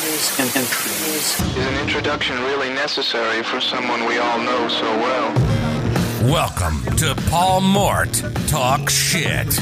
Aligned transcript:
Is 0.00 1.40
an 1.56 1.74
introduction 1.82 2.36
really 2.42 2.68
necessary 2.72 3.42
for 3.42 3.60
someone 3.60 4.06
we 4.06 4.16
all 4.18 4.38
know 4.38 4.68
so 4.68 4.84
well? 4.84 5.34
Welcome 6.30 6.84
to 6.98 7.16
Paul 7.28 7.60
Mort 7.62 8.12
Talk 8.46 8.88
Shit. 8.90 9.60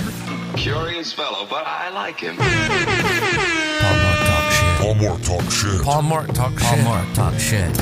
Curious 0.54 1.14
fellow, 1.14 1.46
but 1.48 1.64
I 1.66 1.88
like 1.88 2.20
him. 2.20 2.36
Paul 2.36 3.96
Mort 4.04 4.18
Talk 4.28 4.50
Shit. 4.52 4.76
Paul 4.78 4.94
Moore 4.94 5.18
talk 5.20 5.50
shit. 5.50 5.82
Paul 5.82 6.02
Mort 6.02 6.34
Talk 6.34 6.52
Shit. 6.58 6.60
Paul 6.60 6.78
Mort 6.82 7.14
Talk 7.14 7.34
Shit. 7.38 7.76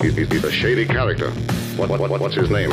He- 0.00 0.08
he- 0.20 0.24
He's 0.26 0.44
a 0.44 0.52
shady 0.52 0.86
character. 0.86 1.30
What, 1.76 1.88
what, 1.90 1.98
what, 1.98 2.20
what's 2.20 2.36
his 2.36 2.48
name? 2.48 2.70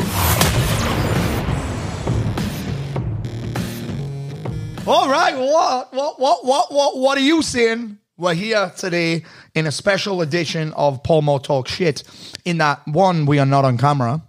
All 4.85 5.09
right, 5.09 5.35
what, 5.35 5.91
what, 5.93 6.19
what, 6.19 6.45
what, 6.45 6.71
what, 6.71 6.97
what 6.97 7.17
are 7.17 7.21
you 7.21 7.41
saying? 7.41 7.97
We're 8.23 8.35
here 8.35 8.71
today 8.77 9.25
in 9.53 9.67
a 9.67 9.71
special 9.73 10.21
edition 10.21 10.71
of 10.77 11.03
Paul 11.03 11.39
Talk 11.39 11.67
Shit. 11.67 12.03
In 12.45 12.57
that, 12.59 12.87
one, 12.87 13.25
we 13.25 13.37
are 13.37 13.45
not 13.45 13.65
on 13.65 13.77
camera, 13.77 14.21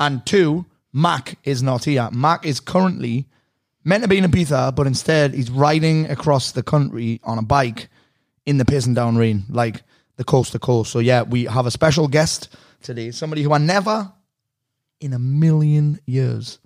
and 0.00 0.24
two, 0.24 0.64
Mac 0.94 1.36
is 1.44 1.62
not 1.62 1.84
here. 1.84 2.08
Mac 2.12 2.46
is 2.46 2.60
currently 2.60 3.28
meant 3.84 4.04
to 4.04 4.08
be 4.08 4.16
in 4.16 4.24
Ibiza, 4.24 4.74
but 4.74 4.86
instead 4.86 5.34
he's 5.34 5.50
riding 5.50 6.06
across 6.10 6.52
the 6.52 6.62
country 6.62 7.20
on 7.24 7.36
a 7.36 7.42
bike 7.42 7.90
in 8.46 8.56
the 8.56 8.64
pissing 8.64 8.94
down 8.94 9.18
rain, 9.18 9.44
like 9.50 9.82
the 10.16 10.24
coast 10.24 10.52
to 10.52 10.58
coast. 10.58 10.90
So 10.90 11.00
yeah, 11.00 11.20
we 11.20 11.44
have 11.44 11.66
a 11.66 11.70
special 11.70 12.08
guest 12.08 12.48
today, 12.80 13.10
somebody 13.10 13.42
who 13.42 13.52
I 13.52 13.58
never 13.58 14.10
in 14.98 15.12
a 15.12 15.18
million 15.18 16.00
years 16.06 16.58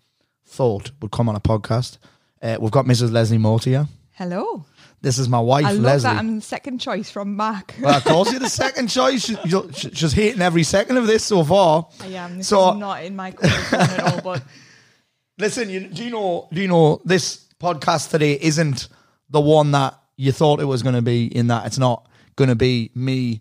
thought 0.46 0.92
would 1.02 1.10
come 1.10 1.28
on 1.28 1.34
a 1.34 1.40
podcast. 1.40 1.98
Uh, 2.40 2.58
we've 2.60 2.70
got 2.70 2.86
Mrs. 2.86 3.10
Leslie 3.10 3.38
Mort 3.38 3.64
here. 3.64 3.88
Hello. 4.12 4.66
This 5.02 5.18
is 5.18 5.28
my 5.30 5.40
wife, 5.40 5.64
I 5.64 5.72
love 5.72 5.82
Leslie. 5.82 6.10
that 6.10 6.18
I'm 6.18 6.36
the 6.36 6.42
second 6.42 6.78
choice 6.78 7.10
from 7.10 7.34
Mark. 7.34 7.74
well, 7.80 7.96
of 7.96 8.04
course, 8.04 8.30
you're 8.32 8.40
the 8.40 8.48
second 8.64 8.88
choice. 8.88 9.24
She- 9.24 9.36
she- 9.74 9.90
She's 9.94 10.12
hating 10.12 10.42
every 10.42 10.62
second 10.62 10.98
of 10.98 11.06
this 11.06 11.24
so 11.24 11.42
far. 11.42 11.88
I 12.00 12.06
am. 12.08 12.36
This 12.38 12.48
So- 12.48 12.72
is 12.72 12.78
not 12.78 13.02
in 13.04 13.16
my 13.16 13.30
zone 13.30 13.80
at 13.80 14.00
all, 14.14 14.20
but 14.22 14.42
Listen, 15.38 15.70
you, 15.70 15.88
do 15.88 16.04
you 16.04 16.10
know? 16.10 16.48
Do 16.52 16.60
you 16.60 16.68
know 16.68 17.00
this 17.06 17.46
podcast 17.58 18.10
today 18.10 18.38
isn't 18.38 18.88
the 19.30 19.40
one 19.40 19.70
that 19.70 19.98
you 20.18 20.32
thought 20.32 20.60
it 20.60 20.66
was 20.66 20.82
going 20.82 20.94
to 20.96 21.00
be? 21.02 21.26
In 21.34 21.46
that 21.46 21.64
it's 21.66 21.78
not 21.78 22.06
going 22.36 22.48
to 22.50 22.54
be 22.54 22.90
me 22.94 23.40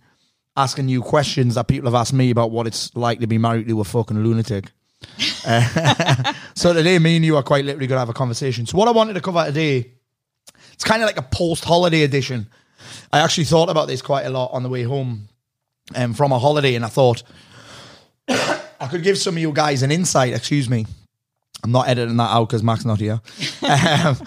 asking 0.56 0.88
you 0.88 1.02
questions 1.02 1.56
that 1.56 1.68
people 1.68 1.88
have 1.92 1.96
asked 2.00 2.14
me 2.14 2.30
about 2.32 2.52
what 2.52 2.68
it's 2.68 2.96
like 2.96 3.20
to 3.20 3.28
be 3.28 3.38
married 3.38 3.68
to 3.68 3.82
a 3.82 3.84
fucking 3.84 4.24
lunatic. 4.24 4.72
Uh, 5.46 6.34
so 6.56 6.72
today, 6.72 7.00
me 7.00 7.18
and 7.18 7.26
you 7.26 7.36
are 7.36 7.44
quite 7.44 7.66
literally 7.66 7.88
going 7.88 7.98
to 7.98 8.00
have 8.00 8.10
a 8.10 8.14
conversation. 8.14 8.66
So 8.66 8.78
what 8.78 8.88
I 8.88 8.92
wanted 8.92 9.14
to 9.16 9.22
cover 9.22 9.44
today, 9.46 9.92
it's 10.80 10.86
kind 10.86 11.04
of 11.04 11.08
like 11.08 11.18
a 11.18 11.24
post-holiday 11.24 12.04
edition. 12.04 12.48
I 13.12 13.20
actually 13.20 13.44
thought 13.44 13.70
about 13.70 13.90
this 13.90 14.02
quite 14.02 14.26
a 14.26 14.30
lot 14.30 14.52
on 14.54 14.64
the 14.64 14.70
way 14.70 14.84
home 14.84 15.28
um, 15.94 16.14
from 16.14 16.32
a 16.32 16.40
holiday, 16.40 16.76
and 16.76 16.86
I 16.86 16.88
thought 16.88 17.22
I 18.30 18.88
could 18.90 19.04
give 19.04 19.18
some 19.18 19.36
of 19.36 19.42
you 19.42 19.52
guys 19.52 19.84
an 19.84 19.92
insight. 19.92 20.34
Excuse 20.34 20.70
me. 20.70 20.86
I'm 21.66 21.74
not 21.74 21.90
editing 21.90 22.16
that 22.16 22.32
out 22.32 22.48
because 22.48 22.64
Mac's 22.64 22.86
not 22.86 23.02
here. 23.02 23.16
um, 23.62 24.18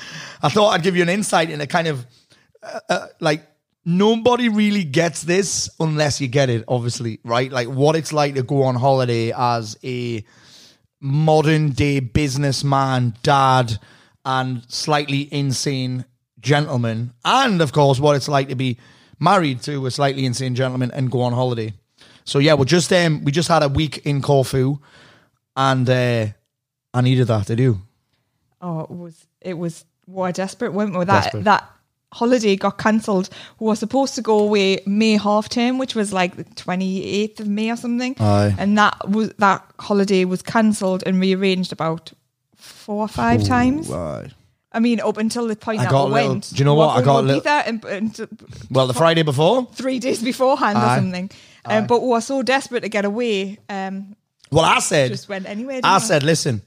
I 0.43 0.51
thought 0.51 0.75
I'd 0.75 0.83
give 0.83 0.95
you 0.95 1.03
an 1.03 1.09
insight 1.09 1.49
into 1.49 1.67
kind 1.67 1.89
of 1.89 2.05
uh, 2.63 2.81
uh, 2.91 3.07
like 3.19 3.47
nobody 3.87 4.51
really 4.51 4.85
gets 4.85 5.23
this 5.23 5.71
unless 5.81 6.21
you 6.21 6.29
get 6.29 6.51
it, 6.51 6.65
obviously, 6.69 7.19
right? 7.25 7.51
Like 7.51 7.69
what 7.69 7.97
it's 7.97 8.13
like 8.13 8.35
to 8.35 8.43
go 8.43 8.65
on 8.65 8.75
holiday 8.75 9.33
as 9.35 9.79
a 9.83 10.23
modern 11.01 11.71
day 11.71 12.01
businessman, 12.01 13.15
dad, 13.23 13.79
and 14.27 14.71
slightly 14.71 15.33
insane 15.33 16.05
gentleman, 16.43 17.13
and 17.25 17.61
of 17.63 17.73
course, 17.73 17.99
what 18.01 18.17
it's 18.17 18.29
like 18.29 18.49
to 18.49 18.55
be 18.57 18.77
married 19.19 19.63
to 19.63 19.87
a 19.87 19.91
slightly 19.91 20.25
insane 20.27 20.55
gentleman 20.55 20.91
and 20.93 21.11
go 21.11 21.23
on 21.23 21.33
holiday. 21.33 21.73
So 22.25 22.39
yeah, 22.39 22.55
we 22.55 22.67
just 22.67 22.93
um 22.93 23.25
we 23.25 23.33
just 23.33 23.49
had 23.49 23.63
a 23.63 23.69
week 23.69 24.05
in 24.05 24.21
Corfu, 24.23 24.79
and 25.57 25.89
uh, 25.89 26.27
I 26.95 27.01
needed 27.01 27.29
that 27.29 27.47
to 27.47 27.57
do. 27.57 27.79
oh, 28.61 28.81
it 28.83 28.91
was 28.91 29.27
it 29.41 29.55
was 29.59 29.85
we 30.07 30.33
desperate, 30.33 30.73
weren't 30.73 30.97
we? 30.99 31.05
That 31.05 31.25
Desperate. 31.25 31.45
that 31.45 31.69
holiday 32.13 32.57
got 32.57 32.77
cancelled. 32.77 33.31
We 33.59 33.67
were 33.69 33.77
supposed 33.77 34.15
to 34.17 34.23
go 34.23 34.39
away 34.41 34.83
May 34.87 35.17
half 35.17 35.49
term, 35.49 35.79
which 35.79 35.95
was 35.95 36.13
like 36.13 36.37
the 36.37 36.45
twenty 36.45 37.05
eighth 37.05 37.41
of 37.41 37.49
May 37.49 37.71
or 37.71 37.77
something. 37.77 38.15
Aye. 38.21 38.55
And 38.59 38.77
that 38.79 39.09
was 39.09 39.33
that 39.39 39.65
holiday 39.79 40.25
was 40.25 40.43
cancelled 40.43 41.03
and 41.07 41.21
rearranged 41.21 41.73
about 41.73 42.13
four 42.57 43.03
or 43.03 43.09
five 43.09 43.45
times. 43.45 43.89
Right. 43.89 44.31
I 44.75 44.81
mean, 44.81 45.01
up 45.01 45.19
until 45.19 45.47
the 45.47 45.57
point 45.57 45.81
I 45.81 45.85
that 45.85 45.91
got 45.91 46.09
we 46.09 46.15
little- 46.15 46.29
went. 46.33 46.51
do 46.51 46.57
you 46.57 46.65
know 46.65 46.75
what? 46.75 46.95
were 46.95 47.01
I 47.03 47.05
got 47.05 47.21
to 47.21 47.27
little- 47.27 47.43
Ibiza 47.43 47.63
and, 47.67 47.85
and 47.85 48.29
Well, 48.71 48.87
the 48.87 48.95
Friday 48.95 49.23
before. 49.23 49.67
three 49.73 49.99
days 49.99 50.23
beforehand 50.23 50.79
Aye. 50.79 50.95
or 50.95 50.99
something. 51.01 51.31
Um, 51.65 51.87
but 51.87 52.01
we 52.03 52.09
were 52.09 52.21
so 52.21 52.43
desperate 52.43 52.81
to 52.81 52.89
get 52.89 53.05
away. 53.05 53.59
Um, 53.69 54.17
Well, 54.51 54.65
I 54.65 54.79
said 54.81 55.11
just 55.11 55.29
went 55.29 55.47
anywhere. 55.47 55.81
I 55.85 55.97
we? 55.99 56.01
said, 56.01 56.23
listen, 56.23 56.63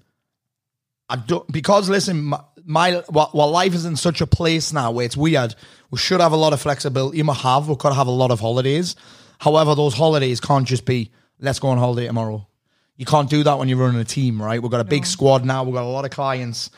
I 1.10 1.16
don't 1.18 1.52
because 1.52 1.90
listen, 1.90 2.24
my, 2.66 3.02
my 3.10 3.44
life 3.46 3.74
is 3.76 3.86
in 3.86 3.96
such 3.96 4.22
a 4.22 4.28
place 4.28 4.72
now 4.74 4.92
where 4.92 5.06
it's 5.06 5.18
weird, 5.18 5.54
we 5.92 5.98
should 5.98 6.20
have 6.22 6.32
a 6.32 6.38
lot 6.38 6.54
of 6.54 6.62
flexibility. 6.62 7.22
We 7.22 7.34
have 7.36 7.68
we 7.68 7.76
could 7.76 7.94
have 7.94 8.08
a 8.08 8.12
lot 8.12 8.32
of 8.32 8.40
holidays. 8.40 8.96
However, 9.40 9.76
those 9.76 9.94
holidays 9.94 10.40
can't 10.40 10.68
just 10.68 10.86
be 10.86 11.12
let's 11.40 11.60
go 11.60 11.68
on 11.70 11.78
holiday 11.78 12.08
tomorrow. 12.08 12.48
You 12.98 13.06
can't 13.06 13.30
do 13.30 13.44
that 13.44 13.58
when 13.60 13.68
you're 13.68 13.78
running 13.78 14.00
a 14.00 14.06
team, 14.06 14.42
right? 14.42 14.62
We've 14.62 14.72
got 14.72 14.80
a 14.80 14.86
big 14.86 15.06
squad 15.06 15.44
now. 15.44 15.64
We've 15.64 15.74
got 15.74 15.84
a 15.84 15.88
lot 15.88 16.06
of 16.06 16.12
clients. 16.12 16.70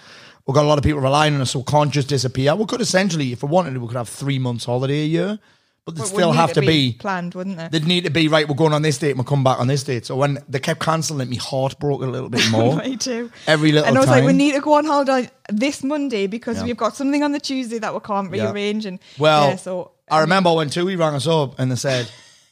We've 0.48 0.56
got 0.56 0.64
a 0.64 0.68
lot 0.68 0.78
of 0.78 0.84
people 0.84 1.02
relying 1.02 1.36
on 1.36 1.42
us, 1.42 1.52
so 1.52 1.60
we 1.60 1.66
can't 1.66 1.92
just 1.92 2.08
disappear. 2.08 2.56
We 2.56 2.66
could 2.66 2.80
essentially, 2.82 3.34
if 3.34 3.44
we 3.44 3.50
wanted 3.50 3.74
to, 3.74 3.80
we 3.82 3.88
could 3.88 3.98
have 3.98 4.08
three 4.08 4.40
months 4.40 4.64
holiday 4.64 5.02
a 5.02 5.06
year, 5.06 5.40
but 5.84 5.96
they 5.96 6.02
would 6.02 6.08
still 6.08 6.32
need 6.32 6.38
have 6.38 6.54
to 6.54 6.62
be 6.62 6.94
planned, 6.98 7.36
wouldn't 7.36 7.60
it? 7.60 7.72
They'd 7.72 7.86
need 7.86 8.06
to 8.06 8.10
be 8.10 8.30
right. 8.30 8.48
We're 8.48 8.56
going 8.56 8.72
on 8.74 8.82
this 8.82 8.98
date. 8.98 9.10
and 9.12 9.18
We'll 9.20 9.26
come 9.26 9.44
back 9.44 9.60
on 9.60 9.68
this 9.68 9.84
date. 9.84 10.06
So 10.06 10.16
when 10.16 10.38
they 10.48 10.60
kept 10.60 10.80
cancelling, 10.80 11.28
it, 11.28 11.30
my 11.30 11.36
heart 11.36 11.78
broke 11.80 12.02
a 12.02 12.06
little 12.06 12.30
bit 12.30 12.50
more. 12.52 12.78
Me 12.78 12.96
too. 12.96 13.30
Every 13.46 13.74
little 13.74 13.90
And 13.90 13.98
I 13.98 14.00
was 14.00 14.10
like, 14.10 14.24
we 14.24 14.32
need 14.32 14.54
to 14.54 14.62
go 14.62 14.74
on 14.76 14.86
holiday 14.86 15.30
this 15.50 15.84
Monday 15.84 16.28
because 16.28 16.58
Yeah. 16.58 16.64
we've 16.64 16.78
got 16.78 16.96
something 16.96 17.24
on 17.24 17.34
the 17.34 17.40
Tuesday 17.42 17.80
that 17.80 17.94
we 17.94 18.00
can't 18.00 18.34
Yeah. 18.34 18.46
rearrange. 18.46 18.86
And 18.86 19.00
Well, 19.18 19.50
yeah, 19.50 19.56
so 19.58 19.92
I 20.10 20.22
remember 20.22 20.54
when 20.54 20.70
Tui 20.70 20.96
rang 20.96 21.16
us 21.16 21.28
up 21.28 21.60
and 21.60 21.70
they 21.70 21.76
said, 21.76 22.10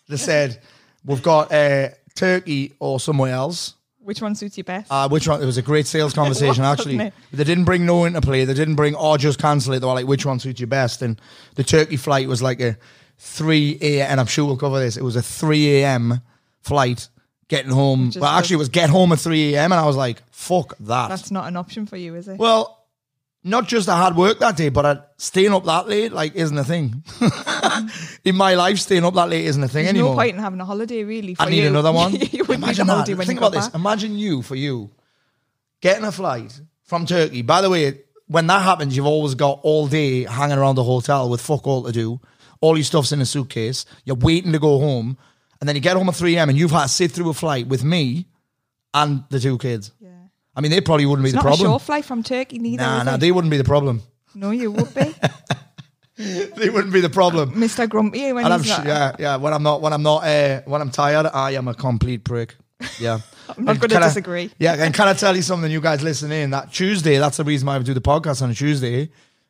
they 0.10 0.18
said, 0.30 0.60
we've 1.06 1.24
got 1.24 1.50
uh, 1.54 1.90
Turkey 2.14 2.74
or 2.80 3.00
somewhere 3.00 3.32
else. 3.34 3.75
Which 4.06 4.22
one 4.22 4.36
suits 4.36 4.58
you 4.58 4.64
best? 4.64 4.92
Uh, 4.92 5.10
which 5.10 5.28
one? 5.28 5.42
It 5.42 5.46
was 5.46 5.58
a 5.58 5.62
great 5.62 5.88
sales 5.88 6.14
conversation, 6.22 6.64
was, 6.64 6.80
actually. 6.80 7.12
They 7.34 7.44
didn't 7.44 7.66
bring 7.66 7.86
no 7.86 8.06
into 8.06 8.22
play. 8.22 8.46
They 8.46 8.54
didn't 8.54 8.76
bring, 8.76 8.96
or 8.96 9.18
just 9.18 9.40
cancel 9.40 9.74
it. 9.74 9.80
They 9.80 9.88
were 9.88 9.94
like, 9.94 10.08
which 10.08 10.26
one 10.26 10.40
suits 10.40 10.60
you 10.62 10.68
best? 10.68 11.02
And 11.02 11.20
the 11.56 11.64
Turkey 11.64 11.98
flight 11.98 12.28
was 12.28 12.42
like 12.42 12.62
a 12.62 12.78
3 13.18 13.80
a.m., 13.82 14.08
and 14.12 14.20
I'm 14.20 14.28
sure 14.28 14.46
we'll 14.46 14.58
cover 14.58 14.80
this. 14.80 14.96
It 14.98 15.04
was 15.04 15.16
a 15.16 15.22
3 15.22 15.78
a.m. 15.82 16.22
flight 16.62 17.08
getting 17.48 17.72
home. 17.72 18.08
Which 18.08 18.16
is 18.18 18.20
But 18.22 18.32
the- 18.32 18.38
actually, 18.38 18.54
it 18.56 18.58
was 18.60 18.70
get 18.70 18.90
home 18.90 19.12
at 19.12 19.20
3 19.20 19.56
a.m., 19.56 19.72
and 19.72 19.80
I 19.82 19.86
was 19.86 19.96
like, 19.96 20.22
fuck 20.32 20.78
that. 20.82 21.10
That's 21.10 21.32
not 21.32 21.48
an 21.48 21.58
option 21.58 21.86
for 21.86 21.98
you, 21.98 22.16
is 22.16 22.28
it? 22.28 22.38
Well, 22.38 22.85
not 23.46 23.68
just 23.68 23.88
I 23.88 24.04
had 24.04 24.16
work 24.18 24.40
that 24.40 24.58
day, 24.58 24.70
but 24.70 24.86
I, 24.86 24.98
staying 25.18 25.54
up 25.54 25.64
that 25.66 25.88
late 25.88 26.12
like 26.12 26.36
isn't 26.36 26.58
a 26.58 26.64
thing. 26.64 27.04
in 28.26 28.36
my 28.36 28.56
life, 28.56 28.80
staying 28.80 29.06
up 29.06 29.14
that 29.14 29.30
late 29.30 29.46
isn't 29.46 29.64
a 29.64 29.68
thing 29.68 29.84
There's 29.84 29.94
anymore. 29.94 30.16
no 30.16 30.18
point 30.18 30.36
in 30.36 30.42
having 30.42 30.60
a 30.60 30.66
holiday, 30.66 31.04
really. 31.04 31.36
For 31.36 31.44
I 31.44 31.50
need 31.50 31.62
you. 31.62 31.70
another 31.70 31.92
one. 32.04 32.16
Imagine 32.16 32.88
that. 32.88 33.06
Think 33.06 33.38
about 33.38 33.54
this. 33.54 33.68
back. 33.68 33.76
Imagine 33.76 34.18
you 34.18 34.42
for 34.42 34.56
you 34.56 34.90
getting 35.80 36.04
a 36.06 36.12
flight 36.12 36.60
from 36.84 37.06
Turkey. 37.06 37.44
By 37.44 37.62
the 37.62 37.70
way, 37.70 38.02
when 38.28 38.48
that 38.48 38.64
happens, 38.64 38.98
you've 38.98 39.06
always 39.06 39.36
got 39.36 39.60
all 39.62 39.88
day 39.88 40.24
hanging 40.24 40.58
around 40.58 40.76
the 40.76 40.84
hotel 40.84 41.30
with 41.30 41.40
fuck 41.40 41.68
all 41.68 41.84
to 41.84 41.92
do. 41.92 42.20
All 42.62 42.76
your 42.76 42.84
stuff's 42.84 43.12
in 43.12 43.22
a 43.22 43.26
suitcase. 43.28 43.86
You're 44.06 44.16
waiting 44.16 44.54
to 44.54 44.60
go 44.60 44.80
home, 44.80 45.20
and 45.60 45.70
then 45.70 45.76
you 45.76 45.82
get 45.84 45.96
home 45.98 46.10
at 46.10 46.16
3 46.16 46.36
a.m. 46.36 46.50
and 46.50 46.58
you've 46.58 46.72
had 46.72 46.84
to 46.84 46.90
sit 46.90 47.12
through 47.12 47.30
a 47.30 47.34
flight 47.36 47.68
with 47.68 47.84
me 47.84 48.26
and 48.96 49.24
the 49.30 49.40
two 49.40 49.60
kids. 49.60 49.92
I 50.56 50.62
mean, 50.62 50.72
they 50.72 50.82
probably 50.82 51.06
wouldn't 51.06 51.24
be 51.24 51.30
It's 51.30 51.34
the 51.38 51.44
not 51.44 51.48
problem. 51.50 51.68
a 51.68 51.72
short 51.74 51.82
flight 51.82 52.06
from 52.06 52.24
Turkey, 52.24 52.60
neither. 52.60 52.84
nah, 52.84 53.04
nah, 53.04 53.18
they 53.18 53.32
wouldn't 53.32 53.52
be 53.52 53.58
the 53.58 53.64
problem. 53.66 54.02
No, 54.34 54.52
you 54.52 54.72
would 54.72 54.94
be, 54.96 55.14
They 56.18 56.70
wouldn't 56.70 56.94
be 56.94 57.02
the 57.02 57.10
problem. 57.10 57.52
Mr. 57.56 57.90
Grumpy. 57.90 58.32
When 58.32 58.46
And 58.46 58.54
I'm 58.54 58.62
not, 58.62 58.86
yeah, 58.86 59.16
yeah. 59.20 59.36
When 59.36 59.52
I'm 59.54 59.64
not, 59.64 59.82
when 59.82 59.92
I'm 59.92 60.04
not, 60.04 60.24
uh, 60.24 60.62
when 60.66 60.82
I'm 60.82 60.90
tired, 60.92 61.26
I 61.26 61.52
am 61.52 61.68
a 61.68 61.74
complete 61.74 62.24
prick. 62.24 62.56
Yeah, 63.00 63.20
I'm 63.58 63.66
not 63.66 63.80
going 63.80 63.90
to 63.90 63.96
can 63.96 64.04
I- 64.04 64.08
disagree. 64.08 64.50
yeah, 64.58 64.76
and 64.80 64.94
can 64.94 65.08
I 65.10 65.14
tell 65.14 65.36
you 65.36 65.42
something, 65.42 65.70
you 65.70 65.82
guys 65.82 66.02
listening? 66.04 66.52
That 66.52 66.72
Tuesday, 66.72 67.18
that's 67.18 67.36
the 67.38 67.44
reason 67.44 67.68
why 67.68 67.76
I 67.76 67.80
do 67.80 67.94
the 67.94 68.00
podcast 68.02 68.42
on 68.42 68.50
a 68.50 68.54
Tuesday, 68.56 69.10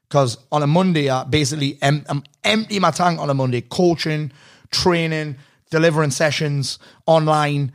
because 0.10 0.38
on 0.52 0.64
a 0.64 0.68
Monday, 0.68 1.10
I 1.10 1.24
basically 1.24 1.78
em- 1.84 2.04
I'm 2.10 2.24
empty 2.44 2.80
my 2.80 2.90
tank 2.92 3.20
on 3.20 3.30
a 3.30 3.34
Monday, 3.36 3.62
coaching, 3.62 4.32
training, 4.72 5.36
delivering 5.70 6.10
sessions 6.12 6.80
online, 7.06 7.74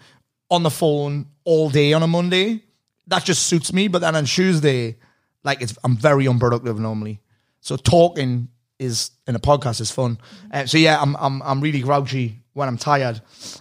on 0.50 0.64
the 0.64 0.70
phone 0.70 1.26
all 1.44 1.70
day 1.70 1.92
on 1.92 2.02
a 2.02 2.08
Monday. 2.08 2.62
That 3.10 3.24
just 3.24 3.46
suits 3.46 3.72
me. 3.72 3.88
But 3.88 4.00
then 4.00 4.16
on 4.16 4.24
Tuesday, 4.24 4.96
like 5.44 5.60
it's 5.62 5.76
I'm 5.84 5.96
very 5.96 6.26
unproductive 6.26 6.78
normally. 6.78 7.20
So 7.60 7.76
talking 7.76 8.48
is 8.78 9.10
in 9.26 9.36
a 9.36 9.38
podcast 9.38 9.80
is 9.80 9.90
fun. 9.90 10.18
Uh, 10.50 10.66
so 10.66 10.78
yeah, 10.78 11.00
I'm 11.00 11.14
I'm 11.16 11.42
I'm 11.42 11.60
really 11.60 11.80
grouchy 11.80 12.42
when 12.54 12.68
I'm 12.68 12.78
tired. 12.78 13.20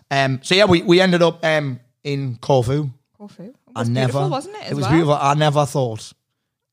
Um. 0.10 0.40
So 0.42 0.56
yeah, 0.56 0.66
we 0.66 0.82
we 0.84 1.02
ended 1.02 1.22
up 1.22 1.44
um 1.44 1.80
in 2.04 2.38
Corfu. 2.38 2.90
Corfu. 3.18 3.44
It 3.44 3.56
I 3.76 3.82
was 3.82 3.90
never. 3.90 4.08
beautiful, 4.08 4.30
wasn't 4.30 4.56
it? 4.58 4.72
It 4.72 4.76
was 4.76 4.84
well? 4.84 4.92
beautiful. 4.92 5.14
I 5.16 5.34
never 5.34 5.66
thought. 5.66 6.14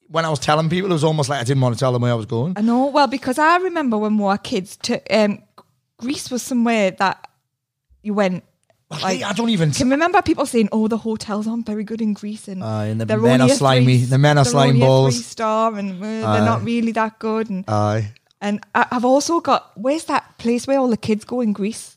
When 0.09 0.25
I 0.25 0.31
was 0.31 0.39
telling 0.39 0.71
people, 0.71 0.89
it 0.91 0.93
was 0.95 1.03
almost 1.03 1.29
like 1.29 1.41
I 1.41 1.45
didn't 1.45 1.61
want 1.61 1.75
to 1.75 1.81
tell 1.81 1.93
them 1.93 2.03
where 2.03 2.13
I 2.13 2.15
was 2.15 2.27
going. 2.27 2.55
I 2.57 2.61
know. 2.61 2.87
Well, 2.87 3.09
because 3.09 3.39
I 3.39 3.57
remember 3.57 3.99
when 3.99 4.17
we 4.17 4.23
were 4.23 4.39
kids, 4.39 4.77
to, 4.85 5.03
um, 5.11 5.43
Greece 5.97 6.31
was 6.31 6.43
somewhere 6.43 6.93
that 6.93 7.29
you 8.03 8.15
went. 8.15 8.45
Like, 8.89 9.23
I 9.25 9.33
don't 9.33 9.51
even. 9.51 9.73
can 9.73 9.91
remember 9.91 10.23
people 10.23 10.47
saying, 10.47 10.69
"Oh, 10.71 10.87
the 10.87 10.97
hotels 10.99 11.49
aren't 11.49 11.67
very 11.67 11.83
good 11.83 12.01
in 12.01 12.13
Greece," 12.13 12.47
and, 12.47 12.63
Aye, 12.63 12.87
and 12.87 13.01
the 13.01 13.05
they're 13.05 13.19
men 13.19 13.41
are 13.41 13.49
slimy- 13.49 13.85
three- 13.99 14.05
the 14.07 14.19
men 14.19 14.39
are 14.39 14.45
slime 14.45 14.79
balls. 14.79 15.25
star, 15.27 15.75
and 15.75 16.01
uh, 16.01 16.33
they're 16.35 16.45
not 16.45 16.63
really 16.65 16.93
that 16.93 17.19
good. 17.19 17.51
And 17.51 17.65
Aye. 17.69 18.13
and 18.41 18.61
I, 18.77 18.87
I've 18.93 19.05
also 19.05 19.41
got 19.41 19.73
where's 19.75 20.05
that 20.05 20.39
place 20.39 20.69
where 20.69 20.79
all 20.79 20.87
the 20.89 20.97
kids 20.97 21.25
go 21.25 21.41
in 21.41 21.53
Greece? 21.53 21.97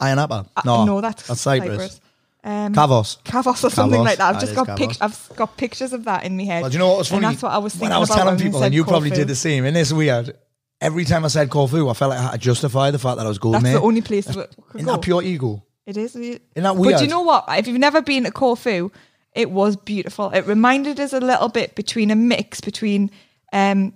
Apple. 0.00 0.46
Uh, 0.56 0.62
No, 0.64 0.84
no, 0.84 1.00
that's, 1.00 1.26
that's 1.28 1.40
Cyprus. 1.42 2.00
Um, 2.42 2.74
Kavos. 2.74 3.22
Kavos 3.22 3.62
or 3.62 3.70
something 3.70 4.00
Kavos. 4.00 4.04
like 4.04 4.18
that. 4.18 4.34
I've 4.34 4.40
just 4.40 4.54
got 4.54 4.76
pic- 4.76 4.96
I've 5.00 5.30
got 5.36 5.56
pictures 5.56 5.92
of 5.92 6.04
that 6.04 6.24
in 6.24 6.36
my 6.36 6.44
head. 6.44 6.62
Well, 6.62 6.70
do 6.70 6.74
you 6.74 6.78
know 6.80 6.88
what 6.88 6.98
was 6.98 7.08
funny? 7.08 7.26
And 7.26 7.34
that's 7.34 7.42
what 7.42 7.52
I 7.52 7.58
was 7.58 7.72
thinking 7.74 7.88
when 7.90 7.92
I 7.92 7.98
was 7.98 8.08
telling 8.08 8.38
people, 8.38 8.62
and 8.64 8.74
you 8.74 8.84
probably 8.84 9.10
did 9.10 9.28
the 9.28 9.36
same. 9.36 9.64
And 9.64 9.76
it's 9.76 9.92
weird. 9.92 10.36
Every 10.80 11.04
time 11.04 11.24
I 11.24 11.28
said 11.28 11.48
Corfu, 11.50 11.88
I 11.88 11.92
felt 11.92 12.10
like 12.10 12.18
I 12.18 12.22
had 12.22 12.30
to 12.32 12.38
justify 12.38 12.90
the 12.90 12.98
fact 12.98 13.18
that 13.18 13.26
I 13.26 13.28
was 13.28 13.38
going 13.38 13.52
That's 13.52 13.64
there. 13.64 13.74
the 13.74 13.82
only 13.82 14.00
place 14.00 14.24
that 14.24 14.34
could 14.34 14.48
Isn't 14.80 14.86
go. 14.86 14.92
that 14.92 15.02
pure 15.02 15.22
ego? 15.22 15.62
It 15.86 15.96
is. 15.96 16.14
Isn't 16.16 16.40
that 16.54 16.62
But 16.62 16.76
weird? 16.76 16.98
do 16.98 17.04
you 17.04 17.10
know 17.10 17.22
what? 17.22 17.44
If 17.48 17.66
you've 17.66 17.78
never 17.78 18.00
been 18.02 18.24
to 18.24 18.30
Corfu, 18.30 18.90
it 19.34 19.50
was 19.50 19.76
beautiful. 19.76 20.30
It 20.30 20.46
reminded 20.46 21.00
us 21.00 21.12
a 21.12 21.20
little 21.20 21.48
bit 21.48 21.74
between 21.74 22.10
a 22.10 22.16
mix 22.16 22.60
between 22.60 23.10
um, 23.52 23.92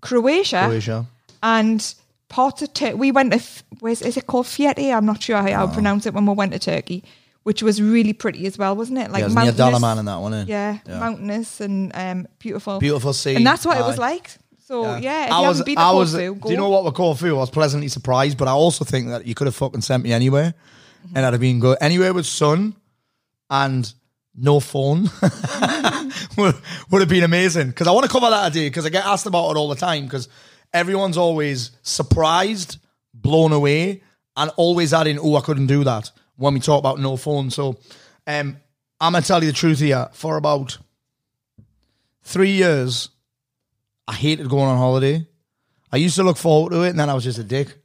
Croatia, 0.00 0.64
Croatia. 0.68 1.06
and 1.42 1.94
parts 2.28 2.62
of 2.62 2.72
Turkey. 2.74 2.94
We 2.94 3.12
went 3.12 3.32
to, 3.32 3.36
F- 3.36 3.62
where's, 3.80 4.02
is 4.02 4.16
it 4.16 4.26
called 4.26 4.46
Fieti? 4.46 4.94
I'm 4.94 5.04
not 5.06 5.22
sure 5.22 5.36
how 5.42 5.62
Oh. 5.64 5.66
I 5.68 5.72
pronounce 5.74 6.06
it 6.06 6.14
when 6.14 6.26
we 6.26 6.32
went 6.34 6.52
to 6.52 6.58
Turkey, 6.58 7.04
which 7.42 7.62
was 7.62 7.80
really 7.82 8.12
pretty 8.12 8.46
as 8.46 8.56
well, 8.58 8.74
wasn't 8.74 8.98
it? 8.98 9.10
Like 9.10 9.20
yeah, 9.20 9.26
it 9.26 9.28
near 9.28 9.34
mountainous- 9.52 9.82
Dalaman 9.82 9.98
and 9.98 10.08
that 10.08 10.16
one. 10.20 10.34
eh? 10.34 10.44
Yeah, 10.48 10.78
Yeah. 10.86 10.98
mountainous 10.98 11.60
and 11.60 11.92
um, 11.94 12.26
beautiful. 12.38 12.78
Beautiful 12.78 13.12
sea. 13.12 13.34
And 13.36 13.46
that's 13.46 13.64
what 13.66 13.76
it 13.78 13.84
was 13.84 13.98
like. 13.98 14.30
So, 14.66 14.96
yeah, 14.96 15.26
if 15.26 15.32
I 15.32 15.42
you 15.42 15.48
was, 15.48 15.58
haven't 15.58 15.66
been 15.66 15.74
to 15.76 15.80
I 15.82 15.90
Corfu, 15.90 16.32
was. 16.32 16.40
Do 16.42 16.50
you 16.50 16.56
know 16.56 16.70
what 16.70 16.84
with 16.84 16.94
Corfu? 16.94 17.28
I 17.36 17.38
was 17.40 17.50
pleasantly 17.50 17.88
surprised, 17.88 18.38
but 18.38 18.48
I 18.48 18.52
also 18.52 18.84
think 18.86 19.08
that 19.08 19.26
you 19.26 19.34
could 19.34 19.46
have 19.46 19.54
fucking 19.56 19.82
sent 19.82 20.02
me 20.02 20.12
anywhere. 20.12 20.54
And 21.14 21.26
I'd 21.26 21.32
have 21.32 21.40
been 21.40 21.60
good. 21.60 21.78
Anywhere 21.80 22.12
with 22.12 22.26
sun 22.26 22.74
and 23.50 23.92
no 24.34 24.60
phone 24.60 25.10
would, 26.36 26.54
would 26.90 27.00
have 27.00 27.08
been 27.08 27.24
amazing. 27.24 27.68
Because 27.68 27.86
I 27.86 27.92
want 27.92 28.06
to 28.06 28.10
cover 28.10 28.30
that 28.30 28.44
idea 28.44 28.68
because 28.68 28.86
I 28.86 28.88
get 28.88 29.04
asked 29.04 29.26
about 29.26 29.50
it 29.50 29.56
all 29.56 29.68
the 29.68 29.76
time. 29.76 30.04
Because 30.04 30.28
everyone's 30.72 31.16
always 31.16 31.72
surprised, 31.82 32.78
blown 33.12 33.52
away, 33.52 34.02
and 34.36 34.50
always 34.56 34.94
adding, 34.94 35.18
"Oh, 35.18 35.36
I 35.36 35.40
couldn't 35.42 35.66
do 35.66 35.84
that." 35.84 36.10
When 36.36 36.54
we 36.54 36.60
talk 36.60 36.78
about 36.78 36.98
no 36.98 37.16
phone, 37.16 37.50
so 37.50 37.78
um, 38.26 38.56
I'm 39.00 39.12
gonna 39.12 39.22
tell 39.22 39.44
you 39.44 39.50
the 39.50 39.56
truth 39.56 39.80
here. 39.80 40.08
For 40.12 40.36
about 40.36 40.78
three 42.22 42.52
years, 42.52 43.10
I 44.08 44.14
hated 44.14 44.48
going 44.48 44.64
on 44.68 44.78
holiday. 44.78 45.26
I 45.92 45.98
used 45.98 46.16
to 46.16 46.22
look 46.22 46.38
forward 46.38 46.70
to 46.70 46.82
it, 46.82 46.90
and 46.90 46.98
then 46.98 47.10
I 47.10 47.14
was 47.14 47.24
just 47.24 47.38
a 47.38 47.44
dick. 47.44 47.81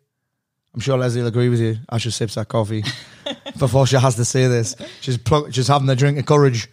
I'm 0.77 0.81
sure 0.81 0.95
Leslie 0.95 1.21
will 1.21 1.27
agree 1.29 1.49
with 1.49 1.59
you. 1.59 1.79
I 1.89 1.97
should 1.97 2.13
sip 2.13 2.29
that 2.29 2.49
coffee 2.49 2.83
before 3.57 3.87
she 3.87 3.95
has 3.95 4.13
to 4.17 4.23
say 4.23 4.45
this. 4.45 4.75
She's 5.01 5.17
plug- 5.17 5.51
she's 5.51 5.67
having 5.67 5.89
a 5.89 5.95
drink 5.95 6.19
of 6.19 6.27
courage. 6.27 6.69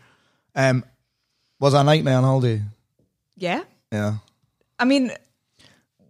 Um, 0.54 0.84
was 1.58 1.72
that 1.72 1.80
a 1.80 1.84
nightmare 1.84 2.18
on 2.18 2.24
holiday? 2.24 2.60
Yeah. 3.34 3.62
Yeah. 3.90 4.16
I 4.78 4.84
mean, 4.84 5.10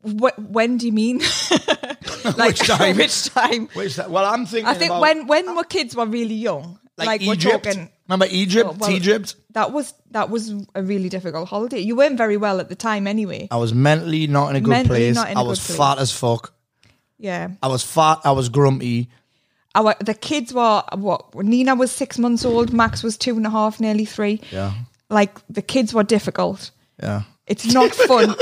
wh- 0.03 0.37
when 0.39 0.77
do 0.77 0.87
you 0.87 0.93
mean? 0.93 1.19
like 2.37 2.59
Which 2.59 2.67
time? 2.67 2.97
Which 2.97 3.27
time? 3.27 3.69
Which 3.75 3.95
that, 3.95 4.11
well, 4.11 4.25
I'm 4.25 4.45
thinking. 4.45 4.67
I 4.67 4.75
think 4.75 4.91
about, 4.91 5.01
when 5.01 5.29
when 5.29 5.55
were 5.55 5.63
kids 5.63 5.95
were 5.95 6.07
really 6.07 6.35
young, 6.35 6.81
like, 6.99 7.07
like, 7.07 7.21
we're 7.23 7.37
talking. 7.37 7.89
Remember 8.09 8.27
Egypt? 8.29 8.71
Oh, 8.73 8.77
well- 8.77 8.91
Egypt. 8.91 9.37
That 9.51 9.71
was 9.71 9.95
that 10.11 10.31
was 10.31 10.53
a 10.75 10.83
really 10.83 11.09
difficult 11.09 11.49
holiday. 11.49 11.79
You 11.79 11.95
weren't 11.95 12.19
very 12.19 12.39
well 12.39 12.59
at 12.59 12.69
the 12.69 12.75
time, 12.75 13.07
anyway. 13.07 13.47
I 13.53 13.57
was 13.59 13.73
mentally 13.73 14.27
not 14.27 14.51
in 14.51 14.57
a 14.57 14.61
good 14.61 14.71
Mentally 14.71 14.99
place. 14.99 15.15
not 15.15 15.31
in 15.31 15.37
a 15.37 15.41
I 15.41 15.45
was 15.45 15.65
place. 15.65 15.79
fat 15.79 15.99
as 16.01 16.11
fuck. 16.11 16.51
Yeah, 17.19 17.51
I 17.63 17.69
was 17.69 17.83
fat. 17.83 18.21
I 18.25 18.33
was 18.33 18.49
grumpy. 18.49 19.09
our 19.75 19.95
the 20.01 20.15
kids 20.15 20.53
were 20.53 20.83
what? 20.95 21.35
Nina 21.35 21.75
was 21.75 21.91
six 21.93 22.19
months 22.19 22.45
old. 22.45 22.73
Max 22.73 23.03
was 23.03 23.17
two 23.17 23.37
and 23.37 23.47
a 23.47 23.51
half, 23.51 23.81
nearly 23.81 24.05
three. 24.05 24.41
Yeah. 24.51 24.73
Like 25.11 25.39
the 25.49 25.63
kids 25.63 25.95
were 25.95 26.03
difficult. 26.05 26.71
Yeah. 27.03 27.23
It's 27.47 27.73
not 27.73 27.95
fun. 27.95 28.35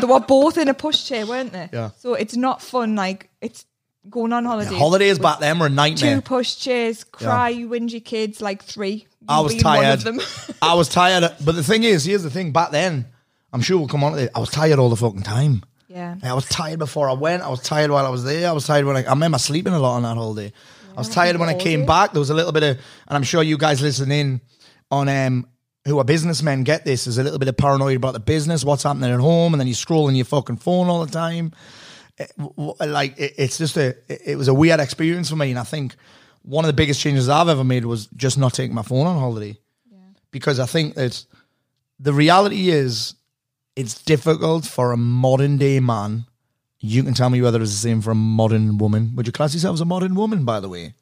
they 0.00 0.06
were 0.06 0.20
both 0.20 0.58
in 0.58 0.68
a 0.68 0.74
pushchair, 0.74 1.26
weren't 1.26 1.52
they? 1.52 1.68
Yeah. 1.72 1.90
So 1.98 2.14
it's 2.14 2.36
not 2.36 2.60
fun. 2.62 2.94
Like 2.96 3.30
it's 3.40 3.64
going 4.08 4.32
on 4.32 4.44
holiday. 4.44 4.74
Holidays 4.76 5.18
back 5.18 5.38
then 5.40 5.58
were 5.58 5.66
a 5.66 5.70
nightmare. 5.70 6.16
Two 6.16 6.22
pushchairs, 6.22 7.10
cry, 7.10 7.54
whingy 7.54 8.04
kids, 8.04 8.40
like 8.40 8.62
three. 8.62 9.06
I 9.28 9.40
was 9.40 9.54
tired. 9.56 9.98
of 9.98 10.04
them. 10.04 10.20
I 10.62 10.74
was 10.74 10.88
tired. 10.88 11.30
But 11.44 11.54
the 11.54 11.62
thing 11.62 11.84
is, 11.84 12.04
here's 12.04 12.22
the 12.22 12.30
thing. 12.30 12.52
Back 12.52 12.70
then, 12.70 13.06
I'm 13.52 13.60
sure 13.60 13.78
we'll 13.78 13.88
come 13.88 14.02
on 14.02 14.12
to 14.12 14.18
it. 14.24 14.30
I 14.34 14.40
was 14.40 14.50
tired 14.50 14.78
all 14.78 14.88
the 14.88 14.96
fucking 14.96 15.22
time. 15.22 15.62
Yeah. 15.90 16.14
I 16.22 16.34
was 16.34 16.48
tired 16.48 16.78
before 16.78 17.10
I 17.10 17.14
went. 17.14 17.42
I 17.42 17.48
was 17.48 17.60
tired 17.60 17.90
while 17.90 18.06
I 18.06 18.10
was 18.10 18.22
there. 18.24 18.48
I 18.48 18.52
was 18.52 18.66
tired 18.66 18.84
when 18.84 18.96
I, 18.96 19.04
I 19.04 19.10
remember 19.10 19.38
sleeping 19.38 19.72
a 19.72 19.78
lot 19.78 19.96
on 19.96 20.02
that 20.04 20.14
whole 20.16 20.34
holiday. 20.34 20.52
I 20.96 21.00
was 21.00 21.08
tired 21.08 21.36
when 21.36 21.48
I 21.48 21.54
came 21.54 21.86
back. 21.86 22.12
There 22.12 22.20
was 22.20 22.30
a 22.30 22.34
little 22.34 22.52
bit 22.52 22.62
of, 22.62 22.76
and 22.76 23.16
I'm 23.16 23.22
sure 23.22 23.42
you 23.42 23.58
guys 23.58 23.82
listening 23.82 24.40
on 24.90 25.08
um 25.08 25.46
who 25.86 25.98
are 25.98 26.04
businessmen 26.04 26.62
get 26.62 26.84
this. 26.84 27.04
There's 27.04 27.18
a 27.18 27.22
little 27.24 27.38
bit 27.38 27.48
of 27.48 27.56
paranoia 27.56 27.96
about 27.96 28.12
the 28.12 28.20
business, 28.20 28.64
what's 28.64 28.82
happening 28.82 29.10
at 29.10 29.18
home, 29.20 29.54
and 29.54 29.60
then 29.60 29.66
you're 29.66 29.74
scrolling 29.74 30.14
your 30.16 30.26
fucking 30.26 30.58
phone 30.58 30.88
all 30.88 31.04
the 31.04 31.10
time. 31.12 31.52
It- 32.18 32.32
w- 32.36 32.74
like 32.80 33.18
it, 33.18 33.34
it's 33.38 33.56
just 33.58 33.76
a, 33.76 33.96
it, 34.08 34.20
it 34.26 34.36
was 34.36 34.48
a 34.48 34.54
weird 34.54 34.78
experience 34.78 35.30
for 35.30 35.36
me, 35.36 35.50
and 35.50 35.58
I 35.58 35.64
think 35.64 35.94
one 36.42 36.64
of 36.64 36.68
the 36.68 36.74
biggest 36.74 37.00
changes 37.00 37.28
I've 37.28 37.48
ever 37.48 37.64
made 37.64 37.84
was 37.86 38.08
just 38.08 38.36
not 38.38 38.52
taking 38.52 38.74
my 38.74 38.82
phone 38.82 39.06
on 39.06 39.18
holiday, 39.18 39.58
yeah. 39.90 39.98
because 40.30 40.60
I 40.60 40.66
think 40.66 40.94
that 40.96 41.24
the 41.98 42.12
reality 42.12 42.68
is 42.70 43.14
it's 43.80 44.02
difficult 44.02 44.64
for 44.66 44.92
a 44.92 44.96
modern 44.96 45.56
day 45.58 45.80
man. 45.80 46.24
You 46.80 47.02
can 47.02 47.14
tell 47.14 47.30
me 47.30 47.42
whether 47.42 47.60
it's 47.60 47.72
the 47.72 47.76
same 47.76 48.00
for 48.00 48.10
a 48.12 48.14
modern 48.14 48.78
woman. 48.78 49.12
Would 49.16 49.26
you 49.26 49.32
class 49.32 49.52
yourself 49.54 49.74
as 49.74 49.80
a 49.80 49.84
modern 49.84 50.14
woman, 50.14 50.44
by 50.44 50.60
the 50.60 50.68
way? 50.68 50.94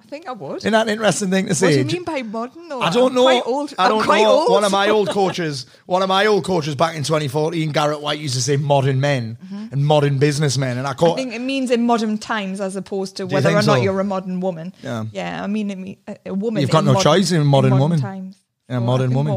I 0.00 0.06
think 0.06 0.28
I 0.28 0.32
would. 0.32 0.58
Isn't 0.58 0.72
that 0.72 0.86
an 0.86 0.92
interesting 0.92 1.30
thing 1.30 1.46
to 1.46 1.54
say? 1.54 1.78
what 1.78 1.88
do 1.88 1.96
you 1.96 2.00
mean 2.00 2.04
by 2.04 2.22
modern? 2.22 2.68
Though? 2.68 2.80
I 2.80 2.90
don't 2.90 3.08
I'm 3.12 3.14
know. 3.14 3.22
Quite 3.22 3.42
old. 3.46 3.74
I 3.78 3.88
don't 3.88 4.00
I'm 4.00 4.04
quite 4.04 4.22
know. 4.22 4.30
Old. 4.30 4.50
One 4.50 4.64
of 4.64 4.70
my 4.72 4.88
old 4.90 5.08
coaches, 5.20 5.66
one 5.86 6.02
of 6.02 6.08
my 6.08 6.26
old 6.26 6.44
coaches 6.44 6.74
back 6.74 6.94
in 6.94 7.04
2014, 7.04 7.72
Garrett 7.72 8.02
White 8.02 8.18
used 8.18 8.34
to 8.34 8.42
say 8.42 8.56
modern 8.56 9.00
men 9.00 9.38
mm-hmm. 9.42 9.72
and 9.72 9.84
modern 9.84 10.18
businessmen, 10.18 10.76
and 10.76 10.86
I 10.86 10.90
I 10.92 11.14
think 11.14 11.32
it 11.32 11.40
means 11.40 11.70
in 11.70 11.86
modern 11.86 12.18
times 12.18 12.60
as 12.60 12.76
opposed 12.76 13.16
to 13.16 13.26
whether 13.26 13.48
or 13.48 13.54
not 13.54 13.64
so? 13.64 13.74
you're 13.76 13.98
a 13.98 14.04
modern 14.04 14.40
woman. 14.40 14.74
Yeah. 14.82 15.04
Yeah. 15.10 15.42
I 15.42 15.46
mean, 15.46 15.96
a, 16.06 16.18
a 16.26 16.34
woman. 16.34 16.60
You've 16.60 16.70
got 16.70 16.80
in 16.80 16.84
no 16.86 16.92
modern- 16.94 17.12
choice 17.12 17.32
in 17.32 17.46
modern 17.46 17.78
woman. 17.78 18.00
times. 18.00 18.36
Yeah, 18.68 18.76
So 18.78 18.82
I 18.82 18.86
modern 18.86 19.14
woman. 19.14 19.34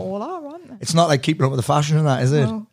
It's 0.80 0.94
not 0.94 1.08
like 1.08 1.24
keeping 1.24 1.46
up 1.46 1.52
with 1.52 1.60
the 1.60 1.64
fashion 1.64 1.98
and 1.98 2.08
that, 2.08 2.24
is 2.24 2.34
it? 2.34 2.46
No. 2.46 2.68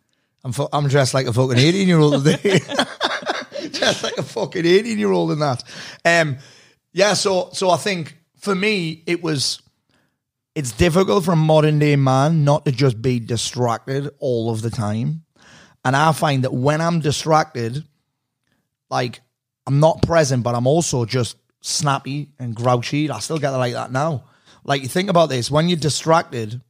I'm 0.45 0.53
fu- 0.53 0.69
I'm 0.73 0.89
dressed 0.89 1.15
like 1.15 1.27
a 1.27 1.33
fucking 1.33 1.59
18 1.59 1.89
year 1.89 1.99
old 1.99 2.25
today. 2.25 2.59
dressed 3.69 4.03
like 4.03 4.19
a 4.19 4.23
fucking 4.23 4.65
18 4.67 4.99
year 4.99 5.11
old 5.11 5.33
in 5.33 5.39
that. 5.39 5.63
Um, 6.05 6.37
yeah, 6.93 7.15
so 7.15 7.51
so 7.53 7.71
I 7.71 7.77
think 7.77 8.17
for 8.39 8.55
me 8.55 9.03
it 9.07 9.23
was 9.23 9.61
it's 10.55 10.73
difficult 10.73 11.25
for 11.25 11.33
a 11.33 11.37
modern 11.37 11.79
day 11.79 11.97
man 11.97 12.45
not 12.45 12.65
to 12.67 12.73
just 12.73 13.01
be 13.03 13.19
distracted 13.19 14.11
all 14.19 14.51
of 14.51 14.63
the 14.63 14.71
time. 14.71 15.25
And 15.85 15.97
I 15.97 16.13
find 16.13 16.45
that 16.45 16.53
when 16.53 16.81
I'm 16.81 17.01
distracted, 17.01 17.85
like 18.91 19.21
I'm 19.67 19.81
not 19.81 20.03
present, 20.03 20.43
but 20.43 20.55
I'm 20.55 20.67
also 20.67 21.05
just 21.05 21.37
snappy 21.61 22.31
and 22.39 22.55
grouchy. 22.55 23.11
I 23.11 23.19
still 23.19 23.39
get 23.39 23.51
like 23.51 23.73
that 23.73 23.91
now. 23.91 24.25
Like 24.65 24.83
you 24.83 24.89
think 24.89 25.11
about 25.11 25.29
this, 25.29 25.51
when 25.51 25.69
you're 25.69 25.79
distracted, 25.79 26.61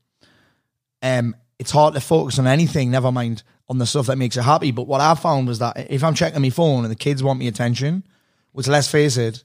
um, 1.05 1.37
it's 1.59 1.71
hard 1.71 1.95
to 1.95 2.01
focus 2.01 2.39
on 2.39 2.47
anything, 2.49 2.91
never 2.91 3.13
mind 3.13 3.43
on 3.69 3.79
the 3.79 3.87
stuff 3.87 4.07
that 4.07 4.17
makes 4.17 4.37
you 4.37 4.43
happy. 4.43 4.73
But 4.73 4.87
what 4.89 5.01
I 5.01 5.15
found 5.15 5.47
was 5.47 5.61
that 5.61 5.91
if 5.91 6.03
I'm 6.03 6.15
checking 6.15 6.43
my 6.43 6.51
phone 6.51 6.85
and 6.85 6.91
the 6.91 6.97
kids 6.97 7.23
want 7.23 7.39
me 7.39 7.47
attention, 7.47 8.03
which 8.53 8.67
let's 8.67 8.89
face 8.91 9.17
it, 9.17 9.45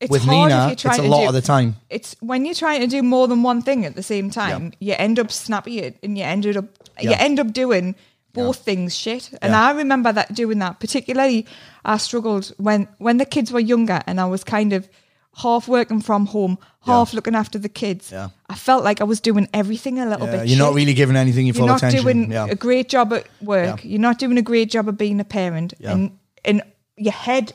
It's 0.00 0.10
with 0.10 0.22
hard 0.22 0.50
Nina, 0.50 0.72
if 0.72 0.84
you're 0.84 0.92
it's 0.92 1.00
a 1.00 1.08
lot 1.08 1.22
do, 1.22 1.28
of 1.28 1.34
the 1.34 1.40
time. 1.40 1.76
It's 1.88 2.16
when 2.20 2.44
you're 2.44 2.54
trying 2.54 2.80
to 2.80 2.86
do 2.86 3.02
more 3.02 3.28
than 3.28 3.42
one 3.42 3.62
thing 3.62 3.86
at 3.86 3.94
the 3.94 4.02
same 4.02 4.28
time, 4.30 4.72
you 4.80 4.94
end 4.98 5.18
up 5.18 5.30
snappy 5.32 5.94
and 6.02 6.18
you 6.18 6.24
ended 6.24 6.56
up 6.56 6.66
you 7.00 7.12
end 7.12 7.40
up 7.40 7.52
doing 7.52 7.94
both 8.32 8.58
things 8.58 8.94
shit. 8.94 9.30
And 9.40 9.52
Yeah. 9.52 9.64
I 9.64 9.70
remember 9.72 10.12
that 10.12 10.34
doing 10.34 10.58
that. 10.58 10.78
Particularly 10.80 11.46
I 11.84 11.96
struggled 11.96 12.52
when 12.58 12.88
when 12.98 13.16
the 13.16 13.24
kids 13.24 13.50
were 13.52 13.60
younger 13.60 14.02
and 14.06 14.20
I 14.20 14.26
was 14.26 14.44
kind 14.44 14.72
of 14.72 14.88
half 15.36 15.68
working 15.68 16.00
from 16.00 16.26
home, 16.26 16.58
half 16.84 17.12
looking 17.12 17.34
after 17.34 17.58
the 17.58 17.68
kids. 17.68 18.10
Yeah. 18.10 18.28
I 18.48 18.54
felt 18.54 18.84
like 18.84 19.00
I 19.00 19.04
was 19.04 19.20
doing 19.20 19.48
everything 19.52 19.98
a 19.98 20.06
little 20.06 20.26
Yeah, 20.26 20.36
bit. 20.38 20.48
you're 20.48 20.58
not 20.58 20.74
really 20.74 20.94
giving 20.94 21.16
anything 21.16 21.46
your 21.46 21.54
full 21.54 21.64
you're 21.66 21.72
not 21.74 21.78
attention. 21.82 22.02
doing 22.02 22.32
yeah. 22.32 22.46
a 22.48 22.54
great 22.54 22.88
job 22.88 23.12
at 23.12 23.26
work. 23.42 23.84
Yeah. 23.84 23.90
You're 23.90 24.00
not 24.00 24.18
doing 24.18 24.38
a 24.38 24.42
great 24.42 24.70
job 24.70 24.88
of 24.88 24.96
being 24.96 25.20
a 25.20 25.24
parent, 25.24 25.74
Yeah. 25.78 25.92
and 25.92 26.18
and 26.44 26.62
your 26.96 27.12
head 27.12 27.52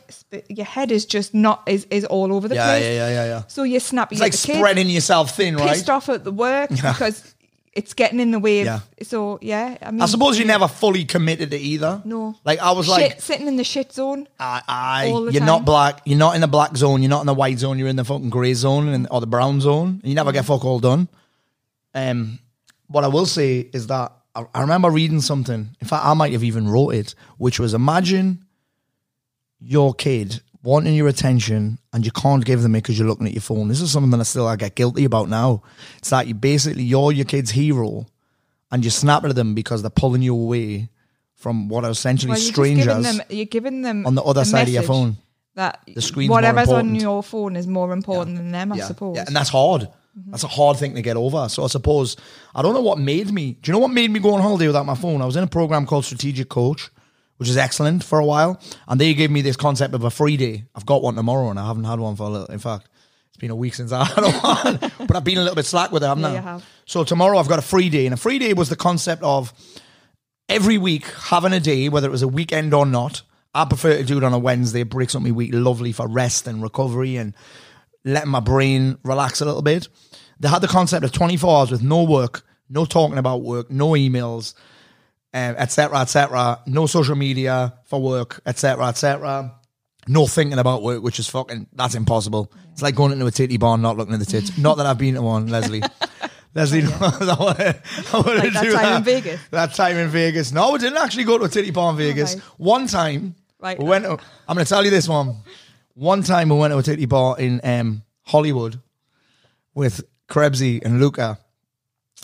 your 0.50 0.66
head 0.66 0.92
is 0.92 1.06
just 1.06 1.34
not 1.34 1.64
is 1.68 1.86
is 1.90 2.06
all 2.06 2.32
over 2.34 2.48
the 2.48 2.56
Yeah, 2.56 2.68
place. 2.68 2.84
yeah, 2.86 2.92
yeah, 2.94 3.10
yeah, 3.10 3.26
yeah. 3.26 3.44
So 3.48 3.64
you're 3.64 3.80
snappy. 3.80 4.16
It's 4.16 4.22
like 4.22 4.34
the 4.34 4.38
kids, 4.48 4.60
spreading 4.60 4.88
yourself 4.90 5.36
thin, 5.36 5.56
right? 5.56 5.70
pissed 5.70 5.90
off 5.90 6.10
at 6.10 6.24
the 6.24 6.32
work 6.32 6.70
because 6.70 7.34
it's 7.74 7.94
getting 7.94 8.20
in 8.20 8.32
the 8.32 8.40
way. 8.40 8.62
Of, 8.62 8.66
Yeah. 8.66 8.80
So 9.04 9.40
yeah, 9.42 9.78
I 9.82 9.92
mean, 9.92 10.02
I 10.02 10.06
suppose 10.06 10.38
you 10.38 10.46
never 10.46 10.68
fully 10.68 11.06
committed 11.06 11.52
to 11.52 11.58
either. 11.58 12.02
No. 12.06 12.36
Like 12.44 12.60
I 12.60 12.72
was 12.72 12.86
shit, 12.86 12.94
like, 12.94 13.22
sitting 13.22 13.48
in 13.48 13.56
the 13.56 13.64
shit 13.64 13.94
zone. 13.94 14.28
I, 14.40 14.62
I 14.68 15.08
all 15.10 15.24
the 15.24 15.32
you're 15.32 15.40
time. 15.40 15.48
not 15.48 15.66
black. 15.66 16.02
You're 16.06 16.20
not 16.20 16.36
in 16.36 16.42
the 16.42 16.48
black 16.48 16.76
zone. 16.76 17.02
You're 17.02 17.10
not 17.10 17.22
in 17.22 17.28
the 17.28 17.34
white 17.34 17.60
zone. 17.60 17.80
You're 17.80 17.88
in 17.88 17.96
the 17.96 18.04
fucking 18.04 18.30
grey 18.30 18.54
zone 18.54 18.88
and, 18.90 19.08
or 19.10 19.22
the 19.22 19.28
brown 19.28 19.62
zone. 19.62 20.00
And 20.02 20.04
you 20.04 20.16
never 20.16 20.32
get 20.32 20.46
fuck 20.46 20.66
all 20.66 20.80
done. 20.80 21.08
Um, 21.94 22.40
what 22.88 23.04
I 23.04 23.08
will 23.08 23.26
say 23.26 23.60
is 23.60 23.88
that 23.88 24.12
I, 24.36 24.46
I 24.54 24.62
remember 24.62 24.90
reading 24.90 25.22
something. 25.22 25.70
In 25.80 25.88
fact, 25.88 26.06
I 26.06 26.14
might 26.14 26.34
have 26.34 26.44
even 26.44 26.68
wrote 26.68 26.92
it, 26.92 27.16
which 27.38 27.60
was 27.60 27.74
imagine 27.74 28.46
your 29.60 29.94
kid 29.94 30.42
wanting 30.64 30.94
your 30.96 31.08
attention 31.08 31.80
and 31.92 32.06
you 32.06 32.12
can't 32.12 32.46
give 32.46 32.62
them 32.62 32.76
it 32.76 32.80
because 32.80 32.98
you're 33.00 33.08
looking 33.08 33.28
at 33.28 33.34
your 33.34 33.42
phone. 33.42 33.68
This 33.68 33.82
is 33.82 33.92
something 33.92 34.12
that 34.12 34.20
I 34.20 34.24
still 34.24 34.48
I 34.48 34.56
get 34.56 34.76
guilty 34.76 35.06
about 35.06 35.30
now. 35.30 35.64
It's 35.98 36.10
that 36.12 36.28
you 36.28 36.34
basically 36.36 36.84
you're 36.84 37.12
your 37.12 37.26
kid's 37.26 37.52
hero 37.52 38.06
and 38.72 38.84
you 38.84 38.92
snap 38.92 39.24
at 39.26 39.36
them 39.36 39.54
because 39.56 39.82
they're 39.82 39.90
pulling 39.90 40.22
you 40.22 40.34
away 40.36 40.90
from 41.36 41.68
what 41.68 41.84
are 41.84 41.92
essentially 41.92 42.32
Well, 42.32 42.40
you're 42.40 42.54
strangers 42.54 42.86
giving 42.86 43.02
them, 43.04 43.22
you're 43.30 43.46
giving 43.46 43.82
them 43.82 44.06
on 44.06 44.16
the 44.16 44.22
other 44.24 44.46
side 44.46 44.68
of 44.68 44.74
your 44.74 44.84
phone. 44.84 45.18
That 45.56 45.82
The 45.86 46.02
screen's 46.02 46.30
more 46.30 46.38
whatever's 46.38 46.70
on 46.70 46.96
your 46.96 47.22
phone 47.24 47.56
is 47.56 47.68
more 47.68 47.92
important 47.92 48.38
than 48.38 48.52
them, 48.52 48.72
I 48.72 48.78
Yeah. 48.78 48.86
suppose. 48.88 49.16
Yeah, 49.18 49.24
and 49.28 49.36
that's 49.36 49.50
hard. 49.50 49.82
Mm-hmm. 49.82 50.32
That's 50.32 50.44
a 50.44 50.48
hard 50.48 50.78
thing 50.78 50.94
to 50.96 51.02
get 51.02 51.18
over. 51.18 51.50
So 51.50 51.64
I 51.64 51.68
suppose 51.68 52.16
I 52.54 52.62
don't 52.62 52.74
know 52.74 52.82
what 52.82 53.00
made 53.00 53.32
me. 53.32 53.54
Do 53.62 53.70
you 53.70 53.74
know 53.74 53.80
what 53.80 53.92
made 53.92 54.12
me 54.12 54.20
go 54.20 54.34
on 54.36 54.42
holiday 54.42 54.68
without 54.68 54.86
my 54.86 54.96
phone? 54.96 55.22
I 55.22 55.26
was 55.26 55.36
in 55.36 55.44
a 55.44 55.48
program 55.48 55.86
called 55.86 56.06
Strategic 56.06 56.48
Coach, 56.50 56.90
which 57.42 57.50
is 57.50 57.58
excellent 57.58 58.04
for 58.04 58.20
a 58.20 58.24
while, 58.26 58.62
and 58.88 59.02
they 59.02 59.16
gave 59.16 59.32
me 59.32 59.42
this 59.42 59.56
concept 59.56 59.96
of 59.96 60.04
a 60.04 60.12
free 60.12 60.38
day. 60.38 60.64
I've 60.76 60.86
got 60.86 61.02
one 61.02 61.16
tomorrow, 61.16 61.50
and 61.50 61.60
I 61.60 61.66
haven't 61.66 61.86
had 61.86 62.00
one 62.00 62.16
for 62.16 62.28
a 62.28 62.30
little. 62.30 62.46
In 62.54 62.60
fact, 62.60 62.88
it's 63.30 63.38
been 63.38 63.50
a 63.50 63.56
week 63.56 63.74
since 63.74 63.92
I 63.92 64.04
had 64.06 64.22
one, 64.44 64.92
but 65.08 65.16
I've 65.16 65.24
been 65.24 65.40
a 65.40 65.42
little 65.42 65.56
bit 65.56 65.66
slack 65.66 65.92
with 65.92 66.04
it, 66.04 66.06
haven't 66.06 66.22
Yeah, 66.24 66.38
I? 66.38 66.42
have. 66.42 66.66
So 66.86 67.04
tomorrow 67.04 67.40
I've 67.40 67.48
got 67.48 67.58
a 67.58 67.64
free 67.64 67.90
day, 67.90 68.06
and 68.06 68.14
a 68.14 68.18
free 68.18 68.38
day 68.38 68.54
was 68.54 68.70
the 68.70 68.76
concept 68.76 69.24
of 69.24 69.52
every 70.50 70.78
week 70.78 71.08
having 71.08 71.52
a 71.52 71.60
day, 71.60 71.90
whether 71.90 72.08
it 72.08 72.12
was 72.12 72.22
a 72.22 72.28
weekend 72.28 72.76
or 72.76 72.86
not. 72.86 73.24
I 73.56 73.66
prefer 73.66 73.98
to 73.98 74.04
do 74.04 74.18
it 74.18 74.24
on 74.24 74.34
a 74.34 74.40
Wednesday. 74.40 74.82
It 74.82 74.90
breaks 74.92 75.16
up 75.16 75.24
my 75.24 75.32
week 75.32 75.50
lovely 75.52 75.94
for 75.94 76.08
rest 76.08 76.46
and 76.46 76.62
recovery 76.62 77.16
and 77.18 77.34
letting 78.06 78.30
my 78.30 78.40
brain 78.40 79.00
relax 79.04 79.42
a 79.42 79.46
little 79.46 79.64
bit. 79.64 79.88
They 80.40 80.48
had 80.48 80.62
the 80.62 80.68
concept 80.68 81.04
of 81.04 81.12
24 81.12 81.58
hours 81.58 81.72
with 81.72 81.82
no 81.82 82.04
work, 82.04 82.44
no 82.70 82.86
talking 82.86 83.18
about 83.18 83.42
work, 83.42 83.72
no 83.72 83.90
emails, 83.94 84.54
etc., 85.34 86.00
etc. 86.00 86.60
no 86.68 86.86
social 86.88 87.16
media 87.16 87.74
for 87.86 88.02
work, 88.02 88.42
etc., 88.46 88.88
etc. 88.88 89.54
No 90.08 90.26
thinking 90.28 90.58
about 90.60 90.82
work, 90.84 91.04
which 91.04 91.20
is 91.20 91.28
fucking 91.30 91.68
that's 91.74 91.96
impossible. 91.96 92.52
It's 92.74 92.82
like 92.82 92.96
going 92.96 93.12
into 93.12 93.26
a 93.28 93.32
titty 93.32 93.58
bar 93.58 93.76
and 93.76 93.84
not 93.84 93.98
looking 93.98 94.14
at 94.14 94.20
the 94.20 94.26
tits. 94.26 94.58
not 94.58 94.78
that 94.78 94.86
I've 94.86 94.98
been 94.98 95.14
to 95.16 95.22
one, 95.22 95.48
Leslie. 95.48 95.82
Leslie, 96.54 96.82
I 96.86 97.36
want 97.40 97.58
to, 97.60 97.82
I 98.12 98.16
want 98.18 98.28
to 98.28 98.34
Like 98.36 98.54
that 98.54 98.64
do 98.64 98.72
time 98.74 98.84
that. 98.84 98.98
in 98.98 99.04
Vegas? 99.04 99.40
That 99.52 99.74
time 99.74 99.96
in 99.98 100.10
Vegas. 100.10 100.52
No, 100.52 100.74
we 100.74 100.80
didn't 100.80 100.98
actually 100.98 101.24
go 101.24 101.38
to 101.38 101.46
a 101.46 101.50
titty 101.50 101.72
bar 101.72 101.92
in 101.92 101.98
Vegas. 101.98 102.36
Okay. 102.36 102.44
One 102.58 102.88
time, 102.88 103.36
Right. 103.60 103.78
we 103.80 103.86
went. 103.86 104.04
To, 104.06 104.18
I'm 104.50 104.56
going 104.56 104.66
to 104.66 104.70
tell 104.70 104.84
you 104.84 104.90
this 104.92 105.08
one. 105.08 105.38
One 105.94 106.24
time 106.24 106.50
we 106.50 106.58
went 106.58 106.74
to 106.74 106.80
a 106.80 106.84
titty 106.84 107.06
bar 107.06 107.40
in 107.40 107.62
um, 107.64 108.02
Hollywood 108.24 108.82
with 109.76 110.04
Krebsy 110.28 110.84
and 110.84 111.00
Luca, 111.00 111.38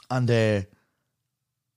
and 0.09 0.29
uh, 0.31 0.61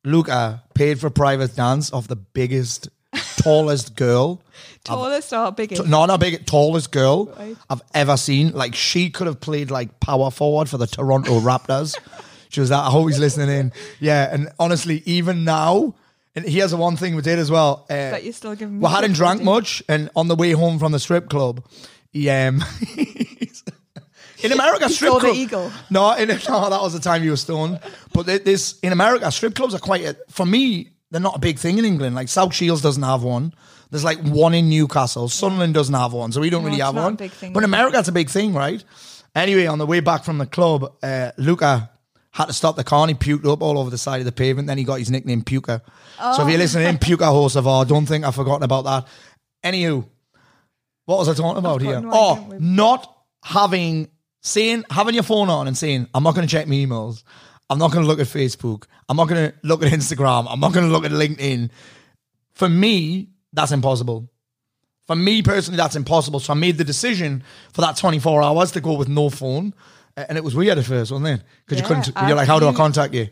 Luca 0.05 0.63
paid 0.81 0.99
for 0.99 1.11
private 1.11 1.55
dance 1.55 1.91
of 1.91 2.09
the 2.09 2.17
biggest, 2.17 2.89
tallest 3.37 3.97
girl. 3.97 4.41
Tallest 4.83 5.31
or 5.35 5.53
biggest? 5.53 5.85
No, 5.87 6.07
not 6.07 6.21
big, 6.21 6.47
tallest 6.47 6.91
girl 6.91 7.27
Right. 7.39 7.55
I've 7.69 7.83
ever 7.93 8.17
seen. 8.17 8.53
Like 8.53 8.75
she 8.75 9.11
could 9.11 9.27
have 9.27 9.41
played 9.43 9.71
like 9.71 10.01
power 10.01 10.31
forward 10.31 10.71
for 10.71 10.79
the 10.79 10.87
Toronto 10.87 11.39
Raptors. 11.39 11.99
She 12.49 12.61
was 12.61 12.71
that. 12.71 12.79
I 12.79 12.91
hope 12.91 13.09
he's 13.09 13.19
listening 13.19 13.51
in. 13.51 13.73
Yeah, 14.01 14.33
and 14.33 14.49
honestly, 14.59 15.03
even 15.05 15.45
now, 15.45 15.95
and 16.35 16.47
here's 16.47 16.71
the 16.71 16.79
one 16.79 16.97
thing 16.97 17.15
we 17.15 17.21
did 17.21 17.39
as 17.39 17.51
well. 17.51 17.85
Uh, 17.91 18.13
That 18.13 18.25
you're 18.25 18.33
still 18.33 18.55
giving 18.55 18.79
me 18.79 18.87
we 18.87 18.91
hadn't 18.91 19.13
drank 19.13 19.41
for, 19.41 19.45
do 19.45 19.51
you? 19.51 19.55
much, 19.55 19.83
and 19.87 20.09
on 20.17 20.29
the 20.29 20.35
way 20.35 20.53
home 20.53 20.79
from 20.79 20.93
the 20.93 20.99
strip 20.99 21.29
club, 21.29 21.63
he 22.11 22.31
um. 22.31 22.65
In 24.43 24.53
America, 24.53 24.89
strip 24.89 25.13
club. 25.19 25.35
eagle. 25.35 25.73
No, 25.91 26.13
in, 26.15 26.29
no, 26.49 26.71
that 26.71 26.81
was 26.81 26.93
the 26.93 27.01
time 27.01 27.23
you 27.25 27.31
were 27.31 27.37
stoned. 27.37 27.81
But 28.13 28.27
this 28.27 28.79
in 28.81 28.93
America, 28.93 29.31
strip 29.31 29.55
clubs 29.55 29.75
are 29.75 29.79
quite. 29.79 30.05
A, 30.05 30.17
for 30.29 30.47
me, 30.47 30.91
they're 31.11 31.21
not 31.21 31.37
a 31.37 31.41
big 31.41 31.59
thing 31.59 31.79
in 31.79 31.85
England. 31.85 32.15
Like 32.15 32.29
South 32.29 32.55
Shields 32.55 32.83
doesn't 32.83 33.03
have 33.03 33.23
one. 33.23 33.53
There's 33.91 34.05
like 34.05 34.21
one 34.21 34.55
in 34.55 34.69
Newcastle. 34.69 35.29
Sunderland 35.29 35.75
doesn't 35.75 35.95
have 35.95 36.13
one, 36.13 36.31
so 36.33 36.41
we 36.41 36.49
don't 36.51 36.63
No, 36.63 36.69
really 36.69 36.81
have 36.81 36.95
one. 36.95 37.17
But 37.17 37.43
in 37.43 37.65
America, 37.65 37.99
it's 37.99 38.09
a 38.09 38.13
big 38.13 38.31
thing, 38.31 38.55
right? 38.55 38.83
Anyway, 39.35 39.67
on 39.67 39.79
the 39.79 39.87
way 39.87 40.01
back 40.01 40.25
from 40.25 40.39
the 40.39 40.47
club, 40.47 40.93
uh, 41.03 41.33
Luca 41.37 41.91
had 42.33 42.47
to 42.47 42.53
stop 42.53 42.77
the 42.77 42.85
car 42.85 43.07
and 43.07 43.11
he 43.11 43.15
puked 43.17 43.45
up 43.45 43.61
all 43.63 43.79
over 43.79 43.91
the 43.91 43.99
side 43.99 44.21
of 44.21 44.25
the 44.25 44.33
pavement. 44.33 44.69
Then 44.69 44.79
he 44.79 44.85
got 44.85 45.01
his 45.01 45.11
nickname 45.11 45.43
Puka. 45.43 45.83
So 46.19 46.43
if 46.43 46.49
you're 46.49 46.59
listening, 46.59 46.99
Puka 47.01 47.25
Horsevar, 47.25 47.89
don't 47.89 48.07
think 48.07 48.25
I've 48.25 48.35
forgotten 48.37 48.63
about 48.63 48.85
that. 48.85 49.07
Anywho, 49.65 50.07
what 51.07 51.19
was 51.19 51.29
I 51.29 51.35
talking 51.35 51.59
about 51.59 51.83
here? 51.83 52.01
no 52.01 52.11
oh, 52.13 52.57
not 52.61 53.17
having 53.43 54.09
saying 54.41 54.85
having 54.91 55.15
your 55.15 55.23
phone 55.23 55.49
on 55.49 55.67
and 55.67 55.77
saying 55.77 56.07
I'm 56.15 56.23
not 56.23 56.35
going 56.35 56.47
to 56.47 56.51
check 56.51 56.67
my 56.67 56.75
emails. 56.75 57.23
I'm 57.69 57.79
not 57.79 57.93
going 57.93 58.03
to 58.05 58.09
look 58.09 58.19
at 58.21 58.27
Facebook. 58.27 58.85
I'm 59.09 59.17
not 59.17 59.29
going 59.29 59.51
to 59.51 59.57
look 59.63 59.83
at 59.83 59.93
Instagram. 59.93 60.47
I'm 60.49 60.61
not 60.61 60.73
going 60.73 60.87
to 60.87 60.93
look 60.93 61.05
at 61.05 61.13
LinkedIn. 61.13 61.71
For 62.53 62.69
me, 62.69 63.29
that's 63.53 63.73
impossible. 63.73 64.29
For 65.07 65.17
me 65.17 65.43
personally, 65.43 65.77
that's 65.77 65.97
impossible. 65.97 66.41
So 66.41 66.53
I 66.53 66.57
made 66.57 66.79
the 66.79 66.85
decision 66.85 67.43
for 67.73 67.81
that 67.83 67.97
24 67.97 68.43
hours 68.43 68.73
to 68.73 68.81
go 68.81 68.95
with 68.95 69.09
no 69.09 69.31
phone. 69.31 69.75
And 70.17 70.37
it 70.37 70.45
was 70.45 70.55
weird 70.55 70.79
at 70.79 70.85
first, 70.85 71.13
wasn't 71.13 71.41
it? 71.41 71.47
Because 71.67 71.81
you 71.81 71.87
couldn't, 71.87 72.11
you're 72.29 72.37
like, 72.37 72.49
how 72.49 72.59
do 72.59 72.69
I 72.69 72.73
contact 72.73 73.15
you? 73.15 73.29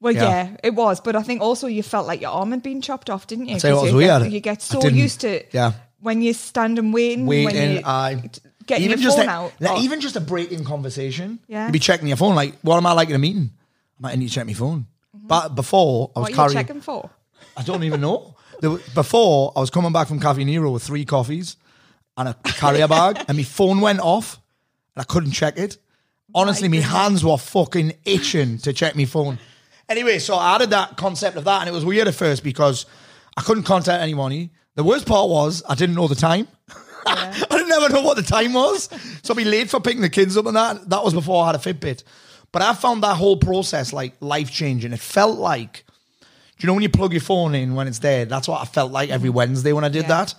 Well, 0.00 0.12
Yeah. 0.14 0.22
yeah. 0.22 0.56
it 0.64 0.74
was, 0.74 1.00
but 1.00 1.14
I 1.14 1.22
think 1.22 1.40
also 1.42 1.66
you 1.68 1.82
felt 1.82 2.06
like 2.06 2.20
your 2.20 2.30
arm 2.32 2.50
had 2.50 2.62
been 2.62 2.82
chopped 2.82 3.08
off, 3.08 3.26
didn't 3.26 3.46
you? 3.46 3.52
you 3.52 3.54
what 3.54 3.62
'Cause 3.62 3.82
was 3.82 3.92
you 3.92 4.00
get, 4.00 4.20
weird. 4.20 4.32
You 4.32 4.40
get 4.40 4.60
so 4.62 4.86
used 4.88 5.20
to 5.20 5.44
yeah. 5.52 5.72
when 6.00 6.22
you 6.22 6.32
stand 6.32 6.78
and 6.78 6.92
waiting, 6.92 7.24
when 7.26 7.44
Waiting, 7.46 7.72
you 7.76 7.82
I 7.84 8.30
getting 8.66 8.84
even 8.86 8.98
your 9.00 9.04
just 9.10 9.18
phone 9.18 9.28
a, 9.28 9.30
out. 9.30 9.52
like, 9.60 9.72
or- 9.72 9.82
even 9.82 10.00
just 10.00 10.16
a 10.16 10.20
break 10.20 10.52
in 10.52 10.64
conversation. 10.64 11.38
Yeah. 11.48 11.66
You'd 11.66 11.72
be 11.72 11.78
checking 11.78 12.08
your 12.08 12.16
phone, 12.16 12.34
like, 12.34 12.58
what 12.62 12.76
am 12.76 12.86
I 12.86 12.92
like 12.92 13.08
in 13.08 13.14
a 13.14 13.18
meeting? 13.18 13.50
I 13.98 14.02
might 14.02 14.18
need 14.18 14.28
to 14.28 14.34
check 14.34 14.46
my 14.46 14.52
phone. 14.54 14.86
Mm-hmm. 15.16 15.26
But 15.26 15.54
before 15.54 16.10
I 16.16 16.20
was 16.20 16.22
what 16.22 16.28
are 16.28 16.30
you 16.30 16.36
carrying 16.36 16.52
checking 16.66 16.80
for? 16.80 17.10
I 17.56 17.62
don't 17.62 17.82
even 17.84 18.00
know. 18.00 18.34
There 18.60 18.70
was- 18.70 18.82
before 18.94 19.52
I 19.56 19.60
was 19.60 19.70
coming 19.70 19.92
back 19.92 20.08
from 20.08 20.20
Caffè 20.20 20.44
Nero 20.44 20.70
with 20.70 20.82
three 20.82 21.04
coffees 21.04 21.56
and 22.16 22.28
a 22.28 22.34
carrier 22.44 22.88
bag, 22.98 23.24
and 23.28 23.36
my 23.36 23.44
phone 23.44 23.80
went 23.80 24.00
off, 24.00 24.40
and 24.94 25.02
I 25.02 25.04
couldn't 25.04 25.32
check 25.32 25.58
it. 25.58 25.78
Honestly, 26.34 26.68
my 26.68 26.78
hands 26.78 27.24
were 27.24 27.36
fucking 27.36 27.92
itching 28.04 28.58
to 28.58 28.72
check 28.72 28.96
my 28.96 29.04
phone. 29.04 29.38
Anyway, 29.88 30.18
so 30.18 30.34
I 30.34 30.54
added 30.54 30.70
that 30.70 30.96
concept 30.96 31.36
of 31.36 31.44
that, 31.44 31.60
and 31.60 31.68
it 31.68 31.72
was 31.72 31.84
weird 31.84 32.08
at 32.08 32.14
first 32.14 32.42
because 32.42 32.86
I 33.36 33.42
couldn't 33.42 33.64
contact 33.64 34.02
anyone. 34.02 34.48
The 34.74 34.84
worst 34.84 35.06
part 35.06 35.28
was 35.28 35.62
I 35.68 35.74
didn't 35.74 35.94
know 35.96 36.08
the 36.08 36.14
time. 36.14 36.48
I 37.06 37.46
never 37.80 37.92
know 37.92 38.02
what 38.02 38.16
the 38.16 38.22
time 38.22 38.52
was. 38.52 38.88
So 39.22 39.34
I'd 39.34 39.36
be 39.36 39.44
late 39.44 39.70
for 39.70 39.80
picking 39.80 40.02
the 40.02 40.10
kids 40.10 40.36
up 40.36 40.46
and 40.46 40.56
that. 40.56 40.88
That 40.90 41.02
was 41.04 41.14
before 41.14 41.42
I 41.42 41.46
had 41.46 41.54
a 41.54 41.58
Fitbit. 41.58 42.04
But 42.52 42.62
I 42.62 42.74
found 42.74 43.02
that 43.02 43.16
whole 43.16 43.36
process 43.36 43.92
like 43.92 44.14
life 44.20 44.50
changing. 44.50 44.92
It 44.92 45.00
felt 45.00 45.38
like, 45.38 45.84
do 46.20 46.26
you 46.60 46.66
know 46.66 46.74
when 46.74 46.82
you 46.82 46.90
plug 46.90 47.12
your 47.12 47.22
phone 47.22 47.54
in 47.54 47.74
when 47.74 47.88
it's 47.88 47.98
dead? 47.98 48.28
That's 48.28 48.46
what 48.46 48.60
I 48.60 48.66
felt 48.66 48.92
like 48.92 49.10
every 49.10 49.30
mm-hmm. 49.30 49.36
Wednesday 49.38 49.72
when 49.72 49.84
I 49.84 49.88
did 49.88 50.02
Yeah. 50.02 50.24
that. 50.24 50.34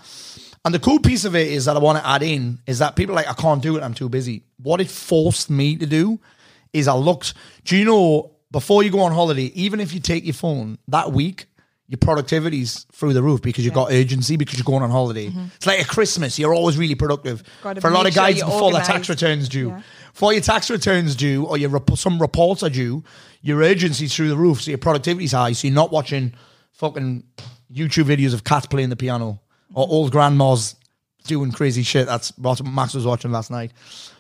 And 0.66 0.74
the 0.74 0.80
cool 0.80 1.00
piece 1.00 1.26
of 1.26 1.36
it 1.36 1.48
is 1.48 1.66
that 1.66 1.76
I 1.76 1.80
want 1.80 1.98
to 1.98 2.08
add 2.08 2.24
in 2.24 2.60
is 2.66 2.80
that 2.80 2.96
people 2.96 3.14
are 3.14 3.18
like, 3.18 3.30
I 3.30 3.34
can't 3.34 3.62
do 3.62 3.76
it, 3.78 3.84
I'm 3.84 3.94
too 3.94 4.08
busy. 4.08 4.44
What 4.62 4.80
it 4.80 4.90
forced 4.90 5.50
me 5.50 5.76
to 5.76 5.86
do 5.86 6.20
is 6.72 6.88
I 6.88 6.94
looked, 6.94 7.34
do 7.66 7.76
you 7.76 7.84
know, 7.84 8.32
before 8.52 8.84
you 8.84 8.90
go 8.90 9.02
on 9.02 9.12
holiday, 9.12 9.52
even 9.56 9.80
if 9.80 9.94
you 9.94 10.00
take 10.00 10.24
your 10.24 10.36
phone 10.36 10.78
that 10.88 11.12
week, 11.12 11.48
your 11.88 11.98
productivity's 11.98 12.86
through 12.92 13.14
the 13.14 13.22
roof 13.22 13.42
because 13.42 13.66
you've 13.66 13.74
got 13.74 13.92
urgency 13.92 14.38
because 14.38 14.58
you're 14.58 14.64
going 14.64 14.84
on 14.84 14.90
holiday. 14.90 15.28
Mm-hmm. 15.28 15.46
It's 15.56 15.68
like 15.68 15.82
a 15.82 15.86
Christmas, 15.86 16.40
you're 16.40 16.54
always 16.54 16.78
really 16.78 16.96
productive. 16.96 17.44
Gotta 17.62 17.82
For 17.82 17.90
a 17.90 17.94
lot 17.94 18.08
of 18.08 18.16
guys, 18.16 18.38
you're 18.38 18.46
before 18.46 18.72
their 18.72 18.84
tax 18.84 19.10
returns 19.10 19.50
due, 19.50 19.70
Yeah. 19.70 19.82
before 20.14 20.34
your 20.34 20.42
tax 20.42 20.70
returns 20.70 21.16
due 21.16 21.46
or 21.46 21.58
your 21.58 21.70
rep- 21.70 21.98
some 21.98 22.20
reports 22.20 22.64
are 22.64 22.70
due, 22.70 23.04
your 23.42 23.60
urgency's 23.60 24.16
through 24.16 24.30
the 24.30 24.38
roof, 24.38 24.62
so 24.62 24.72
your 24.72 24.78
productivity's 24.78 25.34
high. 25.34 25.52
So 25.52 25.68
you're 25.68 25.76
not 25.76 25.92
watching 25.92 26.34
fucking 26.72 27.24
YouTube 27.72 28.06
videos 28.06 28.34
of 28.34 28.44
cats 28.44 28.66
playing 28.66 28.90
the 28.90 28.96
piano 28.96 29.42
or 29.74 29.86
mm-hmm. 29.86 29.94
old 29.94 30.12
grandmas 30.12 30.76
doing 31.26 31.52
crazy 31.52 31.84
shit. 31.84 32.06
That's 32.06 32.30
what 32.38 32.66
Max 32.66 32.94
was 32.94 33.06
watching 33.06 33.32
last 33.32 33.52
night. 33.52 33.72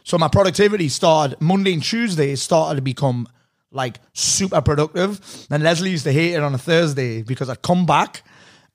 So 0.03 0.17
my 0.17 0.27
productivity 0.27 0.89
started 0.89 1.39
Monday 1.39 1.73
and 1.73 1.83
Tuesday 1.83 2.31
it 2.31 2.37
started 2.37 2.75
to 2.75 2.81
become 2.81 3.27
like 3.73 3.99
super 4.13 4.61
productive. 4.61 5.19
And 5.49 5.63
Leslie 5.63 5.91
used 5.91 6.03
to 6.05 6.13
hate 6.13 6.33
it 6.33 6.41
on 6.43 6.53
a 6.53 6.57
Thursday 6.57 7.21
because 7.23 7.49
I'd 7.49 7.61
come 7.61 7.85
back 7.85 8.23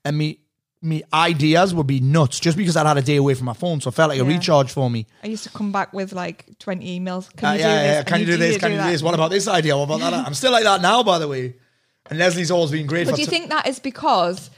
and 0.05 0.17
me 0.17 0.39
me 0.81 1.03
ideas 1.13 1.73
would 1.73 1.87
be 1.87 1.99
nuts 1.99 2.39
just 2.39 2.55
because 2.57 2.77
I'd 2.77 2.85
had 2.87 2.97
a 2.97 3.01
day 3.01 3.17
away 3.17 3.33
from 3.33 3.45
my 3.47 3.53
phone. 3.53 3.81
So 3.81 3.89
it 3.89 3.95
felt 3.95 4.09
like 4.11 4.19
a 4.21 4.23
Yeah. 4.23 4.29
recharge 4.29 4.71
for 4.71 4.89
me. 4.89 5.07
I 5.21 5.27
used 5.27 5.43
to 5.43 5.49
come 5.49 5.73
back 5.73 5.91
with 5.91 6.13
like 6.13 6.45
20 6.59 6.99
emails. 6.99 7.27
Can 7.35 7.49
Uh, 7.49 7.51
you 7.53 7.59
yeah, 7.59 7.65
do 7.65 7.69
yeah, 7.73 7.81
this? 7.81 7.95
yeah. 7.95 8.03
Can 8.03 8.19
you 8.21 8.25
do 8.25 8.37
this? 8.37 8.57
Can 8.57 8.71
you 8.71 8.77
do 8.77 8.83
this? 8.85 9.01
What 9.03 9.13
about 9.13 9.29
this 9.29 9.47
idea? 9.49 9.75
What 9.75 9.83
about 9.83 9.99
that? 9.99 10.13
I'm 10.27 10.33
still 10.33 10.53
like 10.53 10.63
that 10.63 10.81
now, 10.81 11.03
by 11.03 11.19
the 11.19 11.27
way. 11.27 11.55
And 12.09 12.17
Leslie's 12.17 12.49
always 12.49 12.71
been 12.71 12.87
great 12.87 13.07
But 13.07 13.15
do 13.15 13.21
you 13.21 13.27
t- 13.27 13.29
think 13.31 13.49
that 13.49 13.67
is 13.67 13.79
because 13.79 14.49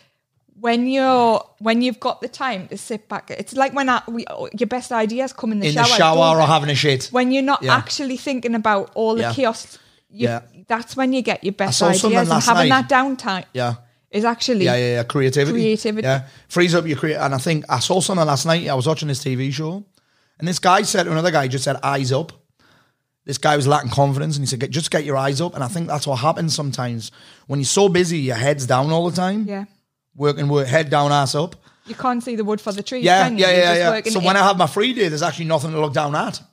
when 0.60 0.88
you're 0.88 1.44
when 1.58 1.82
you've 1.82 2.00
got 2.00 2.22
the 2.22 2.28
time 2.28 2.68
to 2.68 2.78
sit 2.78 3.10
back, 3.10 3.32
it's 3.32 3.56
like 3.56 3.74
when 3.74 3.90
I, 3.90 4.04
we, 4.08 4.24
your 4.58 4.68
best 4.68 4.92
ideas 4.92 5.34
come 5.34 5.52
in 5.54 5.60
the 5.60 5.68
in 5.70 5.74
shower. 5.74 5.86
the 5.86 5.90
shower 5.96 6.40
or 6.40 6.46
having 6.46 6.70
a 6.70 6.76
shit. 6.76 7.08
when 7.12 7.32
you're 7.32 7.42
not 7.42 7.66
actually 7.66 8.18
thinking 8.18 8.54
about 8.54 8.92
all 8.94 9.16
the 9.16 9.32
chaos. 9.34 9.80
You, 10.12 10.28
Yeah. 10.28 10.42
that's 10.68 10.96
when 10.96 11.14
you 11.14 11.22
get 11.22 11.44
your 11.44 11.54
best 11.54 11.82
ideas. 11.82 12.04
And 12.04 12.44
having 12.44 12.70
night. 12.70 12.90
that 12.90 12.90
downtime 12.90 13.46
Yeah. 13.54 13.76
is 14.10 14.26
actually 14.26 14.66
Yeah, 14.66 14.76
yeah, 14.76 14.94
yeah. 14.96 15.04
Creativity. 15.04 15.54
Creativity. 15.54 16.06
Yeah. 16.08 16.28
Frees 16.50 16.76
up 16.76 16.86
your 16.86 16.98
create. 16.98 17.16
And 17.18 17.34
I 17.34 17.38
think 17.38 17.66
I 17.70 17.80
saw 17.80 18.00
something 18.02 18.26
last 18.26 18.46
night. 18.46 18.68
I 18.68 18.74
was 18.74 18.88
watching 18.88 19.08
this 19.08 19.24
TV 19.24 19.52
show. 19.52 19.84
And 20.40 20.48
this 20.48 20.60
guy 20.60 20.82
said 20.82 21.04
to 21.04 21.12
another 21.12 21.32
guy, 21.32 21.48
just 21.48 21.64
said, 21.64 21.78
eyes 21.84 22.12
up. 22.12 22.34
This 23.26 23.38
guy 23.38 23.56
was 23.56 23.68
lacking 23.68 23.92
confidence 23.92 24.36
and 24.36 24.44
he 24.44 24.48
said, 24.48 24.70
just 24.72 24.90
get 24.90 25.04
your 25.06 25.16
eyes 25.16 25.40
up. 25.40 25.54
And 25.54 25.64
I 25.64 25.68
think 25.68 25.88
that's 25.88 26.08
what 26.08 26.18
happens 26.20 26.56
sometimes. 26.56 27.12
When 27.48 27.60
you're 27.60 27.66
so 27.66 27.88
busy, 27.88 28.18
your 28.18 28.36
head's 28.36 28.66
down 28.66 28.92
all 28.92 29.10
the 29.10 29.16
time. 29.16 29.46
yeah. 29.48 29.66
Working, 30.16 30.50
work, 30.50 30.68
head 30.68 30.90
down, 30.90 31.12
ass 31.12 31.36
up. 31.36 31.56
You 31.86 31.96
can't 31.96 32.22
see 32.22 32.36
the 32.36 32.44
wood 32.44 32.60
for 32.60 32.72
the 32.74 32.84
trees. 32.84 33.04
Yeah, 33.06 33.24
can 33.24 33.38
you? 33.38 33.46
yeah, 33.46 33.74
yeah, 33.74 34.02
yeah. 34.04 34.12
So 34.12 34.20
when 34.20 34.36
I 34.36 34.40
have 34.46 34.58
my 34.58 34.68
free 34.68 34.92
day, 34.94 35.08
there's 35.08 35.22
actually 35.22 35.46
nothing 35.46 35.72
to 35.72 35.80
look 35.80 35.94
down 35.94 36.16
at. 36.16 36.42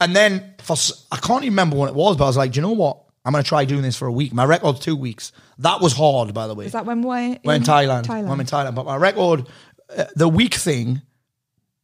and 0.00 0.14
then 0.14 0.54
for 0.60 0.76
I 1.10 1.16
can't 1.16 1.42
even 1.42 1.52
remember 1.52 1.76
when 1.76 1.88
it 1.88 1.94
was, 1.94 2.16
but 2.16 2.24
I 2.24 2.26
was 2.28 2.36
like, 2.36 2.52
do 2.52 2.56
you 2.56 2.62
know 2.62 2.72
what? 2.72 3.02
I'm 3.24 3.32
going 3.32 3.44
to 3.44 3.48
try 3.48 3.64
doing 3.64 3.82
this 3.82 3.96
for 3.96 4.06
a 4.06 4.12
week. 4.12 4.32
My 4.32 4.44
record's 4.44 4.80
two 4.80 4.96
weeks. 4.96 5.32
That 5.58 5.80
was 5.80 5.92
hard, 5.92 6.32
by 6.32 6.46
the 6.46 6.54
way. 6.54 6.66
is 6.66 6.72
that 6.72 6.86
when 6.86 7.02
we're 7.02 7.18
in, 7.18 7.38
We're 7.44 7.54
in 7.56 7.62
Thailand. 7.62 8.04
Thailand. 8.04 8.30
I'm 8.30 8.40
in 8.40 8.46
Thailand. 8.46 8.74
But 8.74 8.86
my 8.86 8.96
record, 8.96 9.46
uh, 9.94 10.04
the 10.16 10.28
week 10.28 10.54
thing, 10.54 11.02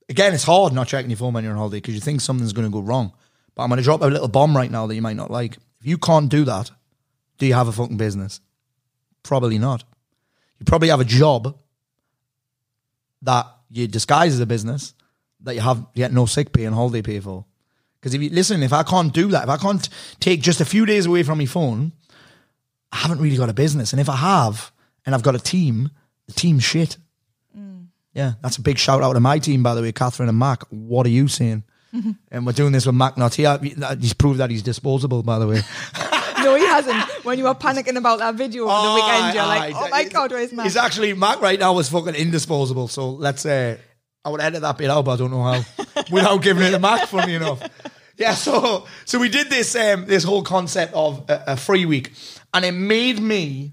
again, 0.08 0.32
it's 0.32 0.44
hard 0.44 0.72
not 0.72 0.86
checking 0.86 1.10
your 1.10 1.18
phone 1.18 1.34
when 1.34 1.44
you're 1.44 1.52
on 1.52 1.58
holiday 1.58 1.78
because 1.78 1.94
you 1.94 2.00
think 2.00 2.22
something's 2.22 2.54
going 2.54 2.66
to 2.66 2.72
go 2.72 2.80
wrong. 2.80 3.12
But 3.54 3.64
I'm 3.64 3.68
going 3.68 3.78
to 3.78 3.84
drop 3.84 4.00
a 4.00 4.06
little 4.06 4.28
bomb 4.28 4.56
right 4.56 4.70
now 4.70 4.86
that 4.86 4.94
you 4.94 5.02
might 5.02 5.16
not 5.16 5.30
like. 5.30 5.56
If 5.80 5.86
you 5.86 5.98
can't 5.98 6.30
do 6.30 6.44
that, 6.44 6.70
do 7.38 7.46
you 7.46 7.54
have 7.54 7.68
a 7.68 7.72
fucking 7.72 7.98
business? 7.98 8.40
Probably 9.22 9.58
not. 9.58 9.84
You 10.60 10.64
probably 10.64 10.88
have 10.88 11.00
a 11.00 11.04
job 11.04 11.58
that 13.22 13.46
you 13.70 13.86
disguise 13.88 14.34
as 14.34 14.40
a 14.40 14.46
business 14.46 14.94
that 15.40 15.54
you 15.54 15.60
have 15.60 15.78
you 15.78 15.86
get 15.96 16.12
no 16.12 16.26
sick 16.26 16.52
pay 16.52 16.64
and 16.64 16.74
holiday 16.74 17.02
pay 17.02 17.20
for. 17.20 17.44
Because 18.04 18.12
if 18.12 18.20
you 18.20 18.28
listen, 18.28 18.62
if 18.62 18.74
I 18.74 18.82
can't 18.82 19.14
do 19.14 19.28
that, 19.28 19.44
if 19.44 19.48
I 19.48 19.56
can't 19.56 19.88
take 20.20 20.42
just 20.42 20.60
a 20.60 20.66
few 20.66 20.84
days 20.84 21.06
away 21.06 21.22
from 21.22 21.38
my 21.38 21.46
phone, 21.46 21.92
I 22.92 22.98
haven't 22.98 23.18
really 23.18 23.38
got 23.38 23.48
a 23.48 23.54
business. 23.54 23.94
And 23.94 24.00
if 24.00 24.10
I 24.10 24.16
have, 24.16 24.70
and 25.06 25.14
I've 25.14 25.22
got 25.22 25.34
a 25.34 25.38
team, 25.38 25.88
the 26.26 26.34
team's 26.34 26.64
shit. 26.64 26.98
Mm. 27.58 27.86
Yeah, 28.12 28.34
that's 28.42 28.58
a 28.58 28.60
big 28.60 28.76
shout 28.76 29.02
out 29.02 29.14
to 29.14 29.20
my 29.20 29.38
team, 29.38 29.62
by 29.62 29.74
the 29.74 29.80
way, 29.80 29.90
Catherine 29.90 30.28
and 30.28 30.38
Mac. 30.38 30.64
What 30.68 31.06
are 31.06 31.08
you 31.08 31.28
saying? 31.28 31.64
and 32.30 32.44
we're 32.44 32.52
doing 32.52 32.72
this 32.72 32.84
with 32.84 32.94
Mac 32.94 33.16
not 33.16 33.32
here. 33.36 33.58
Uh, 33.58 33.96
he's 33.96 34.12
proved 34.12 34.38
that 34.38 34.50
he's 34.50 34.62
disposable, 34.62 35.22
by 35.22 35.38
the 35.38 35.46
way. 35.46 35.62
No, 36.44 36.56
he 36.56 36.66
hasn't. 36.66 37.24
When 37.24 37.38
you 37.38 37.44
were 37.44 37.54
panicking 37.54 37.96
about 37.96 38.18
that 38.18 38.34
video 38.34 38.64
over 38.64 38.88
the 38.88 38.94
weekend, 38.96 39.34
you're 39.34 39.46
like, 39.46 39.74
oh 39.74 39.88
my 39.88 40.04
God, 40.04 40.30
where's 40.30 40.52
Matt? 40.52 40.66
He's 40.66 40.76
actually, 40.76 41.14
Mac 41.14 41.40
right 41.40 41.58
now 41.58 41.78
is 41.78 41.88
fucking 41.88 42.14
indisposable. 42.14 42.86
So 42.86 43.12
let's 43.12 43.40
say, 43.40 43.78
I 44.22 44.28
would 44.28 44.42
edit 44.42 44.60
that 44.60 44.76
bit 44.76 44.90
out, 44.90 45.06
but 45.06 45.12
I 45.12 45.16
don't 45.16 45.30
know 45.30 45.42
how. 45.42 45.64
Without 46.12 46.42
giving 46.42 46.64
it 46.64 46.72
to 46.72 46.78
Mac, 46.78 47.08
funny 47.08 47.36
enough. 47.36 47.62
Yeah, 48.16 48.34
so 48.34 48.86
so 49.04 49.18
we 49.18 49.28
did 49.28 49.50
this 49.50 49.74
um, 49.74 50.06
this 50.06 50.24
whole 50.24 50.42
concept 50.42 50.94
of 50.94 51.28
a, 51.28 51.44
a 51.48 51.56
free 51.56 51.84
week, 51.84 52.12
and 52.52 52.64
it 52.64 52.72
made 52.72 53.18
me, 53.18 53.72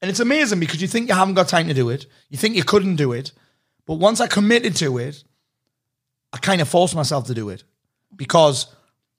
and 0.00 0.10
it's 0.10 0.20
amazing 0.20 0.60
because 0.60 0.80
you 0.80 0.88
think 0.88 1.08
you 1.08 1.14
haven't 1.14 1.34
got 1.34 1.48
time 1.48 1.68
to 1.68 1.74
do 1.74 1.90
it, 1.90 2.06
you 2.30 2.38
think 2.38 2.56
you 2.56 2.64
couldn't 2.64 2.96
do 2.96 3.12
it, 3.12 3.32
but 3.86 3.94
once 3.94 4.20
I 4.20 4.26
committed 4.26 4.76
to 4.76 4.98
it, 4.98 5.24
I 6.32 6.38
kind 6.38 6.60
of 6.60 6.68
forced 6.68 6.94
myself 6.94 7.26
to 7.26 7.34
do 7.34 7.50
it 7.50 7.64
because 8.16 8.66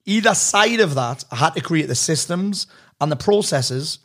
either 0.05 0.33
side 0.33 0.79
of 0.79 0.95
that, 0.95 1.23
I 1.31 1.35
had 1.35 1.53
to 1.55 1.61
create 1.61 1.87
the 1.87 1.95
systems 1.95 2.67
and 2.99 3.11
the 3.11 3.15
processes, 3.15 3.99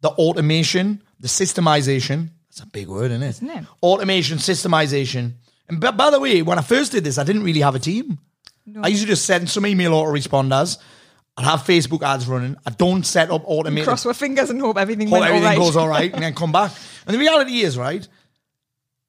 the 0.00 0.10
automation, 0.10 1.02
the 1.18 1.28
systemization. 1.28 2.30
That's 2.48 2.60
a 2.60 2.66
big 2.66 2.88
word, 2.88 3.10
isn't 3.10 3.22
it? 3.22 3.28
Isn't 3.28 3.50
it? 3.50 3.64
Automation, 3.82 4.38
systemization. 4.38 5.34
And 5.68 5.80
by, 5.80 5.92
by 5.92 6.10
the 6.10 6.20
way, 6.20 6.42
when 6.42 6.58
I 6.58 6.62
first 6.62 6.92
did 6.92 7.04
this, 7.04 7.18
I 7.18 7.24
didn't 7.24 7.44
really 7.44 7.60
have 7.60 7.74
a 7.74 7.78
team. 7.78 8.18
I 8.82 8.88
used 8.88 9.02
to 9.02 9.08
just 9.08 9.24
send 9.24 9.48
some 9.50 9.66
email 9.66 9.92
autoresponders. 9.92 10.78
I'd 11.36 11.44
have 11.44 11.60
Facebook 11.60 12.02
ads 12.02 12.26
running. 12.28 12.56
I 12.66 12.70
don't 12.70 13.04
set 13.04 13.30
up 13.30 13.42
automated 13.46 13.86
Cross 13.86 14.04
our 14.04 14.14
fingers 14.14 14.50
and 14.50 14.60
hope 14.60 14.76
everything 14.76 15.08
hope 15.08 15.20
went 15.20 15.24
all 15.24 15.28
everything 15.30 15.48
right. 15.48 15.58
goes 15.58 15.76
all 15.76 15.88
right, 15.88 16.12
and 16.12 16.22
then 16.22 16.34
come 16.42 16.52
back. 16.52 16.72
And 17.06 17.14
the 17.14 17.18
reality 17.18 17.60
is, 17.62 17.78
right, 17.78 18.06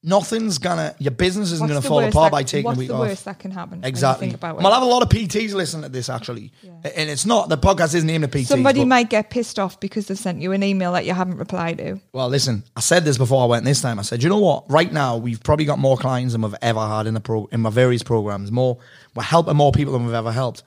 nothing's 0.01 0.57
gonna, 0.57 0.95
your 0.99 1.11
business 1.11 1.51
isn't 1.51 1.61
What's 1.67 1.85
gonna 1.85 1.87
fall 1.87 1.99
apart 1.99 2.31
that- 2.31 2.31
by 2.31 2.43
taking 2.43 2.65
what's 2.65 2.77
a 2.77 2.79
week 2.79 2.87
the 2.89 2.97
worst 2.97 3.25
that 3.25 3.39
can 3.39 3.51
happen? 3.51 3.83
Exactly. 3.83 4.27
think 4.27 4.35
about 4.37 4.57
And 4.57 4.67
I'll 4.67 4.73
have 4.73 4.83
a 4.83 4.85
lot 4.85 5.01
of 5.01 5.09
PTs 5.09 5.53
listen 5.53 5.81
to 5.81 5.89
this 5.89 6.09
actually, 6.09 6.51
and 6.63 7.09
it's 7.09 7.25
not 7.25 7.49
the 7.49 7.57
podcast 7.57 7.95
isn't 7.95 8.09
aimed 8.09 8.23
at 8.25 8.31
PTs. 8.31 8.47
Somebody 8.47 8.85
might 8.85 9.09
get 9.09 9.29
pissed 9.29 9.59
off 9.59 9.79
because 9.79 10.07
they've 10.07 10.17
sent 10.17 10.41
you 10.41 10.51
an 10.51 10.63
email 10.63 10.93
that 10.93 11.05
you 11.05 11.13
haven't 11.13 11.37
replied 11.37 11.77
to. 11.79 11.99
Well, 12.11 12.29
listen, 12.29 12.63
I 12.75 12.81
said 12.81 13.05
this 13.05 13.17
before 13.17 13.43
I 13.43 13.45
went 13.47 13.65
this 13.65 13.81
time. 13.81 13.99
I 13.99 14.03
said, 14.03 14.23
you 14.23 14.29
know 14.29 14.39
what? 14.39 14.69
Right 14.69 14.91
now, 14.91 15.17
we've 15.17 15.41
probably 15.41 15.65
got 15.65 15.79
more 15.79 15.97
clients 15.97 16.33
than 16.33 16.41
we've 16.41 16.55
ever 16.61 16.85
had 16.85 17.07
in 17.07 17.13
the 17.13 17.21
pro 17.21 17.45
in 17.51 17.61
my 17.61 17.69
various 17.69 18.03
programs. 18.03 18.51
More, 18.51 18.77
we're 19.15 19.23
helping 19.23 19.55
more 19.55 19.71
people 19.71 19.93
than 19.93 20.05
we've 20.05 20.13
ever 20.15 20.31
helped. 20.31 20.63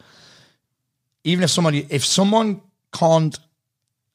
Even 1.24 1.42
if 1.44 1.50
somebody, 1.50 1.86
if 1.90 2.04
someone 2.04 2.60
can't 2.92 3.38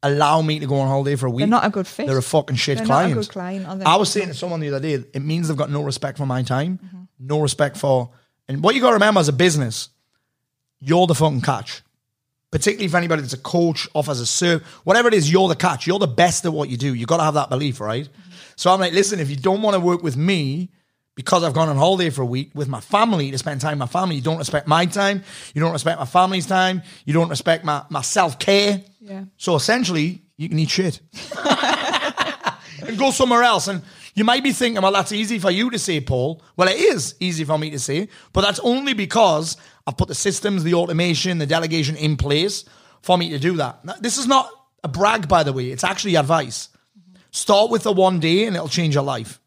allow 0.03 0.41
me 0.41 0.59
to 0.59 0.65
go 0.65 0.79
on 0.79 0.87
holiday 0.87 1.15
for 1.15 1.27
a 1.27 1.29
week, 1.29 1.39
They're 1.41 1.47
not 1.47 1.65
a 1.65 1.69
good 1.69 1.85
fit. 1.87 2.07
They're 2.07 2.17
a 2.17 2.23
fucking 2.23 2.55
shit 2.55 2.77
They're 2.77 2.87
not 2.87 2.93
a 2.93 3.07
client. 3.09 3.13
good 3.21 3.29
client? 3.29 3.65
I 3.85 3.95
was 3.97 4.09
saying 4.09 4.27
to 4.29 4.33
someone 4.33 4.59
the 4.59 4.69
other 4.69 4.79
day, 4.79 4.93
it 5.13 5.19
means 5.21 5.47
they've 5.47 5.57
got 5.57 5.69
no 5.69 5.83
respect 5.83 6.17
for 6.17 6.25
my 6.25 6.41
time, 6.43 6.79
Mm-hmm. 6.83 7.01
no 7.19 7.39
respect 7.41 7.77
for. 7.77 8.09
And 8.47 8.63
what 8.63 8.73
you 8.75 8.81
got 8.81 8.89
to 8.89 8.93
remember 8.95 9.19
as 9.19 9.27
a 9.27 9.33
business, 9.33 9.89
you're 10.79 11.05
the 11.07 11.15
fucking 11.15 11.41
catch. 11.41 11.83
Particularly 12.49 12.85
if 12.87 12.95
anybody 12.95 13.21
that's 13.21 13.33
a 13.33 13.37
coach, 13.37 13.87
offers 13.93 14.19
a 14.19 14.25
serve, 14.25 14.63
whatever 14.83 15.07
it 15.07 15.13
is, 15.13 15.31
you're 15.31 15.47
the 15.47 15.55
catch. 15.55 15.85
You're 15.87 15.99
the 15.99 16.07
best 16.07 16.43
at 16.45 16.51
what 16.51 16.67
you 16.69 16.75
do. 16.77 16.93
You 16.93 17.05
got 17.05 17.17
to 17.17 17.23
have 17.23 17.35
that 17.35 17.49
belief, 17.49 17.79
right? 17.79 18.09
So 18.57 18.71
I'm 18.73 18.79
like, 18.79 18.91
listen, 18.93 19.19
if 19.19 19.29
you 19.29 19.35
don't 19.37 19.61
want 19.61 19.75
to 19.75 19.79
work 19.79 20.01
with 20.03 20.17
me 20.17 20.69
because 21.15 21.43
I've 21.43 21.53
gone 21.53 21.69
on 21.69 21.75
holiday 21.77 22.09
for 22.09 22.21
a 22.21 22.25
week 22.25 22.51
with 22.53 22.67
my 22.67 22.79
family 22.79 23.31
to 23.31 23.37
spend 23.37 23.61
time 23.61 23.73
with 23.73 23.79
my 23.79 23.99
family, 23.99 24.15
you 24.15 24.21
don't 24.21 24.37
respect 24.37 24.67
my 24.67 24.85
time. 24.85 25.23
You 25.53 25.61
don't 25.61 25.73
respect 25.73 25.99
my 25.99 26.05
family's 26.05 26.45
time. 26.45 26.83
You 27.05 27.13
don't 27.13 27.29
respect 27.29 27.65
my, 27.65 27.83
my 27.89 28.01
self 28.01 28.39
care. 28.39 28.81
Yeah. 28.99 29.25
So 29.37 29.55
essentially, 29.55 30.21
you 30.37 30.49
can 30.49 30.57
eat 30.57 30.69
shit 30.69 31.01
and 32.87 32.97
go 32.97 33.11
somewhere 33.11 33.43
else. 33.43 33.67
And 33.67 33.81
you 34.15 34.23
might 34.23 34.43
be 34.43 34.53
thinking, 34.53 34.81
well, 34.81 34.91
that's 34.91 35.11
easy 35.11 35.37
for 35.37 35.51
you 35.51 35.69
to 35.69 35.79
say, 35.79 35.99
Paul. 36.01 36.41
Well, 36.55 36.67
it 36.67 36.77
is 36.77 37.15
easy 37.19 37.43
for 37.43 37.57
me 37.57 37.69
to 37.71 37.79
say, 37.79 38.07
but 38.33 38.41
that's 38.41 38.59
only 38.59 38.93
because 38.93 39.57
I've 39.85 39.97
put 39.97 40.07
the 40.07 40.15
systems, 40.15 40.63
the 40.63 40.75
automation, 40.75 41.37
the 41.37 41.45
delegation 41.45 41.95
in 41.95 42.17
place 42.17 42.65
for 43.01 43.17
me 43.17 43.29
to 43.31 43.39
do 43.39 43.57
that. 43.57 43.81
This 44.01 44.17
is 44.17 44.27
not 44.27 44.49
a 44.83 44.87
brag, 44.87 45.27
by 45.27 45.43
the 45.43 45.53
way. 45.53 45.71
It's 45.71 45.83
actually 45.83 46.15
advice. 46.15 46.69
Start 47.31 47.69
with 47.69 47.83
the 47.83 47.91
one 47.91 48.19
day 48.19 48.45
and 48.45 48.55
it'll 48.55 48.67
change 48.67 48.95
your 48.95 49.03
life. 49.03 49.40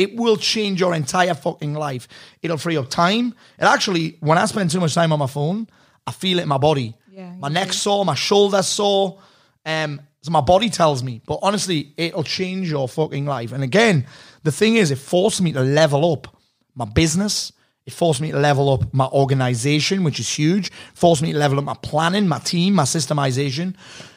It 0.00 0.16
will 0.16 0.38
change 0.38 0.80
your 0.80 0.94
entire 0.94 1.34
fucking 1.34 1.74
life. 1.74 2.08
It'll 2.40 2.56
free 2.56 2.78
up 2.78 2.88
time. 2.88 3.34
It 3.58 3.64
actually, 3.64 4.16
when 4.20 4.38
I 4.38 4.46
spend 4.46 4.70
too 4.70 4.80
much 4.80 4.94
time 4.94 5.12
on 5.12 5.18
my 5.18 5.26
phone, 5.26 5.68
I 6.06 6.12
feel 6.12 6.38
it 6.38 6.44
in 6.44 6.48
my 6.48 6.56
body. 6.56 6.94
Yeah, 7.12 7.34
my 7.36 7.48
neck 7.48 7.74
sore, 7.74 8.02
my 8.06 8.14
shoulder's 8.14 8.66
sore. 8.66 9.18
Um, 9.66 10.00
so 10.22 10.30
my 10.30 10.40
body 10.40 10.70
tells 10.70 11.02
me. 11.02 11.20
But 11.26 11.40
honestly, 11.42 11.92
it'll 11.98 12.24
change 12.24 12.70
your 12.70 12.88
fucking 12.88 13.26
life. 13.26 13.52
And 13.52 13.62
again, 13.62 14.06
the 14.42 14.50
thing 14.50 14.76
is, 14.76 14.90
it 14.90 14.96
forced 14.96 15.42
me 15.42 15.52
to 15.52 15.60
level 15.60 16.10
up 16.10 16.34
my 16.74 16.86
business. 16.86 17.52
It 17.84 17.92
forced 17.92 18.22
me 18.22 18.30
to 18.30 18.38
level 18.38 18.72
up 18.72 18.94
my 18.94 19.06
organization, 19.06 20.02
which 20.02 20.18
is 20.18 20.30
huge. 20.30 20.72
Forced 20.94 21.20
me 21.20 21.32
to 21.32 21.38
level 21.38 21.58
up 21.58 21.64
my 21.64 21.76
planning, 21.82 22.26
my 22.26 22.38
team, 22.38 22.72
my 22.72 22.84
systemization. 22.84 23.74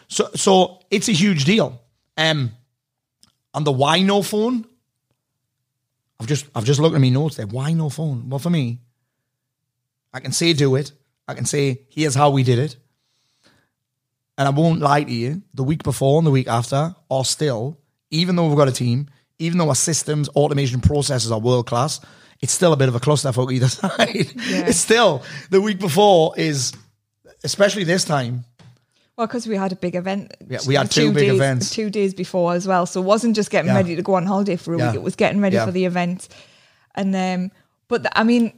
So, 0.07 0.29
so 0.33 0.79
it's 0.89 1.09
a 1.09 1.13
huge 1.13 1.43
deal. 1.43 1.81
Um, 2.15 2.51
and 3.53 3.67
the 3.67 3.71
why 3.73 4.01
no 4.01 4.21
phone, 4.21 4.65
I've 6.23 6.29
just 6.29 6.45
I've 6.55 6.63
just 6.63 6.79
looked 6.79 6.95
at 6.95 7.01
my 7.01 7.09
notes 7.09 7.35
there. 7.35 7.45
Why 7.45 7.73
no 7.73 7.89
phone? 7.89 8.29
Well, 8.29 8.39
for 8.39 8.49
me, 8.49 8.79
I 10.13 10.21
can 10.21 10.31
say 10.31 10.53
do 10.53 10.75
it. 10.75 10.93
I 11.27 11.33
can 11.33 11.43
say 11.43 11.81
here's 11.89 12.15
how 12.15 12.29
we 12.29 12.43
did 12.43 12.59
it. 12.59 12.77
And 14.37 14.47
I 14.47 14.51
won't 14.51 14.79
lie 14.79 15.03
to 15.03 15.11
you, 15.11 15.41
the 15.53 15.65
week 15.65 15.83
before 15.83 16.17
and 16.17 16.25
the 16.25 16.31
week 16.31 16.47
after 16.47 16.95
are 17.11 17.25
still, 17.25 17.77
even 18.09 18.37
though 18.37 18.47
we've 18.47 18.57
got 18.57 18.69
a 18.69 18.71
team, 18.71 19.09
even 19.37 19.57
though 19.57 19.67
our 19.67 19.75
systems, 19.75 20.29
automation 20.29 20.79
processes 20.79 21.29
are 21.29 21.39
world 21.39 21.67
class, 21.67 21.99
it's 22.39 22.53
still 22.53 22.71
a 22.71 22.77
bit 22.77 22.87
of 22.87 22.95
a 22.95 23.01
clusterfuck 23.01 23.51
either 23.51 23.67
side. 23.67 23.99
It's 24.15 24.79
still 24.79 25.23
the 25.49 25.59
week 25.59 25.79
before 25.79 26.33
is, 26.37 26.71
especially 27.43 27.83
this 27.83 28.05
time, 28.05 28.45
Well, 29.17 29.27
because 29.27 29.45
we 29.47 29.55
had 29.55 29.71
a 29.71 29.75
big 29.75 29.95
event. 29.95 30.33
Yeah, 30.49 30.59
we 30.67 30.73
had 30.75 30.89
two 30.89 31.11
big 31.13 31.27
days, 31.27 31.33
events. 31.35 31.69
Two 31.69 31.89
days 31.91 32.13
before 32.15 32.53
as 32.53 32.67
well. 32.67 32.85
So 32.87 32.99
it 33.01 33.05
wasn't 33.05 33.35
just 33.35 33.51
getting 33.51 33.69
Yeah. 33.69 33.75
ready 33.77 33.95
to 33.95 34.01
go 34.01 34.15
on 34.15 34.25
holiday 34.25 34.55
for 34.55 34.73
a 34.73 34.77
Yeah. 34.79 34.87
week. 34.87 34.95
It 34.95 35.03
was 35.03 35.15
getting 35.15 35.39
ready 35.39 35.57
for 35.57 35.71
the 35.71 35.85
event. 35.85 36.27
And 36.95 37.15
um, 37.15 37.51
but 37.87 38.03
the, 38.03 38.17
I 38.17 38.23
mean, 38.23 38.53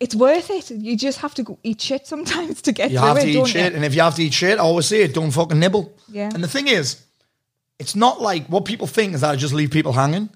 it's 0.00 0.14
worth 0.16 0.50
it. 0.50 0.70
You 0.72 0.96
just 0.96 1.18
have 1.18 1.34
to 1.34 1.42
go 1.44 1.58
eat 1.62 1.80
shit 1.80 2.06
sometimes 2.06 2.60
to 2.62 2.72
get 2.72 2.90
You 2.90 2.98
through 2.98 3.06
have 3.08 3.16
it, 3.18 3.22
to 3.22 3.28
eat 3.28 3.46
shit, 3.46 3.70
you? 3.72 3.76
and 3.76 3.84
if 3.84 3.94
you 3.94 4.00
have 4.02 4.16
to 4.16 4.22
eat 4.22 4.34
shit, 4.34 4.58
I 4.58 4.62
always 4.62 4.86
say 4.86 5.02
it. 5.02 5.14
Don't 5.14 5.30
fucking 5.30 5.58
nibble. 5.58 5.92
Yeah. 6.10 6.30
And 6.34 6.42
the 6.42 6.48
thing 6.48 6.66
is, 6.66 7.02
it's 7.78 7.94
not 7.94 8.20
like 8.20 8.46
what 8.48 8.64
people 8.64 8.88
think 8.88 9.14
is 9.14 9.20
that 9.20 9.30
I 9.30 9.36
just 9.36 9.54
leave 9.54 9.70
people 9.70 9.92
hanging. 9.92 10.28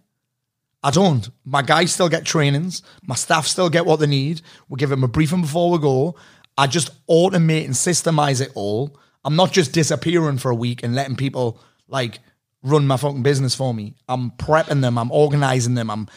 I 0.85 0.91
don't. 0.91 1.29
My 1.45 1.63
guys 1.63 1.93
still 1.93 2.09
get 2.09 2.25
trainings. 2.25 2.83
My 3.05 3.15
staff 3.17 3.47
still 3.47 3.69
get 3.71 3.87
what 3.87 3.99
they 4.01 4.07
need. 4.07 4.41
We 4.69 4.77
give 4.79 4.91
them 4.91 5.03
a 5.05 5.09
briefing 5.09 5.41
before 5.43 5.71
we 5.71 5.79
go. 5.79 6.17
I 6.59 6.67
just 6.67 6.91
automate 7.09 7.65
and 7.65 7.75
systemize 7.75 8.41
it 8.41 8.51
all. 8.55 8.97
I'm 9.25 9.37
not 9.37 9.53
just 9.53 9.73
disappearing 9.73 10.39
for 10.39 10.51
a 10.51 10.55
week 10.55 10.83
and 10.83 10.95
letting 10.95 11.17
people 11.17 11.61
like 11.89 12.21
run 12.63 12.87
my 12.87 12.97
fucking 12.97 13.23
business 13.23 13.55
for 13.55 13.75
me. 13.75 13.95
I'm 14.09 14.31
prepping 14.33 14.81
them. 14.83 14.99
I'm 14.99 15.11
organizing 15.11 15.75
them. 15.75 15.91
I'm 15.91 16.09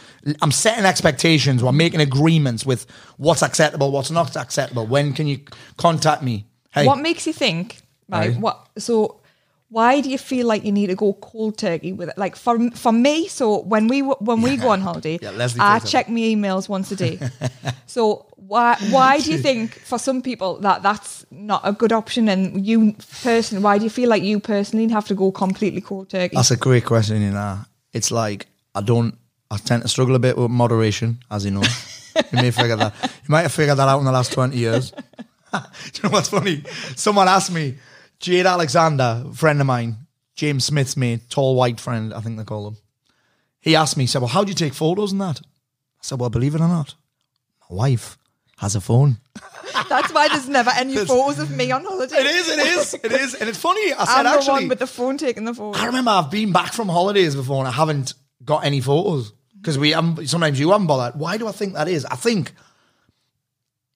I'm 0.41 0.51
setting 0.51 0.85
expectations. 0.85 1.63
We're 1.63 1.71
making 1.71 2.01
agreements 2.01 2.65
with 2.65 2.85
what's 3.17 3.41
acceptable, 3.41 3.91
what's 3.91 4.11
not 4.11 4.35
acceptable. 4.35 4.85
When 4.85 5.13
can 5.13 5.27
you 5.27 5.39
contact 5.77 6.23
me? 6.23 6.45
Hey, 6.71 6.85
What 6.85 6.99
makes 6.99 7.25
you 7.25 7.33
think? 7.33 7.81
Right. 8.09 8.35
What? 8.37 8.67
So, 8.77 9.21
why 9.69 9.99
do 10.01 10.09
you 10.09 10.17
feel 10.17 10.45
like 10.45 10.63
you 10.63 10.71
need 10.71 10.87
to 10.87 10.95
go 10.95 11.13
cold 11.13 11.57
turkey 11.57 11.91
with 11.91 12.09
it? 12.09 12.17
Like 12.17 12.35
for 12.35 12.69
for 12.71 12.91
me, 12.91 13.27
so 13.27 13.61
when 13.61 13.87
we 13.87 14.01
when 14.01 14.41
we 14.41 14.57
go 14.57 14.69
on 14.69 14.81
holiday, 14.81 15.17
Yeah, 15.21 15.47
I 15.59 15.79
check 15.79 16.07
my 16.09 16.19
emails 16.19 16.69
once 16.69 16.91
a 16.91 16.95
day. 16.95 17.19
so 17.87 18.27
why 18.47 18.77
why 18.89 19.19
do 19.19 19.31
you 19.31 19.37
think 19.47 19.73
for 19.73 19.97
some 19.97 20.21
people 20.21 20.59
that 20.59 20.83
that's 20.83 21.25
not 21.31 21.61
a 21.63 21.71
good 21.71 21.91
option? 21.91 22.29
And 22.29 22.65
you 22.65 22.95
personally, 23.23 23.63
why 23.63 23.77
do 23.77 23.83
you 23.83 23.89
feel 23.89 24.09
like 24.09 24.23
you 24.23 24.39
personally 24.39 24.87
have 24.89 25.07
to 25.07 25.15
go 25.15 25.31
completely 25.31 25.81
cold 25.81 26.09
turkey? 26.09 26.35
That's 26.35 26.51
a 26.51 26.57
great 26.57 26.85
question, 26.85 27.21
you 27.21 27.31
know. 27.31 27.59
It's 27.93 28.11
like 28.11 28.47
I 28.73 28.81
don't 28.81 29.17
I 29.51 29.57
tend 29.57 29.83
to 29.83 29.87
struggle 29.87 30.15
a 30.15 30.19
bit 30.19 30.37
with 30.37 30.51
moderation, 30.51 31.19
as 31.29 31.45
you 31.45 31.51
know. 31.51 31.63
you 32.15 32.41
may 32.41 32.51
figure 32.51 32.75
that. 32.75 32.93
You 33.03 33.29
might 33.29 33.43
have 33.43 33.53
figured 33.53 33.77
that 33.77 33.87
out 33.87 33.99
in 33.99 34.05
the 34.05 34.11
last 34.11 34.33
20 34.33 34.57
years. 34.57 34.91
Do 35.51 35.59
you 35.93 36.03
know 36.03 36.09
what's 36.09 36.29
funny? 36.29 36.63
Someone 36.95 37.27
asked 37.27 37.51
me, 37.51 37.77
Jade 38.19 38.45
Alexander, 38.45 39.23
friend 39.33 39.61
of 39.61 39.67
mine, 39.67 39.97
James 40.35 40.65
Smith's 40.65 40.97
mate, 40.97 41.29
tall 41.29 41.55
white 41.55 41.79
friend, 41.79 42.13
I 42.13 42.21
think 42.21 42.37
they 42.37 42.43
call 42.43 42.67
him. 42.67 42.77
He 43.61 43.75
asked 43.75 43.97
me, 43.97 44.03
he 44.03 44.07
said, 44.07 44.19
Well, 44.19 44.29
how 44.29 44.43
do 44.43 44.49
you 44.49 44.55
take 44.55 44.73
photos 44.73 45.11
and 45.11 45.21
that? 45.21 45.41
I 45.41 46.01
said, 46.01 46.19
Well, 46.19 46.29
believe 46.29 46.55
it 46.55 46.61
or 46.61 46.67
not, 46.67 46.95
my 47.69 47.75
wife 47.75 48.17
has 48.57 48.75
a 48.75 48.81
phone. 48.81 49.17
That's 49.89 50.13
why 50.13 50.29
there's 50.29 50.47
never 50.47 50.71
any 50.75 50.95
photos 50.95 51.39
of 51.39 51.51
me 51.51 51.71
on 51.71 51.83
holiday. 51.83 52.15
It 52.15 52.25
is, 52.25 52.49
it 52.49 52.59
is, 52.59 52.93
it 52.93 53.11
is. 53.11 53.35
And 53.35 53.49
it's 53.49 53.57
funny. 53.57 53.93
I 53.93 54.05
I'm 54.07 54.23
the 54.23 54.29
actually, 54.31 54.51
one 54.51 54.67
with 54.69 54.79
the 54.79 54.87
phone 54.87 55.17
taking 55.17 55.45
the 55.45 55.53
photo. 55.53 55.77
I 55.77 55.85
remember 55.87 56.11
I've 56.11 56.31
been 56.31 56.51
back 56.51 56.73
from 56.73 56.87
holidays 56.87 57.35
before 57.35 57.59
and 57.59 57.67
I 57.67 57.71
haven't 57.71 58.13
got 58.43 58.63
any 58.65 58.79
photos 58.79 59.33
because 59.59 59.77
we 59.77 59.91
haven't, 59.91 60.27
sometimes 60.27 60.59
you 60.59 60.71
haven't 60.71 60.87
bothered. 60.87 61.19
Why 61.19 61.37
do 61.37 61.47
I 61.47 61.51
think 61.51 61.73
that 61.73 61.87
is? 61.87 62.05
I 62.05 62.15
think 62.15 62.53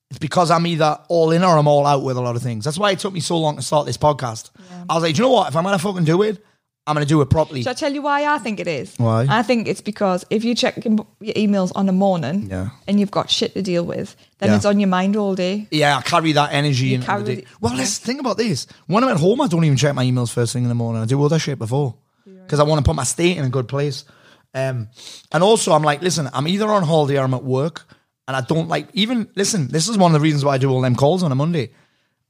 it's 0.10 0.20
because 0.20 0.52
I'm 0.52 0.66
either 0.68 1.00
all 1.08 1.32
in 1.32 1.44
or 1.44 1.58
I'm 1.58 1.68
all 1.68 1.86
out 1.86 2.04
with 2.04 2.18
a 2.18 2.22
lot 2.22 2.36
of 2.36 2.42
things. 2.42 2.66
That's 2.66 2.78
why 2.78 2.92
it 2.92 3.00
took 3.00 3.14
me 3.14 3.20
so 3.20 3.38
long 3.38 3.56
to 3.56 3.62
start 3.62 3.86
this 3.86 3.98
podcast. 3.98 4.50
I 4.90 4.96
was 4.96 5.04
like, 5.04 5.16
do 5.16 5.22
you 5.22 5.30
know 5.30 5.34
what? 5.34 5.50
If 5.50 5.56
I'm 5.56 5.64
going 5.64 5.78
to 5.78 5.84
fucking 5.84 6.04
do 6.06 6.24
it, 6.24 6.44
I'm 6.90 6.96
going 6.96 7.06
to 7.06 7.10
do 7.10 7.22
it 7.22 7.30
properly. 7.30 7.62
Shall 7.62 7.72
I 7.72 7.76
tell 7.76 7.94
you 7.94 8.02
why 8.02 8.26
I 8.26 8.40
think 8.40 8.60
it 8.60 8.68
is? 8.68 8.96
Why? 8.98 9.28
I 9.30 9.44
think 9.44 9.68
it's 9.68 9.80
because 9.82 10.26
if 10.32 10.44
you 10.44 10.56
check 10.56 10.84
your 10.84 11.06
emails 11.36 11.72
on 11.76 11.88
a 11.88 11.92
morning 11.92 12.48
Yeah. 12.50 12.70
and 12.88 13.00
you've 13.00 13.12
got 13.12 13.30
shit 13.30 13.54
to 13.54 13.62
deal 13.62 13.84
with, 13.86 14.16
then 14.40 14.50
Yeah. 14.50 14.56
it's 14.56 14.66
on 14.66 14.80
your 14.80 14.90
mind 14.90 15.16
all 15.16 15.36
day. 15.36 15.68
yeah, 15.72 15.98
I 15.98 16.02
carry 16.02 16.32
that 16.34 16.52
energy 16.52 16.94
into 16.96 17.06
carry 17.06 17.24
the 17.24 17.36
day. 17.36 17.42
the- 17.42 17.48
Well, 17.62 17.76
let's 17.76 18.00
think 18.00 18.20
about 18.20 18.38
this. 18.38 18.66
When 18.88 19.04
I'm 19.04 19.12
at 19.12 19.18
home, 19.18 19.40
I 19.42 19.48
don't 19.48 19.64
even 19.64 19.78
check 19.78 19.94
my 19.94 20.04
emails 20.04 20.32
first 20.32 20.52
thing 20.54 20.64
in 20.64 20.70
the 20.70 20.76
morning. 20.76 21.02
I 21.02 21.06
do 21.06 21.22
all 21.22 21.30
that 21.30 21.40
shit 21.40 21.60
before 21.60 21.94
because 22.26 22.60
I 22.60 22.64
want 22.64 22.84
to 22.84 22.90
put 22.90 22.96
my 22.96 23.04
state 23.04 23.38
in 23.38 23.46
a 23.46 23.50
good 23.50 23.68
place. 23.68 24.04
Um, 24.56 24.88
and 25.32 25.44
also, 25.44 25.74
I'm 25.74 25.84
like, 25.84 26.02
listen, 26.02 26.28
I'm 26.34 26.48
either 26.48 26.68
on 26.68 26.82
holiday 26.84 27.20
or 27.20 27.24
I'm 27.24 27.36
at 27.36 27.44
work, 27.44 27.86
and 28.28 28.36
I 28.36 28.42
don't 28.42 28.68
like 28.68 28.88
even 28.94 29.28
listen. 29.36 29.68
This 29.68 29.88
is 29.88 29.96
one 29.98 30.10
of 30.14 30.20
the 30.20 30.24
reasons 30.24 30.44
why 30.44 30.56
I 30.56 30.58
do 30.58 30.72
all 30.72 30.82
them 30.82 30.96
calls 30.96 31.22
on 31.22 31.32
a 31.32 31.36
Monday. 31.36 31.70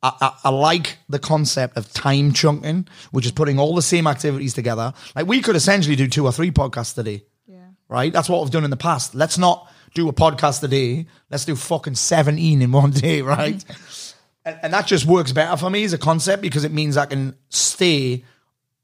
I, 0.01 0.13
I, 0.21 0.37
I 0.45 0.49
like 0.49 0.97
the 1.09 1.19
concept 1.19 1.75
of 1.77 1.91
time 1.91 2.31
chunking, 2.33 2.87
which 3.11 3.25
is 3.25 3.31
putting 3.31 3.59
all 3.59 3.75
the 3.75 3.81
same 3.81 4.07
activities 4.07 4.53
together. 4.53 4.93
Like 5.15 5.27
we 5.27 5.41
could 5.41 5.55
essentially 5.55 5.95
do 5.95 6.07
two 6.07 6.25
or 6.25 6.31
three 6.31 6.51
podcasts 6.51 6.97
a 6.97 7.03
day 7.03 7.23
Yeah. 7.47 7.57
right? 7.89 8.11
That's 8.13 8.29
what 8.29 8.41
we've 8.41 8.51
done 8.51 8.63
in 8.63 8.69
the 8.69 8.77
past. 8.77 9.13
Let's 9.15 9.37
not 9.37 9.69
do 9.93 10.07
a 10.07 10.13
podcast 10.13 10.63
a 10.63 10.67
day. 10.67 11.07
Let's 11.29 11.45
do 11.45 11.55
fucking 11.55 11.95
17 11.95 12.61
in 12.61 12.71
one 12.71 12.91
day, 12.91 13.21
right? 13.21 13.63
and, 14.45 14.59
and 14.63 14.73
that 14.73 14.87
just 14.87 15.05
works 15.05 15.31
better 15.33 15.57
for 15.57 15.69
me 15.69 15.83
as 15.83 15.93
a 15.93 15.97
concept 15.97 16.41
because 16.41 16.63
it 16.63 16.71
means 16.71 16.95
I 16.95 17.05
can 17.05 17.35
stay. 17.49 18.23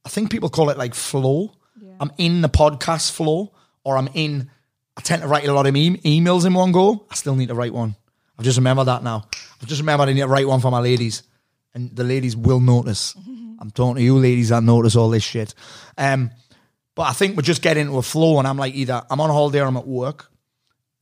I 0.03 0.09
think 0.09 0.31
people 0.31 0.49
call 0.49 0.69
it 0.69 0.77
like 0.77 0.93
flow. 0.93 1.53
I'm 1.99 2.11
in 2.17 2.41
the 2.41 2.49
podcast 2.49 3.11
flow 3.11 3.53
or 3.85 3.97
I'm 3.97 4.09
in, 4.15 4.49
I 4.97 5.01
tend 5.01 5.21
to 5.21 5.27
write 5.29 5.47
a 5.47 5.53
lot 5.53 5.65
of 5.65 5.75
e- 5.77 5.97
emails 5.97 6.45
in 6.45 6.53
one 6.53 6.73
go. 6.73 7.05
I 7.09 7.15
still 7.15 7.35
need 7.35 7.47
to 7.47 7.55
write 7.55 7.73
one. 7.73 7.95
I've 8.37 8.43
just 8.43 8.57
remembered 8.57 8.85
that 8.87 9.01
now. 9.01 9.27
I've 9.61 9.67
just 9.67 9.81
remembered 9.81 10.09
I 10.09 10.13
need 10.13 10.21
to 10.21 10.27
write 10.27 10.47
one 10.47 10.59
for 10.61 10.71
my 10.71 10.79
ladies. 10.79 11.23
And 11.73 11.93
the 11.95 12.03
ladies 12.03 12.35
will 12.35 12.59
notice. 12.59 13.15
I'm 13.59 13.71
talking 13.71 13.95
to 13.97 14.01
you 14.01 14.17
ladies 14.17 14.49
that 14.49 14.63
notice 14.63 14.95
all 14.95 15.09
this 15.09 15.23
shit. 15.23 15.53
Um, 15.97 16.31
but 16.93 17.03
I 17.03 17.13
think 17.13 17.35
we're 17.35 17.41
just 17.43 17.61
getting 17.61 17.85
into 17.87 17.97
a 17.97 18.01
flow, 18.01 18.39
and 18.39 18.47
I'm 18.47 18.57
like, 18.57 18.73
either 18.75 19.03
I'm 19.09 19.19
on 19.19 19.29
holiday 19.29 19.59
or 19.61 19.65
I'm 19.67 19.77
at 19.77 19.87
work. 19.87 20.31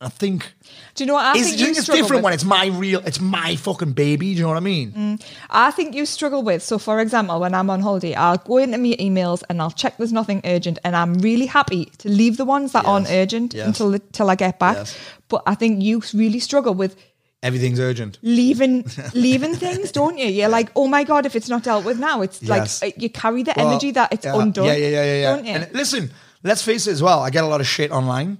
I 0.00 0.08
think, 0.08 0.52
Do 0.94 1.04
you 1.04 1.08
know 1.08 1.14
what 1.14 1.24
I 1.24 1.38
is, 1.38 1.46
think 1.48 1.60
you 1.60 1.64
think 1.66 1.78
it's 1.78 1.86
different 1.86 2.16
with? 2.16 2.24
when 2.24 2.32
it's 2.34 2.44
my 2.44 2.66
real, 2.66 3.00
it's 3.06 3.20
my 3.20 3.56
fucking 3.56 3.92
baby? 3.92 4.32
Do 4.34 4.38
you 4.38 4.42
know 4.42 4.48
what 4.48 4.56
I 4.56 4.60
mean? 4.60 4.92
Mm. 4.92 5.22
I 5.48 5.70
think 5.70 5.94
you 5.94 6.04
struggle 6.04 6.42
with. 6.42 6.62
So, 6.62 6.78
for 6.78 7.00
example, 7.00 7.38
when 7.40 7.54
I'm 7.54 7.70
on 7.70 7.80
holiday, 7.80 8.14
I'll 8.14 8.36
go 8.36 8.58
into 8.58 8.76
my 8.76 8.96
emails 9.00 9.42
and 9.48 9.62
I'll 9.62 9.70
check 9.70 9.96
there's 9.96 10.12
nothing 10.12 10.42
urgent, 10.44 10.78
and 10.84 10.94
I'm 10.96 11.14
really 11.14 11.46
happy 11.46 11.86
to 11.98 12.08
leave 12.08 12.36
the 12.36 12.44
ones 12.44 12.72
that 12.72 12.84
aren't 12.84 13.08
urgent 13.10 13.54
Yes. 13.54 13.66
until 13.68 13.94
until 13.94 14.28
I 14.30 14.34
get 14.34 14.58
back. 14.58 14.76
Yes. 14.76 14.98
But 15.28 15.42
I 15.46 15.54
think 15.54 15.82
you 15.82 16.02
really 16.12 16.40
struggle 16.40 16.74
with 16.74 16.96
Everything's 17.44 17.78
urgent. 17.78 18.18
leaving 18.22 18.84
leaving 19.14 19.54
things, 19.54 19.92
don't 19.92 20.18
you? 20.18 20.26
You're 20.26 20.48
like, 20.48 20.70
oh 20.74 20.88
my 20.88 21.04
god, 21.04 21.26
if 21.26 21.36
it's 21.36 21.48
not 21.48 21.62
dealt 21.62 21.84
with 21.84 21.98
now, 22.00 22.22
it's 22.22 22.42
Yes. 22.42 22.82
like 22.82 22.94
uh, 22.94 22.96
you 23.00 23.10
carry 23.10 23.42
the 23.44 23.52
Well, 23.56 23.68
energy 23.68 23.90
that 23.92 24.12
it's 24.12 24.24
yeah, 24.24 24.40
undone. 24.40 24.64
Yeah, 24.66 24.74
yeah, 24.76 24.88
yeah, 24.88 25.04
yeah. 25.04 25.20
yeah. 25.20 25.36
Don't 25.36 25.44
you? 25.44 25.52
And 25.52 25.72
listen, 25.74 26.10
let's 26.42 26.62
face 26.62 26.86
it 26.86 26.92
as 26.92 27.02
well. 27.02 27.20
I 27.20 27.30
get 27.30 27.44
a 27.44 27.46
lot 27.46 27.60
of 27.60 27.66
shit 27.66 27.90
online. 27.92 28.38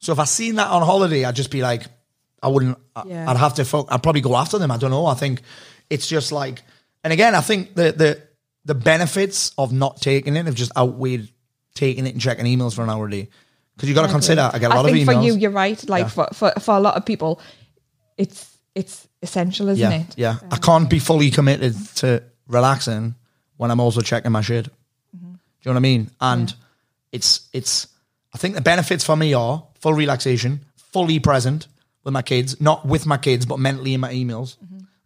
So 0.00 0.12
if 0.12 0.18
I 0.18 0.24
seen 0.24 0.56
that 0.56 0.68
on 0.68 0.82
holiday, 0.82 1.24
I'd 1.24 1.36
just 1.36 1.50
be 1.50 1.62
like, 1.62 1.84
I 2.42 2.48
wouldn't. 2.48 2.76
Yeah. 3.06 3.30
I'd 3.30 3.36
have 3.38 3.54
to. 3.54 3.64
Fo- 3.64 3.86
I'd 3.88 4.02
probably 4.02 4.20
go 4.20 4.36
after 4.36 4.58
them. 4.58 4.70
I 4.70 4.76
don't 4.76 4.90
know. 4.90 5.06
I 5.06 5.14
think 5.14 5.40
it's 5.88 6.06
just 6.06 6.30
like, 6.32 6.62
and 7.02 7.12
again, 7.12 7.34
I 7.34 7.40
think 7.40 7.74
the 7.74 7.92
the 7.92 8.22
the 8.66 8.74
benefits 8.74 9.52
of 9.56 9.72
not 9.72 10.00
taking 10.00 10.36
it 10.36 10.46
have 10.46 10.54
just 10.54 10.76
outweighed 10.76 11.28
taking 11.74 12.06
it 12.06 12.12
and 12.14 12.20
checking 12.20 12.46
emails 12.46 12.74
for 12.74 12.82
an 12.82 12.90
hour 12.90 13.06
a 13.06 13.10
day. 13.10 13.28
Because 13.76 13.88
you 13.88 13.94
got 13.94 14.06
to 14.06 14.12
consider, 14.12 14.48
I 14.52 14.58
get 14.58 14.70
a 14.70 14.74
lot 14.74 14.86
I 14.86 14.92
think 14.92 15.08
of 15.08 15.14
emails. 15.14 15.20
for 15.20 15.26
you, 15.26 15.34
you're 15.36 15.50
right. 15.50 15.88
Like 15.88 16.04
Yeah. 16.04 16.08
for, 16.08 16.28
for 16.32 16.52
for 16.60 16.74
a 16.76 16.80
lot 16.80 16.96
of 16.96 17.04
people, 17.06 17.40
it's 18.16 18.56
it's 18.74 19.06
essential, 19.22 19.68
isn't 19.68 19.90
yeah, 19.90 20.00
it? 20.00 20.14
yeah. 20.16 20.36
I 20.50 20.56
can't 20.56 20.90
be 20.90 20.98
fully 20.98 21.30
committed 21.30 21.74
to 21.96 22.22
relaxing 22.48 23.14
when 23.56 23.70
I'm 23.70 23.80
also 23.80 24.00
checking 24.00 24.32
my 24.32 24.40
shit. 24.40 24.66
Mm-hmm. 25.16 25.32
Do 25.32 25.38
you 25.62 25.70
know 25.70 25.72
what 25.72 25.76
I 25.76 25.80
mean? 25.80 26.10
And 26.20 26.54
it's 27.12 27.48
it's. 27.52 27.88
I 28.32 28.38
think 28.38 28.56
the 28.56 28.60
benefits 28.60 29.04
for 29.04 29.16
me 29.16 29.32
are 29.32 29.64
full 29.78 29.94
relaxation, 29.94 30.64
fully 30.76 31.20
present 31.20 31.68
with 32.02 32.12
my 32.12 32.22
kids, 32.22 32.60
not 32.60 32.84
with 32.84 33.06
my 33.06 33.16
kids, 33.16 33.46
but 33.46 33.60
mentally 33.60 33.94
in 33.94 34.00
my 34.00 34.12
emails, 34.12 34.56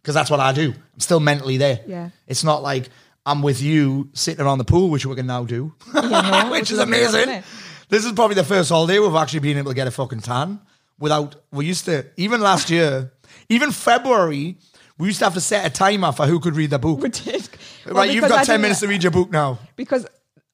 because 0.01 0.15
that's 0.15 0.31
what 0.31 0.39
I 0.39 0.51
do. 0.51 0.71
I'm 0.71 0.99
still 0.99 1.19
mentally 1.19 1.57
there. 1.57 1.77
Mm-hmm. 1.77 1.91
Yeah. 1.91 2.09
It's 2.27 2.43
not 2.43 2.63
like 2.63 2.89
I'm 3.25 3.43
with 3.43 3.61
you 3.61 4.09
sitting 4.13 4.43
around 4.43 4.57
the 4.57 4.63
pool, 4.63 4.89
which 4.89 5.05
we 5.05 5.15
can 5.15 5.27
now 5.27 5.43
do, 5.43 5.75
no, 5.93 6.01
which 6.51 6.61
which 6.61 6.71
is 6.71 6.71
is 6.71 6.79
amazing, 6.79 7.23
amazing. 7.23 7.43
This 7.87 8.05
is 8.05 8.13
probably 8.13 8.35
the 8.35 8.43
first 8.43 8.69
holiday 8.69 8.97
we've 8.99 9.13
actually 9.15 9.39
been 9.39 9.57
able 9.57 9.71
to 9.71 9.75
get 9.75 9.87
a 9.87 9.91
fucking 9.91 10.21
tan 10.21 10.59
without. 10.99 11.35
We 11.51 11.65
used 11.65 11.85
to 11.85 12.05
even 12.17 12.41
last 12.41 12.69
year, 12.69 13.11
even 13.49 13.71
February, 13.71 14.57
we 14.97 15.07
used 15.07 15.19
to 15.19 15.25
have 15.25 15.33
to 15.33 15.41
set 15.41 15.65
a 15.65 15.69
timer 15.69 16.11
for 16.11 16.25
who 16.25 16.39
could 16.39 16.55
read 16.55 16.69
the 16.69 16.79
book. 16.79 17.01
We 17.01 17.09
did. 17.09 17.49
Well, 17.85 17.95
right, 17.95 18.11
you've 18.11 18.23
because 18.23 18.31
I 18.31 18.39
got 18.41 18.45
ten 18.45 18.61
minutes 18.61 18.81
to 18.81 18.87
read 18.87 19.03
your 19.03 19.11
book 19.11 19.31
now. 19.31 19.59
because 19.75 20.05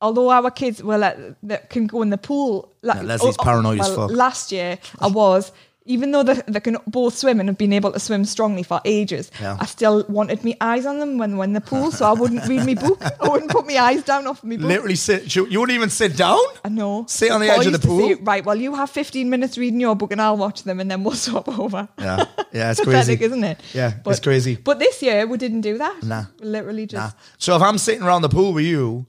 although 0.02 0.30
our 0.30 0.52
kids 0.52 0.84
were 0.84 0.98
like, 0.98 1.18
that 1.44 1.70
can 1.70 1.88
go 1.88 2.02
in 2.02 2.10
the 2.10 2.18
pool, 2.18 2.72
like, 2.82 2.98
Yeah, 2.98 3.04
Leslie's 3.04 3.36
oh, 3.40 3.42
oh, 3.42 3.44
paranoid 3.44 3.80
as 3.80 3.88
well, 3.90 4.08
fuck. 4.08 4.16
Last 4.16 4.52
year, 4.52 4.78
I 5.00 5.08
was. 5.08 5.52
Even 5.88 6.10
though 6.10 6.24
they, 6.24 6.42
they 6.48 6.60
can 6.60 6.78
both 6.88 7.16
swim 7.16 7.40
and 7.40 7.48
have 7.48 7.60
been 7.60 7.72
able 7.72 7.92
to 7.92 8.00
swim 8.00 8.26
strongly 8.26 8.64
for 8.64 8.82
ages, 8.86 9.30
Yeah. 9.40 9.56
I 9.60 9.66
still 9.68 10.04
wanted 10.10 10.44
my 10.44 10.58
eyes 10.60 10.84
on 10.88 11.00
them 11.00 11.20
when 11.20 11.38
when 11.38 11.54
the 11.54 11.62
pool, 11.62 11.92
so 11.92 12.06
I 12.08 12.14
wouldn't 12.14 12.48
read 12.48 12.66
my 12.66 12.74
book. 12.74 13.00
I 13.22 13.30
wouldn't 13.30 13.52
put 13.52 13.68
my 13.68 13.78
eyes 13.78 14.02
down 14.04 14.26
off 14.26 14.44
my 14.44 14.58
book. 14.58 14.66
Literally 14.66 14.96
sit. 14.96 15.36
You 15.36 15.44
wouldn't 15.44 15.76
even 15.76 15.92
sit 15.92 16.18
down. 16.18 16.40
I 16.64 16.70
know. 16.70 17.06
Sit 17.08 17.30
on 17.32 17.40
the 17.42 17.48
Paul 17.50 17.60
edge 17.60 17.68
of 17.68 17.74
the 17.74 17.88
pool. 17.88 18.00
say, 18.10 18.14
right, 18.16 18.44
well, 18.44 18.56
you 18.56 18.74
have 18.74 18.90
15 18.90 19.30
minutes 19.30 19.58
reading 19.60 19.80
your 19.80 19.96
book 19.96 20.12
and 20.12 20.20
I'll 20.20 20.38
watch 20.38 20.64
them 20.64 20.80
and 20.80 20.90
then 20.90 21.04
we'll 21.04 21.14
swap 21.28 21.48
over. 21.48 21.88
Yeah, 22.00 22.26
yeah, 22.52 22.72
it's 22.72 22.80
Pathetic, 22.80 23.20
crazy. 23.20 23.26
isn't 23.26 23.44
it? 23.44 23.62
Yeah, 23.74 23.94
it's 24.08 24.20
crazy. 24.20 24.56
But 24.56 24.80
this 24.80 25.02
year, 25.04 25.28
we 25.28 25.38
didn't 25.38 25.62
do 25.62 25.78
that. 25.78 26.02
Nah. 26.04 26.24
We 26.40 26.48
literally 26.48 26.88
Nah. 26.92 27.12
So 27.38 27.56
if 27.56 27.62
I'm 27.62 27.78
sitting 27.78 28.02
around 28.04 28.24
the 28.24 28.30
pool 28.30 28.54
with 28.54 28.66
you, 28.66 29.06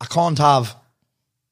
I 0.00 0.06
can't 0.06 0.38
have 0.38 0.76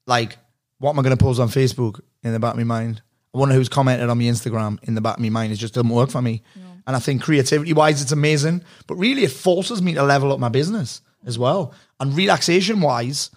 like 0.07 0.37
what 0.79 0.91
am 0.91 0.99
I 0.99 1.01
going 1.03 1.15
to 1.17 1.21
post 1.23 1.39
on 1.39 1.49
Facebook 1.49 1.99
in 2.23 2.31
the 2.33 2.39
back 2.39 2.51
of 2.53 2.57
my 2.57 2.63
mind. 2.63 3.01
I 3.33 3.37
wonder 3.37 3.55
who's 3.55 3.69
commented 3.69 4.09
on 4.09 4.17
my 4.17 4.25
Instagram 4.25 4.77
in 4.83 4.95
the 4.95 5.01
back 5.01 5.17
of 5.17 5.23
my 5.23 5.29
mind. 5.29 5.53
It 5.53 5.57
just 5.57 5.73
doesn't 5.73 5.89
work 5.89 6.09
for 6.09 6.21
me. 6.21 6.43
And 6.87 6.95
I 6.95 6.99
think 6.99 7.21
creativity 7.21 7.73
wise, 7.73 8.01
it's 8.01 8.11
amazing, 8.11 8.63
but 8.87 8.95
really 8.95 9.23
it 9.23 9.31
forces 9.31 9.81
me 9.81 9.93
to 9.93 10.03
level 10.03 10.31
up 10.31 10.39
my 10.39 10.49
business 10.49 11.01
as 11.25 11.37
well. 11.37 11.73
And 11.99 12.15
relaxation 12.15 12.81
wise, 12.81 13.29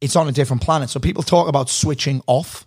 it's 0.00 0.16
on 0.16 0.28
a 0.28 0.32
different 0.32 0.62
planet. 0.62 0.90
So 0.90 1.00
people 1.00 1.22
talk 1.22 1.48
about 1.48 1.70
switching 1.70 2.22
off. 2.26 2.66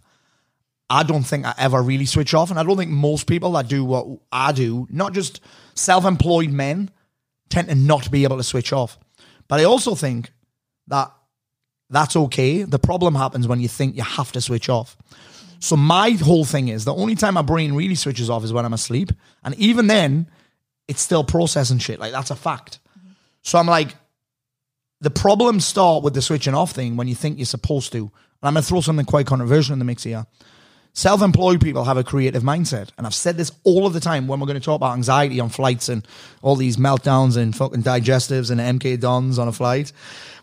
I 0.90 1.04
don't 1.04 1.24
think 1.24 1.46
I 1.46 1.54
ever 1.58 1.82
really 1.82 2.06
switch 2.06 2.34
off. 2.34 2.50
And 2.50 2.60
I 2.60 2.64
don't 2.64 2.78
think 2.78 2.92
most 2.92 3.28
people 3.28 3.52
that 3.54 3.68
do 3.68 3.86
what 3.86 4.08
I 4.32 4.52
do, 4.52 4.88
not 4.90 5.14
just 5.14 5.42
self 5.76 6.06
employed 6.06 6.50
men, 6.50 6.90
tend 7.50 7.70
to 7.70 7.76
not 7.76 8.10
be 8.12 8.24
able 8.24 8.38
to 8.38 8.44
switch 8.44 8.74
off. 8.74 8.98
But 9.48 9.60
I 9.60 9.66
also 9.66 9.96
think 9.96 10.32
that 10.88 11.12
that's 11.90 12.16
okay. 12.16 12.64
The 12.64 12.80
problem 12.80 13.16
happens 13.16 13.48
when 13.48 13.60
you 13.60 13.68
think 13.68 13.96
you 13.96 14.04
have 14.04 14.32
to 14.32 14.42
switch 14.42 14.70
off. 14.70 14.98
So 15.65 15.75
my 15.75 16.12
whole 16.12 16.45
thing 16.45 16.67
is 16.67 16.86
the 16.86 16.93
only 16.93 17.15
time 17.15 17.34
my 17.34 17.41
brain 17.41 17.73
really 17.73 17.95
switches 17.95 18.30
off 18.30 18.43
is 18.43 18.54
when 18.54 18.65
I'm 18.65 18.73
asleep. 18.73 19.12
And 19.43 19.56
even 19.56 19.88
then, 19.88 20.30
it's 20.88 21.01
still 21.01 21.23
processing 21.23 21.80
shit. 21.80 21.99
Like 21.99 22.12
that's 22.12 22.30
a 22.30 22.36
fact. 22.36 22.78
So 23.41 23.58
I'm 23.58 23.65
like, 23.65 23.95
the 25.01 25.10
problems 25.10 25.65
start 25.65 26.04
with 26.04 26.13
the 26.13 26.21
switching 26.21 26.54
off 26.54 26.73
thing 26.73 26.97
when 26.97 27.08
you 27.08 27.15
think 27.15 27.39
you're 27.39 27.47
supposed 27.47 27.91
to. 27.93 27.97
And 27.97 28.12
I'm 28.43 28.54
to 28.54 28.62
throw 28.62 28.80
something 28.80 29.08
quite 29.08 29.25
controversial 29.25 29.73
in 29.73 29.80
the 29.80 29.86
mix 29.86 30.04
here. 30.04 30.28
Self 30.93 31.23
employed 31.23 31.62
people 31.62 31.84
have 31.84 31.97
a 31.97 32.04
creative 32.04 32.43
mindset. 32.43 32.91
And 32.99 33.08
I've 33.08 33.15
said 33.15 33.36
this 33.36 33.51
all 33.63 33.88
of 33.88 33.93
the 33.93 33.99
time 33.99 34.28
when 34.28 34.39
we're 34.39 34.45
going 34.45 34.60
to 34.60 34.63
talk 34.63 34.75
about 34.75 34.93
anxiety 34.93 35.39
on 35.39 35.49
flights 35.49 35.89
and 35.89 36.08
all 36.43 36.56
these 36.56 36.78
meltdowns 36.78 37.38
and 37.38 37.56
fucking 37.56 37.82
digestives 37.82 38.51
and 38.51 38.80
MK 38.80 38.99
Dons 38.99 39.39
on 39.39 39.47
a 39.47 39.51
flight. 39.51 39.91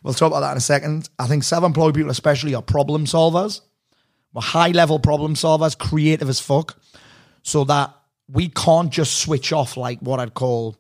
We'll 0.03 0.15
talk 0.15 0.33
about 0.33 0.41
that 0.41 0.51
in 0.51 0.57
a 0.59 0.61
second. 0.61 1.09
I 1.17 1.29
think 1.29 1.45
self 1.45 1.63
employed 1.63 1.95
people, 1.95 2.11
especially, 2.11 2.57
are 2.57 2.63
problem 2.63 3.05
solvers. 3.05 3.61
We're 4.35 4.43
high 4.43 4.71
level 4.71 4.99
problem 4.99 5.35
solvers, 5.35 5.77
creative 5.77 6.29
as 6.29 6.41
fuck. 6.41 6.77
So 7.43 7.65
that 7.65 7.95
we 8.29 8.49
can't 8.49 8.91
just 8.91 9.19
switch 9.19 9.53
off 9.53 9.77
like 9.77 9.99
what 10.01 10.21
I'd 10.21 10.33
call, 10.35 10.77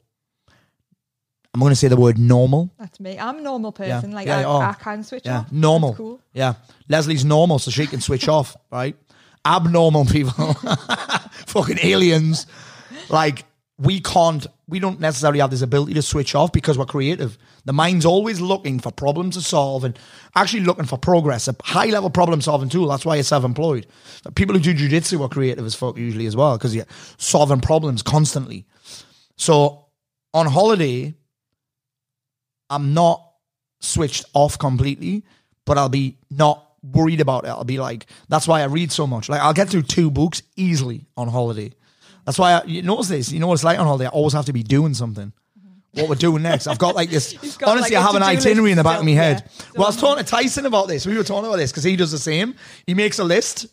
I'm 1.54 1.60
going 1.60 1.70
to 1.72 1.76
say 1.76 1.88
the 1.88 1.96
word 1.96 2.18
normal. 2.18 2.70
That's 2.78 2.98
me. 3.00 3.18
I'm 3.18 3.38
a 3.38 3.42
normal 3.42 3.72
person. 3.72 4.10
Yeah. 4.10 4.16
Like, 4.16 4.26
Yeah, 4.26 4.38
I, 4.38 4.44
are. 4.44 4.62
I 4.70 4.72
can 4.74 5.04
switch 5.04 5.26
Yeah, 5.26 5.40
off. 5.40 5.52
normal. 5.52 5.94
Cool. 5.94 6.20
Yeah, 6.32 6.54
Leslie's 6.88 7.24
normal, 7.24 7.58
so 7.58 7.70
she 7.70 7.86
can 7.86 8.00
switch 8.00 8.26
off, 8.28 8.56
right? 8.72 8.96
abnormal 9.44 10.04
people, 10.04 10.54
fucking 11.46 11.78
aliens. 11.82 12.46
Like 13.08 13.44
we 13.76 14.00
can't, 14.00 14.46
we 14.72 14.78
don't 14.78 15.00
necessarily 15.00 15.38
have 15.38 15.50
this 15.50 15.60
ability 15.60 15.92
to 15.92 16.00
switch 16.00 16.34
off 16.34 16.50
because 16.50 16.78
we're 16.78 16.86
creative. 16.86 17.36
The 17.66 17.74
mind's 17.74 18.06
always 18.06 18.40
looking 18.40 18.80
for 18.80 18.90
problems 18.90 19.36
to 19.36 19.42
solve 19.42 19.84
and 19.84 19.98
actually 20.34 20.62
looking 20.62 20.86
for 20.86 20.96
progress. 20.96 21.46
A 21.46 21.54
high 21.62 21.86
level 21.86 22.08
problem 22.08 22.40
solving 22.40 22.70
tool. 22.70 22.88
That's 22.88 23.04
why 23.04 23.16
you're 23.16 23.22
self 23.22 23.44
employed. 23.44 23.86
People 24.34 24.56
who 24.56 24.62
do 24.62 24.74
jujitsu 24.74 25.20
are 25.20 25.28
creative 25.28 25.66
as 25.66 25.74
fuck 25.74 25.98
usually 25.98 26.24
as 26.24 26.34
well 26.34 26.56
because 26.56 26.74
you're 26.74 26.86
solving 27.18 27.60
problems 27.60 28.02
constantly. 28.02 28.64
So 29.36 29.88
on 30.32 30.46
holiday, 30.46 31.14
I'm 32.70 32.94
not 32.94 33.22
switched 33.80 34.24
off 34.32 34.58
completely, 34.58 35.22
but 35.66 35.76
I'll 35.76 35.90
be 35.90 36.16
not 36.30 36.66
worried 36.82 37.20
about 37.20 37.44
it. 37.44 37.48
I'll 37.48 37.64
be 37.64 37.78
like, 37.78 38.06
that's 38.30 38.48
why 38.48 38.62
I 38.62 38.64
read 38.64 38.90
so 38.90 39.06
much. 39.06 39.28
Like 39.28 39.42
I'll 39.42 39.52
get 39.52 39.68
through 39.68 39.82
two 39.82 40.10
books 40.10 40.42
easily 40.56 41.04
on 41.14 41.28
holiday. 41.28 41.72
That's 42.24 42.38
why 42.38 42.52
I, 42.54 42.64
you 42.64 42.82
notice 42.82 43.08
this. 43.08 43.32
You 43.32 43.40
know 43.40 43.46
what 43.48 43.54
it's 43.54 43.64
like 43.64 43.78
on 43.78 43.86
holiday. 43.86 44.06
I 44.06 44.10
always 44.10 44.32
have 44.32 44.46
to 44.46 44.52
be 44.52 44.62
doing 44.62 44.94
something. 44.94 45.32
What 45.94 46.08
we're 46.08 46.14
doing 46.14 46.42
next. 46.42 46.68
I've 46.68 46.78
got 46.78 46.94
like 46.94 47.10
this. 47.10 47.34
Honestly, 47.62 47.94
like, 47.94 47.94
I 47.94 48.00
have 48.00 48.14
an 48.14 48.22
itinerary 48.22 48.70
in 48.70 48.78
the 48.78 48.84
back 48.84 49.00
of 49.00 49.04
my 49.04 49.10
head. 49.10 49.42
yeah. 49.46 49.62
Well, 49.74 49.84
I 49.84 49.88
was 49.90 49.96
talking 49.98 50.24
to 50.24 50.30
Tyson 50.30 50.64
about 50.64 50.88
this. 50.88 51.04
We 51.04 51.16
were 51.18 51.24
talking 51.24 51.46
about 51.46 51.56
this 51.58 51.70
because 51.70 51.84
he 51.84 51.96
does 51.96 52.10
the 52.12 52.18
same. 52.18 52.54
He 52.86 52.94
makes 52.94 53.18
a 53.18 53.24
list, 53.24 53.66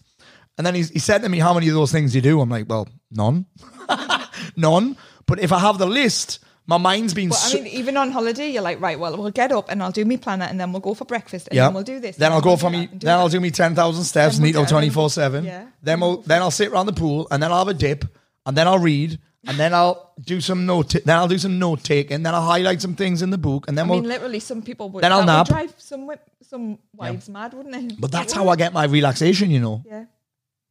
and 0.58 0.68
then 0.68 0.76
he 0.76 0.84
said 0.84 1.22
to 1.22 1.30
me, 1.30 1.40
"How 1.40 1.54
many 1.54 1.70
of 1.70 1.76
those 1.76 1.92
things 1.94 2.12
do 2.12 2.18
you 2.18 2.22
do?" 2.22 2.42
I'm 2.42 2.50
like, 2.50 2.68
"Well, 2.68 2.90
none, 3.10 3.46
none." 4.58 4.98
But 5.26 5.40
if 5.40 5.52
I 5.54 5.60
have 5.60 5.78
the 5.78 5.86
list, 5.86 6.40
my 6.66 6.78
mind's 6.78 7.14
been. 7.14 7.32
I 7.34 7.54
mean, 7.54 7.68
even 7.68 7.98
on 7.98 8.12
holiday, 8.12 8.50
you're 8.50 8.64
like, 8.64 8.82
right, 8.82 9.00
well, 9.00 9.16
we'll 9.18 9.32
get 9.32 9.52
up 9.52 9.70
and 9.72 9.82
I'll 9.82 9.92
do 9.92 10.04
me 10.06 10.18
planner 10.18 10.46
and 10.46 10.60
then 10.60 10.72
we'll 10.72 10.82
go 10.82 10.94
for 10.94 11.06
breakfast 11.06 11.48
and 11.48 11.56
Yeah. 11.56 11.66
then 11.66 11.74
we'll 11.76 11.84
do 11.84 12.00
this. 12.00 12.16
Then 12.18 12.28
and 12.28 12.34
I'll 12.36 12.42
go 12.42 12.58
for 12.58 12.70
me. 12.70 12.88
that 12.88 13.00
Then 13.00 13.18
I'll 13.18 13.30
do 13.30 13.40
me 13.40 13.52
ten 13.52 13.76
thousand 13.76 14.04
steps, 14.04 14.38
Then 14.40 14.44
we'll 14.52 14.64
neato 14.64 14.68
do- 14.68 14.72
twenty 14.72 14.90
four 14.90 15.10
seven. 15.10 15.46
Yeah. 15.46 15.68
Then 15.84 16.00
we'll 16.00 16.18
then 16.24 16.42
I'll 16.42 16.52
sit 16.52 16.70
around 16.70 16.88
the 16.88 16.94
pool, 16.94 17.28
and 17.32 17.42
then 17.42 17.52
I'll 17.52 17.60
have 17.60 17.68
a 17.70 17.74
dip, 17.74 18.06
and 18.46 18.56
then 18.58 18.68
I'll 18.68 18.80
read, 18.80 19.20
and 19.48 19.58
then 19.58 19.74
I'll 19.74 20.14
do 20.24 20.42
some 20.42 20.66
note. 20.66 20.90
Then 21.06 21.18
I'll 21.18 21.28
do 21.28 21.38
some 21.38 21.60
note 21.60 21.84
taking. 21.84 22.24
Then 22.24 22.34
I'll 22.36 22.46
highlight 22.46 22.82
some 22.82 22.96
things 22.96 23.22
in 23.22 23.30
the 23.30 23.38
book, 23.38 23.66
and 23.68 23.78
then 23.78 23.86
I 23.86 23.90
we'll. 23.90 24.00
mean, 24.02 24.10
literally, 24.10 24.40
some 24.40 24.62
people 24.62 24.90
would. 24.90 25.04
Then 25.04 25.12
I'll 25.12 25.20
that 25.20 25.26
nap. 25.26 25.48
Would 25.48 25.54
drive 25.54 25.74
some 25.78 26.02
wi- 26.02 26.20
some 26.42 26.80
wives 26.96 27.30
mad, 27.30 27.54
wouldn't 27.54 27.76
it? 27.92 28.00
but 28.02 28.12
that's 28.12 28.34
how 28.34 28.48
I 28.50 28.56
get 28.56 28.74
my 28.74 28.86
relaxation. 28.86 29.50
You 29.52 29.60
know, 29.60 29.84
Yeah. 29.86 30.06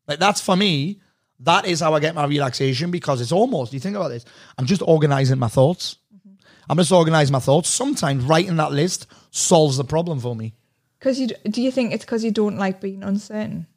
like 0.06 0.18
that's 0.18 0.40
for 0.40 0.56
me. 0.56 1.00
That 1.40 1.66
is 1.66 1.78
how 1.78 1.94
I 1.94 2.00
get 2.00 2.16
my 2.16 2.24
relaxation 2.24 2.90
because 2.90 3.20
it's 3.20 3.30
almost. 3.30 3.72
You 3.72 3.78
think 3.78 3.94
about 3.94 4.08
this. 4.08 4.24
I'm 4.58 4.66
just 4.66 4.82
organizing 4.82 5.38
my 5.38 5.46
thoughts. 5.46 5.96
Mm-hmm. 6.12 6.34
I'm 6.68 6.76
just 6.78 6.90
organizing 6.90 7.32
my 7.32 7.38
thoughts. 7.38 7.68
Sometimes 7.68 8.24
writing 8.24 8.56
that 8.56 8.72
list 8.72 9.06
solves 9.30 9.76
the 9.76 9.84
problem 9.84 10.18
for 10.18 10.34
me. 10.34 10.54
Because 10.98 11.20
you 11.20 11.28
d- 11.28 11.36
do 11.48 11.62
you 11.62 11.70
think 11.70 11.92
it's 11.92 12.04
because 12.04 12.24
you 12.24 12.32
don't 12.32 12.56
like 12.58 12.80
being 12.80 13.04
uncertain? 13.04 13.68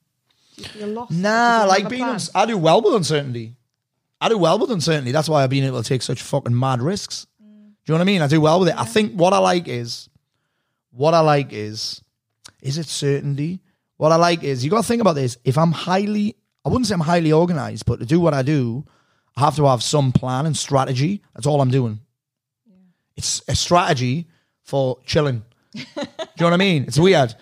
Do 0.56 0.64
you 0.64 0.68
feel 0.70 0.88
lost? 0.88 1.12
Nah, 1.12 1.54
you 1.54 1.60
don't 1.60 1.68
like 1.68 1.78
have 1.84 1.86
a 1.86 1.90
being. 1.92 2.00
plan? 2.02 2.14
Uns- 2.14 2.30
I 2.34 2.46
do 2.48 2.58
well 2.58 2.82
with 2.82 2.96
uncertainty. 2.96 3.56
I 4.22 4.30
do 4.30 4.38
well 4.38 4.60
with 4.60 4.70
uncertainty. 4.70 5.12
That's 5.12 5.28
why 5.28 5.44
I've 5.44 5.50
been 5.50 5.64
able 5.64 5.82
to 5.82 5.90
take 5.90 6.04
such 6.04 6.22
fucking 6.22 6.58
mad 6.58 6.82
risks. 6.82 7.26
Mm. 7.44 7.48
Do 7.48 7.48
you 7.48 7.94
know 7.94 7.96
what 7.96 8.02
I 8.02 8.06
mean? 8.06 8.22
I 8.22 8.28
do 8.28 8.40
well 8.40 8.60
with 8.60 8.70
it. 8.70 8.76
I 8.78 8.86
think 8.86 9.14
what 9.14 9.34
I 9.34 9.40
like 9.40 9.68
is, 9.68 10.10
what 10.92 11.16
I 11.16 11.22
like 11.22 11.52
is, 11.52 12.04
is 12.62 12.78
it 12.78 12.86
certainty? 12.86 13.62
What 13.98 14.12
I 14.12 14.18
like 14.18 14.44
is, 14.44 14.64
you 14.64 14.70
got 14.70 14.84
to 14.84 14.88
think 14.88 15.02
about 15.02 15.16
this. 15.16 15.38
If 15.44 15.58
I'm 15.58 15.72
highly, 15.72 16.36
I 16.64 16.70
wouldn't 16.70 16.86
say 16.86 16.94
I'm 16.94 17.00
highly 17.00 17.32
organized, 17.32 17.86
but 17.88 18.00
to 18.00 18.06
do 18.06 18.20
what 18.20 18.36
I 18.36 18.44
do, 18.44 18.86
I 19.36 19.42
have 19.42 19.56
to 19.56 19.66
have 19.66 19.82
some 19.82 20.12
plan 20.12 20.46
and 20.46 20.56
strategy. 20.56 21.24
That's 21.34 21.48
all 21.48 21.60
I'm 21.60 21.72
doing. 21.72 22.00
It's 23.18 23.42
a 23.48 23.56
strategy 23.56 24.28
for 24.62 25.00
chilling. 25.06 25.44
do 25.74 25.82
you 25.82 26.06
know 26.40 26.46
what 26.46 26.54
I 26.54 26.58
mean? 26.58 26.84
It's 26.84 27.00
weird. 27.00 27.34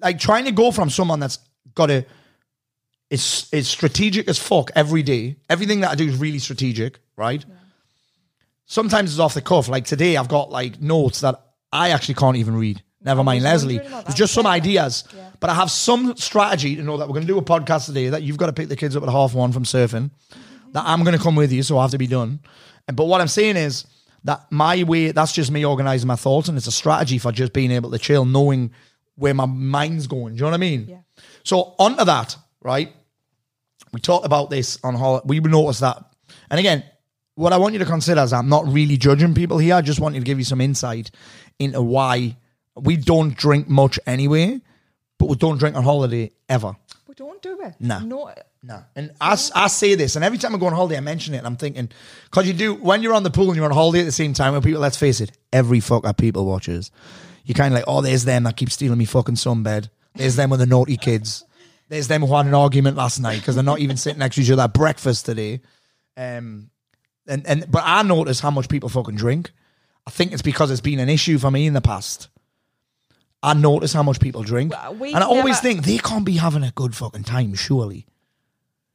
Like 0.00 0.18
trying 0.18 0.46
to 0.46 0.52
go 0.52 0.70
from 0.70 0.88
someone 0.90 1.20
that's 1.20 1.38
got 1.74 1.90
a 1.90 2.06
it's 3.10 3.48
it's 3.52 3.68
strategic 3.68 4.28
as 4.28 4.38
fuck 4.38 4.70
every 4.74 5.02
day. 5.02 5.36
Everything 5.48 5.80
that 5.80 5.90
I 5.90 5.94
do 5.94 6.06
is 6.06 6.16
really 6.16 6.38
strategic, 6.38 6.98
right? 7.16 7.44
Sometimes 8.66 9.10
it's 9.10 9.18
off 9.20 9.34
the 9.34 9.40
cuff. 9.40 9.68
Like 9.68 9.84
today, 9.86 10.16
I've 10.16 10.28
got 10.28 10.50
like 10.50 10.80
notes 10.80 11.20
that 11.22 11.40
I 11.72 11.90
actually 11.90 12.14
can't 12.16 12.36
even 12.36 12.56
read. 12.56 12.82
Never 13.02 13.22
mind, 13.24 13.44
Leslie. 13.44 13.78
There's 13.78 14.14
just 14.14 14.34
some 14.34 14.46
ideas, 14.46 15.04
Yeah. 15.16 15.30
but 15.40 15.48
I 15.50 15.54
have 15.54 15.70
some 15.70 16.16
strategy 16.16 16.76
to 16.76 16.82
know 16.82 16.96
that 16.98 17.06
we're 17.08 17.14
going 17.14 17.26
to 17.26 17.32
do 17.32 17.38
a 17.38 17.42
podcast 17.42 17.86
today. 17.86 18.08
That 18.10 18.22
you've 18.22 18.36
got 18.36 18.46
to 18.46 18.52
pick 18.52 18.68
the 18.68 18.76
kids 18.76 18.96
up 18.96 19.02
at 19.04 19.08
half 19.08 19.34
one 19.34 19.52
from 19.52 19.64
surfing. 19.64 20.10
That 20.72 20.84
I'm 20.84 21.02
going 21.02 21.16
to 21.16 21.22
come 21.22 21.34
with 21.34 21.50
you, 21.50 21.62
so 21.62 21.78
I 21.78 21.82
have 21.82 21.92
to 21.92 21.98
be 21.98 22.06
done. 22.06 22.40
And 22.86 22.94
but 22.94 23.06
what 23.06 23.22
I'm 23.22 23.28
saying 23.28 23.56
is 23.56 23.86
that 24.24 24.52
my 24.52 24.82
way. 24.82 25.12
That's 25.12 25.32
just 25.32 25.50
me 25.50 25.64
organizing 25.64 26.06
my 26.08 26.14
thoughts, 26.16 26.48
and 26.50 26.58
it's 26.58 26.66
a 26.66 26.70
strategy 26.72 27.16
for 27.16 27.32
just 27.32 27.54
being 27.54 27.70
able 27.70 27.90
to 27.90 27.98
chill, 27.98 28.26
knowing 28.26 28.72
where 29.14 29.32
my 29.32 29.46
mind's 29.46 30.06
going. 30.06 30.34
Do 30.34 30.40
you 30.40 30.40
know 30.42 30.48
what 30.48 30.54
I 30.54 30.58
mean? 30.58 30.86
Yeah. 30.86 30.98
So 31.42 31.74
onto 31.78 32.04
that, 32.04 32.36
right? 32.60 32.92
We 33.92 34.00
talked 34.00 34.26
about 34.26 34.50
this 34.50 34.78
on 34.82 34.94
holiday. 34.94 35.24
We 35.26 35.40
noticed 35.40 35.80
that. 35.80 36.04
And 36.50 36.60
again, 36.60 36.84
what 37.34 37.52
I 37.52 37.56
want 37.56 37.72
you 37.72 37.78
to 37.78 37.84
consider 37.84 38.20
is 38.22 38.32
I'm 38.32 38.48
not 38.48 38.66
really 38.66 38.96
judging 38.96 39.34
people 39.34 39.58
here. 39.58 39.74
I 39.74 39.80
just 39.80 40.00
want 40.00 40.14
you 40.14 40.20
to 40.20 40.24
give 40.24 40.38
you 40.38 40.44
some 40.44 40.60
insight 40.60 41.10
into 41.58 41.80
why 41.80 42.36
we 42.74 42.96
don't 42.96 43.36
drink 43.36 43.68
much 43.68 43.98
anyway, 44.06 44.60
but 45.18 45.28
we 45.28 45.36
don't 45.36 45.58
drink 45.58 45.76
on 45.76 45.84
holiday 45.84 46.32
ever. 46.48 46.76
We 47.06 47.14
don't 47.14 47.40
do 47.40 47.60
it. 47.60 47.74
Nah. 47.80 48.00
No. 48.00 48.32
No. 48.62 48.82
And 48.96 49.12
i 49.20 49.36
say 49.36 49.94
this, 49.94 50.16
and 50.16 50.24
every 50.24 50.38
time 50.38 50.54
I 50.54 50.58
go 50.58 50.66
on 50.66 50.72
holiday, 50.72 50.96
I 50.96 51.00
mention 51.00 51.34
it, 51.34 51.38
and 51.38 51.46
I'm 51.46 51.56
thinking, 51.56 51.88
because 52.24 52.46
you 52.46 52.52
do, 52.52 52.74
when 52.74 53.02
you're 53.02 53.14
on 53.14 53.22
the 53.22 53.30
pool 53.30 53.46
and 53.46 53.56
you're 53.56 53.64
on 53.64 53.70
holiday 53.70 54.00
at 54.00 54.06
the 54.06 54.12
same 54.12 54.32
time 54.32 54.52
with 54.52 54.64
people, 54.64 54.80
let's 54.80 54.96
face 54.96 55.20
it, 55.20 55.30
every 55.52 55.78
fucker 55.78 56.16
people 56.16 56.44
watches. 56.44 56.90
You're 57.44 57.54
kind 57.54 57.72
of 57.72 57.78
like, 57.78 57.84
oh, 57.86 58.02
there's 58.02 58.24
them 58.24 58.42
that 58.44 58.56
keep 58.56 58.70
stealing 58.70 58.98
me 58.98 59.04
fucking 59.04 59.36
sunbed. 59.36 59.88
There's 60.14 60.36
them 60.36 60.50
with 60.50 60.60
the 60.60 60.66
naughty 60.66 60.96
kids. 60.96 61.44
There's 61.88 62.08
them 62.08 62.22
who 62.22 62.34
had 62.36 62.46
an 62.46 62.54
argument 62.54 62.96
last 62.96 63.18
night 63.20 63.40
because 63.40 63.54
they're 63.54 63.64
not 63.64 63.78
even 63.80 63.96
sitting 63.96 64.18
next 64.18 64.36
to 64.36 64.42
each 64.42 64.50
other 64.50 64.62
at 64.62 64.74
breakfast 64.74 65.26
today. 65.26 65.60
Um, 66.16 66.70
and, 67.26 67.46
and 67.46 67.70
But 67.70 67.82
I 67.86 68.02
notice 68.02 68.40
how 68.40 68.50
much 68.50 68.68
people 68.68 68.88
fucking 68.88 69.16
drink. 69.16 69.50
I 70.06 70.10
think 70.10 70.32
it's 70.32 70.42
because 70.42 70.70
it's 70.70 70.80
been 70.80 70.98
an 70.98 71.08
issue 71.08 71.38
for 71.38 71.50
me 71.50 71.66
in 71.66 71.74
the 71.74 71.80
past. 71.80 72.28
I 73.42 73.54
notice 73.54 73.92
how 73.92 74.02
much 74.02 74.20
people 74.20 74.42
drink. 74.42 74.72
We 74.98 75.12
and 75.14 75.22
I 75.22 75.26
always 75.26 75.44
never- 75.44 75.56
think 75.62 75.84
they 75.84 75.98
can't 75.98 76.24
be 76.24 76.36
having 76.36 76.64
a 76.64 76.72
good 76.72 76.94
fucking 76.96 77.24
time, 77.24 77.54
surely. 77.54 78.06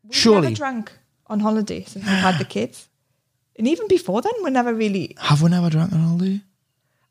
We 0.03 0.13
Surely. 0.13 0.41
never 0.49 0.55
drank 0.55 0.91
on 1.27 1.39
holiday 1.39 1.83
since 1.85 2.03
we've 2.05 2.13
had 2.13 2.37
the 2.37 2.45
kids. 2.45 2.89
And 3.57 3.67
even 3.67 3.87
before 3.87 4.21
then, 4.21 4.33
we 4.43 4.49
never 4.49 4.73
really. 4.73 5.15
Have 5.19 5.41
we 5.41 5.49
never 5.49 5.69
drank 5.69 5.93
on 5.93 5.99
holiday? 5.99 6.41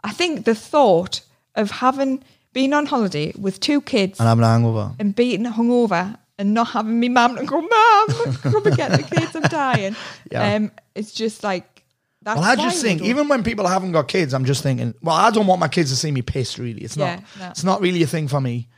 I 0.04 0.12
think 0.12 0.44
the 0.44 0.54
thought 0.54 1.22
of 1.54 1.70
having 1.70 2.22
been 2.52 2.72
on 2.74 2.86
holiday 2.86 3.32
with 3.38 3.60
two 3.60 3.80
kids 3.80 4.18
And 4.20 4.28
having 4.28 4.44
a 4.44 4.48
hangover. 4.48 4.94
and 4.98 5.14
being 5.14 5.44
hungover 5.44 6.16
and 6.38 6.54
not 6.54 6.68
having 6.68 6.98
me 6.98 7.08
mum 7.08 7.36
to 7.36 7.44
go, 7.44 7.60
Mum, 7.60 8.06
come 8.42 8.66
and 8.66 8.76
get 8.76 8.90
the 8.92 9.02
kids, 9.02 9.34
I'm 9.36 9.42
dying. 9.42 9.96
Yeah. 10.30 10.54
Um, 10.54 10.70
it's 10.94 11.12
just 11.12 11.42
like 11.44 11.84
that's 12.22 12.38
Well, 12.40 12.48
I 12.50 12.56
just 12.56 12.80
think, 12.82 13.02
even 13.02 13.28
when 13.28 13.42
people 13.42 13.66
haven't 13.66 13.92
got 13.92 14.06
kids, 14.08 14.32
I'm 14.32 14.44
just 14.44 14.62
thinking, 14.62 14.94
well, 15.02 15.16
I 15.16 15.30
don't 15.30 15.46
want 15.46 15.60
my 15.60 15.68
kids 15.68 15.90
to 15.90 15.96
see 15.96 16.10
me 16.10 16.22
pissed, 16.22 16.56
really. 16.58 16.82
It's 16.82 16.96
Yeah, 16.96 17.16
not 17.16 17.24
no. 17.38 17.48
It's 17.50 17.64
not 17.64 17.80
really 17.80 18.02
a 18.02 18.06
thing 18.06 18.28
for 18.28 18.40
me. 18.40 18.68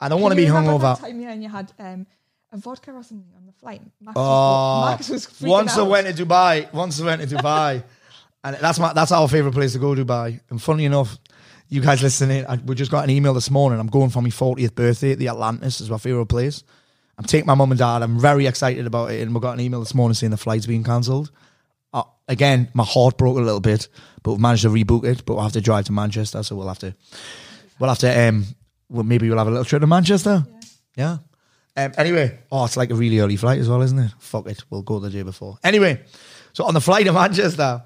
I 0.00 0.08
don't 0.08 0.20
want 0.22 0.32
to 0.32 0.36
be 0.36 0.46
hungover. 0.46 0.98
Time, 0.98 1.20
yeah, 1.20 1.32
and 1.32 1.42
you 1.42 1.48
had 1.48 1.70
um, 1.78 2.06
a 2.52 2.56
vodka 2.56 2.92
or 2.92 3.02
something 3.02 3.30
on 3.36 3.44
the 3.46 3.52
flight. 3.52 3.82
Max 4.00 4.14
Oh, 4.16 4.80
was, 4.80 4.90
Max 4.90 5.08
was 5.10 5.40
once 5.42 5.76
I 5.76 5.82
went 5.82 6.06
to 6.16 6.24
Dubai, 6.24 6.72
once 6.72 7.00
I 7.00 7.04
went 7.04 7.20
to 7.28 7.28
Dubai, 7.36 7.82
and 8.44 8.56
that's 8.56 8.78
my 8.78 8.92
that's 8.92 9.12
our 9.12 9.28
favorite 9.28 9.52
place 9.54 9.72
to 9.74 9.78
go, 9.78 9.94
Dubai. 9.94 10.40
And 10.50 10.60
funny 10.62 10.84
enough, 10.86 11.18
you 11.68 11.80
guys 11.80 12.02
listening, 12.02 12.46
I, 12.46 12.56
we 12.56 12.74
just 12.74 12.90
got 12.90 13.04
an 13.04 13.10
email 13.10 13.34
this 13.34 13.50
morning. 13.50 13.78
I'm 13.78 13.88
going 13.88 14.10
for 14.10 14.22
my 14.22 14.30
40th 14.30 14.74
birthday 14.74 15.12
at 15.12 15.18
the 15.18 15.28
Atlantis. 15.28 15.80
Is 15.80 15.90
my 15.90 15.98
favorite 15.98 16.26
place. 16.26 16.62
I'm 17.18 17.24
taking 17.24 17.46
my 17.46 17.54
mum 17.54 17.72
and 17.72 17.78
dad. 17.78 18.02
I'm 18.02 18.18
very 18.18 18.46
excited 18.46 18.86
about 18.86 19.10
it, 19.10 19.20
and 19.20 19.34
we 19.34 19.40
got 19.40 19.54
an 19.54 19.60
email 19.60 19.80
this 19.80 19.94
morning 19.94 20.14
saying 20.14 20.30
the 20.30 20.36
flight's 20.36 20.66
being 20.66 20.84
cancelled. 20.84 21.30
Uh, 21.92 22.04
again, 22.28 22.68
my 22.74 22.84
heart 22.84 23.18
broke 23.18 23.36
a 23.36 23.40
little 23.40 23.60
bit, 23.60 23.88
but 24.22 24.32
we've 24.32 24.40
managed 24.40 24.62
to 24.62 24.70
rebook 24.70 25.04
it. 25.04 25.24
But 25.24 25.34
we'll 25.34 25.42
have 25.42 25.52
to 25.52 25.60
drive 25.60 25.86
to 25.86 25.92
Manchester, 25.92 26.42
so 26.42 26.56
we'll 26.56 26.68
have 26.68 26.78
to, 26.78 26.94
we'll 27.78 27.88
have 27.88 27.98
to, 27.98 28.28
um, 28.28 28.44
well, 28.88 29.04
maybe 29.04 29.28
we'll 29.28 29.38
have 29.38 29.48
a 29.48 29.50
little 29.50 29.64
trip 29.64 29.80
to 29.80 29.86
Manchester. 29.86 30.46
Yeah. 30.96 31.18
Um, 31.76 31.92
anyway, 31.96 32.38
oh, 32.50 32.64
it's 32.64 32.76
like 32.76 32.90
a 32.90 32.94
really 32.94 33.20
early 33.20 33.36
flight 33.36 33.58
as 33.58 33.68
well, 33.68 33.82
isn't 33.82 33.98
it? 33.98 34.12
Fuck 34.18 34.46
it, 34.48 34.62
we'll 34.70 34.82
go 34.82 34.98
the 34.98 35.10
day 35.10 35.22
before. 35.22 35.58
Anyway, 35.62 36.02
so 36.52 36.64
on 36.64 36.74
the 36.74 36.80
flight 36.80 37.06
to 37.06 37.12
Manchester, 37.12 37.82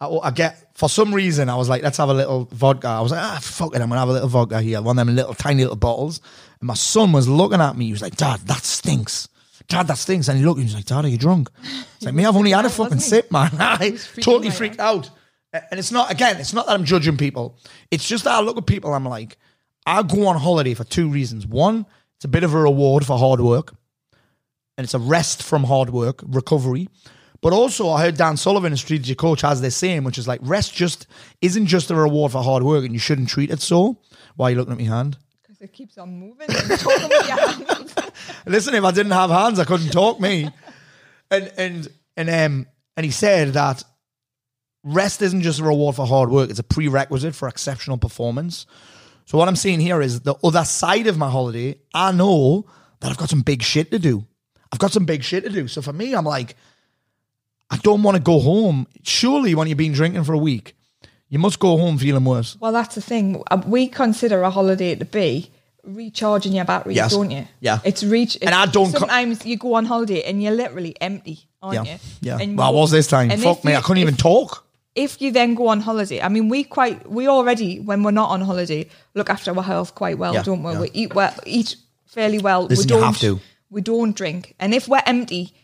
I, 0.00 0.06
I 0.06 0.30
get 0.30 0.76
for 0.76 0.88
some 0.88 1.14
reason 1.14 1.48
I 1.48 1.56
was 1.56 1.68
like, 1.68 1.82
let's 1.82 1.98
have 1.98 2.08
a 2.08 2.14
little 2.14 2.46
vodka. 2.52 2.88
I 2.88 3.00
was 3.00 3.12
like, 3.12 3.22
ah, 3.22 3.38
fuck 3.42 3.74
it, 3.74 3.82
I'm 3.82 3.88
gonna 3.88 4.00
have 4.00 4.08
a 4.08 4.12
little 4.12 4.28
vodka 4.28 4.60
here, 4.60 4.80
one 4.80 4.98
of 4.98 5.06
them 5.06 5.14
little 5.14 5.34
tiny 5.34 5.62
little 5.62 5.76
bottles. 5.76 6.20
And 6.60 6.66
my 6.66 6.74
son 6.74 7.12
was 7.12 7.28
looking 7.28 7.60
at 7.60 7.76
me. 7.76 7.86
He 7.86 7.92
was 7.92 8.02
like, 8.02 8.16
Dad, 8.16 8.40
that 8.40 8.64
stinks. 8.64 9.28
Dad, 9.68 9.86
that 9.86 9.98
stinks. 9.98 10.28
And 10.28 10.38
he 10.38 10.44
looked, 10.44 10.58
he 10.58 10.64
was 10.64 10.74
like, 10.74 10.86
Dad, 10.86 11.04
are 11.04 11.08
you 11.08 11.18
drunk? 11.18 11.50
It's 11.96 12.04
like, 12.04 12.14
me, 12.14 12.24
I've 12.24 12.36
only 12.36 12.50
had 12.50 12.64
a 12.64 12.70
fucking 12.70 13.00
sip, 13.00 13.30
man. 13.30 13.50
I 13.58 13.96
totally 14.20 14.50
freaked 14.50 14.80
out. 14.80 15.10
And 15.52 15.78
it's 15.78 15.90
not, 15.90 16.10
again, 16.10 16.38
it's 16.38 16.52
not 16.52 16.66
that 16.66 16.72
I'm 16.72 16.84
judging 16.84 17.16
people. 17.16 17.58
It's 17.90 18.06
just 18.06 18.24
that 18.24 18.34
I 18.34 18.40
look 18.40 18.56
at 18.56 18.66
people, 18.66 18.92
I'm 18.94 19.04
like, 19.04 19.36
I 19.86 20.02
go 20.02 20.26
on 20.26 20.36
holiday 20.36 20.74
for 20.74 20.84
two 20.84 21.08
reasons. 21.08 21.46
One, 21.46 21.86
it's 22.16 22.24
a 22.24 22.28
bit 22.28 22.44
of 22.44 22.54
a 22.54 22.58
reward 22.58 23.04
for 23.04 23.18
hard 23.18 23.40
work, 23.40 23.74
and 24.76 24.84
it's 24.84 24.94
a 24.94 24.98
rest 24.98 25.42
from 25.42 25.64
hard 25.64 25.90
work, 25.90 26.22
recovery. 26.24 26.88
But 27.42 27.52
also, 27.54 27.88
I 27.90 28.02
heard 28.02 28.16
Dan 28.18 28.36
Sullivan, 28.36 28.72
a 28.72 28.76
strategic 28.76 29.16
coach, 29.16 29.40
has 29.40 29.60
this 29.62 29.74
saying, 29.76 30.04
which 30.04 30.18
is 30.18 30.28
like, 30.28 30.40
rest 30.42 30.74
just 30.74 31.06
isn't 31.40 31.66
just 31.66 31.90
a 31.90 31.94
reward 31.94 32.32
for 32.32 32.42
hard 32.42 32.62
work, 32.62 32.84
and 32.84 32.92
you 32.92 32.98
shouldn't 32.98 33.30
treat 33.30 33.50
it 33.50 33.60
so. 33.62 33.96
Why 34.36 34.48
are 34.48 34.50
you 34.50 34.56
looking 34.58 34.72
at 34.74 34.78
my 34.78 34.84
hand? 34.84 35.16
'Cause 35.46 35.56
It 35.60 35.72
keeps 35.72 35.96
on 35.96 36.18
moving. 36.18 36.48
and 36.50 36.78
talking 36.80 37.08
with 37.08 37.28
your 37.28 37.48
hands. 37.48 37.94
Listen, 38.46 38.74
if 38.74 38.84
I 38.84 38.90
didn't 38.90 39.12
have 39.12 39.30
hands, 39.30 39.58
I 39.58 39.64
couldn't 39.64 39.90
talk 39.90 40.20
me. 40.20 40.50
And 41.30 41.50
and 41.56 41.88
and 42.16 42.28
um 42.28 42.66
and 42.96 43.04
he 43.06 43.10
said 43.12 43.52
that 43.54 43.84
rest 44.84 45.22
isn't 45.22 45.42
just 45.42 45.60
a 45.60 45.64
reward 45.64 45.96
for 45.96 46.06
hard 46.06 46.30
work; 46.30 46.50
it's 46.50 46.58
a 46.58 46.62
prerequisite 46.64 47.34
for 47.34 47.48
exceptional 47.48 47.98
performance. 47.98 48.66
So 49.26 49.38
what 49.38 49.48
I'm 49.48 49.56
saying 49.56 49.80
here 49.80 50.00
is 50.02 50.20
the 50.20 50.34
other 50.42 50.64
side 50.64 51.06
of 51.06 51.16
my 51.16 51.30
holiday. 51.30 51.78
I 51.94 52.12
know 52.12 52.66
that 53.00 53.10
I've 53.10 53.16
got 53.18 53.30
some 53.30 53.42
big 53.42 53.62
shit 53.62 53.90
to 53.92 53.98
do. 53.98 54.26
I've 54.72 54.78
got 54.80 54.92
some 54.92 55.04
big 55.04 55.22
shit 55.22 55.44
to 55.44 55.50
do. 55.50 55.68
So 55.68 55.82
for 55.82 55.92
me, 55.92 56.14
I'm 56.14 56.24
like, 56.24 56.56
I 57.70 57.76
don't 57.78 58.02
want 58.02 58.16
to 58.16 58.22
go 58.22 58.40
home. 58.40 58.86
Surely, 59.02 59.54
when 59.54 59.68
you've 59.68 59.78
been 59.78 59.92
drinking 59.92 60.24
for 60.24 60.32
a 60.32 60.38
week, 60.38 60.74
you 61.28 61.38
must 61.38 61.58
go 61.60 61.76
home 61.76 61.98
feeling 61.98 62.24
worse. 62.24 62.56
Well, 62.60 62.72
that's 62.72 62.94
the 62.94 63.00
thing. 63.00 63.42
Uh, 63.50 63.62
We 63.66 63.86
consider 63.88 64.42
a 64.42 64.50
holiday 64.50 64.94
to 64.96 65.04
be 65.04 65.50
recharging 65.84 66.52
your 66.52 66.64
batteries, 66.64 66.96
Yes. 66.96 67.12
don't 67.12 67.30
you? 67.30 67.46
Yeah. 67.60 67.78
It's 67.84 68.02
reach. 68.02 68.36
And 68.42 68.54
I 68.54 68.66
don't 68.66 68.92
co- 68.92 68.98
Sometimes 69.00 69.46
you 69.46 69.56
go 69.56 69.74
on 69.74 69.84
holiday 69.86 70.22
and 70.24 70.42
you're 70.42 70.52
literally 70.54 70.94
empty, 71.00 71.38
aren't 71.62 71.86
Yeah, 71.86 71.92
you? 71.94 71.98
yeah. 72.22 72.38
And 72.40 72.58
Well, 72.58 72.66
I 72.66 72.70
was 72.70 72.90
this 72.90 73.06
time. 73.06 73.30
Fuck 73.30 73.64
me, 73.64 73.72
you- 73.72 73.78
I 73.78 73.80
couldn't 73.80 74.02
even 74.02 74.16
talk. 74.16 74.66
If 74.96 75.22
you 75.22 75.30
then 75.30 75.54
go 75.54 75.68
on 75.68 75.80
holiday, 75.80 76.20
I 76.20 76.28
mean, 76.28 76.48
we 76.48 76.64
quite 76.64 77.08
we 77.08 77.28
already 77.28 77.78
when 77.78 78.02
we're 78.02 78.10
not 78.10 78.30
on 78.30 78.40
holiday 78.40 78.88
look 79.14 79.30
after 79.30 79.56
our 79.56 79.62
health 79.62 79.94
quite 79.94 80.18
well, 80.18 80.34
Yeah, 80.34 80.42
don't 80.42 80.62
we? 80.64 80.72
yeah. 80.72 80.80
We 80.80 80.90
eat 80.92 81.14
well, 81.14 81.32
eat 81.46 81.76
fairly 82.06 82.38
well. 82.38 82.64
Listen, 82.64 82.82
we 82.84 82.88
don't 82.88 83.02
have 83.04 83.18
to. 83.20 83.38
we 83.70 83.80
don't 83.80 84.14
drink, 84.16 84.54
and 84.58 84.74
if 84.74 84.88
we're 84.88 85.02
empty 85.06 85.54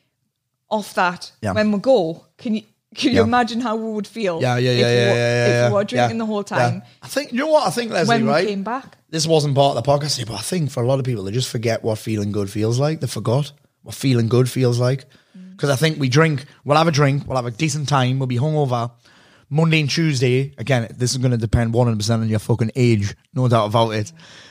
off 0.70 0.94
that 0.94 1.30
Yeah. 1.42 1.52
when 1.52 1.72
we 1.72 1.78
go, 1.78 2.24
can 2.38 2.54
you 2.56 2.62
can 2.94 3.10
you 3.10 3.16
Yeah. 3.16 3.24
imagine 3.24 3.60
how 3.60 3.76
we 3.76 3.92
would 3.92 4.06
feel? 4.06 4.40
Yeah, 4.40 4.56
yeah, 4.56 4.70
yeah, 4.70 4.76
if 4.76 4.80
yeah, 4.80 4.86
we 4.86 4.94
yeah, 4.96 5.12
were, 5.12 5.16
yeah, 5.18 5.66
If 5.66 5.70
we 5.70 5.74
were 5.74 5.84
drinking 5.84 6.16
yeah, 6.16 6.18
the 6.18 6.26
whole 6.26 6.38
yeah. 6.48 6.58
time 6.58 6.82
I 7.02 7.08
think 7.08 7.32
you 7.32 7.38
know 7.38 7.48
what 7.48 7.66
I 7.66 7.70
think, 7.70 7.90
Leslie. 7.92 8.08
when 8.08 8.26
right? 8.26 8.44
we 8.44 8.50
came 8.50 8.62
back. 8.62 8.96
this 9.10 9.26
wasn't 9.26 9.54
part 9.54 9.76
of 9.76 9.84
the 9.84 9.90
podcast, 9.90 10.24
but 10.26 10.34
I 10.34 10.40
think 10.42 10.70
for 10.70 10.82
a 10.82 10.86
lot 10.86 10.98
of 10.98 11.04
people, 11.04 11.24
they 11.24 11.30
just 11.32 11.48
forget 11.50 11.82
what 11.84 11.98
feeling 11.98 12.32
good 12.32 12.50
feels 12.50 12.78
like. 12.78 13.00
They 13.00 13.06
forgot 13.06 13.52
what 13.82 13.94
feeling 13.94 14.28
good 14.28 14.48
feels 14.48 14.78
like. 14.80 15.04
Mm. 15.36 15.50
Because 15.52 15.68
I 15.70 15.76
think 15.76 15.98
we 16.00 16.08
drink, 16.08 16.44
we'll 16.64 16.76
have 16.78 16.88
a 16.88 16.92
drink, 16.92 17.26
we'll 17.26 17.36
have 17.36 17.46
a 17.46 17.50
decent 17.50 17.88
time, 17.88 18.18
we'll 18.18 18.26
be 18.28 18.38
hungover. 18.38 18.90
Monday 19.48 19.80
and 19.80 19.88
Tuesday, 19.90 20.52
again, 20.58 20.88
this 20.98 21.12
is 21.12 21.18
going 21.18 21.30
to 21.30 21.36
depend 21.36 21.72
100% 21.72 22.10
on 22.20 22.28
your 22.28 22.40
fucking 22.40 22.72
age, 22.74 23.14
no 23.32 23.46
doubt 23.46 23.66
about 23.66 23.90
it. 23.90 24.10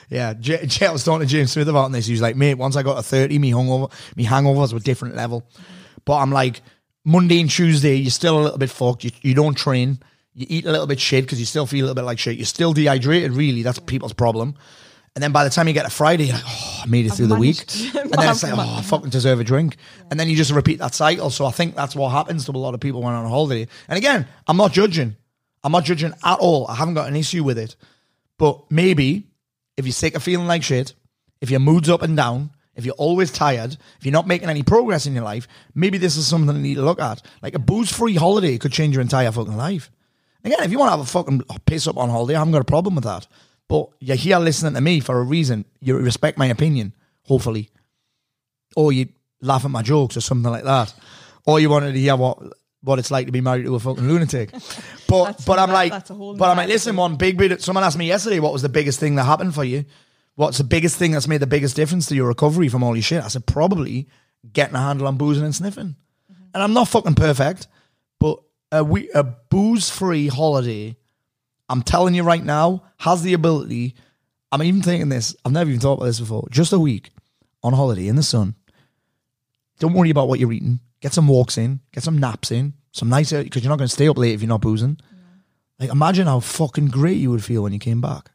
Yeah, 0.10 0.34
J- 0.34 0.66
J- 0.68 0.86
I 0.88 0.92
was 0.92 1.04
talking 1.04 1.28
to 1.28 1.32
James 1.32 1.52
Smith 1.52 1.68
about 1.68 1.92
this. 1.92 2.06
He 2.06 2.14
was 2.14 2.22
like, 2.22 2.36
mate, 2.38 2.54
once 2.54 2.76
I 2.78 2.84
got 2.84 2.96
to 2.96 3.04
30, 3.04 3.38
me 3.40 3.52
hungover, 3.52 3.92
me 4.16 4.26
hangovers 4.26 4.72
were 4.72 4.78
a 4.78 4.82
different 4.82 5.16
level. 5.16 5.42
Mm-hmm. 5.42 5.72
But 6.06 6.18
I'm 6.18 6.32
like, 6.32 6.62
Monday 7.04 7.40
and 7.42 7.50
Tuesday, 7.50 7.96
you're 7.96 8.12
still 8.12 8.40
a 8.40 8.44
little 8.44 8.58
bit 8.58 8.70
fucked. 8.70 9.04
You, 9.04 9.12
you 9.22 9.34
don't 9.34 9.56
train. 9.56 10.00
You 10.34 10.46
eat 10.50 10.66
a 10.66 10.72
little 10.72 10.88
bit 10.88 11.00
shit 11.00 11.24
because 11.24 11.40
you 11.40 11.46
still 11.46 11.66
feel 11.66 11.86
a 11.86 11.88
little 11.88 11.96
bit 11.96 12.06
like 12.06 12.20
shit. 12.20 12.38
You're 12.38 12.46
still 12.46 12.74
dehydrated, 12.74 13.32
really. 13.32 13.64
That's 13.64 13.80
people's 13.80 14.14
problem. 14.14 14.56
And 15.16 15.24
then 15.24 15.32
by 15.32 15.46
the 15.46 15.50
time 15.50 15.68
you 15.70 15.74
get 15.74 15.84
to 15.84 15.90
Friday, 15.90 16.26
you're 16.26 16.36
like, 16.36 16.44
oh, 16.46 16.82
I 16.84 16.88
made 16.88 17.06
it 17.06 17.14
through 17.14 17.28
the 17.28 17.36
week. 17.36 17.62
And 17.96 18.12
then 18.12 18.30
it's 18.30 18.44
like, 18.44 18.52
I've 18.52 18.60
oh, 18.60 18.76
I 18.80 18.82
fucking 18.82 19.12
deserve 19.12 19.40
a 19.40 19.46
drink. 19.46 19.78
And 20.12 20.20
then 20.20 20.28
you 20.28 20.36
just 20.36 20.52
repeat 20.52 20.80
that 20.80 20.94
cycle. 20.94 21.30
So 21.30 21.46
I 21.46 21.52
think 21.52 21.74
that's 21.74 21.96
what 21.96 22.10
happens 22.10 22.46
to 22.46 22.52
a 22.52 22.58
lot 22.58 22.74
of 22.74 22.82
people 22.82 23.02
when 23.02 23.14
on 23.14 23.30
holiday. 23.30 23.66
And 23.88 23.98
again, 23.98 24.28
I'm 24.46 24.58
not 24.58 24.74
judging. 24.74 25.16
I'm 25.64 25.72
not 25.72 25.86
judging 25.86 26.12
at 26.22 26.40
all. 26.40 26.68
I 26.68 26.76
haven't 26.76 26.96
got 26.96 27.08
an 27.08 27.16
issue 27.16 27.46
with 27.46 27.58
it. 27.58 27.78
But 28.38 28.70
maybe 28.70 29.28
if 29.78 29.86
you're 29.86 29.94
sick 29.94 30.16
of 30.16 30.24
feeling 30.24 30.48
like 30.48 30.64
shit, 30.64 30.94
if 31.40 31.50
your 31.50 31.62
mood's 31.62 31.90
up 31.90 32.02
and 32.02 32.18
down, 32.18 32.50
if 32.76 32.86
you're 32.86 32.96
always 32.96 33.32
tired, 33.32 33.74
if 33.98 34.06
you're 34.06 34.12
not 34.12 34.28
making 34.28 34.50
any 34.50 34.64
progress 34.64 35.06
in 35.06 35.14
your 35.14 35.24
life, 35.24 35.48
maybe 35.74 35.98
this 35.98 36.18
is 36.18 36.28
something 36.28 36.56
you 36.56 36.62
need 36.62 36.76
to 36.76 36.84
look 36.84 37.00
at. 37.02 37.22
Like 37.42 37.56
a 37.56 37.60
booze 37.60 37.92
free 37.92 38.16
holiday 38.16 38.58
could 38.58 38.72
change 38.72 38.96
your 38.96 39.02
entire 39.02 39.32
fucking 39.32 39.58
life. 39.58 39.92
Again, 40.44 40.60
if 40.62 40.72
you 40.72 40.78
want 40.78 40.90
to 40.90 40.98
have 40.98 41.00
a 41.00 41.06
fucking 41.06 41.44
piss 41.66 41.88
up 41.88 41.98
on 41.98 42.10
holiday, 42.10 42.36
I 42.36 42.40
haven't 42.40 42.54
got 42.54 42.62
a 42.62 42.66
problem 42.66 42.96
with 42.96 43.06
that. 43.06 43.28
But 43.68 43.90
you're 44.00 44.16
here 44.16 44.38
listening 44.38 44.74
to 44.74 44.82
me 44.82 45.00
for 45.00 45.20
a 45.20 45.24
reason. 45.24 45.66
You 45.80 45.98
respect 45.98 46.38
my 46.38 46.46
opinion, 46.48 46.94
hopefully. 47.24 47.72
Or 48.76 48.92
you 48.92 49.08
laugh 49.42 49.66
at 49.66 49.72
my 49.72 49.82
jokes 49.82 50.18
or 50.18 50.22
something 50.22 50.52
like 50.52 50.66
that. 50.66 50.94
Or 51.46 51.60
you 51.60 51.70
wanted 51.70 51.94
to 51.94 52.00
hear 52.00 52.16
what 52.16 52.38
what 52.82 53.00
it's 53.00 53.10
like 53.10 53.26
to 53.26 53.32
be 53.32 53.42
married 53.42 53.66
to 53.66 53.74
a 53.76 53.80
fucking 53.80 54.08
lunatic. 54.08 54.52
But 55.08 55.46
but 55.46 55.60
I'm 55.60 55.70
like 55.70 55.92
that's 55.92 56.10
a 56.10 56.16
whole 56.16 56.36
but 56.36 56.50
I'm 56.50 56.58
like, 56.58 56.68
listen, 56.68 56.96
one 56.96 57.16
big 57.16 57.38
bit 57.38 57.62
someone 57.62 57.84
asked 57.84 57.98
me 57.98 58.08
yesterday 58.08 58.40
what 58.40 58.52
was 58.52 58.64
the 58.64 58.70
biggest 58.70 59.00
thing 59.00 59.16
that 59.16 59.26
happened 59.26 59.54
for 59.54 59.64
you? 59.64 59.86
What's 60.36 60.58
the 60.58 60.64
biggest 60.64 60.98
thing 60.98 61.12
that's 61.12 61.28
made 61.28 61.40
the 61.40 61.48
biggest 61.48 61.76
difference 61.76 62.08
to 62.08 62.16
your 62.16 62.28
recovery 62.28 62.68
from 62.68 62.84
all 62.84 62.96
your 62.96 63.04
shit? 63.04 63.24
I 63.24 63.30
said, 63.30 63.46
probably 63.46 64.08
getting 64.52 64.76
a 64.76 64.80
handle 64.80 65.08
on 65.08 65.18
boozing 65.18 65.46
and 65.46 65.56
sniffing. 65.56 65.96
And 66.54 66.64
I'm 66.64 66.74
not 66.74 66.90
fucking 66.90 67.16
perfect, 67.16 67.68
but 68.20 68.40
a, 68.72 68.84
we, 68.84 69.10
a 69.12 69.24
booze 69.24 69.90
free 69.90 70.28
holiday, 70.28 70.98
I'm 71.70 71.82
telling 71.82 72.16
you 72.16 72.24
right 72.24 72.44
now, 72.44 72.84
has 72.98 73.24
the 73.24 73.34
ability. 73.34 73.96
I'm 74.52 74.64
even 74.64 74.82
thinking 74.82 75.10
this, 75.10 75.36
I've 75.44 75.52
never 75.52 75.70
even 75.70 75.80
thought 75.80 75.94
about 75.94 76.06
this 76.06 76.20
before. 76.20 76.48
Just 76.50 76.74
a 76.74 76.80
week 76.80 77.12
on 77.64 77.74
holiday 77.74 78.08
in 78.08 78.16
the 78.16 78.24
sun. 78.24 78.56
Don't 79.80 79.94
worry 79.94 80.10
about 80.10 80.28
what 80.28 80.40
you're 80.40 80.54
eating. 80.54 80.80
Get 81.02 81.14
some 81.14 81.28
walks 81.28 81.58
in, 81.58 81.80
get 81.94 82.04
some 82.04 82.18
naps 82.18 82.52
in, 82.52 82.74
some 82.92 83.10
nice, 83.10 83.32
because 83.32 83.64
you're 83.64 83.70
not 83.70 83.78
going 83.78 83.88
to 83.88 83.94
stay 83.94 84.08
up 84.08 84.18
late 84.18 84.34
if 84.34 84.42
you're 84.42 84.50
not 84.50 84.62
boozing. 84.62 84.98
Like, 85.80 85.90
imagine 85.92 86.28
how 86.28 86.40
fucking 86.40 86.88
great 86.88 87.18
you 87.18 87.32
would 87.32 87.44
feel 87.44 87.64
when 87.64 87.74
you 87.74 87.80
came 87.80 88.00
back. 88.00 88.32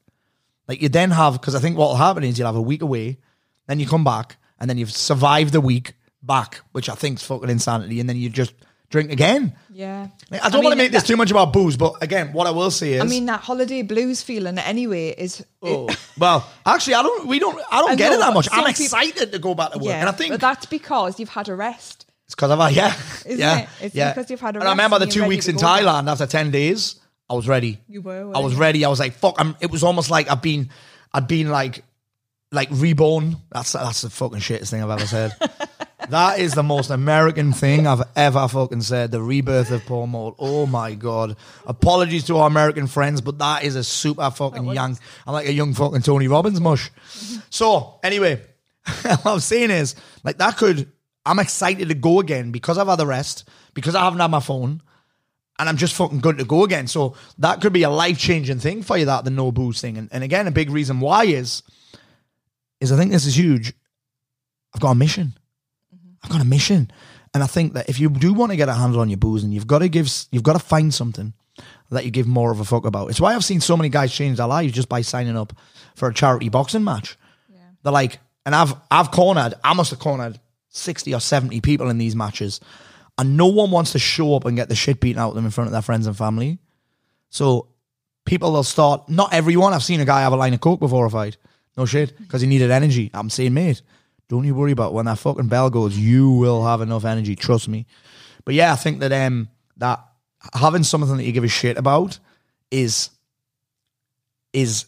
Like, 0.70 0.80
you 0.80 0.88
then 0.88 1.11
have, 1.11 1.33
because 1.33 1.56
I 1.56 1.59
think 1.59 1.76
what 1.76 1.88
will 1.88 1.96
happen 1.96 2.22
is 2.22 2.38
you'll 2.38 2.46
have 2.46 2.54
a 2.54 2.62
week 2.62 2.80
away, 2.80 3.18
then 3.66 3.80
you 3.80 3.88
come 3.88 4.04
back, 4.04 4.37
and 4.61 4.70
then 4.70 4.78
you've 4.78 4.92
survived 4.92 5.52
the 5.52 5.61
week 5.61 5.94
back, 6.22 6.61
which 6.70 6.88
I 6.88 6.94
think 6.94 7.18
is 7.18 7.26
fucking 7.26 7.50
insanity, 7.50 7.98
and 7.98 8.09
then 8.09 8.16
you 8.16 8.28
just 8.28 8.54
drink 8.88 9.11
again. 9.11 9.56
Yeah. 9.72 10.06
Like, 10.30 10.44
I 10.44 10.48
don't 10.48 10.62
want 10.62 10.74
to 10.74 10.78
make 10.78 10.92
this 10.92 11.02
that- 11.02 11.09
too 11.09 11.16
much 11.16 11.33
about 11.33 11.52
booze, 11.52 11.76
but 11.76 12.00
again, 12.00 12.33
what 12.33 12.46
I 12.46 12.52
will 12.52 12.70
say 12.70 12.92
is, 12.92 13.00
I 13.00 13.04
mean, 13.04 13.26
that 13.26 13.40
holiday 13.40 13.83
blues 13.83 14.22
feeling 14.22 14.59
anyway 14.59 15.09
is. 15.09 15.44
oh, 15.61 15.88
well, 16.16 16.48
actually, 16.64 16.94
I 16.94 17.02
don't, 17.02 17.26
we 17.26 17.40
don't, 17.40 17.61
I 17.68 17.80
don't 17.80 17.90
I 17.90 17.94
get 17.96 18.12
it 18.12 18.20
that 18.20 18.33
much. 18.33 18.46
I'm 18.52 18.59
people- 18.59 18.85
excited 18.85 19.33
to 19.33 19.40
go 19.40 19.56
back 19.56 19.72
to 19.72 19.78
work, 19.78 19.88
yeah. 19.88 19.98
and 19.98 20.09
I 20.09 20.12
think 20.12 20.30
but 20.30 20.40
that's 20.40 20.66
because 20.66 21.18
you've 21.18 21.30
had 21.30 21.48
a 21.48 21.56
rest. 21.56 22.06
It's 22.26 22.37
because 22.37 22.52
of 22.52 22.61
that, 22.61 22.72
yeah. 22.74 22.94
Isn't 23.26 23.40
yeah. 23.40 23.59
it? 23.59 23.68
It's 23.80 23.94
yeah. 23.96 24.12
because 24.12 24.30
you've 24.30 24.40
had 24.40 24.54
a 24.54 24.61
rest. 24.61 24.70
And 24.70 24.80
I 24.80 24.85
remember 24.85 25.04
the 25.04 25.11
two 25.11 25.26
weeks 25.26 25.48
in. 25.48 25.56
Thailand 25.56 26.09
after 26.09 26.28
10 26.28 26.52
days, 26.52 26.99
I 27.30 27.34
was 27.34 27.46
ready. 27.46 27.78
You 27.88 28.02
were, 28.02 28.32
I 28.34 28.40
was 28.40 28.54
you? 28.54 28.58
ready. 28.58 28.84
I 28.84 28.88
was 28.88 28.98
like, 28.98 29.12
fuck. 29.12 29.36
I'm, 29.38 29.56
it 29.60 29.70
was 29.70 29.84
almost 29.84 30.10
like 30.10 30.28
I've 30.28 30.42
been, 30.42 30.68
I'd 31.14 31.28
been 31.28 31.48
like, 31.48 31.84
like 32.50 32.68
reborn. 32.72 33.36
That's 33.52 33.72
that's 33.72 34.02
the 34.02 34.10
fucking 34.10 34.40
shittest 34.40 34.70
thing 34.70 34.82
I've 34.82 34.90
ever 34.90 35.06
said. 35.06 35.32
that 36.08 36.40
is 36.40 36.54
the 36.54 36.64
most 36.64 36.90
American 36.90 37.52
thing 37.52 37.86
I've 37.86 38.02
ever 38.16 38.48
fucking 38.48 38.80
said. 38.80 39.12
The 39.12 39.22
rebirth 39.22 39.70
of 39.70 39.86
Paul 39.86 40.08
Mort. 40.08 40.34
Oh 40.40 40.66
my 40.66 40.94
god. 40.94 41.36
Apologies 41.66 42.24
to 42.26 42.38
our 42.38 42.48
American 42.48 42.88
friends, 42.88 43.20
but 43.20 43.38
that 43.38 43.62
is 43.62 43.76
a 43.76 43.84
super 43.84 44.28
fucking 44.32 44.64
young. 44.64 44.98
I'm 45.24 45.32
like 45.32 45.46
a 45.46 45.52
young 45.52 45.72
fucking 45.72 46.02
Tony 46.02 46.26
Robbins 46.26 46.60
mush. 46.60 46.90
So 47.52 47.98
anyway, 48.04 48.40
what 49.02 49.26
I'm 49.26 49.40
saying 49.40 49.70
is 49.70 49.94
like 50.24 50.38
that 50.38 50.56
could. 50.56 50.90
I'm 51.26 51.38
excited 51.38 51.88
to 51.88 51.94
go 51.94 52.18
again 52.18 52.50
because 52.50 52.78
I've 52.78 52.86
had 52.86 52.96
the 52.96 53.06
rest 53.06 53.48
because 53.74 53.94
I 53.94 54.04
haven't 54.04 54.20
had 54.20 54.30
my 54.30 54.40
phone 54.40 54.82
and 55.61 55.68
I'm 55.68 55.77
just 55.77 55.94
fucking 55.94 56.20
good 56.20 56.38
to 56.38 56.44
go 56.44 56.64
again. 56.64 56.88
So 56.88 57.14
that 57.38 57.61
could 57.61 57.73
be 57.73 57.85
a 57.85 57.90
life 57.90 58.18
changing 58.18 58.59
thing 58.59 58.83
for 58.83 58.96
you. 58.96 59.05
That 59.05 59.25
the 59.25 59.31
no 59.31 59.53
booze 59.53 59.81
thing, 59.81 59.99
and, 59.99 60.09
and 60.11 60.25
again, 60.25 60.49
a 60.49 60.51
big 60.51 60.70
reason 60.70 60.99
why 61.01 61.25
is 61.25 61.62
is 62.81 62.90
I 62.90 62.96
think 62.96 63.12
this 63.12 63.27
is 63.27 63.38
huge. 63.38 63.73
I've 64.75 64.81
got 64.81 64.92
a 64.92 64.94
mission. 64.94 65.35
Mm-hmm. 65.94 66.14
I've 66.25 66.31
got 66.31 66.40
a 66.40 66.46
mission, 66.46 66.90
and 67.35 67.42
I 67.42 67.46
think 67.46 67.75
that 67.75 67.88
if 67.88 68.01
you 68.01 68.09
do 68.09 68.33
want 68.33 68.51
to 68.51 68.57
get 68.57 68.68
a 68.68 68.75
handle 68.75 69.01
on 69.01 69.11
your 69.11 69.18
booze, 69.18 69.44
and 69.44 69.55
you've 69.55 69.66
got 69.66 69.81
to 69.81 69.88
give, 69.88 70.11
you've 70.33 70.42
got 70.42 70.55
to 70.55 70.59
find 70.59 70.92
something 70.92 71.35
that 71.90 72.05
you 72.05 72.11
give 72.11 72.27
more 72.27 72.51
of 72.51 72.61
a 72.61 72.64
fuck 72.64 72.87
about. 72.87 73.11
It's 73.11 73.20
why 73.20 73.35
I've 73.35 73.44
seen 73.44 73.61
so 73.61 73.77
many 73.77 73.88
guys 73.90 74.12
change 74.12 74.38
their 74.38 74.46
lives 74.46 74.73
just 74.73 74.88
by 74.88 75.03
signing 75.03 75.37
up 75.37 75.53
for 75.94 76.09
a 76.09 76.14
charity 76.14 76.49
boxing 76.49 76.85
match. 76.85 77.18
They're 77.83 77.92
like, 77.92 78.18
and 78.46 78.55
I've 78.55 78.75
I've 78.90 79.11
cornered, 79.11 79.55
I 79.62 79.75
must 79.75 79.90
have 79.90 79.99
cornered 79.99 80.38
sixty 80.68 81.14
or 81.14 81.20
seventy 81.20 81.61
people 81.61 81.90
in 81.90 81.99
these 81.99 82.16
matches, 82.16 82.61
and 83.20 83.37
no 83.37 83.48
one 83.48 83.70
wants 83.70 83.92
to 83.92 83.98
show 83.98 84.35
up 84.35 84.46
and 84.46 84.56
get 84.56 84.70
the 84.70 84.74
shit 84.74 84.98
beaten 84.98 85.20
out 85.20 85.28
of 85.28 85.35
them 85.35 85.44
in 85.44 85.50
front 85.50 85.68
of 85.68 85.72
their 85.72 85.83
friends 85.83 86.06
and 86.06 86.16
family. 86.16 86.59
So 87.28 87.68
people 88.24 88.50
will 88.50 88.62
start. 88.62 89.11
Not 89.11 89.35
everyone. 89.35 89.74
I've 89.74 89.83
seen 89.83 90.00
a 90.00 90.06
guy 90.06 90.22
have 90.22 90.33
a 90.33 90.37
line 90.37 90.54
of 90.54 90.62
coke 90.62 90.80
before 90.80 91.04
a 91.04 91.11
fight. 91.11 91.37
No 91.77 91.85
shit, 91.85 92.16
because 92.18 92.40
he 92.40 92.48
needed 92.48 92.71
energy. 92.71 93.10
I'm 93.12 93.29
saying, 93.29 93.52
mate, 93.52 93.83
don't 94.31 94.44
you 94.44 94.54
worry 94.54 94.73
about 94.73 94.94
when 94.94 95.04
that 95.04 95.18
fucking 95.18 95.48
bell 95.48 95.68
goes. 95.68 95.98
You 95.98 96.31
will 96.31 96.64
have 96.64 96.81
enough 96.81 97.04
energy. 97.04 97.37
Trust 97.37 97.68
me. 97.68 97.85
But 98.46 98.54
yeah, 98.54 98.73
I 98.73 98.77
think 98.77 99.00
that 99.00 99.12
um 99.12 99.50
that 99.77 100.02
having 100.54 100.83
something 100.83 101.18
that 101.18 101.25
you 101.25 101.33
give 101.33 101.44
a 101.44 101.48
shit 101.48 101.77
about 101.77 102.18
is 102.71 103.10
is 104.54 104.87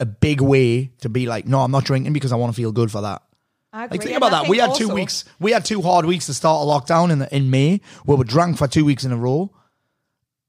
a 0.00 0.06
big 0.06 0.40
way 0.40 0.90
to 1.02 1.10
be 1.10 1.26
like, 1.26 1.46
no, 1.46 1.60
I'm 1.60 1.70
not 1.70 1.84
drinking 1.84 2.14
because 2.14 2.32
I 2.32 2.36
want 2.36 2.54
to 2.54 2.56
feel 2.56 2.72
good 2.72 2.90
for 2.90 3.02
that. 3.02 3.20
I 3.74 3.84
agree. 3.86 3.98
Like 3.98 4.02
think 4.06 4.14
And 4.14 4.24
about 4.24 4.32
I 4.32 4.42
that. 4.42 4.48
We 4.48 4.58
had 4.58 4.74
two 4.74 4.84
also- 4.84 4.94
weeks. 4.94 5.24
We 5.40 5.50
had 5.52 5.64
two 5.64 5.82
hard 5.82 6.06
weeks 6.06 6.26
to 6.26 6.34
start 6.34 6.62
a 6.62 6.66
lockdown 6.70 7.10
in 7.10 7.18
the, 7.18 7.34
in 7.36 7.50
May 7.50 7.80
where 8.04 8.16
we 8.16 8.24
drank 8.24 8.56
for 8.56 8.68
two 8.68 8.84
weeks 8.84 9.04
in 9.04 9.10
a 9.12 9.16
row, 9.16 9.50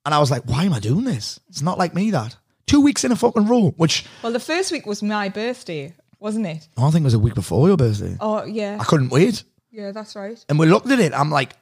and 0.05 0.13
I 0.13 0.19
was 0.19 0.29
like, 0.31 0.43
why 0.43 0.63
am 0.63 0.73
I 0.73 0.79
doing 0.79 1.05
this? 1.05 1.39
It's 1.49 1.61
not 1.61 1.77
like 1.77 1.93
me 1.95 2.11
that 2.11 2.37
two 2.67 2.81
weeks 2.81 3.03
in 3.03 3.11
a 3.11 3.15
fucking 3.15 3.47
row. 3.47 3.73
Which 3.77 4.05
Well, 4.23 4.31
the 4.31 4.39
first 4.39 4.71
week 4.71 4.85
was 4.85 5.01
my 5.03 5.29
birthday, 5.29 5.93
wasn't 6.19 6.45
it? 6.47 6.67
I 6.77 6.89
think 6.91 7.01
it 7.01 7.05
was 7.05 7.13
a 7.13 7.19
week 7.19 7.35
before 7.35 7.67
your 7.67 7.77
birthday. 7.77 8.15
Oh, 8.19 8.43
yeah. 8.45 8.77
I 8.79 8.83
couldn't 8.83 9.09
wait, 9.09 9.43
Yeah, 9.71 9.91
that's 9.91 10.15
right. 10.15 10.43
and 10.49 10.57
we 10.59 10.65
looked 10.67 10.89
at 10.91 10.99
it. 10.99 11.13
I'm 11.13 11.29
like, 11.31 11.53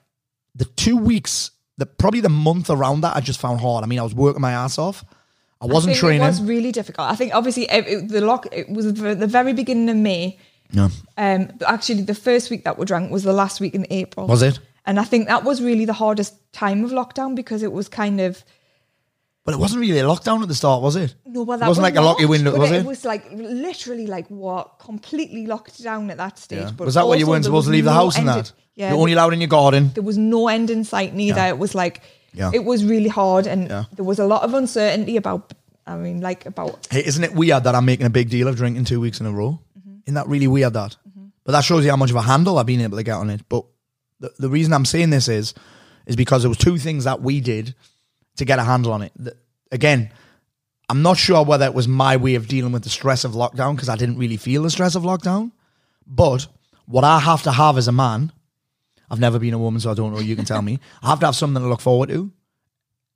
the 0.56 0.66
two 0.66 0.98
weeks, 0.98 1.52
the 1.78 1.86
probably 1.86 2.20
the 2.22 2.30
month 2.30 2.70
around 2.70 3.02
that, 3.02 3.16
I 3.16 3.22
just 3.22 3.40
found 3.40 3.60
hard. 3.60 3.84
I 3.84 3.88
mean, 3.88 4.00
I 4.00 4.04
was 4.04 4.14
working 4.16 4.42
my 4.42 4.52
ass 4.52 4.78
off. 4.78 5.04
I 5.62 5.66
wasn't 5.66 5.94
think 5.94 6.00
training. 6.02 6.22
It 6.24 6.28
was 6.28 6.42
really 6.42 6.72
difficult. 6.74 7.10
I 7.10 7.16
think 7.16 7.34
obviously 7.34 7.64
it, 7.72 7.88
it- 7.88 8.10
the 8.10 8.20
lock. 8.22 8.48
It 8.52 8.70
was 8.70 8.94
the 8.94 9.16
the 9.16 9.28
very 9.28 9.54
beginning 9.54 9.90
of 9.90 9.96
May. 9.96 10.38
No. 10.74 10.90
Um, 11.18 11.52
but 11.58 11.70
actually, 11.70 12.02
the 12.02 12.16
first 12.16 12.50
week 12.50 12.64
that 12.66 12.78
we 12.78 12.86
drank 12.86 13.12
was 13.12 13.24
the 13.24 13.34
last 13.34 13.62
week 13.62 13.76
in 13.76 13.86
April. 13.90 14.28
Was 14.28 14.42
it? 14.42 14.60
And 14.86 15.00
I 15.00 15.04
think 15.06 15.28
that 15.28 15.44
was 15.46 15.62
really 15.62 15.86
the 15.86 15.94
hardest 15.94 16.34
time 16.52 16.84
of 16.84 16.92
lockdown 16.92 17.36
because 17.36 17.64
it 17.64 17.72
was 17.72 17.88
kind 17.88 18.20
of 18.20 18.44
But 19.46 19.54
it 19.54 19.60
wasn't 19.60 19.82
really 19.82 20.00
a 20.00 20.04
lockdown 20.04 20.42
at 20.42 20.48
the 20.50 20.56
start, 20.56 20.82
was 20.82 20.96
it? 20.98 21.16
no, 21.26 21.44
well, 21.44 21.58
that 21.58 21.66
it 21.66 21.70
wasn't 21.70 21.84
was 21.84 21.92
like 21.94 21.96
a 21.96 22.02
locky 22.02 22.24
not, 22.24 22.30
window, 22.30 22.58
was 22.58 22.72
it? 22.72 22.76
It 22.82 22.86
was 22.86 23.06
like 23.06 23.24
literally 23.32 24.08
like 24.08 24.28
what 24.30 24.80
completely 24.80 25.48
locked 25.48 25.82
down 25.82 26.10
at 26.12 26.18
that 26.18 26.38
stage. 26.40 26.60
Yeah. 26.60 26.72
But 26.76 26.86
was 26.86 26.96
that 26.96 27.08
why 27.08 27.16
you 27.16 27.28
weren't 27.28 27.46
supposed 27.46 27.68
to 27.68 27.72
leave 27.72 27.86
the 27.86 27.92
no 27.92 27.96
house 27.96 28.18
and 28.18 28.28
that? 28.28 28.52
Yeah, 28.76 28.90
You're 28.90 29.00
only 29.00 29.14
allowed 29.14 29.34
in 29.34 29.40
your 29.42 29.48
garden. 29.50 29.92
there 29.94 30.04
was 30.04 30.18
no 30.18 30.48
end 30.48 30.70
in 30.70 30.84
sight 30.84 31.14
neither. 31.14 31.38
Yeah. 31.40 31.50
It 31.50 31.60
was 31.60 31.76
like 31.76 32.02
Yeah. 32.34 32.52
it 32.54 32.66
was 32.66 32.84
really 32.84 33.10
hard, 33.10 33.46
and 33.48 33.70
Yeah. 33.70 33.84
there 33.96 34.06
was 34.06 34.18
a 34.20 34.26
lot 34.26 34.42
of 34.44 34.54
uncertainty 34.54 35.16
about. 35.18 35.54
I 35.86 35.96
mean, 35.98 36.22
like 36.22 36.46
about 36.46 36.88
Hey, 36.90 37.06
isn't 37.06 37.24
it 37.24 37.34
weird 37.36 37.66
that 37.66 37.76
I'm 37.76 37.84
making 37.86 38.06
a 38.06 38.10
big 38.10 38.30
deal 38.30 38.48
of 38.48 38.56
drinking 38.56 38.86
two 38.86 39.00
weeks 39.02 39.20
in 39.20 39.26
a 39.26 39.32
row? 39.32 39.60
Mm-hmm. 40.04 40.10
Isn't 40.10 40.16
that 40.16 40.28
really 40.28 40.48
weird 40.48 40.74
that? 40.74 40.96
But 41.44 41.52
that 41.54 41.64
shows 41.64 41.84
you 41.84 41.92
how 41.92 41.98
much 41.98 42.10
of 42.10 42.16
a 42.16 42.22
handle 42.22 42.58
I've 42.58 42.66
been 42.66 42.82
able 42.82 42.98
to 42.98 43.04
get 43.04 43.16
on 43.16 43.30
it. 43.30 43.42
But 43.50 43.66
the, 44.20 44.34
the 44.40 44.50
reason 44.50 44.74
I'm 44.74 44.86
saying 44.86 45.10
this 45.10 45.28
is, 45.28 45.54
is 46.06 46.16
because 46.16 46.44
there 46.44 46.50
was 46.50 46.58
two 46.58 46.78
things 46.78 47.04
that 47.04 47.22
we 47.22 47.42
did 47.42 47.76
to 48.38 48.46
get 48.46 48.60
a 48.60 48.64
handle 48.64 48.94
on 48.94 49.02
it. 49.02 49.12
The- 49.16 49.36
again, 49.72 50.12
I'm 50.90 51.02
not 51.02 51.18
sure 51.18 51.44
whether 51.44 51.66
it 51.66 51.74
was 51.74 51.88
my 51.88 52.18
way 52.18 52.36
of 52.36 52.48
dealing 52.48 52.72
with 52.72 52.84
the 52.84 52.90
stress 52.90 53.24
of 53.24 53.32
lockdown 53.34 53.76
because 53.76 53.90
I 53.90 53.96
didn't 53.96 54.18
really 54.18 54.38
feel 54.38 54.64
the 54.64 54.70
stress 54.70 54.96
of 54.96 55.04
lockdown. 55.04 55.52
But 56.06 56.48
what 56.86 57.04
I 57.04 57.20
have 57.20 57.44
to 57.44 57.52
have 57.52 57.78
as 57.78 57.88
a 57.88 57.92
man, 57.94 58.32
I've 59.10 59.20
never 59.20 59.40
been 59.40 59.54
a 59.54 59.60
woman, 59.60 59.80
so 59.80 59.92
I 59.92 59.94
don't 59.94 60.14
know. 60.14 60.20
You 60.20 60.36
can 60.36 60.46
tell 60.46 60.62
me. 60.62 60.80
I 61.04 61.10
have 61.10 61.20
to 61.22 61.26
have 61.28 61.36
something 61.36 61.62
to 61.62 61.70
look 61.70 61.82
forward 61.82 62.10
to 62.10 62.32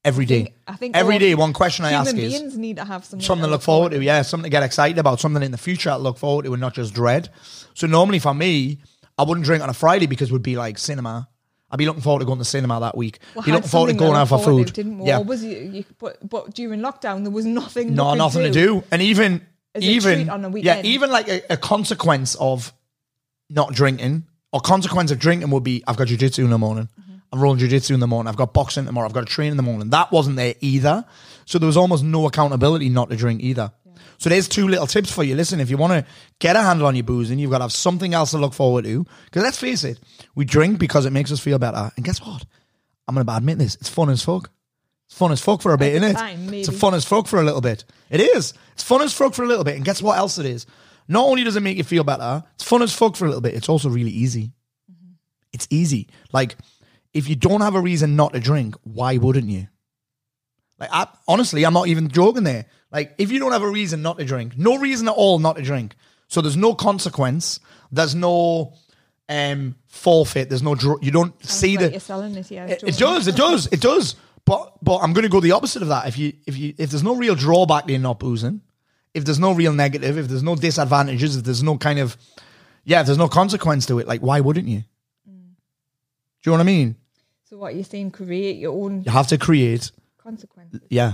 every 0.04 0.26
day. 0.26 0.54
I 0.68 0.76
think 0.76 0.96
every 0.96 1.16
all 1.16 1.20
day. 1.20 1.36
One 1.36 1.54
question 1.54 1.86
I 1.86 1.92
ask 1.92 2.16
is 2.16 2.40
beings 2.40 2.58
need 2.58 2.78
to 2.78 2.86
have 2.86 3.06
something, 3.06 3.26
something 3.26 3.46
to 3.46 3.52
look 3.52 3.62
forward 3.62 3.92
to. 3.92 4.04
Yeah, 4.04 4.22
something 4.22 4.46
to 4.46 4.50
get 4.50 4.64
excited 4.64 4.98
about, 4.98 5.20
something 5.20 5.44
in 5.44 5.52
the 5.52 5.58
future 5.58 5.90
to 5.90 5.98
look 5.98 6.18
forward 6.18 6.46
to, 6.46 6.54
and 6.54 6.62
not 6.62 6.74
just 6.74 6.94
dread. 6.94 7.30
So 7.74 7.88
normally 7.88 8.20
for 8.20 8.34
me, 8.34 8.80
I 9.18 9.24
wouldn't 9.24 9.46
drink 9.46 9.64
on 9.64 9.70
a 9.70 9.74
Friday 9.74 10.08
because 10.08 10.30
it 10.30 10.34
would 10.34 10.44
be 10.44 10.56
like 10.56 10.78
cinema. 10.78 11.28
I'd 11.70 11.78
be 11.78 11.86
looking 11.86 12.02
forward 12.02 12.20
to 12.20 12.26
going 12.26 12.40
to 12.40 12.46
cinema 12.46 12.80
that 12.80 12.96
week. 12.96 13.20
We 13.36 13.44
be 13.44 13.52
looking 13.52 13.68
forward 13.68 13.92
to 13.92 13.98
going 13.98 14.16
out 14.16 14.30
for 14.30 14.40
food. 14.40 14.72
didn't 14.72 15.06
yeah, 15.06 15.18
Always, 15.18 15.44
you, 15.44 15.58
you, 15.58 15.86
but, 16.00 16.18
but 16.30 16.54
during 16.54 16.80
lockdown, 16.80 17.24
there 17.24 17.32
was 17.32 17.46
nothing. 17.46 17.94
no, 17.94 18.14
nothing 18.14 18.44
to 18.44 18.52
do. 18.52 18.84
And 18.90 19.02
even 19.02 19.46
even 19.80 20.30
on 20.30 20.46
a 20.46 20.50
weekend. 20.50 20.86
yeah, 20.86 20.92
even 20.92 21.10
like 21.10 21.28
a, 21.28 21.42
a 21.52 21.58
consequence 21.58 22.36
of 22.36 22.74
not 23.50 23.74
drinking 23.74 24.24
or 24.52 24.60
consequence 24.60 25.12
of 25.12 25.20
drinking 25.20 25.50
would 25.52 25.64
be 25.64 25.84
I've 25.88 25.98
got 25.98 26.08
jujitsu 26.08 26.40
in 26.40 26.50
the 26.50 26.58
morning. 26.58 26.90
Mm-hmm. 27.28 27.36
I'm 27.36 27.42
rolling 27.42 27.60
jujitsu 27.60 27.92
in 27.92 28.00
the 28.00 28.08
morning. 28.08 28.30
I've 28.30 28.38
got 28.38 28.54
boxing 28.54 28.86
tomorrow. 28.86 29.08
I've 29.08 29.14
got 29.14 29.28
to 29.28 29.34
train 29.34 29.52
in 29.52 29.58
the 29.58 29.64
morning. 29.64 29.90
That 29.90 30.12
wasn't 30.12 30.38
there 30.38 30.56
either. 30.62 31.06
So 31.46 31.60
there 31.60 31.68
was 31.68 31.78
almost 31.78 32.04
no 32.04 32.26
accountability 32.26 32.90
not 32.90 33.10
to 33.10 33.16
drink 33.16 33.42
either. 33.42 33.72
So 34.18 34.30
there's 34.30 34.48
two 34.48 34.68
little 34.68 34.88
tips 34.88 35.12
for 35.12 35.24
you. 35.24 35.36
Listen, 35.36 35.60
if 35.60 35.70
you 35.70 35.78
want 35.78 35.94
to 35.94 36.12
get 36.40 36.56
a 36.56 36.62
handle 36.62 36.88
on 36.88 36.96
your 36.96 37.04
boozing, 37.04 37.40
you've 37.40 37.52
got 37.52 37.60
to 37.60 37.66
have 37.66 37.72
something 37.72 38.14
else 38.14 38.32
to 38.32 38.38
look 38.38 38.54
forward 38.54 38.86
to. 38.86 39.06
Because 39.26 39.44
let's 39.44 39.60
face 39.60 39.84
it, 39.84 40.00
we 40.36 40.46
drink 40.46 40.80
because 40.80 41.06
it 41.06 41.12
makes 41.12 41.32
us 41.32 41.40
feel 41.40 41.60
better. 41.60 41.92
And 41.96 42.04
guess 42.04 42.20
what? 42.20 42.46
I'm 43.08 43.16
going 43.16 43.26
to 43.26 43.36
admit 43.36 43.58
this. 43.58 43.76
It's 43.76 43.90
fun 43.90 44.10
as 44.10 44.24
fuck. 44.24 44.50
It's 45.08 45.18
fun 45.18 45.32
as 45.32 45.40
fuck 45.40 45.62
for 45.62 45.72
a 45.72 45.78
bit, 45.78 45.96
isn't 45.96 46.10
it? 46.10 46.14
time, 46.18 46.54
It's 46.54 46.68
a 46.68 46.74
fun 46.74 46.94
as 46.94 47.06
fuck 47.06 47.28
for 47.28 47.40
a 47.40 47.44
little 47.44 47.62
bit. 47.62 47.86
It 48.10 48.20
is. 48.20 48.54
It's 48.74 48.84
fun 48.84 49.02
as 49.02 49.14
fuck 49.14 49.34
for 49.34 49.44
a 49.44 49.48
little 49.48 49.64
bit. 49.64 49.76
And 49.76 49.86
guess 49.86 50.02
what 50.02 50.18
else 50.18 50.38
it 50.38 50.46
is? 50.46 50.66
Not 51.08 51.26
only 51.26 51.44
does 51.44 51.56
it 51.56 51.62
make 51.62 51.78
you 51.78 51.84
feel 51.86 52.04
better, 52.04 52.44
it's 52.56 52.64
fun 52.66 52.82
as 52.82 52.94
fuck 52.94 53.16
for 53.16 53.26
a 53.26 53.28
little 53.28 53.42
bit. 53.42 53.54
It's 53.54 53.70
also 53.70 53.90
really 53.90 54.12
easy. 54.12 54.52
It's 55.54 55.68
easy. 55.70 56.10
Like, 56.34 56.58
if 57.18 57.28
you 57.28 57.36
don't 57.36 57.62
have 57.62 57.74
a 57.74 57.82
reason 57.82 58.16
not 58.16 58.34
to 58.34 58.40
drink, 58.40 58.76
why 58.84 59.18
wouldn't 59.18 59.50
you? 59.50 59.68
Like, 60.80 60.90
I, 60.94 61.08
honestly, 61.28 61.66
I'm 61.66 61.74
not 61.74 61.88
even 61.88 62.10
joking 62.10 62.44
there. 62.44 62.68
Like, 62.92 63.16
if 63.18 63.32
you 63.32 63.40
don't 63.40 63.54
have 63.54 63.64
a 63.64 63.70
reason 63.70 64.04
not 64.04 64.20
to 64.20 64.26
drink, 64.26 64.56
no 64.56 64.78
reason 64.78 65.08
at 65.08 65.16
all 65.16 65.40
not 65.40 65.56
to 65.56 65.64
drink. 65.64 65.96
So 66.28 66.42
there's 66.42 66.56
no 66.56 66.76
consequence. 66.76 67.60
There's 67.92 68.14
no 68.14 68.76
um 69.28 69.76
forfeit. 69.88 70.50
There's 70.50 70.62
no 70.62 70.76
dr- 70.76 71.04
you 71.04 71.10
don't 71.10 71.34
see 71.44 71.76
like 71.76 71.86
the 71.88 71.92
you're 71.92 72.00
selling 72.00 72.36
it, 72.36 72.52
yeah. 72.52 72.68
it, 72.68 72.84
it 72.84 72.98
does, 72.98 73.28
it 73.28 73.36
does, 73.36 73.68
it 73.72 73.82
does. 73.82 74.16
But 74.46 74.74
but 74.84 75.00
I'm 75.00 75.14
going 75.14 75.24
to 75.24 75.30
go 75.30 75.40
the 75.40 75.54
opposite 75.54 75.82
of 75.82 75.88
that. 75.88 76.08
If 76.08 76.20
you 76.20 76.34
if 76.46 76.56
you 76.56 76.76
if 76.78 76.92
there's 76.92 77.04
no 77.04 77.16
real 77.16 77.34
drawback 77.34 77.88
to 77.88 77.98
not 77.98 78.20
boozing, 78.20 78.62
if 79.16 79.26
there's 79.26 79.40
no 79.40 79.54
real 79.54 79.74
negative, 79.74 80.20
if 80.20 80.28
there's 80.28 80.44
no 80.44 80.56
disadvantages, 80.56 81.36
if 81.36 81.44
there's 81.44 81.64
no 81.64 81.80
kind 81.80 81.98
of 81.98 82.16
yeah, 82.86 83.00
if 83.02 83.08
there's 83.08 83.18
no 83.18 83.28
consequence 83.28 83.88
to 83.88 83.98
it, 83.98 84.08
like 84.08 84.22
why 84.22 84.40
wouldn't 84.40 84.68
you? 84.68 84.84
Do 86.44 86.52
you 86.52 86.52
know 86.52 86.64
what 86.64 86.70
I 86.70 86.72
mean? 86.72 86.96
So 87.50 87.58
what 87.58 87.76
you're 87.76 87.86
saying, 87.86 88.12
create 88.12 88.58
your 88.58 88.74
own 88.74 89.04
You 89.06 89.12
have 89.12 89.28
to 89.28 89.38
create, 89.38 89.92
consequences. 90.18 90.82
yeah. 90.90 91.14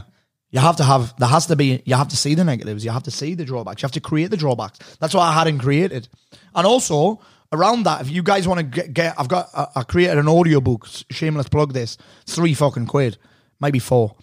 You 0.49 0.59
have 0.59 0.77
to 0.77 0.83
have 0.83 1.15
there 1.17 1.29
has 1.29 1.45
to 1.47 1.55
be 1.55 1.83
you 1.85 1.95
have 1.95 2.07
to 2.07 2.17
see 2.17 2.33
the 2.33 2.43
negatives, 2.43 2.83
you 2.83 2.89
have 2.91 3.03
to 3.03 3.11
see 3.11 3.35
the 3.35 3.45
drawbacks, 3.45 3.81
you 3.81 3.85
have 3.85 3.91
to 3.93 4.01
create 4.01 4.31
the 4.31 4.37
drawbacks. 4.37 4.79
That's 4.99 5.13
what 5.13 5.21
I 5.21 5.31
hadn't 5.33 5.59
created. 5.59 6.07
And 6.55 6.65
also 6.65 7.19
around 7.51 7.83
that, 7.83 8.01
if 8.01 8.09
you 8.09 8.23
guys 8.23 8.47
want 8.47 8.59
to 8.59 8.63
get, 8.63 8.93
get 8.93 9.15
I've 9.19 9.27
got 9.27 9.49
I, 9.55 9.67
I 9.75 9.83
created 9.83 10.17
an 10.17 10.27
audio 10.27 10.59
book, 10.59 10.87
shameless 11.11 11.49
plug 11.49 11.73
this, 11.73 11.97
it's 12.23 12.35
three 12.35 12.55
fucking 12.55 12.87
quid, 12.87 13.17
maybe 13.59 13.77
four. 13.79 14.15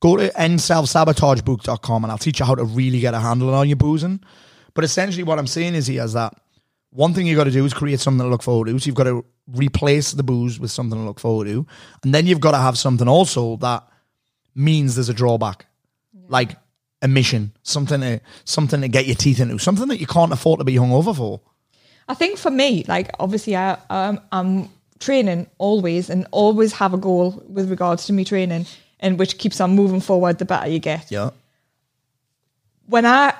Go 0.00 0.16
to 0.16 0.28
endselfsabotagebook.com 0.28 2.04
and 2.04 2.10
I'll 2.12 2.18
teach 2.18 2.38
you 2.40 2.46
how 2.46 2.54
to 2.54 2.64
really 2.64 3.00
get 3.00 3.14
a 3.14 3.20
handle 3.20 3.52
on 3.54 3.68
your 3.68 3.76
boozing. 3.76 4.20
But 4.74 4.84
essentially 4.84 5.24
what 5.24 5.38
I'm 5.38 5.48
saying 5.48 5.74
is 5.74 5.88
here 5.88 6.04
is 6.04 6.12
that 6.12 6.32
one 6.90 7.14
thing 7.14 7.26
you 7.26 7.36
got 7.36 7.44
to 7.44 7.50
do 7.50 7.64
is 7.64 7.72
create 7.72 8.00
something 8.00 8.24
to 8.24 8.30
look 8.30 8.42
forward 8.42 8.66
to. 8.66 8.78
So 8.78 8.86
you've 8.86 8.94
got 8.94 9.04
to 9.04 9.24
replace 9.46 10.12
the 10.12 10.22
booze 10.22 10.58
with 10.58 10.70
something 10.70 10.98
to 10.98 11.04
look 11.04 11.20
forward 11.20 11.46
to. 11.46 11.66
And 12.02 12.14
then 12.14 12.26
you've 12.26 12.40
got 12.40 12.52
to 12.52 12.58
have 12.58 12.76
something 12.76 13.08
also 13.08 13.56
that 13.58 13.86
means 14.54 14.96
there's 14.96 15.08
a 15.08 15.14
drawback, 15.14 15.66
like 16.28 16.56
a 17.02 17.08
mission, 17.08 17.52
something 17.62 18.00
to 18.00 18.20
something 18.44 18.80
to 18.80 18.88
get 18.88 19.06
your 19.06 19.16
teeth 19.16 19.40
into, 19.40 19.58
something 19.58 19.88
that 19.88 20.00
you 20.00 20.06
can't 20.06 20.32
afford 20.32 20.58
to 20.58 20.64
be 20.64 20.74
hungover 20.74 21.16
for. 21.16 21.40
I 22.08 22.14
think 22.14 22.38
for 22.38 22.50
me, 22.50 22.84
like 22.88 23.10
obviously, 23.20 23.56
I 23.56 23.78
um, 23.88 24.20
I'm 24.32 24.68
training 24.98 25.46
always 25.58 26.10
and 26.10 26.26
always 26.32 26.72
have 26.74 26.92
a 26.92 26.98
goal 26.98 27.42
with 27.48 27.70
regards 27.70 28.06
to 28.06 28.12
me 28.12 28.24
training, 28.24 28.66
and 28.98 29.18
which 29.18 29.38
keeps 29.38 29.60
on 29.60 29.76
moving 29.76 30.00
forward. 30.00 30.38
The 30.38 30.44
better 30.44 30.68
you 30.68 30.80
get. 30.80 31.10
Yeah, 31.10 31.30
When 32.86 33.06
I 33.06 33.34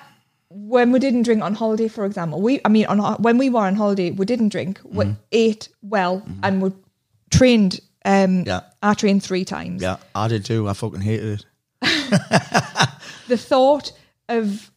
when 0.53 0.91
we 0.93 0.99
didn't 0.99 1.23
drink 1.23 1.43
on 1.43 1.55
holiday, 1.55 1.89
for 1.89 2.05
example, 2.05 2.41
we 2.43 2.61
I 2.65 2.69
mean 2.69 2.87
on 2.87 2.99
when 3.23 3.39
we 3.39 3.49
were 3.51 3.61
on 3.61 3.77
holiday, 3.77 4.11
we 4.11 4.27
didn't 4.27 4.49
drink. 4.51 4.81
We 4.85 5.05
Mm-hmm. 5.05 5.15
ate 5.33 5.69
well 5.83 6.23
and 6.43 6.61
we 6.63 6.73
trained. 7.31 7.81
Um, 8.05 8.45
Yeah. 8.47 8.61
I 8.83 8.95
trained 8.95 9.23
three 9.23 9.45
times. 9.45 9.83
yeah, 9.83 9.99
I 10.15 10.27
did 10.29 10.45
too. 10.45 10.69
I 10.69 10.73
fucking 10.73 11.03
hated 11.03 11.41
it. 11.41 11.47
The 13.29 13.37
thought 13.37 13.93
of 14.29 14.71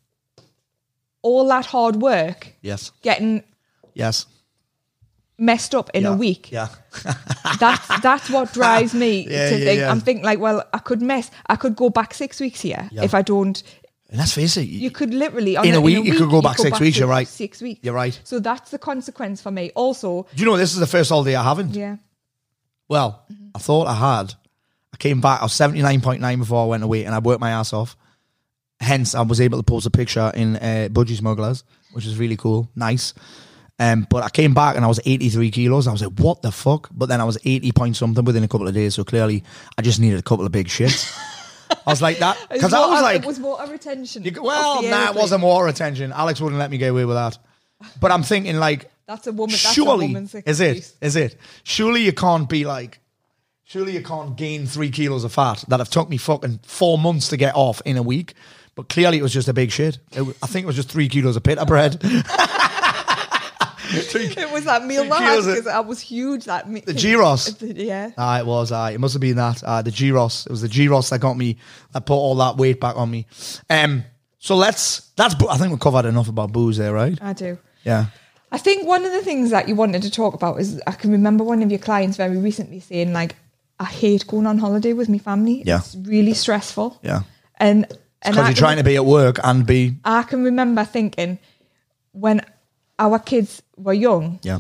all 1.24 1.48
that 1.48 1.66
hard 1.66 1.96
work 1.96 2.54
Yes, 2.62 2.92
getting 3.02 3.44
yes, 3.96 4.28
messed 5.40 5.74
up 5.74 5.90
in 5.96 6.04
yeah. 6.04 6.10
a 6.14 6.16
week. 6.16 6.52
Yeah, 6.52 6.68
That's 7.60 7.88
that's 8.02 8.30
what 8.30 8.54
drives 8.54 8.94
me 8.94 9.22
Yeah, 9.28 9.50
to 9.50 9.58
yeah, 9.58 9.66
think. 9.66 9.80
yeah. 9.80 9.90
I'm 9.92 10.02
thinking 10.02 10.24
like, 10.26 10.40
well, 10.40 10.64
I 10.74 10.78
could 10.80 11.02
mess. 11.02 11.32
I 11.50 11.56
could 11.56 11.76
go 11.76 11.90
back 11.90 12.14
six 12.14 12.40
weeks 12.40 12.62
here 12.62 12.88
Yeah. 12.92 13.04
if 13.04 13.14
I 13.16 13.24
don't. 13.24 13.64
And 14.14 14.20
let's 14.20 14.32
face 14.32 14.58
it, 14.58 14.68
You 14.68 14.92
could 14.92 15.12
literally 15.12 15.58
on 15.58 15.66
In 15.66 15.74
a 15.74 15.82
week, 15.82 16.06
you 16.06 16.14
could 16.14 16.30
go 16.30 16.40
back 16.40 16.60
six 16.60 16.80
weeks, 16.80 17.00
you're 17.00 17.08
right. 17.08 17.28
Six 17.28 17.64
weeks. 17.64 17.80
You're 17.84 17.96
right. 17.96 18.18
So 18.24 18.40
that's 18.40 18.70
the 18.70 18.78
consequence 18.78 19.42
for 19.42 19.50
me. 19.50 19.72
Also, 19.74 20.28
do 20.36 20.44
you 20.44 20.46
know 20.46 20.56
this 20.56 20.72
is 20.72 20.80
the 20.80 20.86
first 20.86 21.10
holiday 21.10 21.34
I 21.36 21.42
haven't? 21.44 21.74
yeah, 21.74 21.98
Well, 22.88 23.26
I 23.56 23.58
thought 23.58 23.88
I 23.88 23.96
had. 23.96 24.36
I 24.94 24.98
came 24.98 25.20
back. 25.20 25.42
I 25.42 25.46
was 25.46 25.54
seventy 25.54 25.82
nine 25.82 26.00
point 26.00 26.22
nine 26.22 26.38
before 26.38 26.64
I 26.64 26.68
went 26.68 26.84
away, 26.84 27.06
and 27.06 27.16
I 27.16 27.18
worked 27.20 27.42
my 27.42 27.50
ass 27.50 27.74
off. 27.74 27.98
Hence, 28.80 29.16
I 29.16 29.24
was 29.24 29.42
able 29.42 29.58
to 29.58 29.64
post 29.64 29.88
a 29.88 29.90
picture 29.90 30.32
in 30.36 30.58
uh, 30.58 30.90
Budgie 30.92 31.18
Smugglers, 31.18 31.64
which 31.94 32.06
is 32.06 32.20
really 32.20 32.38
cool, 32.38 32.70
nice. 32.76 33.16
Um, 33.80 34.06
but 34.12 34.22
I 34.24 34.30
came 34.30 34.54
back 34.54 34.76
and 34.76 34.86
I 34.86 34.88
was 34.88 35.00
eighty 35.06 35.30
three 35.30 35.50
kilos. 35.50 35.88
I 35.88 35.92
was 35.92 36.04
like, 36.04 36.20
"What 36.20 36.44
the 36.44 36.52
fuck?" 36.52 36.90
But 36.92 37.08
then 37.10 37.20
I 37.20 37.24
was 37.24 37.40
eighty 37.46 37.72
point 37.72 37.96
something 37.96 38.24
within 38.24 38.44
a 38.44 38.48
couple 38.48 38.68
of 38.68 38.76
days. 38.76 38.94
So 38.94 39.04
clearly, 39.04 39.44
I 39.76 39.82
just 39.82 40.00
needed 40.00 40.20
a 40.20 40.24
couple 40.24 40.46
of 40.46 40.52
big 40.52 40.68
shits. 40.68 41.12
I 41.86 41.90
was 41.92 42.02
like 42.02 42.20
that 42.20 42.38
because 42.52 42.74
I 42.74 42.80
was 42.88 43.02
like, 43.02 43.22
it 43.22 43.26
was 43.26 43.40
a 43.40 43.72
retention. 43.72 44.24
you 44.24 44.32
go- 44.32 44.44
"Well, 44.44 44.82
nah, 44.84 45.10
it 45.10 45.16
wasn't 45.16 45.44
water 45.44 45.66
retention." 45.66 46.12
Alex 46.12 46.40
wouldn't 46.42 46.60
let 46.60 46.72
me 46.72 46.78
get 46.78 46.88
away 46.90 47.06
with 47.06 47.16
that. 47.16 47.38
But 48.00 48.12
I'm 48.12 48.24
thinking 48.24 48.58
like, 48.58 48.90
That's 49.08 49.28
a 49.28 49.32
woman. 49.32 49.52
That's 49.52 49.74
surely 49.74 50.06
a 50.06 50.10
woman's 50.10 50.36
is 50.36 50.60
it 50.62 50.94
is 51.02 51.16
it 51.16 51.38
surely 51.64 52.02
you 52.04 52.14
can't 52.14 52.48
be 52.48 52.64
like 52.66 53.00
surely 53.66 53.94
you 53.94 54.02
can't 54.04 54.36
gain 54.38 54.66
three 54.66 54.90
kilos 54.90 55.24
of 55.24 55.34
fat 55.34 55.64
that 55.68 55.80
have 55.80 55.90
took 55.90 56.10
me 56.10 56.18
fucking 56.18 56.60
four 56.64 56.98
months 56.98 57.28
to 57.30 57.38
get 57.38 57.56
off 57.56 57.82
in 57.86 57.98
a 57.98 58.04
week 58.04 58.34
but 58.76 58.88
clearly 58.90 59.18
it 59.18 59.22
was 59.24 59.34
just 59.34 59.48
a 59.48 59.54
big 59.54 59.72
shit 59.72 60.00
It 60.12 60.22
i 60.44 60.48
think 60.48 60.64
it 60.64 60.68
was 60.68 60.76
just 60.76 60.90
three 60.90 61.08
kilos 61.10 61.36
of 61.38 61.44
pita 61.44 61.66
bread 61.66 61.98
It 64.44 64.52
was 64.52 64.64
that 64.66 64.86
meal 64.86 65.04
that 65.06 65.20
because 65.20 65.68
I 65.68 65.80
was 65.80 66.00
huge. 66.02 66.46
That 66.46 66.70
me- 66.70 66.82
The 66.82 66.94
gyros. 66.94 67.62
Yeah. 67.62 68.12
Ah, 68.18 68.40
it 68.40 68.46
was. 68.46 68.72
Ah, 68.72 68.90
it 68.90 69.00
must 69.00 69.14
have 69.14 69.22
been 69.22 69.36
that. 69.38 69.64
Ah, 69.66 69.82
the 69.82 69.92
gyros. 69.92 70.46
It 70.46 70.52
was 70.52 70.62
the 70.62 70.68
gyros 70.70 71.10
that 71.10 71.20
got 71.20 71.38
me. 71.38 71.58
That 71.92 72.06
put 72.06 72.16
all 72.16 72.36
that 72.36 72.58
weight 72.58 72.80
back 72.80 72.96
on 72.98 73.10
me. 73.12 73.26
Um. 73.70 74.04
So 74.40 74.56
let's. 74.56 75.12
That's. 75.16 75.36
I 75.50 75.58
think 75.58 75.72
we 75.72 75.78
covered 75.78 76.06
enough 76.06 76.28
about 76.30 76.52
booze 76.52 76.78
there, 76.78 76.94
right? 76.94 77.18
I 77.22 77.34
do. 77.34 77.58
Yeah. 77.84 78.06
I 78.52 78.58
think 78.60 78.88
one 78.88 79.04
of 79.04 79.12
the 79.12 79.22
things 79.22 79.50
that 79.50 79.68
you 79.68 79.76
wanted 79.76 80.04
to 80.04 80.12
talk 80.12 80.34
about 80.36 80.60
is 80.60 80.80
I 80.86 80.92
can 80.92 81.12
remember 81.12 81.44
one 81.44 81.64
of 81.64 81.72
your 81.72 81.80
clients 81.80 82.18
very 82.18 82.38
recently 82.38 82.80
saying 82.80 83.12
like, 83.12 83.36
I 83.80 83.86
hate 83.86 84.28
going 84.28 84.46
on 84.46 84.60
holiday 84.60 84.94
with 84.94 85.10
my 85.10 85.18
family. 85.18 85.64
Yeah. 85.66 85.80
It's 85.80 85.96
really 85.96 86.34
stressful. 86.36 87.00
Yeah. 87.02 87.22
And 87.58 87.86
And 88.22 88.36
Because 88.36 88.38
you're 88.38 88.46
can- 88.46 88.56
trying 88.56 88.78
to 88.78 88.84
be 88.84 88.96
at 88.96 89.06
work 89.06 89.40
and 89.44 89.66
be 89.66 89.96
I 90.06 90.22
can 90.24 90.44
remember 90.44 90.84
thinking 90.86 91.40
when 92.12 92.42
our 93.00 93.18
kids 93.18 93.62
were 93.78 93.94
young, 93.94 94.40
yeah. 94.44 94.60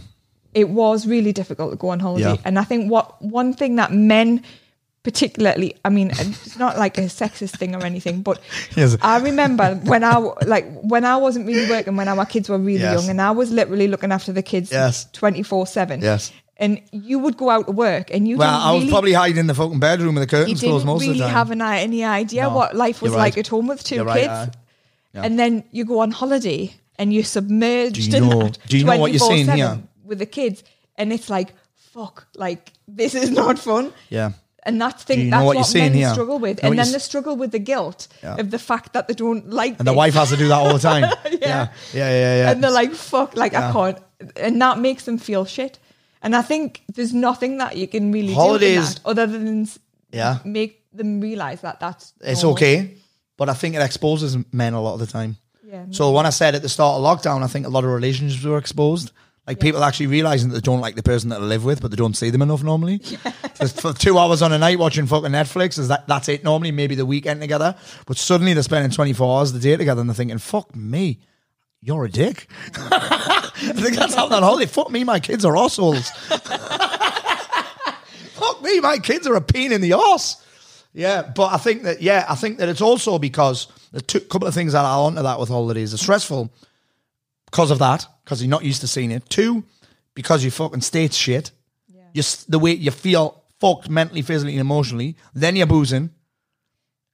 it 0.53 0.70
was 0.70 1.05
really 1.07 1.34
difficult 1.34 1.72
to 1.72 1.78
go 1.78 1.89
on 1.89 1.99
holiday. 1.99 2.34
Yeah. 2.34 2.41
And 2.45 2.57
I 2.59 2.64
think 2.64 2.91
what 2.91 3.22
one 3.22 3.53
thing 3.53 3.76
that 3.78 3.91
men 3.93 4.43
particularly 5.03 5.76
I 5.84 5.89
mean 5.89 6.11
it's 6.11 6.57
not 6.57 6.78
like 6.78 6.97
a 6.97 7.01
sexist 7.01 7.57
thing 7.57 7.76
or 7.76 7.84
anything, 7.84 8.22
but 8.22 8.39
Yes. 8.78 8.95
I 9.01 9.20
remember 9.20 9.76
when 9.84 10.01
I 10.03 10.18
like 10.45 10.66
when 10.82 11.03
I 11.03 11.18
wasn't 11.18 11.45
really 11.45 11.70
working 11.70 11.97
when 11.97 12.07
our 12.07 12.26
kids 12.26 12.47
were 12.49 12.57
really 12.57 12.80
Yes. 12.82 13.01
young 13.01 13.09
and 13.09 13.22
I 13.22 13.32
was 13.32 13.51
literally 13.51 13.88
looking 13.89 14.11
after 14.14 14.32
the 14.32 14.41
kids 14.41 14.72
Yes. 14.72 15.05
twenty 15.11 15.43
four 15.43 15.68
seven. 15.68 15.99
Yes. 16.01 16.32
And 16.55 16.82
you 16.91 17.20
would 17.20 17.36
go 17.36 17.49
out 17.49 17.66
to 17.66 17.74
work 17.74 18.11
and 18.14 18.28
you 18.28 18.38
Well, 18.38 18.49
I 18.49 18.72
was 18.72 18.84
really, 18.84 18.91
probably 18.91 19.14
hiding 19.14 19.38
in 19.39 19.47
the 19.47 19.53
fucking 19.55 19.80
bedroom 19.80 20.16
with 20.16 20.24
the 20.24 20.28
curtains 20.38 20.61
closed 20.61 20.86
most 20.86 21.01
really 21.01 21.14
of 21.14 21.18
the 21.18 21.24
time. 21.26 21.34
have 21.34 21.51
an, 21.51 21.61
any 21.61 22.05
idea 22.05 22.43
No, 22.43 22.55
what 22.55 22.74
life 22.74 23.01
was 23.01 23.11
you're 23.11 23.20
like 23.20 23.38
at 23.38 23.47
home 23.47 23.68
with 23.68 23.84
2 23.84 23.95
You're 23.95 24.05
right, 24.05 24.22
kids. 24.22 24.30
aye. 24.30 24.49
Yeah. 25.16 25.24
And 25.26 25.38
then 25.38 25.64
you 25.72 25.84
go 25.84 25.99
on 25.99 26.11
holiday 26.11 26.74
and 26.97 27.13
you're 27.13 27.23
submerged 27.23 27.95
Do 27.95 28.01
you 28.01 28.17
in 28.23 28.29
know- 28.29 28.51
do 28.67 28.77
you 28.77 28.83
know 28.83 28.97
what 28.97 29.11
you're 29.11 29.19
24/7 29.21 29.55
here? 29.55 29.79
with 30.03 30.19
the 30.19 30.25
kids, 30.25 30.63
and 30.95 31.11
it's 31.13 31.29
like 31.29 31.53
fuck, 31.75 32.27
like 32.35 32.71
this 32.87 33.13
is 33.15 33.29
not 33.41 33.59
fun. 33.59 33.93
yeah. 34.09 34.31
And 34.65 34.81
that's 34.81 35.03
thing 35.03 35.29
that's 35.29 35.43
what 35.45 35.57
what, 35.57 35.73
men 35.75 35.93
here? 35.93 36.09
struggle 36.13 36.39
with, 36.39 36.63
know 36.63 36.69
and 36.69 36.79
then 36.79 36.89
they 36.93 36.99
struggle 36.99 37.35
with 37.35 37.51
the 37.51 37.59
guilt 37.59 38.07
Yeah. 38.23 38.37
of 38.39 38.49
the 38.49 38.57
fact 38.59 38.93
that 38.93 39.07
they 39.09 39.13
don't 39.13 39.49
like. 39.49 39.75
And 39.77 39.85
the 39.87 39.91
wife 39.93 40.13
has 40.13 40.29
to 40.29 40.37
do 40.37 40.47
that 40.47 40.57
all 40.57 40.71
the 40.73 40.79
time. 40.91 41.03
yeah. 41.03 41.37
Yeah. 41.41 41.67
Yeah, 41.93 42.09
yeah, 42.09 42.35
yeah. 42.37 42.51
and 42.51 42.63
they're 42.63 42.71
like, 42.71 42.93
"Fuck!" 42.93 43.35
Like 43.35 43.51
Yeah. 43.51 43.69
I 43.69 43.71
can't, 43.73 43.97
and 44.37 44.61
that 44.61 44.79
makes 44.79 45.03
them 45.03 45.17
feel 45.17 45.43
shit. 45.45 45.79
And 46.21 46.33
I 46.33 46.41
think 46.41 46.81
there's 46.95 47.13
nothing 47.13 47.57
that 47.57 47.75
you 47.75 47.87
can 47.89 48.13
really 48.13 48.29
do 48.29 48.33
Holidays- 48.35 48.95
that 48.95 49.01
other 49.05 49.27
than 49.27 49.67
Yeah. 50.13 50.37
make 50.45 50.79
them 50.93 51.19
realize 51.19 51.59
that 51.61 51.79
that's 51.81 52.13
it's 52.21 52.45
okay, 52.45 52.93
but 53.37 53.49
I 53.49 53.53
think 53.53 53.75
it 53.75 53.81
exposes 53.81 54.37
men 54.53 54.73
a 54.73 54.81
lot 54.81 54.93
of 54.93 54.99
the 55.01 55.07
time. 55.07 55.35
Yeah, 55.74 55.86
So 55.89 56.11
when 56.11 56.28
I 56.28 56.30
said 56.30 56.53
at 56.53 56.61
the 56.61 56.69
start 56.69 57.01
of 57.01 57.03
lockdown, 57.03 57.41
I 57.41 57.47
think 57.47 57.65
a 57.65 57.69
lot 57.69 57.84
of 57.84 57.89
relationships 57.89 58.43
were 58.45 58.59
exposed. 58.59 59.11
Like 59.47 59.59
people 59.59 59.84
actually 59.84 60.05
realizing 60.05 60.49
that 60.49 60.55
they 60.55 60.61
don't 60.61 60.82
like 60.82 60.93
the 60.95 61.01
person 61.01 61.30
that 61.32 61.39
they 61.39 61.47
live 61.47 61.65
with, 61.65 61.82
but 61.82 61.89
they 61.89 61.97
don't 61.97 62.13
see 62.15 62.30
them 62.30 62.43
enough 62.43 62.61
normally. 62.63 63.01
So 63.55 63.67
for 63.67 63.93
two 63.93 64.17
hours 64.19 64.41
on 64.41 64.51
a 64.51 64.57
night 64.57 64.80
watching 64.80 65.05
fucking 65.05 65.32
Netflix 65.32 65.78
is 65.80 65.88
that 65.88 66.07
that's 66.07 66.28
it 66.28 66.43
normally. 66.43 66.71
Maybe 66.71 66.95
the 66.95 67.05
weekend 67.05 67.39
together, 67.41 67.76
but 68.07 68.17
suddenly 68.17 68.53
they're 68.53 68.63
spending 68.63 68.91
twenty 68.91 69.13
four 69.13 69.38
hours 69.38 69.53
the 69.53 69.59
day 69.59 69.78
together, 69.78 70.01
and 70.01 70.09
they're 70.09 70.15
thinking, 70.15 70.39
"Fuck 70.39 70.76
me, 70.76 71.19
you're 71.80 72.05
a 72.05 72.09
dick." 72.09 72.47
I 72.76 73.51
think 73.76 73.95
that's 73.95 74.15
happening 74.15 74.38
on 74.38 74.43
holiday. 74.43 74.65
Fuck 74.65 74.89
me, 74.89 75.03
my 75.03 75.19
kids 75.19 75.45
are 75.45 75.55
assholes. 75.55 76.09
Fuck 78.34 78.61
me, 78.63 78.80
my 78.80 78.97
kids 78.97 79.28
are 79.28 79.36
a 79.36 79.41
pain 79.41 79.71
in 79.71 79.82
the 79.82 79.93
ass. 79.93 80.43
Yeah, 80.93 81.21
but 81.21 81.53
I 81.53 81.57
think 81.57 81.84
that 81.84 82.01
yeah, 82.01 82.26
I 82.28 82.34
think 82.36 82.57
that 82.57 82.69
it's 82.69 82.82
also 82.82 83.19
because 83.19 83.67
two 84.01 84.19
couple 84.21 84.47
of 84.47 84.53
things 84.53 84.73
that 84.73 84.83
I'll 84.85 85.03
onto 85.05 85.21
that 85.21 85.39
with 85.39 85.49
holidays 85.49 85.93
are 85.93 85.97
stressful 85.97 86.51
because 87.45 87.71
of 87.71 87.79
that, 87.79 88.07
because 88.23 88.41
you're 88.41 88.49
not 88.49 88.63
used 88.63 88.81
to 88.81 88.87
seeing 88.87 89.11
it. 89.11 89.29
Two, 89.29 89.63
because 90.15 90.43
you 90.43 90.51
fucking 90.51 90.81
state 90.81 91.13
shit. 91.13 91.51
Yeah. 91.87 92.01
Just 92.15 92.49
the 92.49 92.59
way 92.59 92.71
you 92.71 92.91
feel 92.91 93.43
fucked 93.59 93.89
mentally, 93.89 94.21
physically, 94.21 94.53
and 94.53 94.61
emotionally. 94.61 95.15
Then 95.33 95.55
you're 95.55 95.67
boozing. 95.67 96.09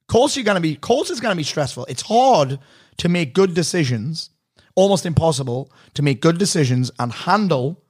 Course 0.08 0.36
you're 0.36 0.44
gonna 0.44 0.60
be 0.60 0.74
course 0.76 1.10
is 1.10 1.20
gonna 1.20 1.36
be 1.36 1.42
stressful. 1.44 1.86
It's 1.88 2.02
hard 2.02 2.58
to 2.96 3.08
make 3.08 3.32
good 3.34 3.54
decisions, 3.54 4.30
almost 4.74 5.06
impossible 5.06 5.70
to 5.94 6.02
make 6.02 6.20
good 6.20 6.36
decisions 6.38 6.90
and 6.98 7.12
handle 7.12 7.82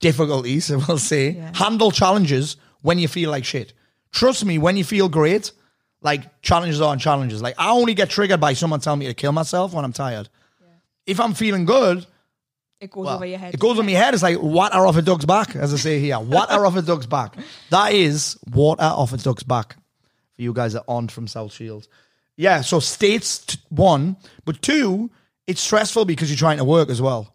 difficulties, 0.00 0.70
we'll 0.88 0.98
say, 0.98 1.30
Yeah. 1.30 1.52
handle 1.54 1.90
challenges 1.90 2.56
when 2.82 2.98
you 2.98 3.08
feel 3.08 3.30
like 3.30 3.44
shit. 3.44 3.72
Trust 4.10 4.44
me, 4.44 4.58
when 4.58 4.76
you 4.76 4.84
feel 4.84 5.08
great, 5.08 5.52
like 6.02 6.42
challenges 6.42 6.80
aren't 6.80 7.00
challenges. 7.00 7.40
Like 7.42 7.54
I 7.58 7.70
only 7.70 7.94
get 7.94 8.10
triggered 8.10 8.40
by 8.40 8.52
someone 8.54 8.80
telling 8.80 9.00
me 9.00 9.06
to 9.06 9.14
kill 9.14 9.32
myself 9.32 9.72
when 9.72 9.84
I'm 9.84 9.92
tired. 9.92 10.28
If 11.06 11.18
I'm 11.20 11.34
feeling 11.34 11.64
good, 11.64 12.06
It 12.80 12.90
goes 12.90 13.06
well, 13.06 13.16
over 13.16 13.26
your 13.26 13.38
head. 13.38 13.54
it 13.54 13.60
goes 13.60 13.78
on 13.78 13.86
my 13.86 13.92
head. 13.92 14.14
It's 14.14 14.22
like 14.22 14.40
water 14.40 14.86
off 14.86 14.96
a 14.96 15.02
duck's 15.02 15.24
back, 15.24 15.56
as 15.56 15.72
I 15.74 15.76
say 15.76 15.98
here. 16.00 16.18
Water 16.20 16.64
off 16.66 16.76
a 16.76 16.82
duck's 16.82 17.06
back. 17.06 17.34
That 17.70 17.92
is 17.92 18.38
water 18.52 18.82
off 18.82 19.12
a 19.12 19.16
duck's 19.16 19.42
back 19.42 19.76
for 20.34 20.42
you 20.42 20.52
guys 20.52 20.72
that 20.74 20.84
aren't 20.88 21.10
from 21.10 21.26
South 21.26 21.52
Shields. 21.52 21.88
Yeah, 22.36 22.60
so 22.62 22.78
states 22.80 23.38
t- 23.46 23.58
one, 23.68 24.16
but 24.44 24.62
two, 24.62 25.10
it's 25.46 25.60
stressful 25.60 26.04
because 26.06 26.30
you're 26.30 26.38
trying 26.38 26.58
to 26.58 26.64
work 26.64 26.88
as 26.88 27.02
well. 27.02 27.34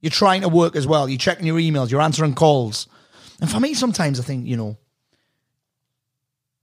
You're 0.00 0.10
trying 0.10 0.42
to 0.42 0.48
work 0.48 0.76
as 0.76 0.86
well. 0.86 1.08
You're 1.08 1.18
checking 1.18 1.46
your 1.46 1.56
emails. 1.58 1.90
You're 1.90 2.02
answering 2.02 2.34
calls. 2.34 2.86
And 3.40 3.50
for 3.50 3.60
me, 3.60 3.74
sometimes 3.74 4.20
I 4.20 4.22
think 4.22 4.46
you 4.46 4.56
know, 4.56 4.76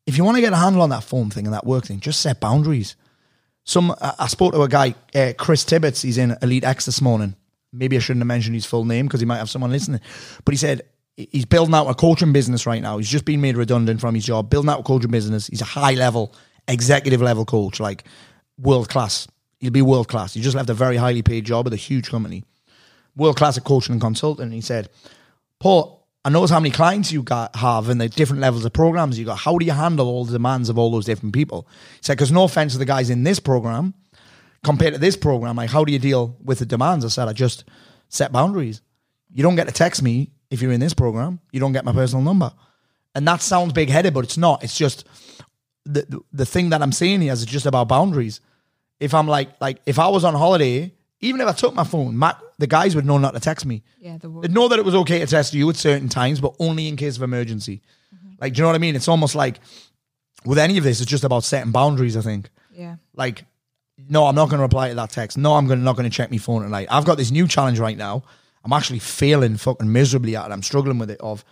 if 0.05 0.17
you 0.17 0.23
want 0.23 0.35
to 0.35 0.41
get 0.41 0.53
a 0.53 0.57
handle 0.57 0.81
on 0.81 0.89
that 0.89 1.03
phone 1.03 1.29
thing 1.29 1.45
and 1.45 1.53
that 1.53 1.65
work 1.65 1.85
thing, 1.85 1.99
just 1.99 2.19
set 2.21 2.39
boundaries 2.39 2.95
some 3.63 3.95
I 4.01 4.27
spoke 4.27 4.53
to 4.53 4.61
a 4.61 4.67
guy, 4.67 4.95
uh, 5.13 5.33
Chris 5.37 5.63
Tibbetts. 5.63 6.01
He's 6.01 6.17
in 6.17 6.35
Elite 6.41 6.63
X 6.63 6.85
this 6.85 7.01
morning. 7.01 7.35
Maybe 7.71 7.95
I 7.95 7.99
shouldn't 7.99 8.21
have 8.21 8.27
mentioned 8.27 8.55
his 8.55 8.65
full 8.65 8.85
name 8.85 9.05
because 9.05 9.19
he 9.19 9.25
might 9.25 9.37
have 9.37 9.49
someone 9.49 9.71
listening. 9.71 10.01
But 10.43 10.53
he 10.53 10.57
said 10.57 10.81
he's 11.15 11.45
building 11.45 11.75
out 11.75 11.87
a 11.87 11.93
coaching 11.93 12.33
business 12.33 12.65
right 12.65 12.81
now. 12.81 12.97
He's 12.97 13.09
just 13.09 13.25
been 13.25 13.39
made 13.39 13.55
redundant 13.55 14.01
from 14.01 14.15
his 14.15 14.25
job, 14.25 14.49
building 14.49 14.69
out 14.69 14.79
a 14.79 14.83
coaching 14.83 15.11
business. 15.11 15.47
He's 15.47 15.61
a 15.61 15.65
high 15.65 15.93
level, 15.93 16.33
executive 16.67 17.21
level 17.21 17.45
coach, 17.45 17.79
like 17.79 18.03
world 18.57 18.89
class. 18.89 19.27
He'll 19.59 19.71
be 19.71 19.83
world 19.83 20.07
class. 20.07 20.33
He 20.33 20.41
just 20.41 20.55
left 20.55 20.69
a 20.69 20.73
very 20.73 20.97
highly 20.97 21.21
paid 21.21 21.45
job 21.45 21.67
at 21.67 21.73
a 21.73 21.77
huge 21.77 22.09
company, 22.09 22.43
world 23.15 23.37
class 23.37 23.57
at 23.57 23.63
coaching 23.63 23.93
and 23.93 24.01
consulting. 24.01 24.45
And 24.45 24.53
he 24.53 24.61
said, 24.61 24.89
Paul, 25.59 26.00
I 26.23 26.29
notice 26.29 26.51
how 26.51 26.59
many 26.59 26.71
clients 26.71 27.11
you 27.11 27.23
got 27.23 27.55
have 27.55 27.89
and 27.89 27.99
the 27.99 28.07
different 28.07 28.41
levels 28.41 28.63
of 28.63 28.73
programs 28.73 29.17
you 29.17 29.25
got. 29.25 29.39
How 29.39 29.57
do 29.57 29.65
you 29.65 29.71
handle 29.71 30.07
all 30.07 30.23
the 30.23 30.33
demands 30.33 30.69
of 30.69 30.77
all 30.77 30.91
those 30.91 31.05
different 31.05 31.33
people? 31.33 31.67
He 31.95 31.99
said, 32.01 32.17
because 32.17 32.31
no 32.31 32.43
offense 32.43 32.73
to 32.73 32.77
the 32.77 32.85
guys 32.85 33.09
in 33.09 33.23
this 33.23 33.39
program, 33.39 33.95
compared 34.63 34.93
to 34.93 34.99
this 34.99 35.17
program, 35.17 35.55
like 35.55 35.71
how 35.71 35.83
do 35.83 35.91
you 35.91 35.99
deal 35.99 36.37
with 36.43 36.59
the 36.59 36.65
demands? 36.65 37.03
I 37.05 37.07
said, 37.07 37.27
I 37.27 37.33
just 37.33 37.65
set 38.09 38.31
boundaries. 38.31 38.81
You 39.33 39.41
don't 39.41 39.55
get 39.55 39.67
to 39.67 39.73
text 39.73 40.03
me 40.03 40.31
if 40.51 40.61
you're 40.61 40.71
in 40.71 40.79
this 40.79 40.93
program. 40.93 41.39
You 41.51 41.59
don't 41.59 41.71
get 41.71 41.85
my 41.85 41.93
personal 41.93 42.23
number. 42.23 42.53
And 43.15 43.27
that 43.27 43.41
sounds 43.41 43.73
big 43.73 43.89
headed, 43.89 44.13
but 44.13 44.23
it's 44.23 44.37
not. 44.37 44.63
It's 44.63 44.77
just 44.77 45.05
the, 45.85 46.05
the 46.07 46.19
the 46.31 46.45
thing 46.45 46.69
that 46.69 46.81
I'm 46.81 46.91
saying 46.91 47.21
here 47.21 47.33
is 47.33 47.45
just 47.45 47.65
about 47.65 47.87
boundaries. 47.87 48.39
If 48.99 49.13
I'm 49.13 49.27
like 49.27 49.49
like 49.59 49.81
if 49.85 49.99
I 49.99 50.07
was 50.07 50.23
on 50.23 50.33
holiday, 50.33 50.93
even 51.21 51.39
if 51.41 51.47
I 51.47 51.53
took 51.53 51.73
my 51.73 51.83
phone, 51.83 52.17
Matt, 52.17 52.41
the 52.57 52.67
guys 52.67 52.95
would 52.95 53.05
know 53.05 53.17
not 53.17 53.33
to 53.33 53.39
text 53.39 53.65
me. 53.65 53.83
Yeah, 53.99 54.17
the 54.17 54.29
They'd 54.41 54.51
know 54.51 54.67
that 54.67 54.79
it 54.79 54.85
was 54.85 54.95
okay 54.95 55.19
to 55.19 55.27
text 55.27 55.53
you 55.53 55.69
at 55.69 55.75
certain 55.75 56.09
times, 56.09 56.41
but 56.41 56.55
only 56.59 56.87
in 56.87 56.95
case 56.95 57.17
of 57.17 57.23
emergency. 57.23 57.81
Mm-hmm. 58.13 58.33
Like, 58.39 58.53
do 58.53 58.57
you 58.57 58.63
know 58.63 58.69
what 58.69 58.75
I 58.75 58.79
mean? 58.79 58.95
It's 58.95 59.07
almost 59.07 59.35
like 59.35 59.59
with 60.45 60.57
any 60.57 60.77
of 60.77 60.83
this, 60.83 61.01
it's 61.01 61.09
just 61.09 61.23
about 61.23 61.43
setting 61.43 61.71
boundaries. 61.71 62.17
I 62.17 62.21
think. 62.21 62.49
yeah. 62.73 62.95
Like, 63.15 63.45
no, 64.09 64.25
I'm 64.25 64.35
not 64.35 64.49
going 64.49 64.57
to 64.57 64.63
reply 64.63 64.89
to 64.89 64.95
that 64.95 65.11
text. 65.11 65.37
No, 65.37 65.53
I'm 65.53 65.67
gonna, 65.67 65.81
not 65.81 65.95
going 65.95 66.09
to 66.09 66.15
check 66.15 66.31
my 66.31 66.37
phone 66.37 66.63
tonight. 66.63 66.87
I've 66.89 67.05
got 67.05 67.17
this 67.17 67.29
new 67.29 67.47
challenge 67.47 67.77
right 67.77 67.97
now. 67.97 68.23
I'm 68.63 68.73
actually 68.73 68.99
failing 68.99 69.57
fucking 69.57 69.91
miserably 69.91 70.35
at 70.35 70.47
it. 70.49 70.51
I'm 70.51 70.63
struggling 70.63 70.97
with 70.97 71.09
it 71.11 71.19
of 71.21 71.43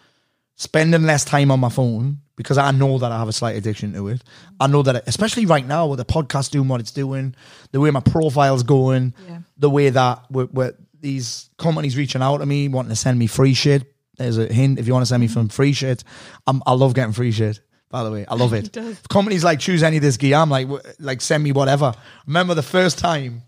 spending 0.59 1.03
less 1.03 1.23
time 1.23 1.51
on 1.51 1.59
my 1.59 1.69
phone 1.69 2.17
because 2.35 2.57
I 2.57 2.71
know 2.71 2.97
that 2.97 3.11
I 3.13 3.17
have 3.17 3.29
a 3.29 3.33
slight 3.33 3.55
addiction 3.55 3.93
to 3.93 4.09
it. 4.09 4.21
I 4.59 4.67
know 4.67 4.81
that, 4.83 5.07
especially 5.07 5.45
right 5.45 5.65
now 5.65 5.87
with 5.87 5.99
the 5.99 6.05
podcast 6.05 6.51
doing 6.51 6.67
what 6.67 6.81
it's 6.81 6.91
doing, 6.91 7.33
the 7.71 7.79
way 7.79 7.89
my 7.91 8.01
profile's 8.01 8.63
going, 8.63 9.13
Yeah. 9.27 9.39
the 9.57 9.69
way 9.69 9.89
that 9.89 10.23
we're, 10.29 10.45
we're, 10.51 10.73
these 10.99 11.49
companies 11.57 11.95
reaching 11.95 12.21
out 12.21 12.37
to 12.39 12.45
me, 12.45 12.67
wanting 12.67 12.89
to 12.89 12.95
send 12.97 13.17
me 13.17 13.27
free 13.27 13.53
shit. 13.53 13.93
There's 14.17 14.37
a 14.37 14.51
hint 14.51 14.79
if 14.79 14.85
you 14.87 14.91
want 14.91 15.03
to 15.03 15.07
send 15.07 15.21
me 15.21 15.29
some 15.29 15.47
free 15.47 15.71
shit. 15.71 16.03
I'm, 16.45 16.61
I 16.65 16.73
love 16.73 16.93
getting 16.93 17.13
free 17.13 17.31
shit. 17.31 17.61
By 17.89 18.03
the 18.03 18.11
way, 18.11 18.25
I 18.27 18.35
love 18.35 18.53
it. 18.59 18.77
companies 19.09 19.45
like 19.45 19.59
choose 19.59 19.81
any 19.81 19.95
of 19.95 20.03
this 20.03 20.17
gear, 20.17 20.35
I'm 20.35 20.49
like, 20.49 20.67
like 20.99 21.21
send 21.21 21.41
me 21.41 21.53
whatever. 21.53 21.93
Remember 22.27 22.53
the 22.53 22.61
first 22.63 22.99
time 22.99 23.43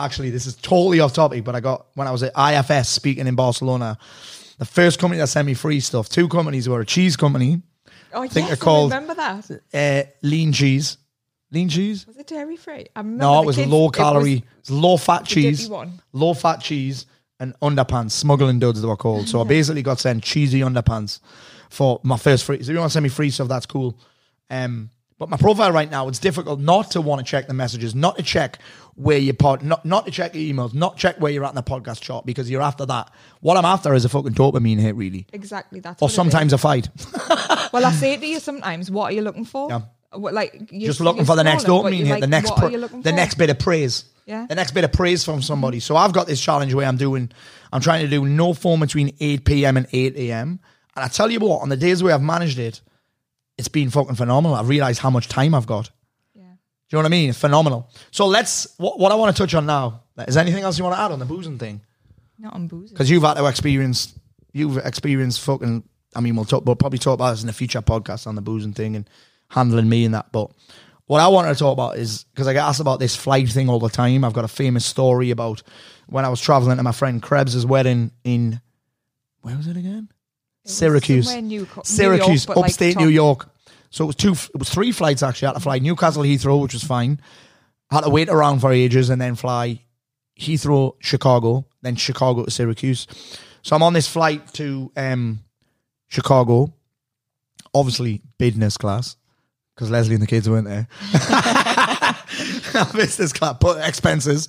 actually 0.00 0.30
this 0.30 0.46
is 0.46 0.54
totally 0.54 1.00
off 1.00 1.12
topic 1.12 1.42
but 1.42 1.56
i 1.56 1.60
got 1.60 1.86
when 1.94 2.06
i 2.06 2.12
was 2.12 2.22
at 2.22 2.30
ifs 2.70 2.88
speaking 2.88 3.26
in 3.26 3.34
barcelona 3.34 3.98
the 4.58 4.64
first 4.64 4.98
company 4.98 5.18
that 5.20 5.28
sent 5.28 5.46
me 5.46 5.54
free 5.54 5.80
stuff 5.80 6.08
two 6.08 6.28
companies 6.28 6.68
were 6.68 6.80
a 6.80 6.86
cheese 6.86 7.16
company. 7.16 7.62
Oh, 8.12 8.22
think 8.22 8.34
yes, 8.34 8.48
they're 8.48 8.56
called- 8.56 8.92
I 8.92 8.96
remember 8.96 9.14
that. 9.14 9.60
uh, 9.74 10.10
lean 10.22 10.52
cheese. 10.52 10.98
Lean 11.50 11.68
cheese? 11.68 12.06
Was 12.06 12.16
it 12.18 12.26
dairy 12.26 12.56
free? 12.56 12.86
I 12.94 13.00
remember 13.00 13.24
no 13.24 13.42
it 13.42 13.46
was 13.46 13.56
kids- 13.56 13.70
low 13.70 13.88
calorie 13.88 14.44
was 14.60 14.70
low 14.70 14.96
fat 14.98 15.24
cheese 15.24 15.70
low 16.12 16.34
fat 16.34 16.58
cheese 16.60 17.06
and 17.40 17.54
underpants 17.60 18.10
smuggling 18.12 18.58
duds 18.58 18.80
they 18.82 18.88
were 18.88 18.96
called. 18.96 19.28
So 19.28 19.40
i 19.40 19.44
basically 19.44 19.82
got 19.82 19.98
sent 20.00 20.22
cheesy 20.24 20.60
underpants 20.60 21.20
for 21.70 22.00
my 22.02 22.16
first 22.16 22.44
free 22.44 22.56
so 22.58 22.70
if 22.70 22.74
you 22.74 22.78
want 22.78 22.90
to 22.90 22.92
send 22.94 23.02
me 23.04 23.08
free 23.10 23.30
stuff 23.30 23.48
that's 23.48 23.66
cool. 23.66 23.98
Um 24.50 24.90
but 25.18 25.28
my 25.28 25.36
profile 25.36 25.72
right 25.72 25.90
now, 25.90 26.08
it's 26.08 26.18
difficult 26.18 26.60
not 26.60 26.90
to 26.92 27.00
want 27.00 27.18
to 27.18 27.24
check 27.24 27.46
the 27.48 27.54
messages, 27.54 27.94
not 27.94 28.16
to 28.16 28.22
check 28.22 28.58
where 28.94 29.18
you 29.18 29.32
pod, 29.32 29.62
not 29.62 29.84
not 29.84 30.06
to 30.06 30.10
check 30.12 30.34
your 30.34 30.42
emails, 30.54 30.74
not 30.74 30.96
check 30.96 31.20
where 31.20 31.30
you're 31.30 31.44
at 31.44 31.50
in 31.50 31.54
the 31.56 31.62
podcast 31.62 32.00
chart 32.00 32.24
because 32.26 32.50
you're 32.50 32.62
after 32.62 32.84
that. 32.86 33.10
What 33.40 33.56
I'm 33.56 33.64
after 33.64 33.94
is 33.94 34.04
a 34.04 34.08
fucking 34.08 34.32
dopamine 34.34 34.78
hit, 34.80 34.94
really, 34.96 35.26
exactly 35.32 35.80
that's 35.80 36.00
or 36.02 36.06
what 36.06 36.10
it 36.10 36.12
is. 36.12 36.16
sometimes 36.16 36.52
a 36.52 36.58
fight. 36.58 36.88
Well, 37.70 37.84
I 37.84 37.92
say 37.92 38.14
it 38.14 38.20
to 38.20 38.26
you 38.26 38.40
sometimes, 38.40 38.90
what 38.90 39.12
are 39.12 39.14
you 39.14 39.20
looking 39.20 39.44
for? 39.44 39.68
Yeah. 39.68 39.80
What, 40.12 40.32
like 40.32 40.70
you're, 40.72 40.86
Just 40.88 41.00
looking 41.02 41.26
for 41.26 41.36
the 41.36 41.44
next 41.44 41.64
dopamine 41.64 41.98
hit, 41.98 42.08
like, 42.12 42.20
the 42.22 42.26
next, 42.26 42.48
what 42.48 42.58
pra- 42.58 42.68
are 42.68 42.70
you 42.70 42.78
looking 42.78 43.02
the 43.02 43.12
next 43.12 43.34
bit 43.34 43.50
of 43.50 43.58
praise, 43.58 44.04
Yeah. 44.24 44.46
the 44.46 44.54
next 44.54 44.70
bit 44.72 44.84
of 44.84 44.92
praise 44.92 45.22
from 45.22 45.42
somebody. 45.42 45.78
So 45.78 45.94
I've 45.94 46.14
got 46.14 46.26
this 46.26 46.40
challenge 46.40 46.72
where 46.72 46.86
I'm 46.88 46.96
doing, 46.96 47.30
I'm 47.70 47.82
trying 47.82 48.04
to 48.06 48.08
do 48.10 48.24
no 48.24 48.54
phone 48.54 48.80
between 48.80 49.14
8 49.20 49.44
p.m. 49.44 49.76
and 49.76 49.86
8 49.92 50.16
a.m. 50.16 50.60
And 50.96 51.04
I 51.04 51.08
tell 51.08 51.30
you 51.30 51.40
what, 51.40 51.60
on 51.60 51.68
the 51.68 51.76
days 51.76 52.02
where 52.02 52.14
I've 52.14 52.22
managed 52.22 52.58
it, 52.58 52.80
it's 53.58 53.68
been 53.68 53.90
fucking 53.90 54.14
phenomenal. 54.14 54.56
I've 54.56 54.68
realized 54.68 55.00
how 55.00 55.10
much 55.10 55.28
time 55.28 55.54
I've 55.54 55.66
got. 55.66 55.90
Do 56.88 56.96
you 56.96 57.02
know 57.02 57.02
what 57.02 57.12
I 57.12 57.16
mean? 57.16 57.32
Phenomenal. 57.34 57.90
So 58.10 58.26
let's. 58.26 58.66
What, 58.78 58.98
what 58.98 59.12
I 59.12 59.14
want 59.16 59.36
to 59.36 59.42
touch 59.42 59.54
on 59.54 59.66
now. 59.66 60.04
Is 60.26 60.34
there 60.34 60.42
anything 60.42 60.64
else 60.64 60.78
you 60.78 60.84
want 60.84 60.96
to 60.96 61.00
add 61.02 61.12
on 61.12 61.18
the 61.18 61.26
boozing 61.26 61.58
thing? 61.58 61.82
Not 62.38 62.54
on 62.54 62.66
booze. 62.66 62.90
Because 62.90 63.10
you've 63.10 63.24
had 63.24 63.34
to 63.34 63.46
experience. 63.46 64.18
You've 64.52 64.78
experienced 64.78 65.42
fucking. 65.42 65.84
I 66.16 66.20
mean, 66.20 66.34
we'll 66.34 66.46
talk. 66.46 66.64
We'll 66.64 66.76
probably 66.76 66.98
talk 66.98 67.14
about 67.14 67.32
this 67.32 67.42
in 67.42 67.48
a 67.50 67.52
future 67.52 67.82
podcast 67.82 68.26
on 68.26 68.36
the 68.36 68.40
boozing 68.40 68.72
thing 68.72 68.96
and 68.96 69.08
handling 69.50 69.86
me 69.86 70.06
and 70.06 70.14
that. 70.14 70.32
But 70.32 70.50
what 71.04 71.20
I 71.20 71.28
wanted 71.28 71.52
to 71.52 71.58
talk 71.58 71.74
about 71.74 71.98
is 71.98 72.24
because 72.24 72.46
I 72.46 72.54
get 72.54 72.64
asked 72.64 72.80
about 72.80 73.00
this 73.00 73.14
flight 73.14 73.50
thing 73.50 73.68
all 73.68 73.80
the 73.80 73.90
time. 73.90 74.24
I've 74.24 74.32
got 74.32 74.46
a 74.46 74.48
famous 74.48 74.86
story 74.86 75.30
about 75.30 75.62
when 76.06 76.24
I 76.24 76.30
was 76.30 76.40
traveling 76.40 76.78
to 76.78 76.82
my 76.82 76.92
friend 76.92 77.22
Krebs's 77.22 77.66
wedding 77.66 78.12
in. 78.24 78.62
Where 79.42 79.56
was 79.56 79.66
it 79.66 79.76
again? 79.76 80.08
Syracuse. 80.68 81.34
New- 81.34 81.68
Syracuse, 81.82 82.44
York, 82.44 82.54
but, 82.54 82.56
like, 82.60 82.70
upstate 82.70 82.96
New 82.96 83.08
York. 83.08 83.48
So 83.90 84.04
it 84.04 84.08
was 84.08 84.16
two. 84.16 84.32
It 84.32 84.58
was 84.58 84.68
three 84.68 84.92
flights 84.92 85.22
actually. 85.22 85.46
I 85.46 85.50
had 85.50 85.54
to 85.54 85.60
fly 85.60 85.78
Newcastle 85.78 86.22
Heathrow, 86.22 86.60
which 86.60 86.74
was 86.74 86.84
fine. 86.84 87.20
had 87.90 88.02
to 88.02 88.10
wait 88.10 88.28
around 88.28 88.60
for 88.60 88.70
ages 88.72 89.08
and 89.10 89.20
then 89.20 89.34
fly 89.34 89.80
Heathrow, 90.38 90.94
Chicago, 91.00 91.66
then 91.82 91.96
Chicago 91.96 92.44
to 92.44 92.50
Syracuse. 92.50 93.06
So 93.62 93.74
I'm 93.74 93.82
on 93.82 93.92
this 93.92 94.06
flight 94.06 94.52
to 94.54 94.92
um, 94.96 95.40
Chicago, 96.08 96.72
obviously 97.74 98.22
business 98.38 98.76
class 98.76 99.16
because 99.74 99.90
Leslie 99.90 100.14
and 100.14 100.22
the 100.22 100.26
kids 100.26 100.48
weren't 100.50 100.66
there. 100.66 100.88
business 102.94 103.32
class, 103.32 103.56
but 103.60 103.86
expenses, 103.86 104.48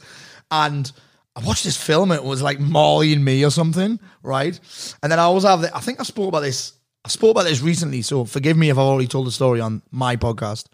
and 0.52 0.92
I 1.40 1.46
watched 1.46 1.64
this 1.64 1.78
film. 1.82 2.12
and 2.12 2.20
It 2.20 2.26
was 2.26 2.42
like 2.42 2.60
Marley 2.60 3.14
and 3.14 3.24
Me 3.24 3.46
or 3.46 3.52
something, 3.52 4.00
right? 4.24 4.60
And 5.02 5.12
then 5.12 5.20
I 5.20 5.24
also 5.24 5.48
have. 5.48 5.62
The, 5.62 5.76
I 5.76 5.80
think 5.80 6.00
I 6.00 6.04
spoke 6.04 6.28
about 6.28 6.42
this. 6.42 6.74
I 7.06 7.10
spoke 7.10 7.32
about 7.32 7.46
this 7.46 7.62
recently, 7.62 8.02
so 8.02 8.26
forgive 8.26 8.58
me 8.58 8.70
if 8.70 8.78
I've 8.78 8.84
already 8.84 9.08
told 9.08 9.26
the 9.28 9.32
story 9.32 9.62
on 9.62 9.82
my 9.90 10.18
podcast. 10.18 10.66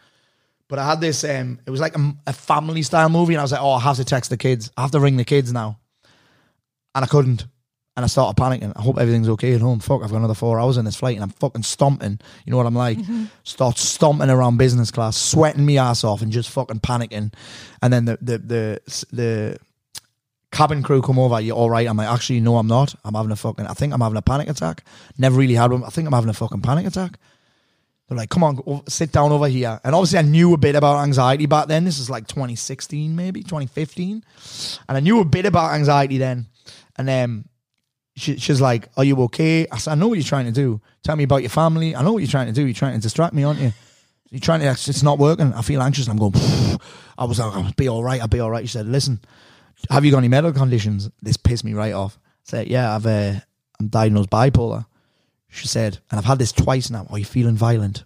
But 0.67 0.79
I 0.79 0.85
had 0.89 0.99
this. 1.01 1.23
Um, 1.23 1.59
it 1.67 1.69
was 1.69 1.79
like 1.79 1.95
a, 1.95 2.13
a 2.25 2.33
family 2.33 2.81
style 2.81 3.09
movie, 3.09 3.35
and 3.35 3.39
I 3.41 3.43
was 3.43 3.51
like, 3.51 3.61
"Oh, 3.61 3.71
I 3.73 3.79
have 3.81 3.97
to 3.97 4.05
text 4.05 4.31
the 4.31 4.37
kids. 4.37 4.71
I 4.75 4.81
have 4.81 4.91
to 4.91 4.99
ring 4.99 5.17
the 5.17 5.23
kids 5.25 5.53
now," 5.53 5.77
and 6.95 7.03
I 7.03 7.07
couldn't. 7.07 7.45
And 7.97 8.03
I 8.03 8.07
started 8.07 8.41
panicking. 8.41 8.73
I 8.75 8.81
hope 8.81 8.97
everything's 8.97 9.29
okay 9.29 9.53
at 9.53 9.61
home. 9.61 9.79
Fuck, 9.79 10.03
I've 10.03 10.09
got 10.11 10.17
another 10.17 10.33
four 10.33 10.59
hours 10.59 10.75
in 10.77 10.83
this 10.83 10.97
flight, 10.97 11.15
and 11.15 11.23
I'm 11.23 11.29
fucking 11.29 11.63
stomping. 11.63 12.19
You 12.45 12.51
know 12.51 12.57
what 12.57 12.65
I'm 12.65 12.75
like? 12.75 12.97
Start 13.43 13.77
stomping 13.77 14.29
around 14.29 14.57
business 14.57 14.91
class, 14.91 15.15
sweating 15.15 15.65
me 15.65 15.77
ass 15.77 16.03
off, 16.03 16.21
and 16.21 16.31
just 16.31 16.49
fucking 16.49 16.79
panicking. 16.81 17.31
And 17.81 17.93
then 17.93 18.05
the 18.05 18.17
the 18.21 18.37
the 18.39 18.81
the 19.13 19.57
cabin 20.55 20.81
crew 20.81 21.01
come 21.01 21.19
over. 21.19 21.39
You 21.41 21.51
all 21.51 21.69
right? 21.69 21.87
I'm 21.87 21.97
like, 21.97 22.07
actually, 22.07 22.39
no, 22.39 22.57
I'm 22.57 22.67
not. 22.67 22.95
I'm 23.03 23.13
having 23.13 23.31
a 23.31 23.35
fucking. 23.35 23.67
I 23.67 23.73
think 23.73 23.93
I'm 23.93 23.99
having 23.99 24.17
a 24.17 24.21
panic 24.21 24.49
attack. 24.49 24.83
Never 25.17 25.37
really 25.37 25.53
had 25.53 25.71
one. 25.71 25.83
I 25.83 25.89
think 25.89 26.07
I'm 26.07 26.13
having 26.13 26.29
a 26.29 26.33
fucking 26.33 26.61
panic 26.61 26.87
attack. 26.87 27.19
They're 28.07 28.17
like, 28.17 28.29
come 28.29 28.43
on, 28.43 28.55
go, 28.55 28.83
sit 28.87 29.11
down 29.11 29.31
over 29.31 29.47
here. 29.47 29.79
And 29.83 29.93
obviously, 29.93 30.19
I 30.19 30.21
knew 30.21 30.53
a 30.53 30.57
bit 30.57 30.75
about 30.75 31.03
anxiety 31.03 31.45
back 31.45 31.67
then. 31.67 31.83
This 31.83 31.99
is 31.99 32.09
like 32.09 32.27
2016, 32.27 33.15
maybe 33.15 33.41
2015. 33.41 34.23
And 34.87 34.97
I 34.97 34.99
knew 35.01 35.19
a 35.19 35.25
bit 35.25 35.45
about 35.45 35.73
anxiety 35.73 36.17
then. 36.17 36.45
And 36.97 37.09
um, 37.09 37.45
she, 38.15 38.37
she's 38.37 38.61
like, 38.61 38.87
Are 38.95 39.03
you 39.03 39.21
okay? 39.23 39.67
I 39.69 39.77
said, 39.77 39.91
I 39.91 39.95
know 39.95 40.07
what 40.07 40.15
you're 40.17 40.23
trying 40.23 40.45
to 40.45 40.51
do. 40.51 40.79
Tell 41.03 41.17
me 41.17 41.25
about 41.25 41.41
your 41.41 41.49
family. 41.49 41.95
I 41.95 42.01
know 42.01 42.13
what 42.13 42.19
you're 42.19 42.29
trying 42.29 42.47
to 42.47 42.53
do. 42.53 42.65
You're 42.65 42.73
trying 42.73 42.95
to 42.95 43.01
distract 43.01 43.33
me, 43.33 43.43
aren't 43.43 43.59
you? 43.59 43.73
You're 44.31 44.39
trying 44.39 44.61
to, 44.61 44.69
it's 44.69 45.03
not 45.03 45.19
working. 45.19 45.53
I 45.53 45.61
feel 45.61 45.81
anxious. 45.81 46.07
I'm 46.07 46.17
going, 46.17 46.33
I 47.17 47.25
was 47.25 47.39
like, 47.39 47.53
I'll 47.53 47.73
be 47.73 47.87
all 47.87 48.03
right. 48.03 48.21
I'll 48.21 48.27
be 48.27 48.39
all 48.39 48.51
right. 48.51 48.63
She 48.63 48.73
said, 48.73 48.87
Listen, 48.87 49.19
have 49.89 50.05
you 50.05 50.11
got 50.11 50.19
any 50.19 50.27
medical 50.27 50.59
conditions? 50.59 51.09
This 51.21 51.37
pissed 51.37 51.63
me 51.63 51.73
right 51.73 51.93
off. 51.93 52.17
I 52.23 52.27
said, 52.43 52.67
Yeah, 52.67 52.95
I've, 52.95 53.05
uh, 53.05 53.33
I'm 53.79 53.87
diagnosed 53.87 54.29
bipolar. 54.29 54.85
She 55.49 55.67
said, 55.67 55.99
and 56.11 56.17
I've 56.19 56.25
had 56.25 56.37
this 56.39 56.51
twice 56.51 56.89
now. 56.89 57.07
Are 57.09 57.17
you 57.19 57.25
feeling 57.25 57.55
violent? 57.55 58.03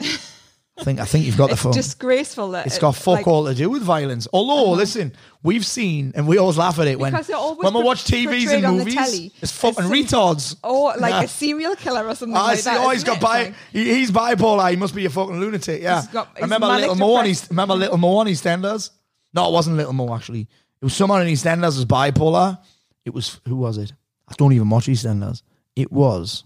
I 0.00 0.84
think 0.84 1.00
I 1.00 1.06
think 1.06 1.26
you've 1.26 1.36
got 1.36 1.50
the 1.50 1.56
phone. 1.56 1.72
disgraceful 1.72 2.52
that 2.52 2.66
It's 2.66 2.76
it- 2.76 2.80
got 2.80 2.90
uh, 2.90 2.92
fuck 2.92 3.14
like, 3.14 3.26
all 3.26 3.46
to 3.46 3.54
do 3.54 3.68
with 3.68 3.82
violence. 3.82 4.28
Although, 4.32 4.66
uh-huh. 4.66 4.72
listen, 4.76 5.12
we've 5.42 5.66
seen 5.66 6.12
and 6.14 6.28
we 6.28 6.38
always 6.38 6.56
laugh 6.56 6.78
at 6.78 6.86
it 6.86 7.00
when 7.00 7.12
when 7.12 7.74
we 7.74 7.82
watch 7.82 8.04
TVs 8.04 8.52
and 8.64 8.78
movies. 8.78 9.32
it's 9.42 9.50
fucking 9.50 9.82
some- 9.82 9.92
retards. 9.92 10.54
Oh, 10.62 10.94
like 10.98 11.10
Yeah. 11.10 11.22
a 11.22 11.28
serial 11.28 11.74
killer 11.74 12.06
or 12.06 12.14
something 12.14 12.36
I 12.36 12.42
like 12.42 12.58
see. 12.58 12.70
that. 12.70 12.78
Oh, 12.80 12.90
he's 12.90 13.02
got 13.02 13.16
it? 13.16 13.20
bi- 13.22 13.42
like- 13.44 13.54
he, 13.72 13.92
he's 13.96 14.12
bipolar. 14.12 14.70
He 14.70 14.76
must 14.76 14.94
be 14.94 15.04
a 15.04 15.10
fucking 15.10 15.40
lunatic. 15.40 15.82
Yeah. 15.82 16.00
He's 16.02 16.10
got- 16.10 16.28
he's 16.36 16.42
remember 16.42 16.68
little 16.68 16.94
Mo 16.94 17.14
on. 17.14 17.26
East, 17.26 17.50
remember 17.50 17.74
little 17.74 17.98
Mo 17.98 18.16
on 18.18 18.26
EastEnders? 18.28 18.90
No, 19.34 19.48
it 19.48 19.52
wasn't 19.52 19.76
little 19.76 19.92
Mo 19.92 20.14
actually. 20.14 20.46
It 20.80 20.84
was 20.84 20.94
someone 20.94 21.26
in 21.26 21.32
EastEnders 21.32 21.76
was 21.76 21.84
bipolar. 21.84 22.58
It 23.04 23.12
was 23.14 23.40
who 23.46 23.56
was 23.56 23.78
it? 23.78 23.92
I 24.28 24.34
don't 24.36 24.52
even 24.52 24.68
watch 24.68 24.86
EastEnders. 24.86 25.42
It 25.74 25.90
was 25.90 26.44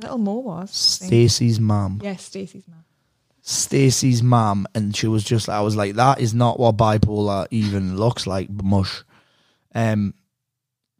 Little 0.00 0.18
Mo 0.18 0.38
was. 0.38 0.98
I 1.02 1.08
think. 1.08 1.10
Stacey's 1.10 1.60
mum. 1.60 2.00
Yes, 2.02 2.22
Stacey's 2.24 2.66
mum. 2.66 2.84
Stacey's 3.42 4.22
mum, 4.22 4.66
and 4.74 4.96
she 4.96 5.06
was 5.06 5.24
just. 5.24 5.48
I 5.48 5.60
was 5.60 5.76
like, 5.76 5.94
that 5.94 6.20
is 6.20 6.34
not 6.34 6.58
what 6.58 6.76
bipolar 6.76 7.46
even 7.50 7.96
looks 7.96 8.26
like. 8.26 8.48
Mush. 8.50 9.02
Um, 9.74 10.14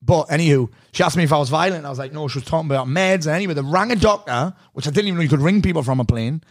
but 0.03 0.29
anywho, 0.29 0.71
she 0.93 1.03
asked 1.03 1.17
me 1.17 1.25
if 1.25 1.33
I 1.33 1.39
was 1.39 1.51
violent. 1.51 1.85
I 1.85 1.91
was 1.91 1.99
like, 1.99 2.13
no. 2.13 2.29
She 2.29 2.39
was 2.39 2.49
talking 2.49 2.69
about 2.69 2.87
meds, 2.87 3.27
and 3.27 3.35
anyway, 3.35 3.55
they 3.55 3.61
rang 3.61 3.91
a 3.93 3.97
doctor, 3.97 4.55
which 4.73 4.87
I 4.87 4.91
didn't 4.91 5.09
even 5.09 5.17
know 5.17 5.23
you 5.23 5.29
could 5.29 5.41
ring 5.41 5.63
people 5.63 5.83
from 5.83 6.01
a 6.01 6.05
plane. 6.05 6.43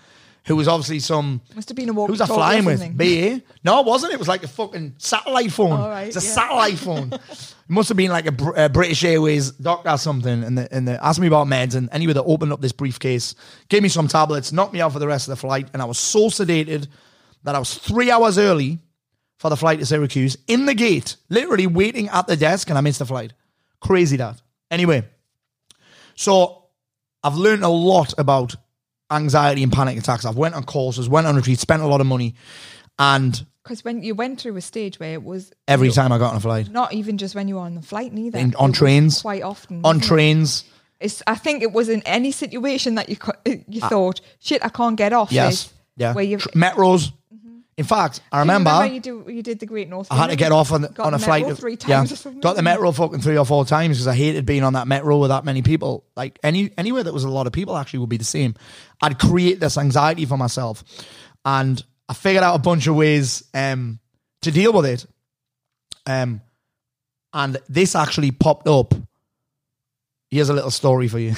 Who 0.46 0.56
was 0.56 0.68
obviously 0.68 1.00
some. 1.00 1.42
Must 1.54 1.70
have 1.70 1.76
been 1.76 1.90
a 1.90 1.94
Who's 1.94 2.22
I 2.22 2.26
walkie-talkie 2.26 2.32
or 2.32 2.36
flying 2.36 2.66
with? 2.66 2.98
BA? 2.98 3.44
No, 3.64 3.82
it 3.82 3.86
wasn't. 3.86 4.14
It 4.14 4.20
was 4.20 4.28
like 4.28 4.44
a 4.44 4.48
fucking 4.48 4.96
satellite 4.98 5.52
phone. 5.52 5.80
All 5.80 5.90
right, 5.90 6.08
it's 6.08 6.16
a 6.16 6.26
yeah. 6.26 6.34
satellite 6.34 6.78
phone. 6.78 7.14
it 7.14 7.56
must 7.68 7.90
have 7.90 7.98
been 7.98 8.10
like 8.10 8.26
a, 8.26 8.32
Br- 8.32 8.56
a 8.56 8.70
British 8.70 9.04
Airways 9.04 9.52
doctor 9.52 9.90
or 9.90 9.98
something. 9.98 10.44
And 10.44 10.58
they, 10.58 10.68
and 10.72 10.88
they 10.88 10.94
asked 10.94 11.20
me 11.20 11.28
about 11.28 11.48
meds. 11.48 11.76
And 11.76 11.90
anyway, 11.92 12.14
they 12.14 12.20
opened 12.22 12.54
up 12.54 12.62
this 12.62 12.72
briefcase, 12.72 13.36
gave 13.68 13.84
me 13.84 13.90
some 13.90 14.08
tablets, 14.08 14.52
knocked 14.52 14.74
me 14.74 14.82
out 14.82 14.94
for 14.94 15.00
the 15.00 15.08
rest 15.08 15.28
of 15.28 15.32
the 15.32 15.36
flight. 15.36 15.70
And 15.74 15.82
I 15.82 15.86
was 15.86 16.00
so 16.00 16.30
sedated 16.30 16.88
that 17.44 17.56
I 17.56 17.60
was 17.60 17.78
three 17.78 18.10
hours 18.10 18.38
early 18.38 18.80
for 19.38 19.50
the 19.50 19.58
flight 19.58 19.80
to 19.80 19.86
Syracuse 19.86 20.38
in 20.48 20.66
the 20.66 20.74
gate, 20.74 21.16
literally 21.30 21.68
waiting 21.68 22.10
at 22.10 22.28
the 22.28 22.36
desk, 22.36 22.70
and 22.70 22.78
I 22.78 22.82
missed 22.82 23.00
the 23.00 23.06
flight. 23.06 23.34
Crazy 23.80 24.18
that. 24.18 24.42
Anyway, 24.70 25.04
so 26.16 26.66
I've 27.24 27.36
learned 27.36 27.64
a 27.64 27.70
lot 27.70 28.14
about 28.18 28.56
anxiety 29.12 29.64
and 29.64 29.72
panic 29.72 29.98
attacks. 29.98 30.26
I've 30.26 30.38
went 30.38 30.56
on 30.56 30.64
courses, 30.64 31.10
went 31.10 31.28
on 31.28 31.36
retreats, 31.36 31.62
spent 31.62 31.82
a 31.82 31.88
lot 31.88 32.02
of 32.02 32.08
money, 32.08 32.36
and 32.98 33.46
Because 33.64 33.84
when 33.84 34.04
you 34.04 34.16
went 34.16 34.42
through 34.42 34.56
a 34.58 34.62
stage 34.62 35.00
where 35.00 35.14
it 35.14 35.24
was 35.24 35.52
every 35.68 35.90
time 35.92 36.12
I 36.12 36.18
got 36.18 36.32
on 36.32 36.38
a 36.38 36.40
flight, 36.40 36.70
not 36.70 36.94
even 36.94 37.18
just 37.18 37.36
when 37.36 37.48
you 37.48 37.56
were 37.56 37.62
on 37.62 37.76
the 37.76 37.82
flight, 37.82 38.14
neither 38.14 38.38
In- 38.40 38.56
on 38.56 38.70
was 38.70 38.78
trains, 38.78 39.22
quite 39.22 39.44
often 39.44 39.78
on 39.78 39.82
wasn't 39.98 40.04
it? 40.04 40.08
trains, 40.08 40.64
It's, 41.00 41.24
I 41.28 41.36
think 41.36 41.64
it 41.64 41.72
was 41.72 41.88
in 41.90 42.02
any 42.06 42.32
situation 42.32 42.96
that 42.96 43.10
you 43.10 43.18
you 43.68 43.82
thought, 43.82 44.22
shit, 44.40 44.64
I 44.66 44.70
can't 44.70 44.98
get 44.98 45.14
off. 45.14 45.32
Yes, 45.32 45.64
this," 45.66 45.74
yeah, 45.98 46.14
Where 46.14 46.24
you 46.26 46.38
Tr- 46.38 46.50
metros. 46.50 47.12
In 47.80 47.86
fact, 47.86 48.20
I 48.30 48.40
you 48.40 48.42
remember. 48.42 48.86
you, 48.88 49.00
do, 49.00 49.24
you 49.30 49.42
did 49.42 49.62
the 49.62 49.66
Great 49.66 49.88
North. 49.88 50.12
I 50.12 50.18
had 50.18 50.32
to 50.32 50.36
get 50.36 50.52
off 50.52 50.74
on, 50.74 50.86
on 51.00 51.14
a 51.14 51.18
flight. 51.18 51.46
of- 51.46 51.58
three 51.58 51.78
yeah, 51.88 51.96
times 52.04 52.26
or 52.26 52.32
got 52.32 52.58
the 52.58 52.62
metro 52.62 52.92
fucking 52.92 53.22
three 53.22 53.38
or 53.38 53.46
four 53.46 53.64
times 53.64 53.96
because 53.96 54.06
I 54.06 54.16
hated 54.16 54.46
being 54.46 54.66
on 54.66 54.74
that 54.74 54.86
metro 54.86 55.18
with 55.18 55.30
that 55.30 55.46
many 55.46 55.62
people. 55.62 56.04
Like 56.14 56.40
any 56.44 56.72
anywhere 56.78 57.04
that 57.04 57.14
was 57.14 57.24
a 57.24 57.30
lot 57.30 57.48
of 57.48 57.54
people 57.54 57.78
actually 57.78 58.00
would 58.00 58.10
be 58.10 58.18
the 58.18 58.26
same. 58.26 58.56
I'd 59.02 59.18
create 59.18 59.62
this 59.62 59.78
anxiety 59.78 60.26
for 60.26 60.36
myself, 60.36 60.84
and 61.46 61.82
I 62.10 62.14
figured 62.16 62.44
out 62.44 62.56
a 62.56 62.60
bunch 62.60 62.86
of 62.88 62.98
ways 62.98 63.46
um, 63.54 64.00
to 64.42 64.52
deal 64.52 64.74
with 64.74 64.86
it. 64.86 65.06
Um, 66.06 66.42
and 67.32 67.60
this 67.70 67.96
actually 67.96 68.32
popped 68.32 68.68
up. 68.68 68.94
Here's 70.30 70.50
a 70.50 70.54
little 70.54 70.70
story 70.70 71.08
for 71.08 71.20
you. 71.20 71.34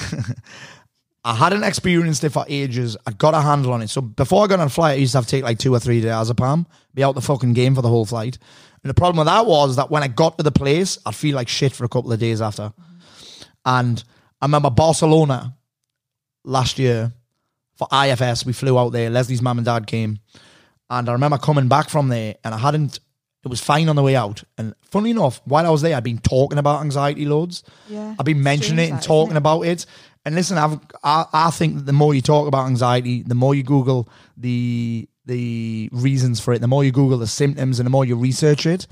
I 1.24 1.34
hadn't 1.34 1.62
experienced 1.62 2.24
it 2.24 2.30
for 2.30 2.44
ages. 2.48 2.96
I 3.06 3.12
got 3.12 3.34
a 3.34 3.40
handle 3.40 3.72
on 3.72 3.82
it. 3.82 3.88
So 3.88 4.00
before 4.00 4.44
I 4.44 4.48
got 4.48 4.58
on 4.58 4.66
a 4.66 4.70
flight, 4.70 4.92
I 4.92 5.00
used 5.00 5.12
to 5.12 5.18
have 5.18 5.26
to 5.26 5.30
take 5.30 5.44
like 5.44 5.58
two 5.58 5.72
or 5.72 5.78
three 5.78 6.02
diazepam, 6.02 6.66
be 6.94 7.04
out 7.04 7.14
the 7.14 7.20
fucking 7.20 7.52
game 7.52 7.74
for 7.74 7.82
the 7.82 7.88
whole 7.88 8.04
flight. 8.04 8.38
And 8.82 8.90
the 8.90 8.94
problem 8.94 9.18
with 9.18 9.26
that 9.26 9.46
was 9.46 9.76
that 9.76 9.90
when 9.90 10.02
I 10.02 10.08
got 10.08 10.36
to 10.38 10.42
the 10.42 10.50
place, 10.50 10.98
I'd 11.06 11.14
feel 11.14 11.36
like 11.36 11.48
shit 11.48 11.72
for 11.72 11.84
a 11.84 11.88
couple 11.88 12.12
of 12.12 12.18
days 12.18 12.42
after. 12.42 12.72
And 13.64 14.02
I 14.40 14.46
remember 14.46 14.70
Barcelona 14.70 15.54
last 16.44 16.80
year 16.80 17.12
for 17.76 17.86
IFS. 17.92 18.44
We 18.44 18.52
flew 18.52 18.76
out 18.76 18.90
there. 18.90 19.08
Leslie's 19.08 19.42
mum 19.42 19.58
and 19.58 19.64
dad 19.64 19.86
came. 19.86 20.18
And 20.90 21.08
I 21.08 21.12
remember 21.12 21.38
coming 21.38 21.68
back 21.68 21.88
from 21.88 22.08
there 22.08 22.34
and 22.42 22.52
I 22.52 22.58
hadn't, 22.58 22.98
it 23.44 23.48
was 23.48 23.60
fine 23.60 23.88
on 23.88 23.94
the 23.94 24.02
way 24.02 24.16
out. 24.16 24.42
And 24.58 24.74
funnily 24.82 25.12
enough, 25.12 25.40
while 25.44 25.64
I 25.64 25.70
was 25.70 25.82
there, 25.82 25.96
I'd 25.96 26.02
been 26.02 26.18
talking 26.18 26.58
about 26.58 26.80
anxiety 26.80 27.24
loads. 27.24 27.62
Yeah. 27.88 28.16
I'd 28.18 28.26
been 28.26 28.42
mentioning 28.42 28.84
it 28.84 28.90
and 28.90 28.98
that, 28.98 29.04
talking 29.04 29.36
about 29.36 29.62
it. 29.62 29.86
And 30.24 30.34
listen, 30.34 30.56
I've, 30.58 30.78
I, 31.02 31.26
I 31.32 31.50
think 31.50 31.74
that 31.76 31.86
the 31.86 31.92
more 31.92 32.14
you 32.14 32.22
talk 32.22 32.46
about 32.46 32.66
anxiety, 32.66 33.22
the 33.22 33.34
more 33.34 33.54
you 33.54 33.62
Google 33.62 34.08
the 34.36 35.08
the 35.24 35.88
reasons 35.92 36.40
for 36.40 36.52
it, 36.52 36.60
the 36.60 36.66
more 36.68 36.84
you 36.84 36.92
Google 36.92 37.18
the 37.18 37.26
symptoms, 37.26 37.78
and 37.78 37.86
the 37.86 37.90
more 37.90 38.04
you 38.04 38.16
research 38.16 38.66
it, 38.66 38.86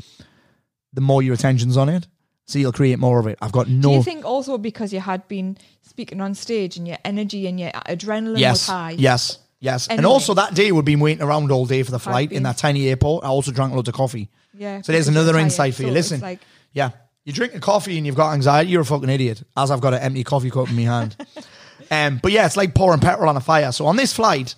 the 0.93 1.01
more 1.01 1.23
your 1.23 1.35
attention's 1.35 1.77
on 1.77 1.89
it. 1.89 2.07
So 2.47 2.59
you'll 2.59 2.73
create 2.73 2.99
more 2.99 3.21
of 3.21 3.27
it. 3.29 3.39
I've 3.41 3.53
got 3.53 3.69
no. 3.69 3.91
Do 3.91 3.95
you 3.97 4.03
think 4.03 4.25
also 4.25 4.59
because 4.59 4.93
you 4.93 4.99
had 5.01 5.27
been 5.29 5.57
speaking 5.83 6.21
on 6.21 6.35
stage 6.35 6.77
and 6.77 6.87
your 6.89 6.99
energy 7.05 7.47
and 7.47 7.61
your 7.61 7.71
adrenaline 7.71 8.51
was 8.51 8.67
high? 8.67 8.91
yes, 8.99 9.39
yes. 9.61 9.87
And 9.87 10.05
also 10.05 10.35
that 10.35 10.55
day 10.55 10.73
we'd 10.73 10.85
been 10.85 10.99
waiting 10.99 11.23
around 11.23 11.53
all 11.53 11.65
day 11.67 11.85
for 11.85 11.93
the 11.93 12.01
flight 12.01 12.33
in 12.33 12.43
that 12.43 12.59
tiny 12.59 12.89
airport. 12.89 13.23
I 13.25 13.29
also 13.29 13.53
drank 13.53 13.73
loads 13.73 13.89
of 13.89 13.95
coffee. 13.95 14.31
Yeah, 14.53 14.83
So 14.83 14.91
there's 14.93 15.07
another 15.07 15.39
insight 15.39 15.75
for 15.77 15.83
you. 15.85 15.93
Listen, 15.93 16.21
like- 16.21 16.41
yeah, 16.73 16.91
you 17.31 17.35
drink 17.35 17.55
a 17.55 17.61
coffee 17.61 17.97
and 17.97 18.07
you've 18.07 18.17
got 18.17 18.33
anxiety, 18.35 18.71
you're 18.71 18.83
a 18.83 18.85
fucking 18.85 19.09
idiot. 19.09 19.43
As 19.57 19.71
I've 19.71 19.81
got 19.81 19.95
an 19.95 20.01
empty 20.01 20.25
coffee 20.25 20.51
cup 20.51 20.69
in 20.69 20.77
my 20.77 20.83
hand. 20.83 21.17
um, 21.91 22.19
but 22.23 22.33
yeah, 22.33 22.47
it's 22.47 22.57
like 22.57 22.75
pouring 22.75 23.01
petrol 23.01 23.29
on 23.29 23.37
a 23.37 23.41
fire. 23.41 23.73
So 23.73 23.87
on 23.87 23.97
this 23.97 24.13
flight, 24.13 24.55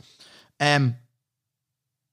um, 0.61 0.97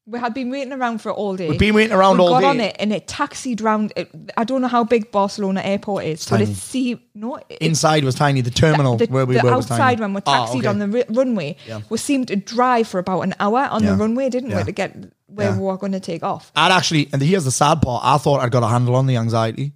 We 0.06 0.20
had 0.20 0.34
been 0.34 0.50
waiting 0.50 0.74
around 0.74 1.00
for 1.02 1.10
it 1.10 1.14
all 1.14 1.36
day. 1.36 1.48
We've 1.50 1.60
been 1.60 1.76
waiting 1.76 1.96
around 1.96 2.18
we 2.18 2.24
all 2.24 2.30
got 2.32 2.40
day. 2.42 2.48
on 2.48 2.60
it 2.60 2.76
and 2.80 2.92
it 2.92 3.08
taxied 3.08 3.62
round. 3.62 3.94
It, 3.96 4.10
I 4.36 4.44
don't 4.44 4.62
know 4.62 4.68
how 4.68 4.84
big 4.84 5.12
Barcelona 5.12 5.62
airport 5.62 6.06
is, 6.06 6.26
but 6.26 6.38
tiny. 6.40 6.52
it's 6.52 6.60
see 6.62 7.00
no 7.14 7.36
it, 7.36 7.58
Inside 7.62 8.04
was 8.04 8.16
tiny. 8.16 8.42
The 8.42 8.50
terminal 8.52 8.98
the, 8.98 9.06
where 9.06 9.26
we 9.28 9.36
the 9.36 9.44
were 9.44 9.56
was 9.56 9.66
outside 9.70 9.78
tiny. 10.00 10.02
when 10.02 10.14
we 10.16 10.22
Ah, 10.26 10.46
taxied 10.48 10.60
okay. 10.62 10.68
on 10.68 10.80
the 10.80 10.88
ri- 10.88 11.04
runway, 11.10 11.56
Yeah. 11.68 11.82
we 11.90 11.98
seemed 12.00 12.28
to 12.30 12.36
drive 12.36 12.88
for 12.88 12.98
about 13.00 13.22
an 13.22 13.36
hour 13.40 13.60
on 13.70 13.84
Yeah. 13.84 13.92
the 13.92 13.98
runway, 13.98 14.30
didn't 14.30 14.50
Yeah. 14.50 14.58
we, 14.58 14.64
to 14.64 14.72
get 14.72 14.96
where 15.28 15.54
we 15.54 15.60
were 15.60 15.78
going 15.78 15.92
to 15.92 16.00
take 16.00 16.24
off. 16.24 16.52
I'd 16.56 16.72
actually, 16.72 17.08
and 17.14 17.22
here's 17.22 17.46
the 17.46 17.52
sad 17.52 17.84
part. 17.84 18.02
I 18.04 18.18
thought 18.18 18.42
I'd 18.42 18.52
got 18.52 18.64
a 18.64 18.68
handle 18.68 18.96
on 18.96 19.06
the 19.06 19.18
anxiety. 19.18 19.74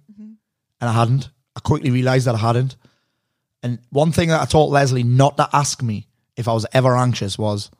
And 0.84 0.90
I 0.90 0.92
hadn't. 0.92 1.30
I 1.56 1.60
quickly 1.60 1.90
realised 1.90 2.26
that 2.26 2.34
I 2.34 2.38
hadn't. 2.38 2.76
And 3.62 3.78
one 3.90 4.12
thing 4.12 4.28
that 4.28 4.42
I 4.42 4.44
told 4.44 4.70
Leslie 4.70 5.02
not 5.02 5.38
to 5.38 5.48
ask 5.50 5.82
me 5.82 6.06
if 6.36 6.46
I 6.46 6.52
was 6.52 6.66
ever 6.74 6.94
anxious 6.94 7.38
was, 7.38 7.70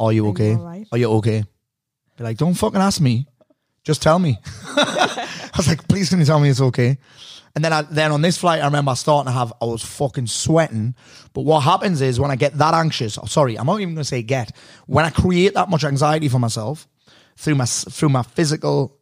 "Are 0.00 0.12
you 0.12 0.24
Are 0.24 0.26
you 0.26 0.30
okay? 0.30 0.86
Are 0.90 0.98
you 0.98 1.12
okay?" 1.12 1.44
Be 2.16 2.24
like, 2.24 2.36
"Don't 2.36 2.54
fucking 2.54 2.80
ask 2.80 3.00
me. 3.00 3.28
Just 3.84 4.02
tell 4.02 4.18
me." 4.18 4.38
I 4.76 5.50
was 5.56 5.68
like, 5.68 5.86
"Please, 5.86 6.08
can 6.08 6.18
you 6.18 6.24
tell 6.24 6.40
me 6.40 6.48
it's 6.48 6.60
okay?" 6.60 6.98
And 7.54 7.64
then, 7.64 7.72
I, 7.72 7.82
then 7.82 8.12
on 8.12 8.22
this 8.22 8.38
flight, 8.38 8.62
I 8.62 8.66
remember 8.66 8.94
starting 8.94 9.32
to 9.32 9.36
have, 9.36 9.52
I 9.60 9.64
was 9.64 9.82
fucking 9.82 10.28
sweating. 10.28 10.94
But 11.32 11.42
what 11.42 11.60
happens 11.60 12.00
is 12.00 12.20
when 12.20 12.30
I 12.30 12.36
get 12.36 12.56
that 12.58 12.74
anxious, 12.74 13.18
oh, 13.18 13.26
sorry, 13.26 13.58
I'm 13.58 13.66
not 13.66 13.80
even 13.80 13.94
going 13.94 14.02
to 14.02 14.08
say 14.08 14.22
get. 14.22 14.56
When 14.86 15.04
I 15.04 15.10
create 15.10 15.54
that 15.54 15.68
much 15.68 15.82
anxiety 15.82 16.28
for 16.28 16.38
myself 16.38 16.86
through 17.36 17.56
my 17.56 17.64
through 17.64 18.10
my 18.10 18.22
physical, 18.22 18.99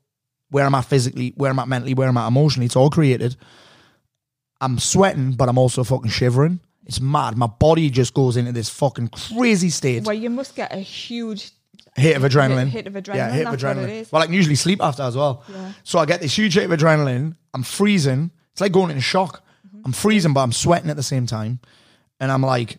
where 0.50 0.64
am 0.64 0.74
I 0.74 0.82
physically, 0.82 1.32
where 1.36 1.50
am 1.50 1.58
I 1.58 1.64
mentally, 1.64 1.94
where 1.94 2.08
am 2.08 2.16
I 2.18 2.26
emotionally, 2.26 2.66
it's 2.66 2.76
all 2.76 2.90
created. 2.90 3.36
I'm 4.60 4.78
sweating, 4.78 5.32
but 5.32 5.48
I'm 5.48 5.58
also 5.58 5.84
fucking 5.84 6.10
shivering. 6.10 6.60
It's 6.86 7.00
mad. 7.00 7.36
My 7.36 7.46
body 7.46 7.90
just 7.90 8.14
goes 8.14 8.36
into 8.36 8.52
this 8.52 8.68
fucking 8.70 9.08
crazy 9.08 9.70
state. 9.70 10.04
Well, 10.04 10.14
you 10.16 10.30
must 10.30 10.56
get 10.56 10.72
a 10.72 10.78
huge 10.78 11.50
hit 11.96 12.16
of 12.16 12.22
adrenaline. 12.22 12.68
hit 12.68 12.86
of 12.86 12.94
adrenaline, 12.94 13.14
Yeah, 13.16 13.30
hit 13.30 13.46
of 13.46 13.54
adrenaline. 13.54 14.10
Well, 14.10 14.22
I 14.22 14.24
can 14.26 14.34
usually 14.34 14.54
sleep 14.54 14.82
after 14.82 15.02
as 15.02 15.16
well. 15.16 15.44
Yeah. 15.48 15.72
So 15.84 15.98
I 15.98 16.06
get 16.06 16.20
this 16.20 16.36
huge 16.36 16.54
hit 16.54 16.70
of 16.70 16.78
adrenaline. 16.78 17.36
I'm 17.52 17.62
freezing. 17.62 18.30
It's 18.52 18.60
like 18.60 18.72
going 18.72 18.90
into 18.90 19.02
shock. 19.02 19.44
Mm-hmm. 19.66 19.82
I'm 19.84 19.92
freezing, 19.92 20.32
but 20.32 20.40
I'm 20.40 20.52
sweating 20.52 20.90
at 20.90 20.96
the 20.96 21.02
same 21.02 21.26
time. 21.26 21.60
And 22.20 22.32
I'm 22.32 22.42
like 22.42 22.78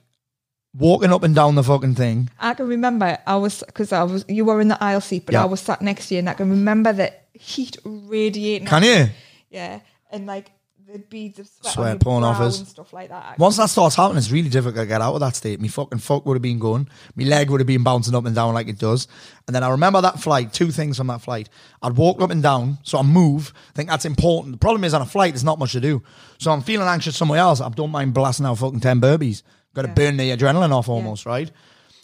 walking 0.76 1.12
up 1.14 1.24
and 1.24 1.36
down 1.36 1.56
the 1.56 1.64
fucking 1.64 1.96
thing. 1.96 2.30
I 2.40 2.54
can 2.56 2.68
remember 2.68 3.18
I 3.26 3.36
was 3.36 3.64
because 3.66 3.92
I 3.94 4.04
was 4.04 4.26
you 4.28 4.44
were 4.46 4.60
in 4.60 4.68
the 4.70 4.84
aisle 4.84 5.02
seat, 5.02 5.26
but 5.26 5.34
Yeah. 5.34 5.44
I 5.44 5.46
was 5.46 5.62
sat 5.62 5.82
next 5.82 6.08
to 6.08 6.16
you, 6.16 6.20
and 6.20 6.30
I 6.30 6.34
can 6.34 6.50
remember 6.50 6.92
the 6.94 7.14
heat 7.40 7.78
radiating. 7.84 8.68
Can 8.68 8.84
you? 8.84 9.08
Yeah, 9.50 9.80
and 10.12 10.28
like 10.28 10.52
the 10.92 11.00
beads 11.00 11.38
of 11.40 11.48
sweat, 11.48 11.74
Sweat 11.74 11.86
on 11.88 11.92
your 11.94 12.00
pouring 12.00 12.24
off 12.24 12.38
brow 12.38 12.48
us. 12.48 12.60
and 12.60 12.68
stuff 12.68 12.92
like 12.94 13.10
that. 13.10 13.38
Once 13.38 13.58
that 13.58 13.70
starts 13.70 13.96
happening, 13.96 14.18
it's 14.18 14.32
really 14.32 14.50
difficult 14.50 14.84
to 14.84 14.86
get 14.88 15.02
out 15.02 15.14
of 15.14 15.20
that 15.20 15.36
state. 15.36 15.62
My 15.62 15.68
fucking 15.68 16.00
foot 16.00 16.26
would 16.26 16.34
have 16.34 16.42
been 16.42 16.58
going. 16.58 16.90
My 17.16 17.26
leg 17.26 17.50
would 17.50 17.60
have 17.60 17.68
been 17.68 17.84
bouncing 17.84 18.16
up 18.16 18.26
and 18.26 18.34
down 18.36 18.56
like 18.56 18.68
it 18.68 18.80
does. 18.80 19.08
And 19.48 19.56
then 19.56 19.64
I 19.64 19.70
remember 19.70 20.02
that 20.02 20.20
flight, 20.20 20.52
two 20.52 20.72
things 20.72 20.98
from 20.98 21.08
that 21.08 21.22
flight. 21.22 21.48
I'd 21.84 21.96
walk 21.96 22.22
up 22.22 22.32
and 22.32 22.42
down, 22.42 22.80
so 22.84 22.98
I 22.98 23.04
move. 23.04 23.54
I 23.70 23.74
think 23.76 23.90
that's 23.90 24.06
important. 24.06 24.54
The 24.54 24.58
problem 24.60 24.84
is 24.84 24.94
on 24.96 25.02
a 25.04 25.06
flight, 25.06 25.34
there's 25.34 25.44
not 25.44 25.60
much 25.60 25.74
to 25.74 25.80
do. 25.80 26.02
So 26.40 26.52
I'm 26.52 26.62
feeling 26.62 26.88
anxious 26.88 27.16
somewhere 27.16 27.40
else. 27.40 27.62
I 27.62 27.70
don't 27.70 27.92
mind 27.92 28.16
blasting 28.16 28.48
out 28.48 28.58
fucking 28.58 28.80
10 28.80 29.00
burpees. 29.00 29.44
Got 29.76 29.84
to 29.84 29.90
burn 29.90 30.18
the 30.18 30.32
adrenaline 30.36 30.72
off 30.72 30.90
almost, 30.90 31.28
right? 31.28 31.52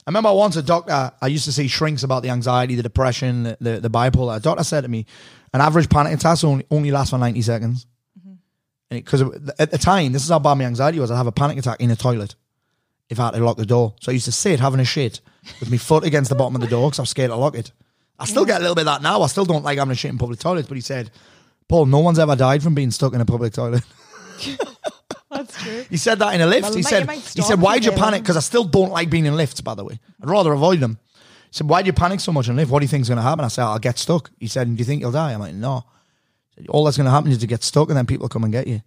I 0.07 0.11
remember 0.11 0.31
once 0.33 0.55
a 0.55 0.61
doctor, 0.61 1.11
I 1.19 1.27
used 1.27 1.45
to 1.45 1.51
see 1.51 1.67
shrinks 1.67 2.03
about 2.03 2.21
the 2.21 2.29
anxiety, 2.29 2.75
the 2.75 2.83
depression, 2.83 3.43
the, 3.43 3.57
the, 3.59 3.79
the 3.81 3.89
bipolar. 3.89 4.37
A 4.37 4.39
doctor 4.39 4.63
said 4.63 4.81
to 4.81 4.87
me, 4.87 5.07
an 5.51 5.61
average 5.61 5.89
panic 5.89 6.13
attack 6.13 6.43
only, 6.43 6.65
only 6.69 6.91
lasts 6.91 7.09
for 7.09 7.17
90 7.17 7.41
seconds. 7.41 7.87
Mm-hmm. 8.19 8.33
Because 8.89 9.21
at 9.57 9.71
the 9.71 9.79
time, 9.79 10.11
this 10.11 10.23
is 10.23 10.29
how 10.29 10.37
bad 10.37 10.55
my 10.55 10.65
anxiety 10.65 10.99
was. 10.99 11.09
I'd 11.09 11.17
have 11.17 11.25
a 11.25 11.31
panic 11.31 11.57
attack 11.57 11.79
in 11.79 11.89
a 11.89 11.95
toilet 11.95 12.35
if 13.09 13.19
I 13.19 13.25
had 13.25 13.31
to 13.31 13.43
lock 13.43 13.57
the 13.57 13.65
door. 13.65 13.95
So 13.99 14.11
I 14.11 14.13
used 14.13 14.25
to 14.25 14.31
sit 14.31 14.59
having 14.59 14.79
a 14.79 14.85
shit 14.85 15.21
with 15.59 15.71
my 15.71 15.77
foot 15.77 16.03
against 16.03 16.29
the 16.29 16.35
bottom 16.35 16.55
of 16.55 16.61
the 16.61 16.67
door 16.67 16.89
because 16.89 16.99
I 16.99 17.03
was 17.03 17.09
scared 17.09 17.31
to 17.31 17.35
lock 17.35 17.55
it. 17.55 17.71
I 18.19 18.25
still 18.25 18.45
get 18.45 18.57
a 18.57 18.59
little 18.59 18.75
bit 18.75 18.81
of 18.81 18.93
that 18.93 19.01
now. 19.01 19.21
I 19.23 19.27
still 19.27 19.45
don't 19.45 19.63
like 19.63 19.79
having 19.79 19.91
a 19.91 19.95
shit 19.95 20.11
in 20.11 20.17
public 20.19 20.39
toilets. 20.39 20.67
But 20.67 20.75
he 20.75 20.81
said, 20.81 21.09
Paul, 21.67 21.87
no 21.87 21.99
one's 21.99 22.19
ever 22.19 22.35
died 22.35 22.61
from 22.61 22.75
being 22.75 22.91
stuck 22.91 23.13
in 23.13 23.21
a 23.21 23.25
public 23.25 23.53
toilet. 23.53 23.83
That's 25.35 25.61
true. 25.61 25.85
He 25.89 25.97
said 25.97 26.19
that 26.19 26.33
in 26.33 26.41
a 26.41 26.47
lift. 26.47 26.63
Well, 26.63 26.71
he 26.71 26.77
mate, 26.77 26.85
said, 26.85 27.09
he 27.09 27.41
said, 27.41 27.59
why'd 27.59 27.85
you 27.85 27.91
panic? 27.91 28.21
Because 28.21 28.37
I 28.37 28.41
still 28.41 28.63
don't 28.63 28.91
like 28.91 29.09
being 29.09 29.25
in 29.25 29.35
lifts, 29.35 29.61
by 29.61 29.75
the 29.75 29.83
way. 29.83 29.99
I'd 30.21 30.29
rather 30.29 30.53
avoid 30.53 30.79
them. 30.79 30.97
He 31.13 31.57
said, 31.57 31.69
why 31.69 31.81
do 31.81 31.87
you 31.87 31.93
panic 31.93 32.19
so 32.19 32.31
much 32.31 32.47
in 32.47 32.53
a 32.53 32.57
lift? 32.57 32.71
What 32.71 32.79
do 32.79 32.85
you 32.85 32.89
think's 32.89 33.09
going 33.09 33.17
to 33.17 33.21
happen? 33.23 33.43
I 33.43 33.49
said, 33.49 33.63
I'll 33.63 33.79
get 33.79 33.97
stuck. 33.97 34.31
He 34.39 34.47
said, 34.47 34.67
do 34.67 34.79
you 34.79 34.85
think 34.85 35.01
you'll 35.01 35.11
die? 35.11 35.33
I'm 35.33 35.39
like, 35.39 35.53
no. 35.53 35.83
Said, 36.55 36.67
All 36.69 36.85
that's 36.85 36.97
going 36.97 37.05
to 37.05 37.11
happen 37.11 37.31
is 37.31 37.37
to 37.39 37.47
get 37.47 37.63
stuck 37.63 37.89
and 37.89 37.97
then 37.97 38.05
people 38.05 38.29
come 38.29 38.43
and 38.43 38.53
get 38.53 38.67
you. 38.67 38.81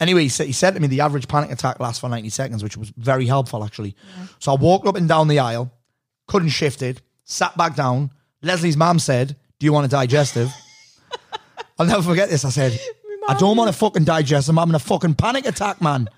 Anyway, 0.00 0.22
he 0.22 0.28
said, 0.28 0.46
he 0.46 0.52
said 0.52 0.74
to 0.74 0.80
me 0.80 0.86
the 0.86 1.00
average 1.00 1.26
panic 1.26 1.50
attack 1.50 1.80
lasts 1.80 2.00
for 2.00 2.08
90 2.08 2.28
seconds, 2.28 2.62
which 2.62 2.76
was 2.76 2.90
very 2.96 3.26
helpful, 3.26 3.64
actually. 3.64 3.96
So 4.38 4.52
I 4.52 4.56
walked 4.56 4.86
up 4.86 4.94
and 4.94 5.08
down 5.08 5.28
the 5.28 5.40
aisle, 5.40 5.72
couldn't 6.26 6.50
shift 6.50 6.82
it, 6.82 7.02
sat 7.24 7.56
back 7.56 7.74
down. 7.74 8.10
Leslie's 8.42 8.76
mum 8.76 9.00
said, 9.00 9.36
do 9.58 9.66
you 9.66 9.72
want 9.72 9.86
a 9.86 9.88
digestive? 9.88 10.52
I'll 11.78 11.86
never 11.86 12.02
forget 12.02 12.28
this. 12.30 12.44
I 12.44 12.50
said, 12.50 12.78
I 13.28 13.34
don't 13.38 13.56
want 13.56 13.70
to 13.70 13.78
fucking 13.78 14.04
digest 14.04 14.46
them. 14.46 14.58
I'm 14.58 14.68
in 14.70 14.74
a 14.74 14.78
fucking 14.80 15.14
panic 15.14 15.46
attack, 15.46 15.80
man. 15.82 16.08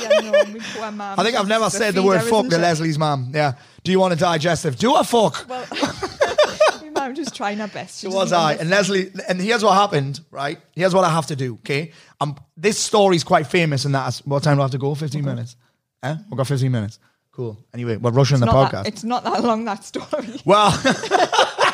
Yeah, 0.00 0.20
no, 0.20 0.32
poor 0.74 0.90
mum. 0.90 1.18
I 1.18 1.22
think 1.22 1.36
I've 1.36 1.48
never 1.48 1.70
said 1.70 1.94
the 1.94 2.02
word 2.02 2.22
fuck 2.22 2.48
to? 2.48 2.58
Leslie's 2.58 2.98
mum. 2.98 3.30
Yeah. 3.34 3.52
Do 3.84 3.92
you 3.92 4.00
want 4.00 4.14
a 4.14 4.16
digestive? 4.16 4.76
Do 4.76 4.94
a 4.96 5.04
fuck. 5.04 5.46
Well, 5.48 5.66
my 6.82 6.90
mum 6.94 7.14
just 7.14 7.34
trying 7.34 7.58
her 7.58 7.68
best. 7.68 8.00
She 8.00 8.10
So 8.10 8.16
was 8.16 8.32
I. 8.32 8.54
And 8.54 8.70
Leslie, 8.70 9.10
and 9.28 9.40
here's 9.40 9.62
what 9.62 9.74
happened, 9.74 10.20
right? 10.30 10.58
Here's 10.74 10.94
what 10.94 11.04
I 11.04 11.10
have 11.10 11.26
to 11.26 11.36
do, 11.36 11.54
okay? 11.56 11.92
Um, 12.20 12.36
this 12.56 12.78
story's 12.78 13.24
quite 13.24 13.46
famous 13.46 13.84
in 13.84 13.92
that. 13.92 14.16
What 14.24 14.42
time 14.42 14.56
do 14.56 14.62
I 14.62 14.64
have 14.64 14.72
to 14.72 14.78
go? 14.78 14.94
15 14.94 15.24
minutes. 15.24 15.56
Eh? 16.02 16.16
We've 16.30 16.36
got 16.36 16.46
15 16.46 16.70
minutes. 16.72 16.98
Cool. 17.32 17.56
Anyway, 17.72 17.96
we're 17.96 18.10
rushing 18.10 18.40
the 18.40 18.46
podcast. 18.46 18.70
that, 18.72 18.88
it's 18.88 19.04
not 19.04 19.24
that 19.24 19.44
long 19.44 19.64
that 19.66 19.84
story. 19.84 20.40
well, 20.44 20.70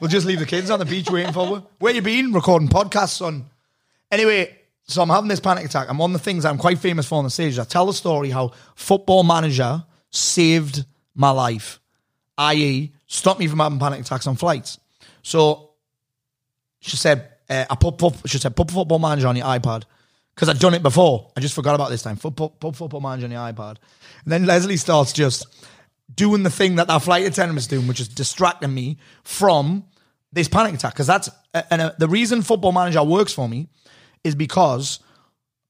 we'll 0.00 0.08
just 0.08 0.26
leave 0.26 0.38
the 0.38 0.46
kids 0.46 0.70
on 0.70 0.78
the 0.78 0.84
beach 0.84 1.10
waiting 1.10 1.32
for 1.32 1.46
you. 1.46 1.66
Where 1.78 1.94
you 1.94 2.02
been? 2.02 2.32
Recording 2.32 2.68
podcasts, 2.68 3.18
son. 3.18 3.46
Anyway, 4.10 4.56
so 4.84 5.02
I'm 5.02 5.08
having 5.08 5.28
this 5.28 5.40
panic 5.40 5.64
attack. 5.64 5.88
And 5.88 5.98
one 5.98 6.14
of 6.14 6.20
the 6.20 6.24
things 6.24 6.44
I'm 6.44 6.58
quite 6.58 6.78
famous 6.78 7.06
for 7.06 7.16
on 7.16 7.24
the 7.24 7.30
stage 7.30 7.58
I 7.58 7.64
tell 7.64 7.86
the 7.86 7.92
story 7.92 8.30
how 8.30 8.52
football 8.74 9.22
manager 9.22 9.84
saved 10.10 10.84
my 11.14 11.30
life, 11.30 11.80
i.e., 12.38 12.92
stopped 13.06 13.40
me 13.40 13.46
from 13.48 13.58
having 13.58 13.78
panic 13.78 14.00
attacks 14.00 14.26
on 14.26 14.36
flights. 14.36 14.78
So 15.22 15.70
she 16.80 16.96
said, 16.96 17.28
uh, 17.50 17.64
I 17.68 17.74
put, 17.74 17.98
put 17.98 18.14
she 18.26 18.38
said, 18.38 18.54
put 18.54 18.70
football 18.70 18.98
manager 18.98 19.28
on 19.28 19.36
your 19.36 19.46
iPad. 19.46 19.84
Because 20.34 20.48
I'd 20.48 20.60
done 20.60 20.74
it 20.74 20.84
before. 20.84 21.32
I 21.36 21.40
just 21.40 21.54
forgot 21.54 21.74
about 21.74 21.90
this 21.90 22.02
time. 22.02 22.16
Put, 22.16 22.36
put, 22.36 22.60
put 22.60 22.76
football 22.76 23.00
manager 23.00 23.26
on 23.26 23.32
your 23.32 23.40
iPad. 23.40 23.76
And 24.24 24.32
then 24.32 24.46
Leslie 24.46 24.76
starts 24.76 25.12
just 25.12 25.46
doing 26.14 26.42
the 26.42 26.50
thing 26.50 26.76
that 26.76 26.88
that 26.88 27.02
flight 27.02 27.26
attendant 27.26 27.54
was 27.54 27.66
doing, 27.66 27.86
which 27.86 28.00
is 28.00 28.08
distracting 28.08 28.72
me 28.72 28.98
from 29.24 29.84
this 30.32 30.48
panic 30.48 30.74
attack. 30.74 30.94
Because 30.94 31.06
that's, 31.06 31.28
and 31.70 31.82
uh, 31.82 31.92
the 31.98 32.08
reason 32.08 32.42
football 32.42 32.72
manager 32.72 33.02
works 33.02 33.32
for 33.32 33.48
me 33.48 33.68
is 34.24 34.34
because 34.34 35.00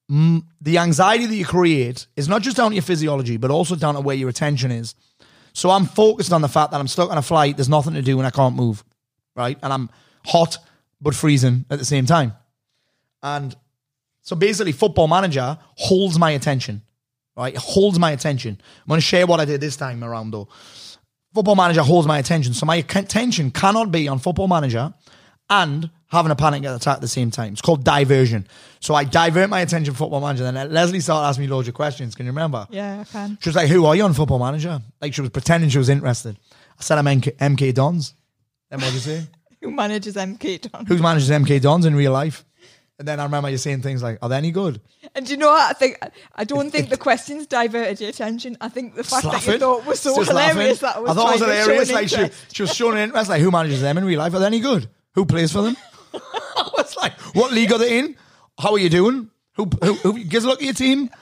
the 0.09 0.79
anxiety 0.79 1.27
that 1.27 1.35
you 1.35 1.45
create 1.45 2.07
is 2.17 2.29
not 2.29 2.41
just 2.41 2.57
down 2.57 2.71
to 2.71 2.75
your 2.75 2.83
physiology, 2.83 3.37
but 3.37 3.51
also 3.51 3.77
down 3.77 3.95
to 3.95 4.01
where 4.01 4.17
your 4.17 4.31
attention 4.31 4.71
is. 4.71 4.95
So 5.53 5.71
I'm 5.71 5.85
focused 5.85 6.33
on 6.33 6.41
the 6.41 6.49
fact 6.49 6.71
that 6.71 6.81
I'm 6.81 6.89
stuck 6.89 7.11
on 7.11 7.19
a 7.19 7.23
flight, 7.23 7.57
there's 7.57 7.69
nothing 7.69 7.95
to 7.95 8.03
do, 8.03 8.19
and 8.19 8.27
I 8.27 8.31
can't 8.31 8.55
move, 8.55 8.85
right? 9.37 9.59
And 9.63 9.73
I'm 9.73 9.91
hot 10.25 10.57
but 11.01 11.15
freezing 11.15 11.65
at 11.71 11.79
the 11.79 11.85
same 11.85 12.07
time. 12.07 12.33
And 13.23 13.55
so 14.23 14.37
basically, 14.37 14.73
Football 14.73 15.09
Manager 15.09 15.59
holds 15.75 16.19
my 16.19 16.31
attention, 16.31 16.83
right? 17.39 17.55
It 17.55 17.61
holds 17.61 17.99
my 17.99 18.11
attention. 18.11 18.59
I'm 18.61 18.89
going 18.89 18.99
to 18.99 19.07
share 19.07 19.27
what 19.27 19.41
I 19.41 19.45
did 19.45 19.61
this 19.61 19.77
time 19.77 20.05
around, 20.05 20.33
though. 20.33 20.49
Football 21.35 21.57
Manager 21.57 21.83
holds 21.83 22.07
my 22.07 22.19
attention. 22.19 22.55
So 22.55 22.67
my 22.67 22.77
attention 22.77 23.51
cannot 23.51 23.93
be 23.93 24.09
on 24.09 24.19
Football 24.19 24.49
Manager 24.49 24.93
and 25.51 25.91
having 26.09 26.33
a 26.33 26.37
panic 26.37 26.65
attack 26.65 26.97
at 26.97 27.01
the 27.01 27.09
same 27.09 27.31
time. 27.31 27.53
It's 27.53 27.63
called 27.63 27.85
diversion. 27.85 28.47
So 28.81 28.95
I 28.95 29.05
divert 29.05 29.51
my 29.51 29.61
attention 29.61 29.95
Football 29.95 30.21
Manager. 30.21 30.51
Then 30.51 30.73
Leslie 30.73 31.01
started 31.01 31.29
asking 31.29 31.45
me 31.45 31.49
loads 31.49 31.69
of 31.69 31.75
questions. 31.75 32.15
Can 32.15 32.27
you 32.27 32.33
remember? 32.33 32.67
Yeah, 32.71 33.01
I 33.01 33.05
can. 33.05 33.39
She 33.41 33.49
was 33.49 33.57
like, 33.57 33.69
"Who 33.69 33.85
are 33.87 33.95
you 33.95 34.05
on 34.05 34.15
Football 34.15 34.39
Manager?" 34.39 34.81
Like 35.01 35.15
she 35.15 35.21
was 35.21 35.31
pretending 35.31 35.71
she 35.71 35.79
was 35.79 35.89
interested. 35.89 36.37
I 36.79 36.83
said, 36.83 36.99
"I'm 36.99 37.05
MK, 37.07 37.37
MK 37.37 37.75
Dons." 37.75 38.15
Then 38.71 38.81
what 38.81 38.87
did 38.87 38.95
you 38.95 39.01
say? 39.01 39.27
Who 39.63 39.71
manages 39.73 40.15
MK 40.15 40.71
Dons? 40.71 40.89
Who 40.89 40.99
manages 40.99 41.31
MK 41.31 41.61
Dons 41.61 41.85
in 41.85 41.95
real 41.95 42.13
life? 42.13 42.45
And 42.99 43.07
then 43.07 43.21
I 43.21 43.25
remember 43.25 43.49
you 43.49 43.59
saying 43.59 43.83
things 43.83 44.03
like, 44.03 44.19
"Are 44.23 44.29
they 44.29 44.37
any 44.37 44.51
good?" 44.51 44.81
And 45.15 45.25
do 45.25 45.33
you 45.33 45.39
know 45.39 45.49
what? 45.49 45.71
I 45.71 45.73
think 45.73 45.99
I 46.35 46.45
don't 46.45 46.71
think 46.71 46.89
the 46.89 46.97
questions 46.97 47.47
diverted 47.47 48.01
your 48.01 48.11
attention. 48.11 48.57
I 48.61 48.69
think 48.69 48.97
the 48.97 49.05
fact 49.05 49.23
Just 49.25 49.47
that 49.47 49.53
you 49.53 49.59
thought 49.61 49.87
was 49.87 50.01
so 50.01 50.21
hilarious 50.21 50.83
laughing. 50.83 50.87
that 50.89 50.97
I 50.97 51.01
was 51.01 51.11
I 51.11 51.15
thought 51.15 51.29
it 51.29 51.33
was 51.33 51.41
trying 51.41 51.51
to 51.51 51.57
show 51.57 51.93
hilarious. 51.93 51.93
Like 51.93 52.33
she, 52.33 52.55
she 52.55 52.63
was 52.63 52.75
showing 52.75 52.99
interest. 52.99 53.31
Like 53.31 53.41
who 53.41 53.53
manages 53.53 53.81
them 53.81 53.99
in 53.99 54.05
real 54.05 54.19
life? 54.19 54.35
Are 54.35 54.41
they 54.41 54.47
any 54.47 54.61
good? 54.61 54.89
Who 55.15 55.27
plays 55.27 55.53
for 55.53 55.63
them? 55.63 55.77
I 56.13 56.71
was 56.77 56.97
like, 56.97 57.13
what 57.35 57.53
league 57.53 57.73
are 57.73 57.79
they 57.79 58.01
in? 58.01 58.17
How 58.59 58.73
are 58.73 58.79
you 58.79 58.91
doing? 58.91 59.31
Who 59.55 59.71
who, 59.83 59.95
who 59.95 60.25
gives 60.25 60.45
a 60.45 60.49
look 60.49 60.61
at 60.61 60.65
your 60.65 60.75
team? 60.75 61.11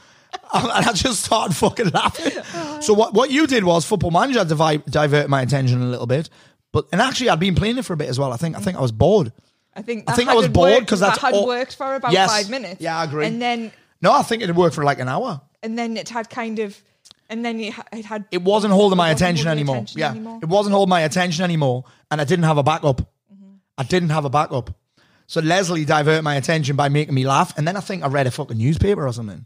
And 0.52 0.70
I 0.70 0.92
just 0.92 1.24
started 1.24 1.56
fucking 1.56 1.88
laughing. 1.90 2.82
So 2.82 2.92
what, 2.92 3.14
what 3.14 3.30
you 3.30 3.46
did 3.46 3.64
was 3.64 3.86
football 3.86 4.10
manager 4.10 4.44
divi- 4.44 4.82
divert 4.88 5.30
my 5.30 5.40
attention 5.40 5.80
a 5.80 5.86
little 5.86 6.06
bit, 6.06 6.28
but 6.72 6.86
and 6.92 7.00
actually 7.00 7.30
I'd 7.30 7.40
been 7.40 7.54
playing 7.54 7.78
it 7.78 7.84
for 7.86 7.94
a 7.94 7.96
bit 7.96 8.08
as 8.10 8.18
well. 8.18 8.32
I 8.32 8.36
think 8.36 8.54
I 8.54 8.60
think 8.60 8.76
I 8.76 8.80
was 8.80 8.92
bored. 8.92 9.32
I 9.76 9.82
think 9.82 10.04
I 10.10 10.14
think 10.14 10.28
I 10.28 10.34
was 10.34 10.48
bored 10.48 10.86
'cause 10.86 11.00
that's 11.00 11.20
that 11.20 11.26
had 11.26 11.34
all- 11.34 11.46
worked 11.46 11.74
for 11.76 11.94
about 11.94 12.12
Yes. 12.12 12.30
five 12.30 12.48
minutes. 12.50 12.80
Yeah, 12.80 12.98
I 12.98 13.04
agree. 13.04 13.26
And 13.26 13.40
then 13.40 13.70
No, 14.02 14.12
I 14.12 14.22
think 14.22 14.42
it 14.42 14.48
had 14.48 14.56
worked 14.56 14.74
for 14.74 14.84
like 14.84 14.98
an 15.00 15.08
hour. 15.08 15.40
and 15.62 15.78
then 15.78 15.96
it 15.96 16.08
had 16.08 16.28
kind 16.30 16.58
of 16.58 16.80
And 17.28 17.44
then 17.44 17.60
ha- 17.72 17.84
it 17.92 18.04
had. 18.04 18.24
it 18.30 18.42
wasn't 18.42 18.72
holding 18.72 18.96
my 18.96 19.10
attention 19.10 19.48
anymore. 19.48 19.76
attention 19.76 19.98
yeah, 20.00 20.10
anymore. 20.10 20.38
it 20.42 20.48
wasn't 20.48 20.74
holding 20.74 20.90
my 20.90 21.00
attention 21.02 21.44
anymore, 21.44 21.84
and 22.10 22.20
I 22.20 22.24
didn't 22.24 22.44
have 22.44 22.56
a 22.58 22.62
backup. 22.62 23.00
Mm-hmm. 23.02 23.54
I 23.78 23.82
didn't 23.82 24.10
have 24.10 24.24
a 24.24 24.30
backup. 24.30 24.70
So 25.26 25.40
Leslie 25.40 25.84
diverted 25.84 26.22
my 26.22 26.36
attention 26.36 26.76
by 26.76 26.88
making 26.88 27.14
me 27.14 27.26
laugh, 27.26 27.52
and 27.58 27.66
then 27.66 27.76
I 27.76 27.80
think 27.80 28.04
I 28.04 28.06
read 28.06 28.26
a 28.28 28.30
fucking 28.30 28.56
newspaper 28.56 29.06
or 29.06 29.12
something. 29.12 29.44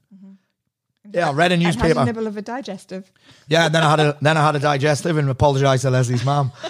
Yeah, 1.12 1.30
I 1.30 1.32
read 1.32 1.50
a 1.50 1.54
And 1.54 1.62
had 1.64 1.74
newspaper. 1.74 2.00
a 2.00 2.04
nibble 2.04 2.26
of 2.28 2.36
a 2.36 2.42
digestive. 2.42 3.10
Yeah, 3.48 3.68
then 3.68 3.82
I 3.82 3.90
had 3.90 3.98
a 4.00 4.16
then 4.20 4.36
I 4.36 4.44
had 4.44 4.54
a 4.56 4.60
digestive 4.60 5.16
and 5.16 5.28
apologised 5.30 5.82
to 5.82 5.90
Leslie's 5.90 6.24
mum. 6.24 6.52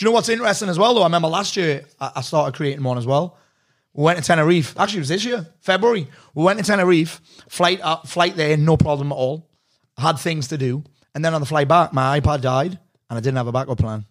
Do 0.00 0.06
you 0.06 0.12
know 0.12 0.14
what's 0.14 0.30
interesting 0.30 0.70
as 0.70 0.78
well 0.78 0.94
though? 0.94 1.02
I 1.02 1.04
remember 1.04 1.28
last 1.28 1.58
year 1.58 1.84
I, 2.00 2.10
I 2.16 2.20
started 2.22 2.56
creating 2.56 2.82
one 2.82 2.96
as 2.96 3.04
well. 3.06 3.36
We 3.92 4.02
went 4.02 4.18
to 4.18 4.24
Tenerife. 4.24 4.74
Actually, 4.78 4.96
it 4.96 5.00
was 5.00 5.08
this 5.10 5.26
year, 5.26 5.46
February. 5.60 6.08
We 6.34 6.42
went 6.42 6.58
to 6.58 6.64
Tenerife. 6.64 7.20
Flight 7.50 7.80
uh, 7.82 7.98
flight 8.06 8.34
there, 8.34 8.56
no 8.56 8.78
problem 8.78 9.12
at 9.12 9.14
all. 9.16 9.46
Had 9.98 10.18
things 10.18 10.48
to 10.48 10.56
do, 10.56 10.82
and 11.14 11.22
then 11.22 11.34
on 11.34 11.42
the 11.42 11.46
flight 11.46 11.68
back, 11.68 11.92
my 11.92 12.18
iPad 12.18 12.40
died, 12.40 12.78
and 13.10 13.18
I 13.18 13.20
didn't 13.20 13.36
have 13.36 13.46
a 13.48 13.52
backup 13.52 13.76
plan. 13.76 14.06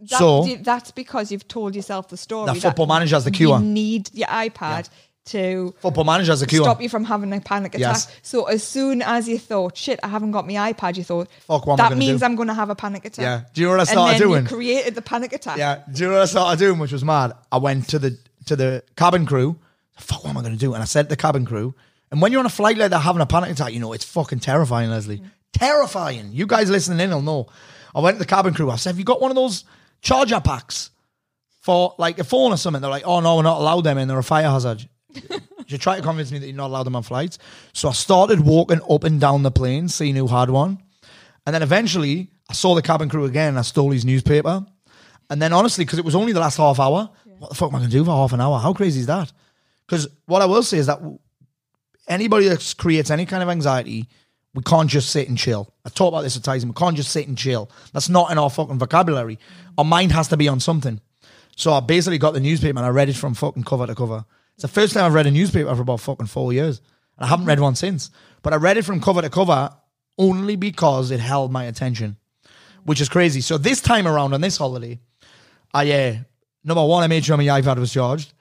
That- 0.00 0.18
So- 0.18 0.46
that's 0.62 0.92
because 0.92 1.30
you've 1.30 1.46
told 1.46 1.76
yourself 1.76 2.08
the 2.08 2.16
story. 2.16 2.46
That 2.46 2.56
Football 2.56 2.86
Manager 2.86 3.16
has 3.16 3.24
the 3.26 3.30
cure. 3.30 3.58
You 3.58 3.64
need 3.66 4.08
your 4.14 4.28
iPad 4.28 4.88
to 5.26 5.74
Football 5.78 6.04
manager 6.04 6.32
a 6.32 6.36
stop 6.36 6.82
you 6.82 6.88
from 6.88 7.04
having 7.04 7.32
a 7.32 7.40
panic 7.40 7.74
attack. 7.74 7.94
Yes. 7.94 8.16
So 8.22 8.44
as 8.44 8.62
soon 8.62 9.02
as 9.02 9.28
you 9.28 9.38
thought, 9.38 9.76
shit, 9.76 10.00
I 10.02 10.08
haven't 10.08 10.32
got 10.32 10.46
my 10.46 10.72
iPad, 10.72 10.96
you 10.96 11.04
thought, 11.04 11.28
Fuck, 11.46 11.66
what 11.66 11.78
am 11.78 11.86
I 11.86 11.88
that 11.90 11.98
means 11.98 12.20
do? 12.20 12.26
I'm 12.26 12.36
going 12.36 12.48
to 12.48 12.54
have 12.54 12.70
a 12.70 12.74
panic 12.74 13.04
attack. 13.04 13.22
Yeah. 13.22 13.42
Do 13.52 13.60
you 13.60 13.66
know 13.68 13.72
what 13.72 13.80
I 13.80 13.82
and 13.82 13.88
started 13.90 14.12
then 14.14 14.28
doing? 14.28 14.42
You 14.42 14.48
created 14.48 14.94
the 14.94 15.02
panic 15.02 15.32
attack. 15.32 15.58
Yeah. 15.58 15.82
Do 15.90 16.02
you 16.02 16.08
know 16.08 16.14
what 16.14 16.22
I 16.22 16.26
started 16.26 16.58
doing, 16.58 16.78
which 16.78 16.92
was 16.92 17.04
mad? 17.04 17.32
I 17.50 17.58
went 17.58 17.88
to 17.90 17.98
the 17.98 18.18
to 18.46 18.56
the 18.56 18.82
cabin 18.96 19.26
crew. 19.26 19.58
Fuck, 19.98 20.24
what 20.24 20.30
am 20.30 20.38
I 20.38 20.40
going 20.40 20.54
to 20.54 20.58
do? 20.58 20.74
And 20.74 20.82
I 20.82 20.86
said 20.86 21.04
to 21.04 21.08
the 21.10 21.16
cabin 21.16 21.44
crew, 21.44 21.74
and 22.10 22.20
when 22.20 22.32
you're 22.32 22.40
on 22.40 22.46
a 22.46 22.50
flight 22.50 22.76
like 22.76 22.90
that 22.90 23.00
having 23.00 23.22
a 23.22 23.26
panic 23.26 23.50
attack, 23.50 23.72
you 23.72 23.80
know, 23.80 23.92
it's 23.92 24.04
fucking 24.04 24.40
terrifying, 24.40 24.90
Leslie. 24.90 25.18
Mm. 25.18 25.30
Terrifying. 25.52 26.30
You 26.32 26.46
guys 26.46 26.70
listening 26.70 27.00
in 27.00 27.10
will 27.10 27.22
know. 27.22 27.46
I 27.94 28.00
went 28.00 28.16
to 28.16 28.18
the 28.18 28.26
cabin 28.26 28.54
crew. 28.54 28.70
I 28.70 28.76
said, 28.76 28.90
have 28.90 28.98
you 28.98 29.04
got 29.04 29.20
one 29.20 29.30
of 29.30 29.34
those 29.34 29.64
charger 30.00 30.40
packs 30.40 30.90
for 31.60 31.94
like 31.98 32.18
a 32.18 32.24
phone 32.24 32.52
or 32.52 32.56
something? 32.56 32.80
They're 32.80 32.90
like, 32.90 33.06
oh, 33.06 33.20
no, 33.20 33.36
we're 33.36 33.42
not 33.42 33.60
allowed 33.60 33.82
them 33.82 33.98
in. 33.98 34.08
They're 34.08 34.18
a 34.18 34.24
fire 34.24 34.48
hazard. 34.50 34.88
you 35.66 35.78
try 35.78 35.96
to 35.96 36.02
convince 36.02 36.30
me 36.32 36.38
that 36.38 36.46
you're 36.46 36.56
not 36.56 36.68
allowed 36.68 36.84
them 36.84 36.96
on 36.96 37.02
flights. 37.02 37.38
So 37.72 37.88
I 37.88 37.92
started 37.92 38.40
walking 38.40 38.80
up 38.88 39.04
and 39.04 39.20
down 39.20 39.42
the 39.42 39.50
plane, 39.50 39.88
seeing 39.88 40.16
who 40.16 40.26
had 40.26 40.50
one. 40.50 40.82
And 41.46 41.54
then 41.54 41.62
eventually, 41.62 42.30
I 42.48 42.54
saw 42.54 42.74
the 42.74 42.82
cabin 42.82 43.08
crew 43.08 43.24
again. 43.24 43.50
And 43.50 43.58
I 43.58 43.62
stole 43.62 43.90
his 43.90 44.04
newspaper. 44.04 44.64
And 45.30 45.40
then, 45.40 45.52
honestly, 45.52 45.84
because 45.84 45.98
it 45.98 46.04
was 46.04 46.14
only 46.14 46.32
the 46.32 46.40
last 46.40 46.56
half 46.56 46.78
hour, 46.78 47.10
what 47.38 47.48
the 47.48 47.54
fuck 47.54 47.70
am 47.70 47.76
I 47.76 47.78
going 47.78 47.90
to 47.90 47.96
do 47.96 48.04
for 48.04 48.10
half 48.10 48.32
an 48.32 48.40
hour? 48.40 48.58
How 48.58 48.72
crazy 48.72 49.00
is 49.00 49.06
that? 49.06 49.32
Because 49.86 50.08
what 50.26 50.42
I 50.42 50.46
will 50.46 50.62
say 50.62 50.78
is 50.78 50.86
that 50.86 51.00
anybody 52.08 52.48
that 52.48 52.74
creates 52.78 53.10
any 53.10 53.26
kind 53.26 53.42
of 53.42 53.48
anxiety, 53.48 54.08
we 54.54 54.62
can't 54.62 54.88
just 54.88 55.10
sit 55.10 55.28
and 55.28 55.38
chill. 55.38 55.72
I 55.84 55.88
talk 55.88 56.08
about 56.08 56.22
this 56.22 56.36
at 56.36 56.44
Tyson. 56.44 56.68
We 56.68 56.74
can't 56.74 56.96
just 56.96 57.10
sit 57.10 57.26
and 57.26 57.36
chill. 57.38 57.70
That's 57.92 58.08
not 58.08 58.30
in 58.30 58.38
our 58.38 58.50
fucking 58.50 58.78
vocabulary. 58.78 59.36
Mm. 59.36 59.72
Our 59.78 59.84
mind 59.84 60.12
has 60.12 60.28
to 60.28 60.36
be 60.36 60.48
on 60.48 60.60
something. 60.60 61.00
So 61.56 61.72
I 61.72 61.80
basically 61.80 62.18
got 62.18 62.34
the 62.34 62.40
newspaper 62.40 62.78
and 62.78 62.86
I 62.86 62.90
read 62.90 63.08
it 63.08 63.16
from 63.16 63.34
fucking 63.34 63.64
cover 63.64 63.86
to 63.86 63.94
cover. 63.94 64.24
It's 64.54 64.62
the 64.62 64.68
first 64.68 64.94
time 64.94 65.04
I've 65.04 65.14
read 65.14 65.26
a 65.26 65.30
newspaper 65.30 65.74
for 65.74 65.82
about 65.82 66.00
fucking 66.00 66.26
four 66.26 66.52
years. 66.52 66.80
And 67.16 67.24
I 67.24 67.28
haven't 67.28 67.46
read 67.46 67.60
one 67.60 67.74
since. 67.74 68.10
But 68.42 68.52
I 68.52 68.56
read 68.56 68.76
it 68.76 68.84
from 68.84 69.00
cover 69.00 69.22
to 69.22 69.30
cover 69.30 69.70
only 70.18 70.56
because 70.56 71.10
it 71.10 71.20
held 71.20 71.52
my 71.52 71.64
attention, 71.64 72.16
which 72.84 73.00
is 73.00 73.08
crazy. 73.08 73.40
So 73.40 73.58
this 73.58 73.80
time 73.80 74.06
around 74.06 74.34
on 74.34 74.40
this 74.40 74.56
holiday, 74.56 75.00
I, 75.72 75.90
uh, 75.90 76.16
number 76.64 76.84
one, 76.84 77.02
I 77.02 77.06
made 77.06 77.24
sure 77.24 77.36
my 77.36 77.44
iPad 77.44 77.78
was 77.78 77.92
charged. 77.92 78.32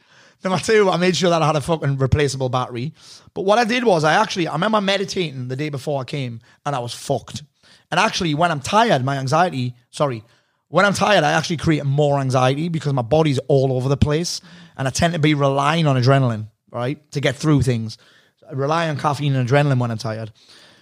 Number 0.44 0.60
two, 0.60 0.90
I 0.90 0.98
made 0.98 1.16
sure 1.16 1.30
that 1.30 1.42
I 1.42 1.48
had 1.48 1.56
a 1.56 1.62
fucking 1.62 1.98
replaceable 1.98 2.50
battery. 2.50 2.94
But 3.34 3.44
what 3.44 3.60
I 3.60 3.64
did 3.64 3.84
was 3.84 4.04
I 4.04 4.14
actually, 4.14 4.48
I 4.48 4.54
remember 4.54 4.82
meditating 4.82 5.48
the 5.48 5.56
day 5.56 5.70
before 5.70 6.02
I 6.02 6.04
came 6.04 6.42
and 6.66 6.76
I 6.76 6.80
was 6.80 6.94
fucked. 6.94 7.44
And 7.92 8.00
actually, 8.00 8.34
when 8.34 8.52
I'm 8.52 8.60
tired, 8.60 9.06
my 9.06 9.18
anxiety, 9.18 9.76
sorry, 9.92 10.24
when 10.70 10.86
I'm 10.86 10.94
tired, 10.94 11.24
I 11.24 11.34
actually 11.34 11.58
create 11.58 11.86
more 11.86 12.20
anxiety 12.20 12.70
because 12.70 12.94
my 12.94 13.02
body's 13.02 13.40
all 13.50 13.74
over 13.74 13.90
the 13.90 13.98
place. 13.98 14.42
And 14.78 14.88
I 14.88 14.92
tend 14.92 15.14
to 15.14 15.20
be 15.20 15.34
relying 15.34 15.88
on 15.88 15.96
adrenaline, 15.96 16.48
right, 16.72 17.00
to 17.12 17.22
get 17.22 17.36
through 17.36 17.62
things. 17.62 17.98
I 18.50 18.54
rely 18.54 18.90
on 18.90 18.98
caffeine 18.98 19.36
and 19.36 19.48
adrenaline 19.48 19.80
when 19.80 19.92
I'm 19.92 19.98
tired. 19.98 20.32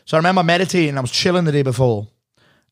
So 0.06 0.18
I 0.18 0.20
remember 0.20 0.44
meditating, 0.44 0.98
I 0.98 1.02
was 1.02 1.12
chilling 1.12 1.46
the 1.46 1.52
day 1.52 1.62
before 1.62 2.08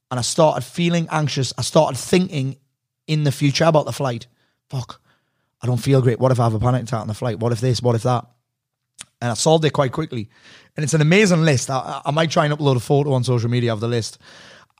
and 0.09 0.20
I 0.20 0.24
started 0.24 0.61
feeling 0.61 1.07
anxious. 1.11 1.53
I 1.57 1.61
started 1.61 1.97
thinking 1.97 2.57
in 3.05 3.24
the 3.24 3.32
future 3.32 3.65
about 3.65 3.86
the 3.86 3.93
flight. 3.93 4.28
Fuck, 4.70 5.01
I 5.61 5.68
don't 5.68 5.78
feel 5.78 6.01
great. 6.01 6.20
What 6.20 6.32
if 6.32 6.39
I 6.39 6.45
have 6.45 6.53
a 6.53 6.59
panic 6.59 6.84
attack 6.84 7.01
on 7.01 7.07
the 7.07 7.13
flight? 7.13 7.39
What 7.39 7.51
if 7.51 7.61
this? 7.61 7.82
What 7.82 7.95
if 7.95 8.03
that? 8.03 8.26
And 9.22 9.32
I 9.32 9.34
solved 9.34 9.65
it 9.65 9.72
quite 9.72 9.91
quickly. 9.91 10.30
And 10.76 10.84
it's 10.84 10.93
an 10.93 11.01
amazing 11.01 11.43
list. 11.43 11.70
I, 11.70 12.01
I 12.05 12.11
might 12.11 12.32
try 12.32 12.45
and 12.45 12.53
upload 12.53 12.76
a 12.76 12.80
photo 12.80 13.13
on 13.13 13.24
social 13.24 13.49
media 13.49 13.74
of 13.74 13.80
the 13.80 13.88
list. 13.88 14.20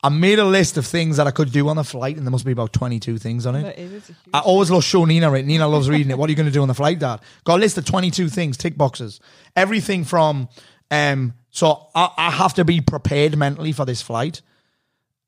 I 0.02 0.10
made 0.10 0.38
a 0.38 0.44
list 0.44 0.76
of 0.76 0.86
things 0.86 1.16
that 1.16 1.26
I 1.26 1.32
could 1.32 1.50
do 1.50 1.68
on 1.68 1.76
the 1.76 1.82
flight, 1.82 2.16
and 2.16 2.24
there 2.24 2.30
must 2.30 2.44
be 2.44 2.52
about 2.52 2.72
22 2.72 3.18
things 3.18 3.46
on 3.46 3.56
it. 3.56 3.62
But 3.62 3.78
it 3.78 3.92
is 3.92 4.06
huge- 4.06 4.18
I 4.32 4.38
always 4.40 4.70
love 4.70 4.84
show 4.84 5.04
Nina 5.04 5.32
it. 5.32 5.44
Nina 5.44 5.66
loves 5.66 5.88
reading 5.90 6.10
it. 6.10 6.18
What 6.18 6.28
are 6.28 6.30
you 6.30 6.36
going 6.36 6.46
to 6.46 6.52
do 6.52 6.62
on 6.62 6.68
the 6.68 6.74
flight, 6.74 7.00
Dad? 7.00 7.20
Got 7.44 7.56
a 7.56 7.60
list 7.60 7.78
of 7.78 7.84
22 7.84 8.28
things, 8.28 8.56
tick 8.56 8.76
boxes. 8.78 9.18
Everything 9.56 10.04
from, 10.04 10.48
um, 10.92 11.34
so 11.50 11.88
I, 11.96 12.10
I 12.16 12.30
have 12.30 12.54
to 12.54 12.64
be 12.64 12.80
prepared 12.80 13.36
mentally 13.36 13.72
for 13.72 13.84
this 13.84 14.00
flight. 14.00 14.40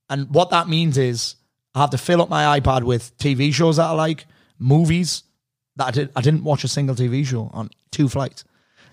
And 0.09 0.31
what 0.31 0.51
that 0.51 0.68
means 0.68 0.97
is 0.99 1.35
I 1.75 1.81
have 1.81 1.91
to 1.91 1.99
fill 1.99 2.23
up 2.23 2.29
my 2.29 2.61
iPad 2.61 2.85
with 2.85 3.16
TV 3.18 3.53
shows 3.53 3.77
that 3.77 3.87
I 3.87 3.91
like, 3.93 4.27
movies 4.59 5.25
that 5.77 5.87
I, 5.87 5.91
did, 5.91 6.11
I 6.14 6.21
didn't 6.21 6.45
watch 6.45 6.62
a 6.62 6.68
single 6.68 6.95
TV 6.95 7.27
show 7.27 7.51
on 7.53 7.71
two 7.91 8.09
flights. 8.09 8.45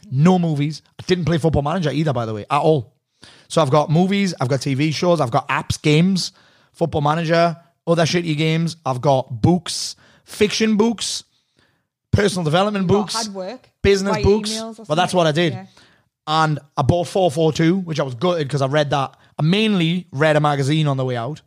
No 0.09 0.39
movies. 0.39 0.81
I 0.99 1.03
didn't 1.05 1.25
play 1.25 1.37
Football 1.37 1.63
Manager 1.63 1.91
either, 1.91 2.13
by 2.13 2.25
the 2.25 2.33
way, 2.33 2.45
at 2.49 2.61
all. 2.61 2.93
So 3.47 3.61
I've 3.61 3.69
got 3.71 3.89
movies, 3.89 4.33
I've 4.41 4.49
got 4.49 4.59
TV 4.59 4.93
shows, 4.93 5.21
I've 5.21 5.31
got 5.31 5.47
apps, 5.47 5.81
games, 5.81 6.31
Football 6.73 7.01
Manager, 7.01 7.55
other 7.85 8.03
shitty 8.03 8.35
games. 8.37 8.75
I've 8.85 9.01
got 9.01 9.41
books, 9.41 9.95
fiction 10.25 10.75
books, 10.77 11.23
personal 12.11 12.43
development 12.43 12.87
Got 12.87 12.93
books, 12.93 13.13
hard 13.15 13.33
work, 13.33 13.69
business 13.81 14.13
write 14.15 14.23
books. 14.23 14.49
emails 14.51 14.79
or 14.79 14.83
Well, 14.87 14.95
that's 14.95 15.11
something. 15.11 15.17
what 15.17 15.27
I 15.27 15.31
did. 15.31 15.53
Yeah. 15.53 15.65
And 16.27 16.59
I 16.75 16.81
bought 16.81 17.07
442, 17.07 17.77
which 17.77 17.99
I 17.99 18.03
was 18.03 18.15
gutted 18.15 18.47
because 18.47 18.61
I 18.61 18.67
read 18.67 18.89
that. 18.89 19.15
I 19.39 19.43
mainly 19.43 20.07
read 20.11 20.35
a 20.35 20.41
magazine 20.41 20.87
on 20.87 20.97
the 20.97 21.05
way 21.05 21.15
out 21.15 21.41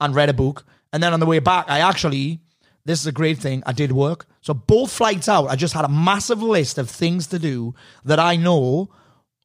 and 0.00 0.14
read 0.14 0.28
a 0.28 0.34
book. 0.34 0.66
And 0.92 1.02
then 1.02 1.14
on 1.14 1.20
the 1.20 1.24
way 1.26 1.38
back, 1.38 1.64
I 1.70 1.78
actually, 1.80 2.40
this 2.84 3.00
is 3.00 3.06
a 3.06 3.12
great 3.12 3.38
thing, 3.38 3.62
I 3.64 3.72
did 3.72 3.92
work. 3.92 4.26
So 4.42 4.52
both 4.52 4.92
flights 4.92 5.28
out, 5.30 5.46
I 5.48 5.56
just 5.56 5.72
had 5.72 5.84
a 5.86 5.88
massive 5.88 6.42
list 6.42 6.76
of 6.76 6.90
things 6.90 7.28
to 7.28 7.38
do 7.38 7.74
that 8.04 8.18
I 8.18 8.36
know 8.36 8.90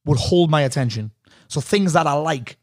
would 0.06 0.18
hold 0.18 0.50
my 0.50 0.62
attention. 0.64 1.12
So 1.48 1.62
things 1.62 1.94
that 1.94 2.08
I 2.08 2.14
like, 2.14 2.58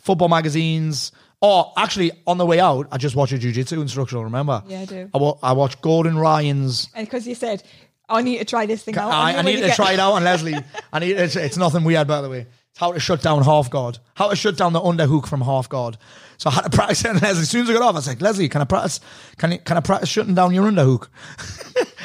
football 0.00 0.28
magazines. 0.28 1.12
Or 1.42 1.72
actually, 1.76 2.12
on 2.26 2.38
the 2.38 2.46
way 2.46 2.60
out, 2.60 2.88
I 2.90 2.96
just 2.96 3.14
watched 3.14 3.32
a 3.32 3.38
jiu-jitsu 3.38 3.80
instructional, 3.80 4.24
remember? 4.24 4.62
Yeah, 4.66 4.80
I 4.80 4.84
do. 4.86 5.10
I, 5.14 5.18
wa- 5.18 5.38
I 5.42 5.52
watched 5.52 5.82
Gordon 5.82 6.16
Ryan's 6.18 6.88
And 6.94 7.06
because 7.06 7.26
you 7.28 7.34
said, 7.34 7.62
I 8.08 8.22
need 8.22 8.38
to 8.38 8.44
try 8.46 8.64
this 8.66 8.82
thing 8.84 8.96
out. 8.96 9.12
I, 9.12 9.36
I 9.36 9.42
need 9.42 9.56
to 9.56 9.66
get- 9.66 9.76
try 9.76 9.92
it 9.92 10.00
out 10.00 10.12
on 10.12 10.24
Leslie. 10.30 10.54
I 10.92 10.98
need 10.98 11.12
it's, 11.16 11.36
it's 11.36 11.56
nothing 11.58 11.84
weird, 11.84 12.08
by 12.08 12.22
the 12.22 12.30
way. 12.30 12.46
It's 12.70 12.78
how 12.80 12.92
to 12.92 13.00
shut 13.00 13.20
down 13.20 13.42
half 13.42 13.68
guard. 13.68 13.98
How 14.14 14.28
to 14.30 14.36
shut 14.36 14.56
down 14.56 14.72
the 14.72 14.80
underhook 14.80 15.26
from 15.26 15.42
half 15.42 15.68
guard. 15.68 15.98
So 16.38 16.48
I 16.50 16.54
had 16.54 16.64
to 16.64 16.70
practice 16.70 17.04
it. 17.04 17.08
And 17.10 17.22
Leslie, 17.22 17.42
as 17.42 17.50
soon 17.50 17.62
as 17.64 17.70
I 17.70 17.72
got 17.74 17.82
off, 17.82 17.94
I 17.94 17.98
was 17.98 18.06
like, 18.08 18.20
Leslie, 18.22 18.48
can 18.48 18.62
I 18.62 18.64
practice? 18.64 19.00
Can 19.36 19.52
I, 19.52 19.56
can 19.58 19.76
I 19.76 19.80
practice 19.80 20.08
shutting 20.08 20.34
down 20.34 20.54
your 20.54 20.70
underhook? 20.70 21.08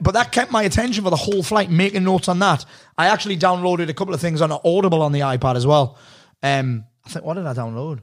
but 0.00 0.12
that 0.12 0.32
kept 0.32 0.50
my 0.50 0.62
attention 0.62 1.04
for 1.04 1.10
the 1.10 1.16
whole 1.16 1.42
flight, 1.42 1.70
making 1.70 2.04
notes 2.04 2.28
on 2.28 2.38
that. 2.38 2.64
I 2.96 3.08
actually 3.08 3.36
downloaded 3.36 3.88
a 3.88 3.94
couple 3.94 4.14
of 4.14 4.20
things 4.20 4.40
on 4.40 4.50
Audible 4.50 5.02
on 5.02 5.12
the 5.12 5.20
iPad 5.20 5.56
as 5.56 5.66
well. 5.66 5.98
Um, 6.42 6.84
I 7.04 7.10
think 7.10 7.24
what 7.24 7.34
did 7.34 7.46
I 7.46 7.52
download? 7.52 8.00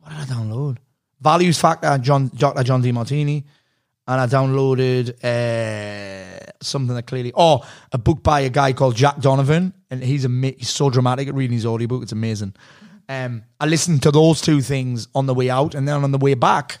What 0.00 0.10
did 0.10 0.18
I 0.18 0.24
download? 0.24 0.78
Values 1.20 1.58
Factor, 1.60 1.98
John 1.98 2.30
Dr. 2.34 2.62
John 2.62 2.82
Demartini, 2.82 3.44
and 4.08 4.20
I 4.20 4.26
downloaded 4.26 5.24
uh, 5.24 6.52
something 6.60 6.94
that 6.94 7.06
clearly 7.06 7.32
oh 7.34 7.66
a 7.92 7.98
book 7.98 8.22
by 8.22 8.40
a 8.40 8.50
guy 8.50 8.72
called 8.72 8.96
Jack 8.96 9.18
Donovan, 9.20 9.72
and 9.90 10.02
he's 10.02 10.24
ama- 10.24 10.52
he's 10.58 10.68
so 10.68 10.90
dramatic 10.90 11.28
at 11.28 11.34
reading 11.34 11.54
his 11.54 11.66
audiobook. 11.66 12.02
It's 12.02 12.12
amazing. 12.12 12.54
Um, 13.08 13.44
I 13.60 13.66
listened 13.66 14.02
to 14.02 14.10
those 14.10 14.40
two 14.40 14.60
things 14.60 15.06
on 15.14 15.26
the 15.26 15.34
way 15.34 15.48
out, 15.48 15.74
and 15.74 15.86
then 15.86 16.02
on 16.02 16.10
the 16.10 16.18
way 16.18 16.34
back, 16.34 16.78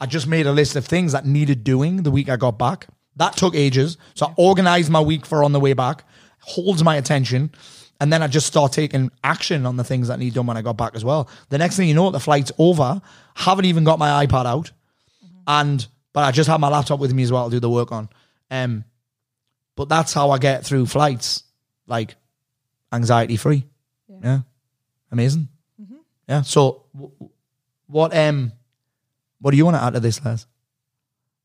I 0.00 0.06
just 0.06 0.26
made 0.26 0.46
a 0.46 0.52
list 0.52 0.76
of 0.76 0.84
things 0.84 1.12
that 1.12 1.24
needed 1.24 1.64
doing 1.64 2.02
the 2.02 2.10
week 2.10 2.28
I 2.28 2.36
got 2.36 2.58
back. 2.58 2.88
That 3.16 3.36
took 3.36 3.54
ages, 3.54 3.98
so 4.14 4.26
I 4.26 4.34
organized 4.36 4.90
my 4.90 5.00
week 5.00 5.26
for 5.26 5.44
on 5.44 5.52
the 5.52 5.60
way 5.60 5.74
back. 5.74 6.04
Holds 6.40 6.82
my 6.82 6.96
attention. 6.96 7.50
And 8.00 8.12
then 8.12 8.22
I 8.22 8.26
just 8.26 8.46
start 8.46 8.72
taking 8.72 9.12
action 9.22 9.64
on 9.64 9.76
the 9.76 9.84
things 9.84 10.08
that 10.08 10.18
need 10.18 10.34
done 10.34 10.46
when 10.46 10.56
I 10.56 10.62
got 10.62 10.76
back 10.76 10.96
as 10.96 11.04
well. 11.04 11.28
The 11.50 11.58
next 11.58 11.76
thing 11.76 11.88
you 11.88 11.94
know, 11.94 12.10
the 12.10 12.18
flight's 12.18 12.50
over. 12.58 13.00
Haven't 13.34 13.66
even 13.66 13.84
got 13.84 13.98
my 13.98 14.26
iPad 14.26 14.44
out, 14.46 14.72
and 15.46 15.86
but 16.12 16.24
I 16.24 16.32
just 16.32 16.48
have 16.48 16.58
my 16.58 16.68
laptop 16.68 16.98
with 16.98 17.12
me 17.14 17.22
as 17.22 17.30
well 17.30 17.48
to 17.48 17.56
do 17.56 17.60
the 17.60 17.70
work 17.70 17.92
on. 17.92 18.08
Um, 18.50 18.84
but 19.76 19.88
that's 19.88 20.12
how 20.12 20.30
I 20.30 20.38
get 20.38 20.64
through 20.64 20.86
flights, 20.86 21.44
like 21.86 22.16
anxiety 22.92 23.36
free. 23.36 23.64
Yeah. 24.22 24.40
amazing. 25.10 25.48
Yeah. 26.28 26.42
So, 26.42 26.84
w- 26.94 27.12
what 27.86 28.16
um, 28.16 28.52
what 29.40 29.52
do 29.52 29.56
you 29.56 29.64
want 29.64 29.76
to 29.76 29.82
add 29.82 29.94
to 29.94 30.00
this, 30.00 30.24
Les? 30.24 30.46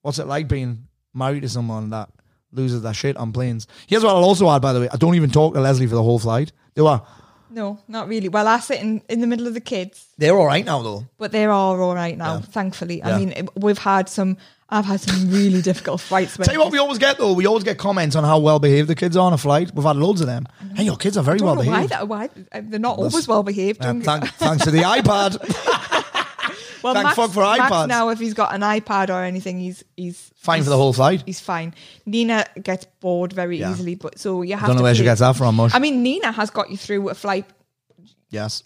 What's 0.01 0.19
it 0.19 0.27
like 0.27 0.47
being 0.47 0.86
married 1.17 1.41
to 1.41 1.49
someone 1.49 1.89
that 1.89 2.09
loses 2.53 2.81
their 2.81 2.93
shit 2.93 3.17
on 3.17 3.33
planes. 3.33 3.67
Here's 3.87 4.03
what 4.03 4.15
I'll 4.15 4.23
also 4.23 4.49
add, 4.49 4.61
by 4.61 4.71
the 4.73 4.79
way. 4.81 4.89
I 4.91 4.97
don't 4.97 5.15
even 5.15 5.29
talk 5.31 5.53
to 5.55 5.59
Leslie 5.59 5.87
for 5.87 5.95
the 5.95 6.03
whole 6.03 6.19
flight. 6.19 6.51
Do 6.75 6.87
I? 6.87 7.01
No, 7.49 7.79
not 7.87 8.07
really. 8.07 8.29
Well, 8.29 8.47
I 8.47 8.59
sit 8.59 8.79
in, 8.81 9.01
in 9.09 9.21
the 9.21 9.27
middle 9.27 9.47
of 9.47 9.53
the 9.53 9.61
kids, 9.61 10.05
They're 10.17 10.35
all 10.35 10.45
right 10.45 10.65
now, 10.65 10.81
though. 10.81 11.05
but 11.17 11.31
they 11.31 11.45
are 11.45 11.51
all 11.81 11.95
right 11.95 12.17
now, 12.17 12.35
Yeah. 12.35 12.41
thankfully. 12.41 12.97
Yeah. 12.99 13.15
I 13.15 13.19
mean, 13.19 13.31
it- 13.31 13.49
we've 13.57 13.77
had 13.77 14.09
some, 14.09 14.37
I've 14.69 14.85
had 14.85 14.99
some 14.99 15.29
really 15.31 15.61
difficult 15.69 16.01
flights. 16.01 16.35
Tell 16.37 16.53
you 16.53 16.59
what, 16.59 16.71
we 16.73 16.77
always 16.77 16.97
get 16.99 17.17
though. 17.17 17.31
We 17.33 17.45
always 17.45 17.63
get 17.63 17.77
comments 17.77 18.15
on 18.17 18.23
how 18.25 18.39
well 18.39 18.59
behaved 18.59 18.89
the 18.89 18.95
kids 18.95 19.15
are 19.15 19.25
on 19.25 19.31
a 19.33 19.37
flight. 19.37 19.73
We've 19.73 19.85
had 19.85 19.95
loads 19.95 20.19
of 20.21 20.27
them. 20.27 20.45
Hey, 20.75 20.83
your 20.83 20.97
kids 20.97 21.15
are 21.17 21.23
very 21.23 21.39
well 21.39 21.55
know 21.55 21.61
why, 21.61 21.65
behaved. 21.87 21.91
that, 21.93 22.07
why 22.09 22.29
uh, 22.51 22.61
they're 22.63 22.79
not 22.79 22.97
always 22.97 23.27
well 23.29 23.43
behaved. 23.43 23.81
Uh, 23.83 23.93
thank, 24.01 24.25
thanks 24.35 24.63
to 24.65 24.71
the 24.71 24.79
iPad. 24.81 25.37
well, 26.87 26.93
thank 26.95 27.05
Max, 27.05 27.15
fuck 27.15 27.31
for 27.31 27.41
Max 27.41 27.87
now, 27.87 28.09
if 28.09 28.19
he's 28.19 28.33
got 28.33 28.53
an 28.53 28.61
iPad 28.61 29.09
or 29.09 29.23
anything, 29.23 29.59
he's 29.59 29.83
he's 29.95 30.31
Fine 30.35 30.57
he's- 30.57 30.65
for 30.65 30.69
the 30.71 30.77
whole 30.77 30.93
flight. 30.93 31.23
He's 31.25 31.39
fine. 31.39 31.73
Nina 32.05 32.45
gets 32.61 32.85
bored 32.99 33.33
very 33.33 33.59
Yeah. 33.59 33.71
easily, 33.71 33.95
but 33.95 34.19
so 34.19 34.41
you 34.41 34.55
have. 34.55 34.67
don't 34.67 34.75
know 34.75 34.79
to 34.79 34.83
where 34.83 34.95
she 34.95 35.01
play- 35.01 35.05
gets 35.05 35.19
that 35.21 35.35
from, 35.35 35.55
Mush. 35.55 35.73
I 35.73 35.79
mean, 35.79 36.03
Nina 36.03 36.31
has 36.31 36.49
got 36.49 36.69
you 36.69 36.77
through 36.77 37.09
a 37.09 37.13
flight 37.13 37.45
Yes. 38.29 38.63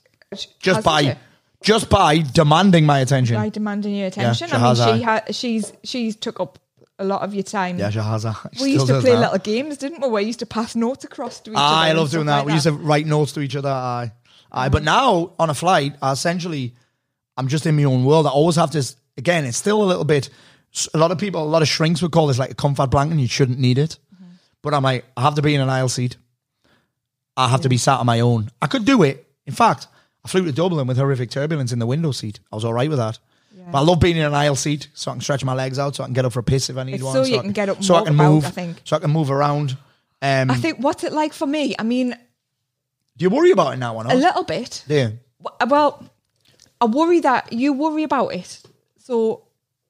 Just 0.59 0.83
by 0.83 1.01
she? 1.03 1.13
just 1.61 1.89
by 1.89 2.19
demanding 2.19 2.85
my 2.85 2.99
attention. 2.99 3.35
by 3.35 3.49
demanding 3.49 3.95
your 3.95 4.07
attention. 4.07 4.47
she 4.47 4.53
I 4.53 4.73
mean, 4.73 4.75
she 4.75 5.03
ha- 5.03 5.23
she's 5.31 5.73
she's 5.83 6.15
took 6.15 6.39
up 6.39 6.57
a 6.97 7.03
lot 7.03 7.21
of 7.21 7.33
your 7.33 7.43
time. 7.43 7.77
Yeah, 7.79 7.89
she 7.89 7.99
has 7.99 8.23
that. 8.23 8.37
She 8.53 8.63
we 8.63 8.73
used 8.73 8.87
to 8.87 9.01
play 9.01 9.11
that. 9.11 9.19
little 9.19 9.37
games, 9.39 9.77
didn't 9.77 10.01
we? 10.01 10.07
We 10.09 10.23
used 10.23 10.39
to 10.39 10.45
pass 10.45 10.75
notes 10.75 11.03
across 11.03 11.39
to 11.41 11.51
each 11.51 11.57
ah, 11.57 11.81
other. 11.81 11.89
I 11.89 11.93
love 11.93 12.11
doing 12.11 12.27
that. 12.27 12.37
like 12.39 12.45
we 12.47 12.53
used 12.53 12.65
to 12.65 12.73
write 12.73 13.05
notes 13.05 13.33
to 13.33 13.41
each 13.41 13.55
other. 13.55 13.69
Aye. 13.69 14.11
Aye. 14.51 14.69
But 14.69 14.83
mm. 14.83 14.85
now 14.85 15.33
on 15.39 15.49
a 15.49 15.53
flight, 15.53 15.95
I 16.01 16.11
essentially, 16.11 16.75
I'm 17.37 17.47
just 17.47 17.65
in 17.65 17.75
my 17.75 17.83
own 17.83 18.05
world. 18.05 18.25
I 18.27 18.29
always 18.29 18.55
have 18.55 18.71
this, 18.71 18.95
again, 19.17 19.45
it's 19.45 19.57
still 19.57 19.83
a 19.83 19.85
little 19.85 20.05
bit, 20.05 20.29
a 20.93 20.97
lot 20.97 21.11
of 21.11 21.17
people, 21.17 21.43
a 21.43 21.45
lot 21.45 21.61
of 21.61 21.67
shrinks 21.67 22.01
would 22.01 22.11
call 22.11 22.27
this 22.27 22.39
like 22.39 22.51
a 22.51 22.55
comfort 22.55 22.87
blanket 22.87 23.11
and 23.11 23.21
you 23.21 23.27
shouldn't 23.27 23.59
need 23.59 23.77
it. 23.77 23.97
Mm-hmm. 24.13 24.33
But 24.61 24.73
I'm 24.73 24.83
like, 24.83 25.05
I 25.15 25.21
have 25.21 25.35
to 25.35 25.41
be 25.41 25.55
in 25.55 25.61
an 25.61 25.69
aisle 25.69 25.89
seat. 25.89 26.17
I 27.37 27.47
have 27.47 27.61
to 27.61 27.69
be 27.69 27.77
sat 27.77 27.99
on 27.99 28.05
my 28.05 28.19
own. 28.19 28.51
I 28.61 28.67
could 28.67 28.85
do 28.85 29.03
it. 29.03 29.25
In 29.45 29.53
fact, 29.53 29.87
I 30.23 30.27
flew 30.27 30.45
to 30.45 30.51
Dublin 30.51 30.85
with 30.87 30.97
horrific 30.97 31.31
turbulence 31.31 31.71
in 31.71 31.79
the 31.79 31.87
window 31.87 32.11
seat. 32.11 32.39
I 32.51 32.55
was 32.55 32.65
all 32.65 32.73
right 32.73 32.89
with 32.89 32.99
that. 32.99 33.17
But 33.71 33.77
I 33.79 33.81
love 33.81 33.99
being 33.99 34.17
in 34.17 34.23
an 34.23 34.33
aisle 34.33 34.55
seat 34.55 34.87
so 34.93 35.11
I 35.11 35.13
can 35.13 35.21
stretch 35.21 35.43
my 35.45 35.53
legs 35.53 35.79
out, 35.79 35.95
so 35.95 36.03
I 36.03 36.07
can 36.07 36.13
get 36.13 36.25
up 36.25 36.33
for 36.33 36.39
a 36.39 36.43
piss 36.43 36.69
if 36.69 36.77
I 36.77 36.83
need 36.83 36.95
It's 36.95 37.03
one. 37.03 37.13
so 37.13 37.23
you 37.23 37.37
I 37.37 37.41
can 37.41 37.51
get 37.51 37.69
up 37.69 37.83
so 37.83 37.95
I 37.95 38.03
can 38.03 38.15
about, 38.15 38.31
move. 38.31 38.45
I 38.45 38.49
think. 38.49 38.81
So 38.83 38.95
I 38.95 38.99
can 38.99 39.11
move 39.11 39.31
around. 39.31 39.77
Um, 40.21 40.51
I 40.51 40.55
think 40.55 40.79
what's 40.79 41.03
it 41.03 41.13
like 41.13 41.31
for 41.33 41.45
me? 41.47 41.75
I 41.77 41.83
mean, 41.83 42.09
do 43.17 43.23
you 43.23 43.29
worry 43.29 43.51
about 43.51 43.73
it 43.73 43.77
now 43.77 43.95
or 43.95 44.03
not? 44.03 44.13
a 44.13 44.17
little 44.17 44.43
bit. 44.43 44.83
Yeah. 44.87 45.11
Well, 45.67 46.09
I 46.81 46.85
worry 46.85 47.19
that 47.21 47.53
you 47.53 47.73
worry 47.73 48.03
about 48.03 48.29
it. 48.33 48.59
So, 48.97 49.43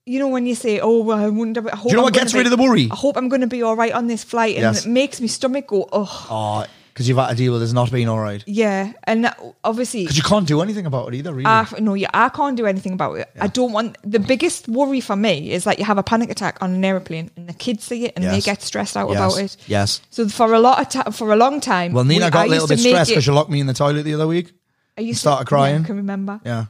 you 0.05 0.19
know, 0.19 0.27
when 0.27 0.45
you 0.45 0.55
say, 0.55 0.79
"Oh, 0.79 1.01
well, 1.03 1.17
I 1.17 1.29
wonder," 1.29 1.61
I 1.71 1.75
hope 1.75 1.85
Do 1.85 1.89
you 1.91 1.95
know 1.95 2.01
I'm 2.01 2.03
what 2.05 2.13
gets 2.13 2.33
be- 2.33 2.39
rid 2.39 2.47
of 2.47 2.51
the 2.57 2.61
worry? 2.61 2.89
I 2.91 2.95
hope 2.95 3.15
I'm 3.17 3.29
going 3.29 3.41
to 3.41 3.47
be 3.47 3.61
all 3.63 3.75
right 3.75 3.93
on 3.93 4.07
this 4.07 4.23
flight, 4.23 4.55
and 4.55 4.63
Yes. 4.63 4.85
it 4.85 4.89
makes 4.89 5.21
me 5.21 5.27
stomach 5.27 5.67
go, 5.67 5.87
"Oh, 5.91 6.27
Oh, 6.29 6.65
because 6.93 7.07
you've 7.07 7.17
had 7.17 7.29
to 7.29 7.35
deal 7.35 7.53
with 7.53 7.61
this 7.61 7.71
not 7.71 7.91
being 7.91 8.09
all 8.09 8.19
right. 8.19 8.43
yeah." 8.47 8.91
And 9.05 9.23
that- 9.25 9.39
obviously, 9.63 10.01
Because 10.03 10.17
you 10.17 10.23
can't 10.23 10.47
do 10.47 10.61
anything 10.61 10.85
about 10.85 11.07
it 11.09 11.13
either, 11.17 11.31
really. 11.31 11.45
Ah, 11.45 11.69
I, 11.75 11.79
no, 11.79 11.93
yeah, 11.93 12.09
I 12.13 12.29
can't 12.29 12.57
do 12.57 12.65
anything 12.65 12.93
about 12.93 13.13
it. 13.19 13.29
I 13.39 13.47
don't 13.47 13.71
want 13.71 13.95
the 14.03 14.19
biggest 14.19 14.67
worry 14.67 14.99
for 15.01 15.15
me 15.15 15.51
is 15.51 15.63
that 15.65 15.77
you 15.79 15.85
have 15.85 15.97
a 15.99 16.03
panic 16.03 16.29
attack 16.31 16.57
on 16.61 16.73
an 16.73 16.83
airplane 16.83 17.29
and 17.37 17.47
the 17.47 17.53
kids 17.53 17.83
see 17.85 18.05
it 18.05 18.13
and 18.15 18.25
they 18.25 18.41
get 18.41 18.61
stressed 18.63 18.97
out 18.97 19.09
Yes. 19.09 19.17
about 19.17 19.37
it. 19.39 19.57
Yes. 19.67 20.01
So 20.09 20.27
for 20.29 20.51
a 20.53 20.59
lot 20.59 20.81
of 20.81 20.89
time, 20.89 21.11
for 21.13 21.31
a 21.31 21.35
long 21.37 21.61
time, 21.61 21.93
well, 21.93 22.03
Nina 22.03 22.25
we- 22.25 22.31
got 22.31 22.41
I 22.41 22.45
a 22.45 22.49
little 22.49 22.67
bit 22.67 22.79
stressed 22.79 23.11
because 23.11 23.27
you 23.27 23.33
locked 23.33 23.49
me 23.51 23.59
in 23.61 23.67
the 23.67 23.73
toilet 23.73 24.03
the 24.03 24.15
other 24.15 24.27
week. 24.27 24.51
I 24.97 25.01
used 25.01 25.19
started 25.21 25.45
to, 25.45 25.47
crying. 25.47 25.75
Yeah, 25.75 25.81
I 25.83 25.85
can 25.87 25.95
remember. 25.97 26.41
Yeah. 26.43 26.65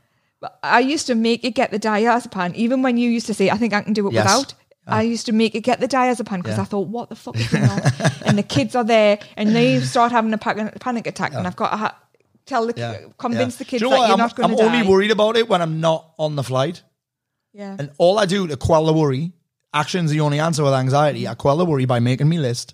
I 0.63 0.79
used 0.79 1.07
to 1.07 1.15
make 1.15 1.43
it 1.43 1.51
get 1.51 1.71
the 1.71 1.79
diazepam, 1.79 2.53
even 2.55 2.81
when 2.81 2.97
you 2.97 3.09
used 3.09 3.27
to 3.27 3.33
say, 3.33 3.49
"I 3.49 3.57
think 3.57 3.73
I 3.73 3.81
can 3.81 3.93
do 3.93 4.07
it 4.07 4.13
Yes. 4.13 4.25
without." 4.25 4.53
Ah. 4.87 4.97
I 4.97 5.01
used 5.03 5.27
to 5.27 5.31
make 5.31 5.53
it 5.53 5.61
get 5.61 5.79
the 5.79 5.87
diazepam 5.87 6.37
because 6.37 6.57
Yeah. 6.57 6.63
I 6.63 6.65
thought, 6.65 6.87
"What 6.87 7.09
the 7.09 7.15
fuck 7.15 7.37
is 7.37 7.47
going 7.47 7.65
on?" 7.65 7.81
and 8.25 8.37
the 8.37 8.43
kids 8.43 8.75
are 8.75 8.83
there, 8.83 9.19
and 9.37 9.55
they 9.55 9.79
start 9.93 10.11
having 10.11 10.33
a 10.33 10.37
panic 10.37 11.07
attack, 11.07 11.33
and 11.33 11.45
I've 11.45 11.55
got 11.55 11.71
to 11.71 11.77
ha- 11.77 11.97
tell 12.45 12.65
the 12.65 12.73
Yeah. 12.75 12.97
convince 13.17 13.55
Yeah. 13.55 13.57
the 13.59 13.65
kids 13.65 13.81
you 13.81 13.89
know 13.89 13.95
that 13.95 14.07
you're 14.07 14.13
I'm, 14.13 14.17
not 14.17 14.35
going 14.35 14.49
I'm 14.51 14.57
die. 14.57 14.65
only 14.65 14.87
worried 14.87 15.11
about 15.11 15.37
it 15.37 15.47
when 15.47 15.61
I'm 15.61 15.79
not 15.79 16.13
on 16.17 16.35
the 16.35 16.43
flight. 16.43 16.81
Yeah. 17.53 17.75
And 17.77 17.91
all 17.97 18.17
I 18.17 18.25
do 18.25 18.47
to 18.47 18.57
quell 18.57 18.85
the 18.85 18.93
worry, 18.93 19.33
action's 19.73 20.09
the 20.09 20.21
only 20.21 20.39
answer 20.39 20.63
with 20.63 20.73
anxiety. 20.73 21.27
I 21.27 21.35
quell 21.35 21.57
the 21.57 21.65
worry 21.65 21.85
by 21.85 21.99
making 21.99 22.29
me 22.29 22.39
list 22.39 22.73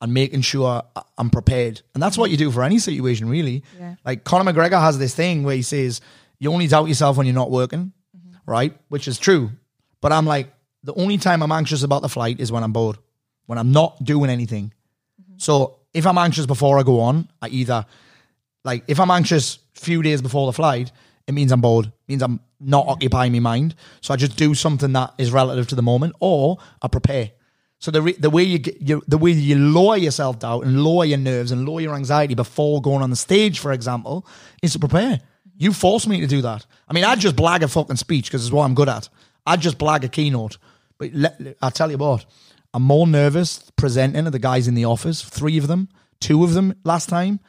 and 0.00 0.12
making 0.14 0.40
sure 0.40 0.82
I'm 1.16 1.30
prepared. 1.30 1.82
And 1.94 2.02
that's 2.02 2.16
what 2.16 2.28
mm. 2.28 2.32
you 2.32 2.36
do 2.38 2.50
for 2.50 2.62
any 2.62 2.78
situation, 2.78 3.28
really. 3.28 3.64
Yeah. 3.78 3.96
Like 4.04 4.24
Conor 4.24 4.52
McGregor 4.52 4.80
has 4.80 4.98
this 4.98 5.14
thing 5.14 5.42
where 5.42 5.56
he 5.56 5.62
says, 5.62 6.00
you 6.38 6.52
only 6.52 6.66
doubt 6.66 6.86
yourself 6.88 7.16
when 7.16 7.26
you're 7.26 7.34
not 7.34 7.50
working, 7.50 7.92
Mm-hmm. 8.16 8.50
right? 8.50 8.78
Which 8.88 9.06
is 9.08 9.18
true. 9.18 9.50
But 10.00 10.12
I'm 10.12 10.26
like, 10.26 10.52
the 10.82 10.94
only 10.94 11.18
time 11.18 11.42
I'm 11.42 11.52
anxious 11.52 11.82
about 11.82 12.02
the 12.02 12.08
flight 12.08 12.40
is 12.40 12.50
when 12.52 12.62
I'm 12.62 12.72
bored, 12.72 12.96
when 13.46 13.58
I'm 13.58 13.72
not 13.72 14.02
doing 14.02 14.30
anything. 14.30 14.72
Mm-hmm. 15.20 15.34
So 15.38 15.80
if 15.92 16.06
I'm 16.06 16.18
anxious 16.18 16.46
before 16.46 16.78
I 16.78 16.82
go 16.82 17.00
on, 17.00 17.28
I 17.42 17.48
either 17.48 17.84
like 18.64 18.84
if 18.88 18.98
I'm 19.00 19.10
anxious 19.10 19.58
a 19.76 19.80
few 19.80 20.02
days 20.02 20.22
before 20.22 20.46
the 20.46 20.52
flight, 20.52 20.92
it 21.26 21.32
means 21.32 21.52
I'm 21.52 21.60
bored. 21.60 21.86
It 21.86 21.92
means 22.08 22.22
I'm 22.22 22.40
not 22.60 22.86
occupying 22.88 23.32
my 23.32 23.40
mind. 23.40 23.74
So 24.00 24.14
I 24.14 24.16
just 24.16 24.36
do 24.36 24.54
something 24.54 24.92
that 24.94 25.14
is 25.18 25.30
relative 25.32 25.66
to 25.68 25.74
the 25.74 25.82
moment, 25.82 26.14
or 26.20 26.58
I 26.82 26.88
prepare. 26.88 27.32
So 27.80 27.90
the 27.90 28.02
re- 28.02 28.16
the 28.18 28.30
way 28.30 28.42
you 28.42 28.58
get 28.58 28.80
you, 28.80 29.02
the 29.06 29.18
way 29.18 29.30
you 29.32 29.56
lower 29.56 29.96
your 29.96 30.10
self 30.10 30.38
doubt 30.40 30.64
and 30.64 30.82
lower 30.82 31.04
your 31.04 31.18
nerves 31.18 31.52
and 31.52 31.68
lower 31.68 31.80
your 31.80 31.94
anxiety 31.94 32.34
before 32.34 32.80
going 32.82 33.02
on 33.02 33.10
the 33.10 33.16
stage, 33.16 33.58
for 33.60 33.72
example, 33.72 34.26
is 34.62 34.72
to 34.72 34.78
prepare. 34.78 35.20
You 35.58 35.72
force 35.72 36.06
me 36.06 36.20
to 36.20 36.26
do 36.26 36.40
that. 36.42 36.64
I 36.88 36.92
mean, 36.94 37.04
I'd 37.04 37.18
just 37.20 37.36
blag 37.36 37.62
a 37.62 37.68
fucking 37.68 37.96
speech 37.96 38.26
because 38.26 38.44
it's 38.44 38.52
what 38.52 38.64
I'm 38.64 38.74
good 38.74 38.88
at. 38.88 39.08
I'd 39.44 39.60
just 39.60 39.76
blag 39.76 40.04
a 40.04 40.08
keynote. 40.08 40.56
But 40.98 41.12
let, 41.12 41.56
I 41.60 41.70
tell 41.70 41.90
you 41.90 41.98
what, 41.98 42.24
I'm 42.72 42.82
more 42.82 43.06
nervous 43.06 43.70
presenting 43.76 44.24
to 44.24 44.30
the 44.30 44.38
guys 44.38 44.68
in 44.68 44.74
the 44.74 44.84
office, 44.84 45.22
three 45.22 45.58
of 45.58 45.66
them, 45.66 45.88
two 46.20 46.44
of 46.44 46.54
them 46.54 46.74
last 46.84 47.08
time, 47.08 47.40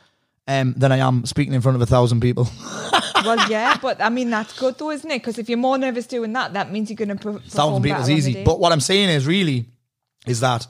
um, 0.48 0.74
than 0.76 0.92
I 0.92 0.98
am 0.98 1.26
speaking 1.26 1.54
in 1.54 1.62
front 1.62 1.76
of 1.76 1.82
a 1.82 1.86
thousand 1.86 2.22
people. 2.22 2.50
well, 3.24 3.50
yeah, 3.50 3.78
but 3.82 4.02
I 4.02 4.10
mean 4.10 4.30
that's 4.30 4.58
good 4.58 4.78
though, 4.78 4.92
isn't 4.92 5.10
it? 5.10 5.20
Because 5.20 5.38
if 5.38 5.50
you're 5.50 5.58
more 5.58 5.78
nervous 5.78 6.08
doing 6.08 6.34
that, 6.34 6.54
that 6.54 6.72
means 6.72 6.90
you're 6.90 6.98
going 6.98 7.10
to 7.10 7.16
per- 7.16 7.34
thousand 7.34 7.50
perform 7.50 7.84
people 7.84 8.02
is 8.02 8.10
easy. 8.10 8.44
But 8.44 8.60
what 8.60 8.72
I'm 8.72 8.80
saying 8.80 9.10
is 9.10 9.28
really 9.28 9.66
is 10.26 10.40
that 10.40 10.66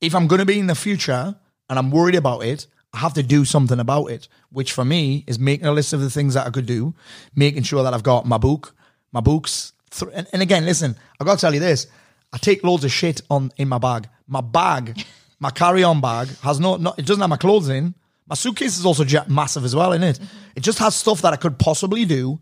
if 0.00 0.14
I'm 0.14 0.26
going 0.26 0.40
to 0.40 0.46
be 0.46 0.58
in 0.58 0.66
the 0.66 0.74
future 0.74 1.34
and 1.70 1.78
I'm 1.78 1.90
worried 1.90 2.14
about 2.14 2.44
it, 2.44 2.66
I 2.92 2.98
have 2.98 3.14
to 3.14 3.22
do 3.22 3.44
something 3.44 3.80
about 3.80 4.06
it. 4.06 4.28
Which 4.50 4.72
for 4.72 4.84
me 4.84 5.24
is 5.26 5.38
making 5.38 5.66
a 5.66 5.72
list 5.72 5.92
of 5.92 6.00
the 6.00 6.10
things 6.10 6.34
that 6.34 6.46
I 6.46 6.50
could 6.50 6.66
do, 6.66 6.94
making 7.34 7.62
sure 7.62 7.82
that 7.82 7.94
I've 7.94 8.02
got 8.02 8.26
my 8.26 8.38
book, 8.38 8.74
my 9.12 9.20
books. 9.20 9.72
Th- 9.90 10.10
and, 10.14 10.26
and 10.32 10.42
again, 10.42 10.64
listen, 10.64 10.96
I 11.20 11.24
got 11.24 11.36
to 11.36 11.40
tell 11.40 11.54
you 11.54 11.60
this: 11.60 11.86
I 12.32 12.38
take 12.38 12.64
loads 12.64 12.84
of 12.84 12.92
shit 12.92 13.22
on 13.30 13.52
in 13.56 13.68
my 13.68 13.78
bag. 13.78 14.08
My 14.26 14.40
bag, 14.40 15.04
my 15.40 15.50
carry-on 15.50 16.00
bag 16.00 16.28
has 16.42 16.60
no, 16.60 16.76
no 16.76 16.94
it 16.98 17.06
doesn't 17.06 17.20
have 17.20 17.30
my 17.30 17.36
clothes 17.36 17.68
in. 17.68 17.94
My 18.26 18.34
suitcase 18.34 18.78
is 18.78 18.86
also 18.86 19.04
massive 19.28 19.64
as 19.64 19.74
well, 19.74 19.92
in 19.92 20.02
it. 20.02 20.16
Mm-hmm. 20.16 20.38
It 20.56 20.62
just 20.62 20.78
has 20.78 20.94
stuff 20.94 21.22
that 21.22 21.32
I 21.32 21.36
could 21.36 21.58
possibly 21.58 22.04
do 22.04 22.40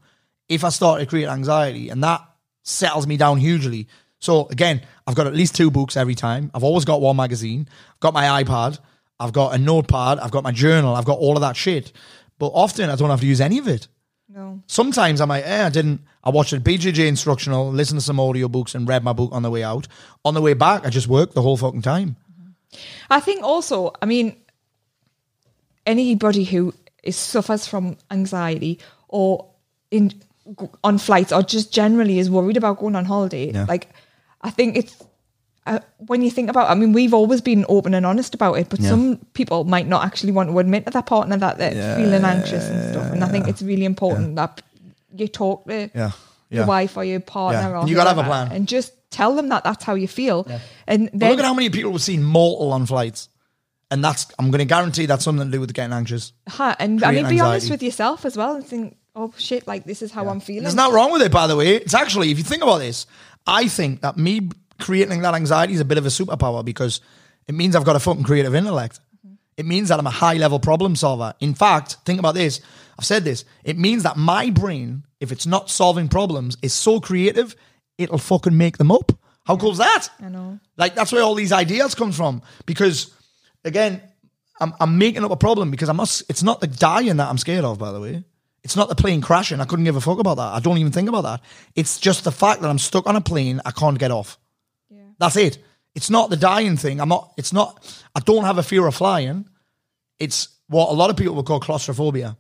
if 0.48 0.64
I 0.64 0.68
start 0.68 1.01
to 1.01 1.07
create 1.07 1.28
anxiety, 1.28 1.88
and 1.88 2.03
that 2.05 2.22
settles 2.62 3.07
me 3.07 3.16
down 3.16 3.38
hugely. 3.38 3.88
So 4.18 4.46
again, 4.48 4.82
I've 5.07 5.14
got 5.14 5.26
at 5.26 5.34
least 5.34 5.55
two 5.55 5.70
books 5.70 5.96
every 5.96 6.14
time. 6.14 6.51
I've 6.55 6.64
always 6.64 6.84
got 6.84 7.01
one 7.01 7.16
magazine. 7.16 7.66
I've 7.92 8.01
got 8.01 8.14
my 8.14 8.42
iPad. 8.42 8.78
I've 9.20 9.32
got 9.32 9.54
a 9.54 9.58
notepad. 9.58 10.18
I've 10.18 10.30
got 10.32 10.42
my 10.42 10.50
journal. 10.52 10.94
I've 10.96 11.04
got 11.04 11.18
all 11.18 11.36
of 11.36 11.42
that 11.42 11.56
shit. 11.56 11.92
But 12.38 12.48
often 12.48 12.88
I 12.90 12.96
don't 12.96 13.10
have 13.10 13.20
to 13.20 13.26
use 13.26 13.40
any 13.40 13.58
of 13.58 13.68
it. 13.68 13.86
no. 14.28 14.62
Sometimes 14.66 15.20
I'm 15.20 15.28
like, 15.28 15.44
eh, 15.46 15.66
I 15.66 15.68
didn't. 15.68 16.00
I 16.24 16.30
watched 16.30 16.52
a 16.54 16.60
BJJ 16.60 17.06
instructional, 17.06 17.70
listened 17.70 18.00
to 18.00 18.04
some 18.04 18.16
audiobooks, 18.16 18.74
and 18.74 18.88
read 18.88 19.04
my 19.04 19.12
book 19.12 19.30
on 19.32 19.42
the 19.42 19.50
way 19.50 19.62
out. 19.62 19.86
On 20.24 20.34
the 20.34 20.40
way 20.40 20.54
back, 20.54 20.86
I 20.86 20.90
just 20.90 21.06
worked 21.08 21.34
the 21.34 21.42
whole 21.42 21.56
fucking 21.56 21.82
time. 21.82 22.16
I 23.10 23.20
think 23.20 23.42
also, 23.42 23.92
I 24.00 24.06
mean, 24.06 24.36
anybody 25.86 26.44
who 26.44 26.74
is 27.02 27.16
suffers 27.16 27.66
from 27.66 27.96
anxiety 28.10 28.78
or 29.08 29.46
in 29.90 30.12
on 30.84 30.98
flights 30.98 31.32
or 31.32 31.42
just 31.42 31.72
generally 31.72 32.18
is 32.18 32.30
worried 32.30 32.56
about 32.56 32.78
going 32.78 32.96
on 32.96 33.04
holiday, 33.04 33.52
Yeah. 33.52 33.66
like 33.68 33.88
I 34.42 34.50
think 34.50 34.76
it's 34.76 34.96
uh, 35.66 35.78
when 36.06 36.22
you 36.22 36.30
think 36.30 36.48
about. 36.50 36.70
I 36.70 36.74
mean, 36.74 36.92
we've 36.92 37.14
always 37.14 37.40
been 37.40 37.64
open 37.68 37.94
and 37.94 38.04
honest 38.06 38.34
about 38.34 38.54
it, 38.54 38.68
but 38.68 38.80
Yeah. 38.80 38.88
some 38.90 39.16
people 39.34 39.64
might 39.64 39.86
not 39.86 40.04
actually 40.04 40.32
want 40.32 40.50
to 40.50 40.58
admit 40.58 40.84
to 40.86 40.90
their 40.90 41.02
partner 41.02 41.36
that 41.36 41.58
they're 41.58 41.96
feeling 41.96 42.24
anxious 42.24 42.64
and 42.64 42.92
stuff. 42.92 43.12
And 43.12 43.22
I 43.24 43.28
think 43.28 43.48
it's 43.48 43.62
really 43.62 43.84
important 43.84 44.36
that 44.36 44.62
you 45.14 45.28
talk 45.28 45.66
to 45.66 45.90
Yeah. 45.94 46.12
your 46.50 46.66
wife 46.66 46.96
or 46.96 47.04
your 47.04 47.20
partner, 47.20 47.70
Yeah. 47.70 47.80
or 47.82 47.88
you 47.88 47.94
gotta 47.94 48.11
have 48.11 48.18
a 48.18 48.24
plan. 48.24 48.52
and 48.52 48.66
just 48.66 48.92
tell 49.11 49.34
them 49.34 49.48
that 49.48 49.64
that's 49.64 49.84
how 49.84 49.94
you 49.94 50.08
feel. 50.08 50.46
And 50.86 51.11
then 51.12 51.30
look 51.30 51.40
at 51.40 51.44
how 51.44 51.54
many 51.54 51.68
people 51.70 51.90
we've 51.92 52.00
seen 52.02 52.22
mortal 52.22 52.72
on 52.72 52.86
flights. 52.86 53.28
And 53.92 54.04
that's, 54.04 54.26
I'm 54.38 54.52
going 54.52 54.61
to 54.61 54.64
guarantee 54.66 55.06
that's 55.06 55.24
something 55.24 55.44
to 55.46 55.50
do 55.50 55.58
with 55.61 55.74
getting 55.74 55.92
anxious. 55.92 56.32
And 56.78 57.02
I 57.02 57.11
mean, 57.11 57.28
be 57.28 57.40
honest 57.40 57.70
with 57.70 57.82
yourself 57.82 58.24
as 58.24 58.36
well 58.36 58.54
and 58.54 58.64
think, 58.64 58.96
oh 59.16 59.34
shit, 59.36 59.66
like 59.66 59.82
this 59.84 60.00
is 60.00 60.12
how 60.12 60.28
I'm 60.28 60.38
feeling. 60.38 60.62
There's 60.62 60.76
nothing 60.76 60.94
wrong 60.94 61.11
with 61.11 61.22
it, 61.22 61.32
by 61.32 61.48
the 61.48 61.56
way. 61.56 61.74
It's 61.74 61.92
actually, 61.92 62.30
if 62.30 62.38
you 62.38 62.44
think 62.44 62.62
about 62.62 62.78
this, 62.78 63.06
I 63.48 63.66
think 63.66 64.02
that 64.02 64.16
me 64.16 64.48
creating 64.80 65.22
that 65.22 65.34
anxiety 65.34 65.74
is 65.74 65.80
a 65.80 65.84
bit 65.84 65.98
of 65.98 66.06
a 66.06 66.10
superpower 66.10 66.64
because 66.64 67.00
it 67.46 67.54
means 67.54 67.76
I've 67.76 67.84
got 67.84 67.96
a 67.96 68.00
fucking 68.00 68.24
creative 68.24 68.54
intellect. 68.54 69.00
It 69.56 69.66
means 69.66 69.88
that 69.88 69.98
I'm 69.98 70.06
a 70.06 70.10
high 70.10 70.34
level 70.34 70.58
problem 70.58 70.96
solver. 70.96 71.34
In 71.40 71.54
fact, 71.54 71.98
think 72.06 72.18
about 72.18 72.34
this. 72.34 72.60
I've 72.98 73.04
said 73.04 73.24
this. 73.24 73.44
It 73.64 73.78
means 73.78 74.04
that 74.04 74.16
my 74.16 74.50
brain, 74.50 75.04
if 75.20 75.32
it's 75.32 75.46
not 75.46 75.70
solving 75.70 76.08
problems, 76.08 76.56
is 76.62 76.72
so 76.72 77.00
creative, 77.00 77.54
it'll 77.98 78.18
fucking 78.18 78.56
make 78.56 78.78
them 78.78 78.90
up. 78.90 79.12
How 79.44 79.56
cool's 79.56 79.78
that? 79.78 80.08
I 80.20 80.28
know. 80.28 80.60
Like 80.76 80.94
that's 80.94 81.12
where 81.12 81.22
all 81.22 81.34
these 81.34 81.52
ideas 81.52 81.94
come 81.94 82.12
from. 82.12 82.42
Because 82.66 83.12
again, 83.64 84.02
I'm, 84.60 84.74
I'm 84.80 84.98
making 84.98 85.24
up 85.24 85.30
a 85.30 85.36
problem 85.36 85.70
because 85.70 85.88
I'm 85.88 85.96
not. 85.96 86.22
It's 86.28 86.42
not 86.42 86.60
the 86.60 86.66
dying 86.66 87.16
that 87.16 87.28
I'm 87.28 87.38
scared 87.38 87.64
of. 87.64 87.78
By 87.78 87.92
the 87.92 88.00
way, 88.00 88.24
it's 88.62 88.76
not 88.76 88.88
the 88.88 88.94
plane 88.94 89.20
crashing. 89.20 89.60
I 89.60 89.64
couldn't 89.64 89.84
give 89.84 89.96
a 89.96 90.00
fuck 90.00 90.18
about 90.18 90.36
that. 90.36 90.54
I 90.54 90.60
don't 90.60 90.78
even 90.78 90.92
think 90.92 91.08
about 91.08 91.22
that. 91.22 91.40
It's 91.74 91.98
just 91.98 92.24
the 92.24 92.32
fact 92.32 92.60
that 92.62 92.68
I'm 92.68 92.78
stuck 92.78 93.06
on 93.06 93.16
a 93.16 93.20
plane. 93.20 93.60
I 93.64 93.72
can't 93.72 93.98
get 93.98 94.10
off. 94.10 94.38
That's 95.20 95.36
it. 95.36 95.58
It's 95.94 96.10
not 96.10 96.30
the 96.30 96.36
dying 96.36 96.76
thing. 96.76 97.00
I'm 97.00 97.08
not. 97.08 97.32
It's 97.36 97.52
not. 97.52 98.02
I 98.14 98.20
don't 98.20 98.44
have 98.44 98.58
a 98.58 98.62
fear 98.62 98.86
of 98.86 98.94
flying. 98.94 99.48
It's 100.18 100.48
what 100.68 100.90
a 100.90 100.94
lot 100.94 101.10
of 101.10 101.16
people 101.16 101.34
would 101.36 101.46
call 101.46 101.60
claustrophobia. 101.60 102.36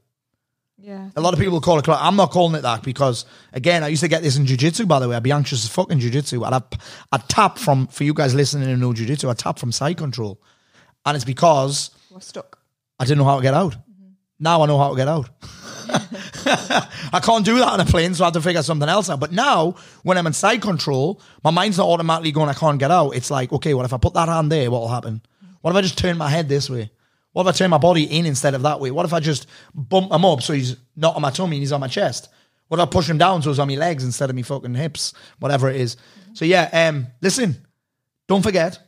Yeah. 0.78 1.10
A 1.14 1.20
lot 1.20 1.34
of 1.34 1.40
people 1.40 1.60
call 1.60 1.78
it. 1.78 1.84
cla- 1.84 1.98
I'm 2.00 2.16
not 2.16 2.30
calling 2.30 2.54
it 2.54 2.62
that 2.62 2.82
because 2.82 3.26
again, 3.52 3.84
I 3.84 3.88
used 3.88 4.02
to 4.02 4.08
get 4.08 4.22
this 4.22 4.36
in 4.36 4.46
jujitsu. 4.46 4.88
By 4.88 4.98
the 4.98 5.08
way, 5.08 5.16
I'd 5.16 5.22
be 5.22 5.30
anxious 5.32 5.62
as 5.64 5.70
fucking 5.70 6.00
jujitsu. 6.00 6.44
I'd 6.46 6.54
have, 6.54 6.66
I'd 7.12 7.28
tap 7.28 7.58
from 7.58 7.86
for 7.88 8.04
you 8.04 8.14
guys 8.14 8.34
listening 8.34 8.70
and 8.70 8.80
know 8.80 8.92
jujitsu. 8.92 9.28
I 9.28 9.34
tap 9.34 9.58
from 9.58 9.72
side 9.72 9.98
control, 9.98 10.40
and 11.04 11.14
it's 11.16 11.24
because 11.24 11.90
We're 12.10 12.20
stuck. 12.20 12.58
I 12.98 13.04
didn't 13.04 13.18
know 13.18 13.24
how 13.24 13.36
to 13.36 13.42
get 13.42 13.52
out. 13.54 13.72
Mm-hmm. 13.72 14.12
Now 14.38 14.62
I 14.62 14.66
know 14.66 14.78
how 14.78 14.90
to 14.90 14.96
get 14.96 15.08
out. 15.08 15.28
I 17.12 17.20
can't 17.22 17.44
do 17.44 17.58
that 17.58 17.68
on 17.68 17.80
a 17.80 17.84
plane, 17.84 18.14
so 18.14 18.24
I 18.24 18.26
have 18.28 18.34
to 18.34 18.40
figure 18.40 18.62
something 18.62 18.88
else 18.88 19.10
out. 19.10 19.20
But 19.20 19.32
now, 19.32 19.76
when 20.02 20.18
I'm 20.18 20.26
in 20.26 20.32
side 20.32 20.62
control, 20.62 21.20
my 21.42 21.50
mind's 21.50 21.78
not 21.78 21.88
automatically 21.88 22.32
going, 22.32 22.48
I 22.48 22.54
can't 22.54 22.78
get 22.78 22.90
out. 22.90 23.10
It's 23.10 23.30
like, 23.30 23.52
okay, 23.52 23.74
well, 23.74 23.84
if 23.84 23.92
I 23.92 23.98
put 23.98 24.14
that 24.14 24.28
hand 24.28 24.50
there, 24.50 24.70
what 24.70 24.80
will 24.80 24.88
happen? 24.88 25.22
What 25.60 25.70
if 25.70 25.76
I 25.76 25.80
just 25.82 25.98
turn 25.98 26.16
my 26.16 26.28
head 26.28 26.48
this 26.48 26.70
way? 26.70 26.90
What 27.32 27.46
if 27.46 27.54
I 27.54 27.58
turn 27.58 27.70
my 27.70 27.78
body 27.78 28.04
in 28.04 28.26
instead 28.26 28.54
of 28.54 28.62
that 28.62 28.80
way? 28.80 28.90
What 28.90 29.06
if 29.06 29.12
I 29.12 29.20
just 29.20 29.46
bump 29.74 30.12
him 30.12 30.24
up 30.24 30.42
so 30.42 30.52
he's 30.52 30.76
not 30.96 31.16
on 31.16 31.22
my 31.22 31.30
tummy 31.30 31.56
and 31.56 31.62
he's 31.62 31.72
on 31.72 31.80
my 31.80 31.88
chest? 31.88 32.28
What 32.68 32.80
if 32.80 32.86
I 32.86 32.90
push 32.90 33.08
him 33.08 33.18
down 33.18 33.42
so 33.42 33.50
he's 33.50 33.58
on 33.58 33.68
my 33.68 33.74
legs 33.74 34.04
instead 34.04 34.30
of 34.30 34.36
me 34.36 34.42
fucking 34.42 34.74
hips? 34.74 35.12
Whatever 35.38 35.68
it 35.70 35.76
is. 35.76 35.96
So 36.34 36.44
yeah, 36.44 36.68
um, 36.72 37.08
listen, 37.20 37.66
don't 38.26 38.42
forget, 38.42 38.78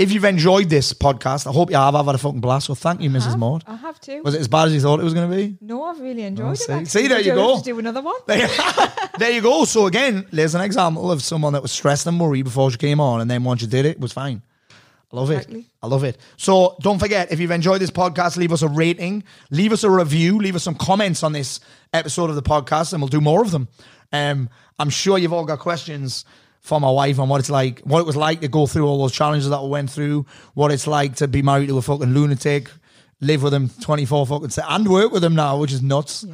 if 0.00 0.10
you've 0.12 0.24
enjoyed 0.24 0.68
this 0.70 0.92
podcast, 0.92 1.46
I 1.46 1.52
hope 1.52 1.70
you 1.70 1.76
have. 1.76 1.94
I've 1.94 2.06
had 2.06 2.14
a 2.14 2.18
fucking 2.18 2.40
blast. 2.40 2.66
So 2.66 2.74
thank 2.74 3.00
you, 3.02 3.10
Mrs. 3.10 3.36
Mort. 3.38 3.62
I 3.66 3.76
have 3.76 4.00
too. 4.00 4.22
Was 4.22 4.34
it 4.34 4.40
as 4.40 4.48
bad 4.48 4.68
as 4.68 4.74
you 4.74 4.80
thought 4.80 4.98
it 4.98 5.04
was 5.04 5.14
going 5.14 5.30
to 5.30 5.36
be? 5.36 5.56
no, 5.60 5.82
I've 5.84 6.00
really 6.00 6.22
enjoyed 6.22 6.46
Oh, 6.48 6.52
it. 6.52 6.56
see. 6.56 6.72
actually. 6.72 6.84
See, 6.86 7.08
there 7.08 7.20
you 7.20 7.30
have 7.32 7.36
go. 7.36 7.58
to 7.58 7.62
do 7.64 7.78
another 7.78 8.00
one. 8.00 8.16
There, 8.26 8.48
there 9.18 9.30
you 9.30 9.42
go. 9.42 9.64
So 9.66 9.86
again, 9.86 10.26
there's 10.32 10.54
an 10.54 10.62
example 10.62 11.12
of 11.12 11.22
someone 11.22 11.52
that 11.52 11.62
was 11.62 11.70
stressed 11.72 12.06
and 12.06 12.18
worried 12.18 12.42
before 12.44 12.70
she 12.70 12.78
came 12.78 12.98
on, 13.00 13.20
and 13.20 13.30
then 13.30 13.44
once 13.44 13.60
you 13.62 13.68
did 13.68 13.84
it, 13.86 13.90
it 13.96 14.00
was 14.00 14.12
fine. 14.12 14.42
I 15.12 15.16
love 15.16 15.30
Exactly. 15.30 15.60
it. 15.60 15.66
I 15.82 15.86
love 15.88 16.04
it. 16.04 16.18
So 16.36 16.76
don't 16.80 16.98
forget, 17.00 17.32
if 17.32 17.40
you've 17.40 17.50
enjoyed 17.50 17.80
this 17.80 17.90
podcast, 17.90 18.36
leave 18.36 18.52
us 18.52 18.62
a 18.62 18.68
rating, 18.68 19.24
leave 19.50 19.72
us 19.72 19.82
a 19.84 19.90
review, 19.90 20.38
leave 20.38 20.54
us 20.54 20.62
some 20.62 20.76
comments 20.76 21.22
on 21.24 21.32
this 21.32 21.58
episode 21.92 22.30
of 22.30 22.36
the 22.36 22.42
podcast, 22.42 22.92
and 22.92 23.02
we'll 23.02 23.08
do 23.08 23.20
more 23.20 23.42
of 23.42 23.50
them. 23.50 23.66
Um, 24.12 24.48
I'm 24.78 24.88
sure 24.88 25.18
you've 25.18 25.32
all 25.32 25.44
got 25.44 25.58
questions 25.58 26.24
for 26.60 26.80
my 26.80 26.90
wife 26.90 27.18
and 27.18 27.28
what 27.28 27.40
it's 27.40 27.50
like, 27.50 27.80
what 27.80 28.00
it 28.00 28.06
was 28.06 28.16
like 28.16 28.40
to 28.42 28.48
go 28.48 28.66
through 28.66 28.86
all 28.86 28.98
those 29.00 29.12
challenges 29.12 29.48
that 29.48 29.62
we 29.62 29.68
went 29.68 29.90
through, 29.90 30.26
what 30.54 30.70
it's 30.70 30.86
like 30.86 31.16
to 31.16 31.26
be 31.28 31.42
married 31.42 31.68
to 31.68 31.78
a 31.78 31.82
fucking 31.82 32.12
lunatic, 32.12 32.70
live 33.20 33.42
with 33.42 33.54
him 33.54 33.70
24 33.80 34.26
fucking 34.26 34.50
se- 34.50 34.62
and 34.68 34.88
work 34.88 35.10
with 35.12 35.24
him 35.24 35.34
now, 35.34 35.58
which 35.58 35.72
is 35.72 35.82
nuts. 35.82 36.24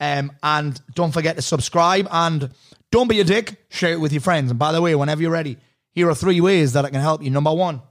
Um, 0.00 0.32
and 0.42 0.80
don't 0.94 1.12
forget 1.12 1.36
to 1.36 1.42
subscribe 1.42 2.08
and 2.10 2.50
don't 2.90 3.08
be 3.08 3.20
a 3.20 3.24
dick. 3.24 3.64
Share 3.68 3.92
it 3.92 4.00
with 4.00 4.12
your 4.12 4.22
friends. 4.22 4.50
And 4.50 4.58
by 4.58 4.72
the 4.72 4.80
way, 4.82 4.94
whenever 4.94 5.22
you're 5.22 5.30
ready, 5.30 5.58
here 5.92 6.08
are 6.08 6.14
three 6.14 6.40
ways 6.40 6.72
that 6.72 6.84
I 6.84 6.90
can 6.90 7.00
help 7.00 7.22
you. 7.22 7.30
Number 7.30 7.52
one, 7.52 7.82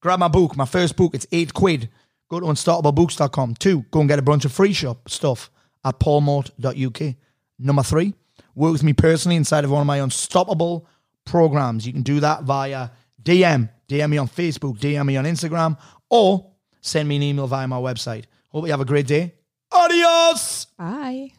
grab 0.00 0.18
my 0.18 0.28
book, 0.28 0.56
my 0.56 0.64
first 0.64 0.96
book. 0.96 1.14
It's 1.14 1.26
eight 1.32 1.52
quid. 1.54 1.90
Go 2.30 2.40
to 2.40 2.46
unstartablebooks.com. 2.46 3.54
Two, 3.56 3.82
go 3.90 4.00
and 4.00 4.08
get 4.08 4.18
a 4.18 4.22
bunch 4.22 4.44
of 4.44 4.52
free 4.52 4.72
shop 4.72 5.08
stuff 5.08 5.50
at 5.84 6.00
paulmort.uk. 6.00 7.14
Number 7.58 7.82
three, 7.82 8.14
work 8.54 8.72
with 8.72 8.82
me 8.82 8.92
personally 8.92 9.36
inside 9.36 9.64
of 9.64 9.70
one 9.70 9.82
of 9.82 9.86
my 9.86 9.98
unstoppable 9.98 10.88
programs. 11.24 11.86
You 11.86 11.92
can 11.92 12.02
do 12.02 12.20
that 12.20 12.44
via 12.44 12.90
DM. 13.22 13.68
DM 13.88 14.10
me 14.10 14.18
on 14.18 14.28
Facebook, 14.28 14.78
DM 14.78 15.06
me 15.06 15.16
on 15.16 15.24
Instagram, 15.24 15.78
or 16.10 16.50
send 16.80 17.08
me 17.08 17.16
an 17.16 17.22
email 17.22 17.46
via 17.46 17.66
my 17.66 17.78
website. 17.78 18.24
Hope 18.50 18.64
you 18.64 18.70
have 18.70 18.80
a 18.80 18.84
great 18.84 19.06
day. 19.06 19.34
Adios. 19.72 20.66
Bye. 20.78 21.32